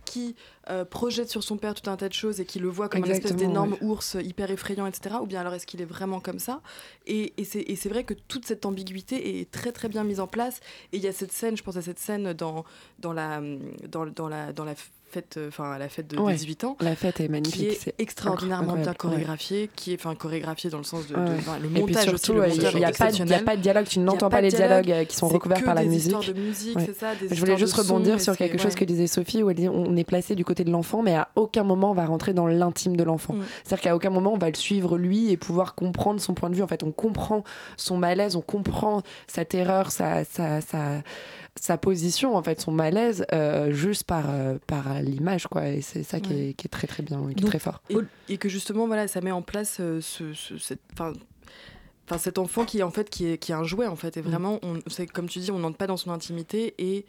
qui 0.06 0.34
euh, 0.70 0.84
projette 0.86 1.28
sur 1.28 1.42
son 1.42 1.58
père 1.58 1.74
tout 1.74 1.90
un 1.90 1.96
tas 1.96 2.08
de 2.08 2.14
choses 2.14 2.40
et 2.40 2.46
qui 2.46 2.58
le 2.58 2.68
voit 2.68 2.88
comme 2.88 3.04
un 3.04 3.08
espèce 3.08 3.36
d'énorme 3.36 3.72
ouais. 3.72 3.82
ours 3.82 4.16
hyper 4.22 4.50
effrayant, 4.50 4.86
etc. 4.86 5.16
Ou 5.20 5.26
bien 5.26 5.40
alors 5.40 5.52
est-ce 5.52 5.66
qu'il 5.66 5.82
est 5.82 5.86
vraiment 5.86 6.20
comme 6.20 6.38
ça? 6.38 6.62
Et, 7.06 7.34
c'est 7.44 7.60
et 7.60 7.76
c'est 7.76 7.90
vrai 7.90 8.04
que 8.04 8.14
toute 8.14 8.46
cette 8.46 8.64
ambiguïté 8.64 9.40
est 9.40 9.50
très 9.50 9.72
très 9.72 9.88
bien 9.88 10.04
mise 10.04 10.20
en 10.20 10.26
place. 10.26 10.60
Et 10.92 10.96
il 10.96 11.02
y 11.02 11.08
a 11.08 11.12
cette 11.12 11.32
scène, 11.32 11.56
je 11.56 11.62
pense 11.62 11.76
à 11.76 11.82
cette 11.82 11.98
scène 11.98 12.32
dans, 12.32 12.64
dans, 13.00 13.12
la, 13.12 13.42
dans, 13.88 14.06
dans 14.06 14.28
la, 14.28 14.52
dans 14.52 14.64
la 14.64 14.74
fête, 15.08 15.36
euh, 15.36 15.48
enfin 15.48 15.72
à 15.72 15.78
la 15.78 15.88
fête 15.88 16.08
de, 16.08 16.18
Ouais, 16.18 16.34
18 16.34 16.64
ans. 16.64 16.76
La 16.80 16.94
fête 16.96 17.20
est 17.20 17.28
magnifique. 17.28 17.78
C'est 17.80 17.94
extraordinairement 17.98 18.74
bien 18.74 18.88
incroyable, 18.88 18.90
ouais. 18.90 19.24
chorégraphiée, 19.26 19.70
qui 19.74 19.92
est 19.92 19.96
enfin 19.96 20.14
chorégraphiée 20.14 20.70
dans 20.70 20.78
le 20.78 20.84
sens 20.84 21.06
de, 21.06 21.14
de- 21.14 21.20
Ouais. 21.20 21.26
enfin, 21.38 21.58
le 21.58 21.66
Et 21.66 21.68
puis 21.68 21.80
montage 21.80 22.08
aussi. 22.12 22.30
il 22.32 22.34
n'y 22.78 22.84
a, 22.84 22.90
pas 23.40 23.56
de- 23.56 23.62
dialogue, 23.62 23.86
tu 23.86 23.98
n'entends 24.00 24.28
pas 24.28 24.40
les 24.40 24.48
dialogues 24.50 24.84
dialogue, 24.84 25.02
euh, 25.02 25.04
qui 25.06 25.16
sont 25.16 25.28
recouverts 25.28 25.62
par 25.64 25.74
la 25.74 25.82
des 25.82 25.88
musique. 25.88 26.12
histoires 26.12 26.24
de 26.24 26.40
musique, 26.40 26.78
c'est 26.84 26.96
ça, 26.98 27.14
des 27.14 27.34
je 27.34 27.40
voulais 27.40 27.56
juste 27.56 27.74
rebondir 27.74 28.20
sur 28.20 28.36
quelque 28.36 28.58
chose 28.58 28.74
que 28.74 28.84
disait 28.84 29.06
Sophie, 29.06 29.42
où 29.42 29.50
elle 29.50 29.56
dit 29.56 29.68
on 29.68 29.96
est 29.96 30.04
placé 30.04 30.34
du 30.34 30.44
côté 30.44 30.64
de 30.64 30.70
l'enfant, 30.70 31.02
mais 31.02 31.14
à 31.14 31.28
aucun 31.36 31.62
moment 31.62 31.90
on 31.90 31.94
va 31.94 32.06
rentrer 32.06 32.32
dans 32.34 32.46
l'intime 32.46 32.96
de 32.96 33.02
l'enfant. 33.04 33.34
Mm. 33.34 33.42
C'est-à-dire 33.64 33.82
qu'à 33.84 33.96
aucun 33.96 34.10
moment 34.10 34.32
on 34.34 34.38
va 34.38 34.48
le 34.48 34.54
suivre 34.54 34.98
lui 34.98 35.30
et 35.30 35.36
pouvoir 35.36 35.74
comprendre 35.74 36.20
son 36.20 36.34
point 36.34 36.50
de 36.50 36.54
vue. 36.56 36.62
En 36.62 36.68
fait, 36.68 36.82
on 36.82 36.92
comprend 36.92 37.44
son 37.76 37.96
malaise, 37.96 38.36
on 38.36 38.40
comprend 38.40 39.02
sa 39.26 39.44
terreur, 39.44 39.90
sa, 39.90 40.24
sa, 40.24 40.60
sa, 40.60 41.02
sa 41.60 41.78
position, 41.78 42.36
en 42.36 42.42
fait, 42.42 42.60
son 42.60 42.72
malaise, 42.72 43.24
euh, 43.32 43.72
juste 43.72 44.04
par, 44.04 44.26
euh, 44.30 44.56
par 44.66 45.00
l'image, 45.02 45.46
quoi. 45.46 45.68
Et 45.68 45.80
c'est 45.80 46.02
ça 46.02 46.20
qui, 46.20 46.32
Ouais. 46.32 46.48
est, 46.48 46.52
qui 46.54 46.66
est 46.66 46.70
très 46.70 46.86
très 46.86 47.02
bien, 47.02 47.20
qui 47.36 47.42
est 47.44 47.46
très 47.46 47.58
fort. 47.58 47.80
Et, 47.90 47.96
et 48.28 48.36
que 48.38 48.48
justement, 48.48 48.86
voilà, 48.86 49.08
ça 49.08 49.20
met 49.20 49.30
en 49.32 49.42
place 49.42 49.78
euh, 49.80 50.00
ce, 50.00 50.32
ce- 50.34 50.58
cette. 50.58 50.80
cet 52.18 52.38
enfant 52.38 52.64
qui 52.64 52.78
est 52.78 52.82
en 52.82 52.90
fait 52.90 53.10
qui 53.10 53.26
est 53.26 53.38
qui 53.38 53.50
est 53.52 53.54
un 53.56 53.64
jouet 53.64 53.86
en 53.88 53.96
fait 53.96 54.16
et 54.16 54.20
vraiment 54.20 54.60
on 54.62 54.78
c'est 54.86 55.06
comme 55.08 55.28
tu 55.28 55.40
dis 55.40 55.50
on 55.50 55.58
n'entre 55.58 55.76
pas 55.76 55.88
dans 55.88 55.96
son 55.96 56.10
intimité 56.12 56.74
et 56.78 57.04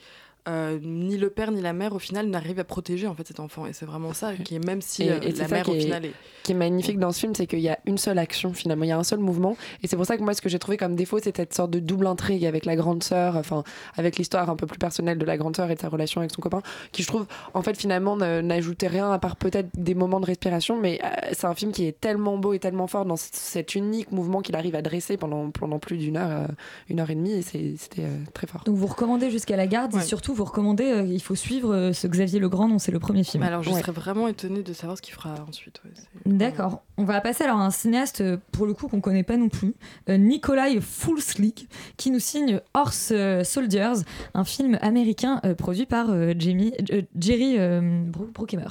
euh, 0.47 0.79
ni 0.81 1.17
le 1.17 1.29
père 1.29 1.51
ni 1.51 1.61
la 1.61 1.73
mère 1.73 1.93
au 1.93 1.99
final 1.99 2.27
n'arrivent 2.27 2.59
à 2.59 2.63
protéger 2.63 3.07
en 3.07 3.13
fait 3.13 3.27
cet 3.27 3.39
enfant 3.39 3.65
et 3.65 3.73
c'est 3.73 3.85
vraiment 3.85 4.13
ça 4.13 4.33
qui 4.35 4.55
est 4.55 4.65
même 4.65 4.81
si 4.81 5.03
Et- 5.03 5.11
euh, 5.11 5.19
et 5.21 5.31
la 5.33 5.47
mère 5.47 5.63
qui 5.65 5.71
au 5.71 5.75
est- 5.75 5.79
final 5.81 6.05
est 6.05 6.13
qui 6.43 6.53
est 6.53 6.55
magnifique 6.55 6.97
dans 6.97 7.11
ce 7.11 7.19
film, 7.19 7.35
c'est 7.35 7.45
qu'il 7.45 7.59
y 7.59 7.67
a 7.67 7.77
une 7.85 7.97
seule 7.97 8.17
action 8.17 8.53
finalement, 8.53 8.85
il 8.85 8.87
y 8.87 8.91
a 8.93 8.97
un 8.97 9.03
seul 9.03 9.19
mouvement. 9.19 9.57
Et 9.83 9.87
c'est 9.89 9.97
pour 9.97 10.05
ça 10.05 10.15
que 10.15 10.23
moi, 10.23 10.33
ce 10.33 10.41
que 10.41 10.47
j'ai 10.47 10.59
trouvé 10.59 10.77
comme 10.77 10.95
défaut, 10.95 11.19
c'est 11.21 11.35
cette 11.35 11.53
sorte 11.53 11.71
de 11.71 11.79
double 11.79 12.07
intrigue 12.07 12.45
avec 12.45 12.63
la 12.63 12.77
grande 12.77 13.03
sœur, 13.03 13.35
enfin, 13.35 13.65
avec 13.97 14.15
l'histoire 14.15 14.49
un 14.49 14.55
peu 14.55 14.65
plus 14.65 14.77
personnelle 14.79 15.17
de 15.17 15.25
la 15.25 15.35
grande 15.35 15.57
sœur 15.57 15.69
et 15.71 15.75
de 15.75 15.79
sa 15.81 15.89
relation 15.89 16.21
avec 16.21 16.31
son 16.31 16.41
copain, 16.41 16.61
qui 16.93 17.03
je 17.03 17.07
trouve, 17.07 17.25
en 17.53 17.61
fait, 17.63 17.75
finalement, 17.75 18.15
n'ajoutait 18.15 18.87
rien 18.87 19.11
à 19.11 19.19
part 19.19 19.35
peut-être 19.35 19.67
des 19.73 19.93
moments 19.93 20.21
de 20.21 20.25
respiration. 20.25 20.79
Mais 20.79 21.01
euh, 21.03 21.07
c'est 21.33 21.47
un 21.47 21.53
film 21.53 21.73
qui 21.73 21.85
est 21.85 21.99
tellement 21.99 22.37
beau 22.37 22.53
et 22.53 22.59
tellement 22.59 22.87
fort 22.87 23.03
dans 23.03 23.17
cet 23.17 23.75
unique 23.75 24.13
mouvement 24.13 24.39
qu'il 24.41 24.55
arrive 24.55 24.75
à 24.75 24.81
dresser 24.81 25.17
pendant, 25.17 25.49
pendant 25.51 25.79
plus 25.79 25.97
d'une 25.97 26.15
heure, 26.15 26.29
euh, 26.31 26.47
une 26.87 27.01
heure 27.01 27.09
et 27.09 27.15
demie. 27.15 27.33
Et 27.33 27.41
c'était 27.41 28.03
euh, 28.03 28.17
très 28.33 28.47
fort. 28.47 28.63
Donc 28.63 28.77
vous 28.77 28.87
recommandez 28.87 29.29
jusqu'à 29.31 29.57
la 29.57 29.67
garde 29.67 29.93
et 29.97 29.99
surtout 30.01 30.33
vous 30.37 30.45
recommandez, 30.45 30.85
euh, 30.91 31.03
il 31.03 31.21
faut 31.21 31.35
suivre 31.35 31.73
euh, 31.73 31.93
ce 31.93 32.07
Xavier 32.07 32.39
Legrand 32.39 32.69
dont 32.69 32.79
c'est 32.79 32.91
le 32.91 32.99
premier 32.99 33.23
film. 33.23 33.43
alors 33.43 33.63
je 33.63 33.69
Ouais. 33.71 33.79
serais 33.81 33.91
vraiment 33.91 34.27
étonnée 34.27 34.61
de 34.63 34.71
savoir 34.73 34.95
ce 34.97 35.01
qu'il 35.01 35.13
fera 35.13 35.33
ensuite 35.47 35.81
ouais, 35.83 35.91
D'accord. 36.25 36.83
On 36.97 37.03
va 37.05 37.19
passer 37.21 37.43
alors 37.43 37.57
à 37.59 37.65
un 37.65 37.71
cinéaste, 37.71 38.21
euh, 38.21 38.37
pour 38.51 38.65
le 38.67 38.73
coup, 38.73 38.87
qu'on 38.87 39.01
connaît 39.01 39.23
pas 39.23 39.35
non 39.37 39.49
plus, 39.49 39.73
euh, 40.09 40.17
Nikolai 40.17 40.79
Fulslik, 40.79 41.67
qui 41.97 42.11
nous 42.11 42.19
signe 42.19 42.61
Horse 42.73 43.09
euh, 43.11 43.43
Soldiers, 43.43 44.03
un 44.35 44.43
film 44.43 44.77
américain 44.81 45.41
euh, 45.43 45.55
produit 45.55 45.85
par 45.87 46.09
euh, 46.11 46.33
Jamie- 46.37 46.73
euh, 46.91 47.01
Jerry 47.19 47.55
euh, 47.57 47.81
Bru- 48.05 48.31
Bruckheimer. 48.31 48.67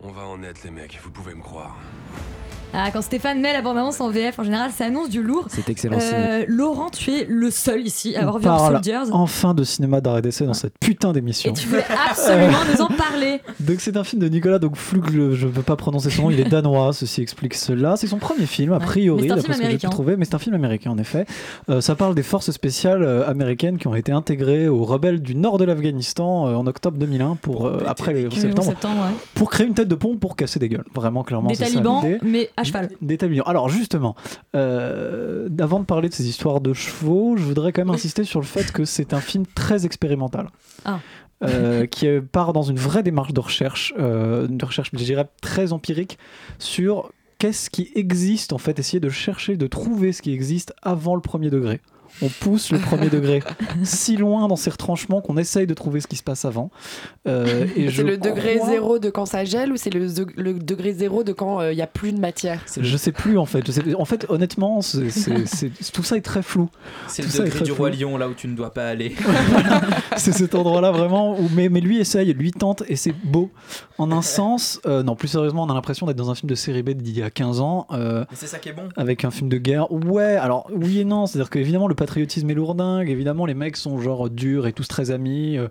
On 0.00 0.10
va 0.10 0.22
en 0.26 0.42
être, 0.42 0.62
les 0.64 0.70
mecs, 0.70 0.98
vous 1.02 1.10
pouvez 1.10 1.34
me 1.34 1.42
croire. 1.42 1.76
Ah, 2.76 2.90
quand 2.92 3.02
Stéphane 3.02 3.40
met 3.40 3.52
la 3.52 3.62
bande-annonce 3.62 4.00
en 4.00 4.10
VF, 4.10 4.38
en 4.40 4.42
général, 4.42 4.70
ça 4.76 4.86
annonce 4.86 5.08
du 5.08 5.22
lourd. 5.22 5.44
C'est 5.48 5.68
excellent 5.68 5.96
Euh, 6.00 6.44
Laurent, 6.48 6.90
tu 6.90 7.12
es 7.12 7.24
le 7.28 7.50
seul 7.50 7.86
ici 7.86 8.16
à 8.16 8.22
avoir 8.22 8.38
vu 8.38 8.48
Soldiers. 8.48 9.12
enfin 9.12 9.54
de 9.54 9.62
cinéma 9.62 10.00
d'arrêt 10.00 10.22
d'essai 10.22 10.44
dans 10.44 10.54
cette 10.54 10.76
putain 10.80 11.12
d'émission. 11.12 11.50
Et 11.50 11.54
tu 11.54 11.68
voulais 11.68 11.84
absolument 12.10 12.58
nous 12.72 12.80
en 12.82 12.88
parler. 12.88 13.40
Donc 13.60 13.80
c'est 13.80 13.96
un 13.96 14.02
film 14.02 14.20
de 14.22 14.28
Nicolas 14.28 14.58
donc 14.58 14.76
je 15.10 15.18
ne 15.18 15.50
veux 15.50 15.62
pas 15.62 15.76
prononcer 15.76 16.10
son 16.10 16.22
nom, 16.22 16.30
il 16.30 16.40
est 16.40 16.48
danois, 16.48 16.92
ceci 16.92 17.22
explique 17.22 17.54
cela. 17.54 17.96
C'est 17.96 18.08
son 18.08 18.18
premier 18.18 18.46
film 18.46 18.72
a 18.72 18.80
priori, 18.80 19.28
d'après 19.28 19.52
ce 19.54 19.60
que 19.60 19.70
j'ai 19.70 19.78
pu 19.78 19.86
trouver, 19.88 20.16
mais 20.16 20.24
c'est 20.24 20.34
un 20.34 20.38
film 20.40 20.54
américain 20.56 20.90
en 20.90 20.98
effet. 20.98 21.26
Euh, 21.70 21.80
ça 21.80 21.94
parle 21.94 22.14
des 22.16 22.22
forces 22.24 22.50
spéciales 22.50 23.04
euh, 23.04 23.28
américaines 23.28 23.78
qui 23.78 23.86
ont 23.86 23.94
été 23.94 24.10
intégrées 24.10 24.66
aux 24.68 24.84
rebelles 24.84 25.22
du 25.22 25.36
nord 25.36 25.58
de 25.58 25.64
l'Afghanistan 25.64 26.48
euh, 26.48 26.54
en 26.54 26.66
octobre 26.66 26.98
2001 26.98 27.36
pour 27.36 27.70
après 27.86 28.12
le 28.12 28.26
11 28.26 28.30
Le 28.30 28.30
11 28.30 28.40
septembre, 28.40 28.68
septembre, 28.68 28.94
ouais. 29.02 29.14
pour 29.34 29.50
créer 29.50 29.66
une 29.66 29.74
tête 29.74 29.88
de 29.88 29.94
pont 29.94 30.16
pour 30.16 30.34
casser 30.36 30.58
des 30.58 30.68
gueules. 30.68 30.84
Vraiment 30.94 31.22
clairement 31.22 31.48
Des 31.50 31.54
c'est 31.54 31.66
ça 31.66 31.70
talibans, 31.72 32.02
mais 32.22 32.50
à 32.56 32.63
cheval. 32.64 32.90
Des 33.00 33.18
talibans. 33.18 33.44
Alors 33.46 33.68
justement, 33.68 34.14
euh, 34.54 35.48
avant 35.58 35.80
de 35.80 35.84
parler 35.84 36.08
de 36.08 36.14
ces 36.14 36.28
histoires 36.28 36.60
de 36.60 36.72
chevaux, 36.72 37.36
je 37.36 37.42
voudrais 37.42 37.72
quand 37.72 37.84
même 37.84 37.94
insister 37.94 38.24
sur 38.24 38.40
le 38.40 38.46
fait 38.46 38.72
que 38.72 38.84
c'est 38.84 39.12
un 39.14 39.20
film 39.20 39.44
très 39.46 39.86
expérimental. 39.86 40.48
Ah. 40.84 41.00
Euh, 41.42 41.84
qui 41.86 42.06
part 42.32 42.52
dans 42.52 42.62
une 42.62 42.78
vraie 42.78 43.02
démarche 43.02 43.32
de 43.32 43.40
recherche, 43.40 43.92
euh, 43.98 44.46
de 44.46 44.64
recherche, 44.64 44.90
je 44.92 45.04
dirais, 45.04 45.26
très 45.42 45.72
empirique 45.72 46.16
sur 46.58 47.10
qu'est-ce 47.38 47.68
qui 47.68 47.90
existe 47.96 48.52
en 48.52 48.58
fait, 48.58 48.78
essayer 48.78 49.00
de 49.00 49.10
chercher, 49.10 49.56
de 49.56 49.66
trouver 49.66 50.12
ce 50.12 50.22
qui 50.22 50.32
existe 50.32 50.72
avant 50.80 51.14
le 51.14 51.20
premier 51.20 51.50
degré. 51.50 51.80
On 52.22 52.28
pousse 52.28 52.70
le 52.70 52.78
premier 52.78 53.08
degré 53.10 53.42
si 53.82 54.16
loin 54.16 54.46
dans 54.48 54.56
ses 54.56 54.70
retranchements 54.70 55.20
qu'on 55.20 55.36
essaye 55.36 55.66
de 55.66 55.74
trouver 55.74 56.00
ce 56.00 56.06
qui 56.06 56.16
se 56.16 56.22
passe 56.22 56.44
avant. 56.44 56.70
Euh, 57.26 57.66
et 57.76 57.88
je 57.90 57.96
C'est 58.02 58.06
le 58.08 58.16
degré 58.18 58.56
crois- 58.56 58.68
zéro 58.70 58.98
de 58.98 59.10
quand 59.10 59.26
ça 59.26 59.44
gèle 59.44 59.72
ou 59.72 59.76
c'est 59.76 59.90
le, 59.90 60.08
de- 60.12 60.26
le 60.36 60.54
degré 60.54 60.92
zéro 60.92 61.24
de 61.24 61.32
quand 61.32 61.60
euh, 61.60 61.72
il 61.72 61.78
y 61.78 61.82
a 61.82 61.86
plus 61.86 62.12
de 62.12 62.20
matière? 62.20 62.60
Je 62.80 62.96
sais 62.96 63.12
plus 63.12 63.36
en 63.38 63.46
fait. 63.46 63.66
Je 63.66 63.72
sais- 63.72 63.94
En 63.96 64.04
fait, 64.04 64.26
honnêtement, 64.28 64.80
tout 65.92 66.02
ça 66.02 66.16
est 66.16 66.20
très 66.20 66.42
flou. 66.42 66.68
C'est 67.08 67.22
le 67.22 67.28
degré 67.44 67.58
du 67.60 67.66
flou. 67.66 67.74
roi 67.76 67.90
lion 67.90 68.16
là 68.16 68.28
où 68.28 68.34
tu 68.34 68.48
ne 68.48 68.54
dois 68.56 68.72
pas 68.72 68.86
aller. 68.88 69.14
c'est 70.16 70.32
cet 70.32 70.54
endroit-là 70.54 70.90
vraiment 70.92 71.38
où 71.38 71.48
mais, 71.54 71.68
mais 71.68 71.80
lui 71.80 71.98
essaye, 71.98 72.32
lui 72.32 72.50
tente 72.52 72.82
et 72.88 72.96
c'est 72.96 73.14
beau. 73.24 73.50
En 73.98 74.10
un 74.12 74.22
sens, 74.34 74.80
euh, 74.86 75.02
non, 75.02 75.16
plus 75.16 75.28
sérieusement, 75.28 75.64
on 75.64 75.70
a 75.70 75.74
l'impression 75.74 76.06
d'être 76.06 76.16
dans 76.16 76.30
un 76.30 76.34
film 76.34 76.48
de 76.50 76.54
série 76.54 76.82
B 76.82 76.90
d'il 76.90 77.18
y 77.18 77.22
a 77.22 77.30
15 77.30 77.60
ans. 77.60 77.86
euh, 77.92 78.24
c'est 78.34 78.46
ça 78.46 78.58
qui 78.58 78.68
est 78.68 78.72
bon. 78.72 78.88
avec 78.96 79.24
un 79.24 79.30
film 79.30 79.48
de 79.48 79.58
guerre. 79.58 79.90
Ouais, 79.92 80.36
alors 80.36 80.68
oui 80.72 81.00
et 81.00 81.04
non, 81.04 81.26
c'est-à-dire 81.26 81.50
qu'évidemment 81.50 81.88
le 81.88 81.94
patriotisme 82.04 82.48
est 82.50 82.54
lourdingue, 82.54 83.08
évidemment 83.08 83.46
les 83.46 83.54
mecs 83.54 83.76
sont 83.76 83.98
genre 83.98 84.28
durs 84.30 84.66
et 84.66 84.72
tous 84.72 84.86
très 84.88 85.10
amis, 85.10 85.56
euh, 85.56 85.68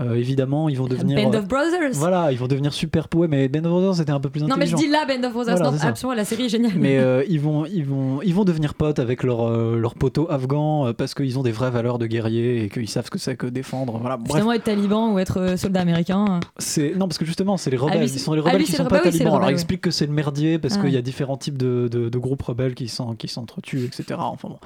euh, 0.00 0.14
évidemment 0.14 0.68
ils 0.68 0.76
vont 0.78 0.86
devenir... 0.86 1.22
Band 1.22 1.32
euh, 1.34 1.38
of 1.38 1.46
Brothers. 1.48 1.90
Voilà, 1.94 2.32
ils 2.32 2.38
vont 2.38 2.48
devenir 2.48 2.72
super 2.72 3.08
poètes, 3.08 3.30
mais 3.30 3.48
Band 3.48 3.60
of 3.64 3.70
Brothers 3.70 3.94
c'était 3.96 4.12
un 4.12 4.20
peu 4.20 4.30
plus 4.30 4.40
Non, 4.42 4.56
mais 4.56 4.66
je 4.66 4.74
intelligent. 4.74 4.78
dis 4.78 4.88
là, 4.88 5.06
Band 5.06 5.26
of 5.26 5.32
Brothers. 5.32 5.56
Voilà, 5.56 5.70
non, 5.70 5.78
absolument, 5.82 6.14
la 6.16 6.24
série 6.24 6.46
est 6.46 6.48
géniale. 6.48 6.72
Mais 6.76 6.98
euh, 6.98 7.24
ils, 7.28 7.40
vont, 7.40 7.64
ils, 7.66 7.84
vont, 7.84 8.20
ils 8.22 8.34
vont 8.34 8.44
devenir 8.44 8.74
potes 8.74 8.98
avec 8.98 9.22
leurs 9.22 9.48
leurs 9.76 9.94
poteaux 9.94 10.26
afghans 10.30 10.92
parce 10.94 11.14
qu'ils 11.14 11.38
ont 11.38 11.42
des 11.42 11.52
vraies 11.52 11.70
valeurs 11.70 11.98
de 11.98 12.06
guerriers 12.06 12.64
et 12.64 12.68
qu'ils 12.68 12.88
savent 12.88 13.06
ce 13.06 13.10
que 13.10 13.18
c'est 13.18 13.36
que 13.36 13.46
défendre. 13.46 13.98
Voilà, 13.98 14.16
bref. 14.16 14.28
Finalement, 14.32 14.52
être 14.52 14.64
taliban 14.64 15.12
ou 15.12 15.18
être 15.18 15.54
soldat 15.56 15.80
américain. 15.80 16.40
C'est 16.58 16.94
non 16.96 17.06
parce 17.08 17.18
que 17.18 17.24
justement 17.24 17.56
c'est 17.56 17.70
les 17.70 17.76
Ah, 17.80 17.84
rebelles, 17.84 18.02
ils 18.04 18.18
sont 18.18 18.32
les 18.32 18.40
ah, 18.40 18.44
rebelles 18.44 18.58
lui, 18.58 18.64
qui 18.66 18.72
sont 18.72 18.82
le- 18.84 18.88
pas 18.88 18.96
oui, 18.96 19.02
talibans. 19.04 19.26
Alors 19.28 19.34
rebelle, 19.36 19.48
il 19.50 19.54
oui. 19.54 19.60
explique 19.60 19.80
que 19.80 19.90
c'est 19.90 20.06
le 20.06 20.12
merdier 20.12 20.58
parce 20.58 20.74
Ah. 20.78 20.82
qu'il 20.82 20.90
y 20.92 20.96
a 20.96 21.02
différents 21.02 21.36
types 21.36 21.56
de, 21.58 21.88
de- 21.90 22.08
de 22.08 22.18
groupes 22.18 22.42
rebelles 22.42 22.74
qui 22.74 22.88
sont 22.88 23.14
qui 23.14 23.28
s'entretuent, 23.28 23.84
etc. 23.84 24.04
Enfin 24.18 24.48
bon. 24.48 24.58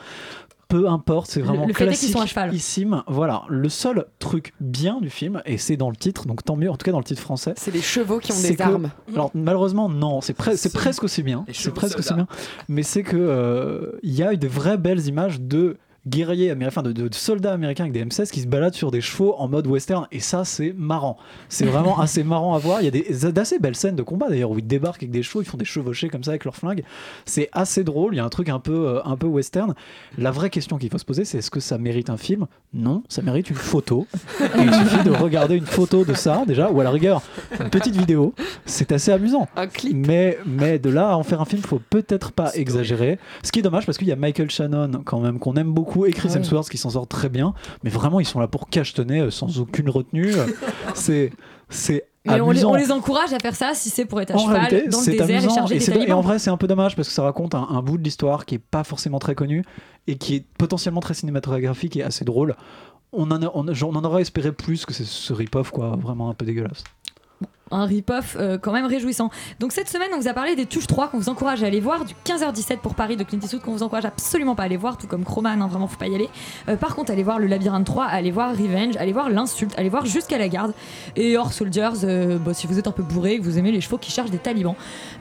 Peu 0.71 0.89
importe, 0.89 1.31
c'est 1.31 1.41
Le- 1.41 1.47
vraiment 1.47 1.67
le 1.67 1.75
qu'ils 1.75 1.85
classique. 1.87 2.13
sont 2.13 2.21
à 2.21 2.27
cheval. 2.27 2.55
Issime. 2.55 3.03
Voilà, 3.09 3.43
le 3.49 3.69
seul 3.69 4.07
truc 4.21 4.55
bien 4.61 5.01
du 5.01 5.11
film 5.11 5.43
et 5.45 5.59
c'est 5.59 5.77
dans 5.77 5.91
le 5.91 5.97
titre, 5.97 6.27
donc 6.27 6.45
tant 6.45 6.57
mieux. 6.57 6.71
En 6.71 6.77
tout 6.77 6.85
cas 6.85 6.93
dans 6.93 6.99
le 6.99 7.05
titre 7.05 7.21
français. 7.21 7.53
C'est 7.57 7.73
les 7.75 7.83
chevaux 7.83 8.19
qui 8.21 8.33
ont 8.33 8.41
des 8.41 8.57
que- 8.57 8.63
armes. 8.63 8.91
Alors 9.13 9.31
malheureusement 9.35 9.89
non, 9.89 10.21
c'est 10.21 10.37
pre- 10.37 10.51
c'est 10.53 10.57
C'est- 10.57 10.73
presque 10.73 11.03
aussi 11.05 11.23
bien. 11.23 11.45
C'est 11.53 11.75
presque 11.75 11.99
aussi 11.99 12.15
bien. 12.15 12.27
Mais 12.69 12.83
c'est 12.83 13.03
que 13.03 13.17
euh, 13.19 13.99
il 14.03 14.13
y 14.15 14.23
a 14.23 14.33
eu 14.33 14.37
de 14.39 14.49
vraies 14.49 14.79
belles 14.79 15.07
images 15.07 15.41
de 15.41 15.77
guerriers 16.11 16.51
américains, 16.51 16.83
de, 16.83 16.93
de- 16.93 17.09
de 17.09 17.15
soldats 17.15 17.53
américains 17.53 17.85
avec 17.85 17.93
des 17.93 18.05
M16 18.05 18.31
qui 18.31 18.41
se 18.41 18.47
baladent 18.47 18.75
sur 18.75 18.91
des 18.91 19.01
chevaux 19.01 19.35
en 19.39 19.49
mode 19.49 19.67
western 19.67 20.07
et 20.13 20.21
ça 20.21 20.45
c'est 20.45 20.75
marrant. 20.77 21.17
C'est 21.49 21.65
vraiment 21.65 21.99
assez 22.01 22.25
marrant 22.25 22.55
à 22.55 22.59
voir. 22.59 22.81
Il 22.83 22.85
y 22.85 22.89
a 22.89 22.91
des 22.91 23.07
d'assez 23.33 23.59
belles 23.59 23.77
scènes 23.77 23.97
de 23.97 24.03
combat 24.03 24.29
d'ailleurs 24.29 24.51
où 24.51 24.59
ils 24.59 24.67
débarquent 24.67 25.03
avec 25.05 25.11
des 25.13 25.23
chevaux, 25.23 25.41
ils 25.43 25.47
font 25.47 25.57
des 25.57 25.65
chevauchés 25.65 26.09
comme 26.09 26.25
ça 26.25 26.33
avec 26.33 26.45
leurs 26.45 26.57
flingues. 26.57 26.83
C'est 27.25 27.49
assez 27.53 27.85
drôle. 27.85 28.15
Il 28.15 28.17
y 28.19 28.21
a 28.21 28.25
un 28.25 28.29
truc 28.29 28.49
un 28.49 28.59
peu 28.61 28.89
euh, 28.89 29.01
un 29.05 29.17
peu 29.17 29.27
western. 29.27 29.75
La 30.19 30.31
vraie 30.31 30.51
question 30.51 30.77
qu'il 30.79 30.91
faut 30.91 30.99
se 30.99 31.05
poser 31.05 31.25
c'est 31.25 31.39
est-ce 31.39 31.51
que 31.51 31.61
ça 31.61 31.79
mérite 31.79 32.11
un 32.11 32.17
film? 32.17 32.47
Non, 32.75 33.03
ça 33.09 33.23
mérite 33.23 33.49
une 33.51 33.57
photo. 33.57 34.07
Et 34.41 34.63
il 34.63 34.75
suffit 34.75 35.05
de 35.05 35.11
regarder 35.11 35.57
une 35.57 35.67
photo 35.67 36.05
de 36.05 36.15
ça 36.15 36.45
déjà 36.47 36.71
ou 36.71 36.81
à 36.81 36.85
la 36.85 36.91
rigueur 36.91 37.23
une 37.61 37.71
petite 37.71 37.97
vidéo. 37.97 38.35
C'est 38.67 38.93
assez 38.93 39.13
amusant. 39.13 39.49
Un 39.57 39.67
clip. 39.67 39.95
Mais, 40.07 40.39
mais 40.47 40.79
de 40.79 40.91
là 40.91 41.11
à 41.11 41.17
en 41.17 41.23
faire 41.23 41.41
un 41.41 41.45
film, 41.45 41.63
faut 41.63 41.81
peut-être 41.91 42.33
pas 42.33 42.51
exagérer. 42.55 43.19
Ce 43.43 43.53
qui 43.53 43.59
est 43.59 43.63
dommage 43.63 43.87
parce 43.87 43.99
qu'il 43.99 44.09
y 44.09 44.13
a 44.13 44.17
Michael 44.17 44.51
Shannon 44.51 44.91
quand 45.05 45.21
même 45.21 45.39
qu'on 45.39 45.55
aime 45.55 45.73
beaucoup 45.73 46.00
et 46.07 46.13
Chris. 46.13 46.29
Hemsworth 46.35 46.69
qui 46.69 46.79
s'en 46.79 46.91
sort 46.91 47.07
très 47.07 47.29
bien. 47.29 47.55
Mais 47.85 47.91
vraiment, 47.91 48.21
ils 48.21 48.27
sont 48.27 48.41
là 48.41 48.49
pour 48.49 48.69
cachetonner 48.69 49.21
euh, 49.21 49.31
sans 49.31 49.59
aucune 49.61 49.89
retenue. 49.91 50.33
C'est 50.95 51.33
c'est 51.69 52.05
Mais 52.27 52.41
on 52.41 52.51
les, 52.51 52.61
amusant. 52.65 52.71
on 52.73 52.75
les 52.75 52.91
encourage 52.93 53.33
à 53.33 53.39
faire 53.39 53.55
ça 53.55 53.73
si 53.75 53.91
c'est 53.91 54.05
pour 54.05 54.21
être 54.21 54.33
à 54.33 54.35
En 54.35 54.39
cheval 54.41 54.61
réalité, 54.63 54.89
dans 54.89 55.01
le 55.01 55.07
désert 55.07 55.31
et 55.31 55.35
amusant. 55.37 55.55
charger 55.55 55.77
Et, 55.77 55.79
des 55.79 55.93
do- 55.93 56.01
et 56.03 56.13
en 56.13 56.21
vrai, 56.21 56.39
c'est 56.41 56.51
un 56.51 56.57
peu 56.57 56.67
dommage 56.67 56.97
parce 56.97 57.07
que 57.09 57.15
ça 57.15 57.23
raconte 57.23 57.55
un, 57.55 57.67
un 57.71 57.81
bout 57.81 57.97
de 57.97 58.03
l'histoire 58.03 58.45
qui 58.45 58.57
est 58.57 58.59
pas 58.59 58.83
forcément 58.85 59.19
très 59.21 59.35
connu 59.37 59.65
et 60.09 60.17
qui 60.17 60.35
est 60.35 60.45
potentiellement 60.59 61.01
très 61.01 61.15
cinématographique 61.15 61.97
et 61.97 62.03
assez 62.03 62.25
drôle. 62.25 62.57
On 63.13 63.31
en, 63.31 63.43
a- 63.43 63.51
on, 63.55 63.67
a- 63.69 63.73
genre, 63.73 63.91
on 63.91 63.97
en 63.97 64.05
aurait 64.05 64.23
espéré 64.23 64.51
plus 64.53 64.85
que 64.85 64.93
c'est 64.93 65.05
ce 65.07 65.33
rip-off, 65.33 65.71
quoi, 65.71 65.97
vraiment 66.01 66.29
un 66.29 66.35
peu 66.35 66.45
dégueulasse. 66.45 66.83
Un 67.71 67.85
rip-off 67.85 68.37
euh, 68.39 68.59
quand 68.59 68.73
même 68.73 68.87
réjouissant. 68.87 69.31
Donc 69.59 69.73
cette 69.73 69.89
semaine, 69.89 70.11
on 70.15 70.19
vous 70.19 70.29
a 70.29 70.35
parlé 70.35 70.57
des 70.57 70.67
Touches 70.67 70.87
3 70.87 71.09
qu'on 71.09 71.19
vous 71.19 71.29
encourage 71.29 71.63
à 71.63 71.67
aller 71.67 71.81
voir, 71.81 72.05
du 72.05 72.15
15h17 72.25 72.79
pour 72.79 72.95
Paris 72.95 73.17
de 73.17 73.25
Clint 73.25 73.41
Eastwood 73.41 73.63
qu'on 73.63 73.73
vous 73.73 73.83
encourage 73.83 74.05
absolument 74.05 74.55
pas 74.55 74.65
à 74.65 74.67
aller 74.67 74.77
voir, 74.77 74.97
tout 74.99 75.07
comme 75.07 75.25
Chroman, 75.25 75.61
hein, 75.63 75.69
vraiment 75.69 75.87
faut 75.87 75.99
pas 75.99 76.09
y 76.09 76.15
aller. 76.15 76.29
Euh, 76.69 76.77
par 76.77 76.95
contre, 76.95 77.13
allez 77.13 77.23
voir 77.23 77.39
le 77.39 77.47
Labyrinthe 77.47 77.87
3, 77.87 78.05
allez 78.05 78.31
voir 78.31 78.51
Revenge, 78.51 78.97
allez 78.97 79.13
voir 79.13 79.31
L'Insulte, 79.31 79.75
allez 79.77 79.89
voir 79.89 80.07
Jusqu'à 80.07 80.39
la 80.39 80.49
Garde. 80.49 80.73
Et 81.17 81.37
Hors 81.37 81.53
Soldiers, 81.53 82.05
euh, 82.05 82.39
bah, 82.39 82.55
si 82.55 82.67
vous 82.67 82.79
êtes 82.79 82.87
un 82.87 82.93
peu 82.93 83.03
bourré 83.03 83.39
que 83.39 83.45
vous 83.45 83.59
aimez 83.59 83.73
les 83.73 83.81
chevaux 83.81 83.99
qui 83.99 84.11
chargent 84.11 84.31
des 84.31 84.39
talibans. 84.39 84.75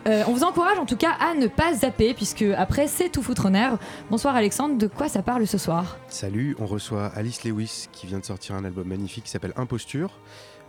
On 0.06 0.34
vous 0.34 0.44
encourage 0.44 0.80
en 0.80 0.86
tout 0.86 0.96
cas 0.96 1.12
à 1.20 1.36
ne 1.36 1.48
pas 1.48 1.74
zapper, 1.74 2.14
puisque 2.14 2.46
après 2.58 2.88
c'est 2.88 3.10
tout 3.10 3.22
foutre 3.22 3.46
en 3.46 3.54
air. 3.54 3.78
Bonsoir 4.10 4.36
Alexandre, 4.36 4.78
de 4.78 4.88
quoi 4.88 5.08
ça 5.08 5.22
parle 5.22 5.46
ce 5.46 5.58
soir? 5.58 5.98
Salut, 6.08 6.56
on 6.60 6.66
reçoit 6.66 7.08
Alice 7.16 7.44
Lewis 7.44 7.88
qui 7.92 8.08
vient 8.08 8.20
de 8.20 8.26
sortir 8.26 8.56
un 8.56 8.64
album 8.64 8.88
magnifique 8.88 9.26
qui 9.26 9.30
s'appelle 9.30 9.54
Imposture. 9.56 10.12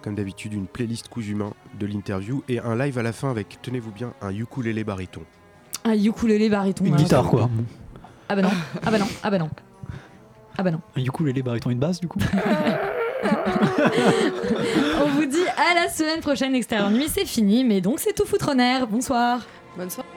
Comme 0.03 0.15
d'habitude, 0.15 0.55
une 0.55 0.67
playlist 0.67 1.09
cousu 1.09 1.35
main 1.35 1.53
de 1.79 1.87
l'interview 1.87 2.43
et 2.49 2.59
un 2.59 2.75
live 2.75 2.99
à 2.99 3.03
la 3.03 3.13
fin 3.13 3.31
avec, 3.31 3.59
tenez-vous 3.61 3.93
bien, 3.93 4.15
un 4.23 4.35
ukulélé 4.35 4.83
baryton. 4.83 5.23
Un 5.85 5.93
ukulélé 5.93 6.49
baryton. 6.49 6.87
Une 6.87 6.95
hein. 6.95 6.97
guitare, 6.97 7.29
quoi. 7.29 7.51
Ah 8.29 8.37
bah 8.37 8.43
non, 8.43 8.51
ah 8.85 8.91
bah 8.91 8.99
non, 8.99 9.09
ah 9.23 9.31
bah 9.31 9.39
non. 9.39 9.51
Ah 10.57 10.63
bah 10.63 10.71
non. 10.71 10.81
Un 10.97 11.01
ukulélé 11.03 11.43
baryton, 11.43 11.71
une 11.71 11.79
basse, 11.79 12.01
du 12.01 12.09
coup. 12.09 12.19
On 15.03 15.09
vous 15.09 15.27
dit 15.27 15.47
à 15.57 15.75
la 15.75 15.89
semaine 15.91 16.21
prochaine, 16.21 16.55
Extérieur 16.55 16.91
Nuit, 16.91 17.09
c'est 17.09 17.27
fini, 17.27 17.65
mais 17.65 17.81
donc 17.81 18.01
c'est 18.01 18.15
tout 18.15 18.25
foutre 18.25 18.49
en 18.51 18.59
air. 18.59 18.87
Bonsoir. 18.87 19.41
Bonne 19.77 19.91
soirée. 19.91 20.09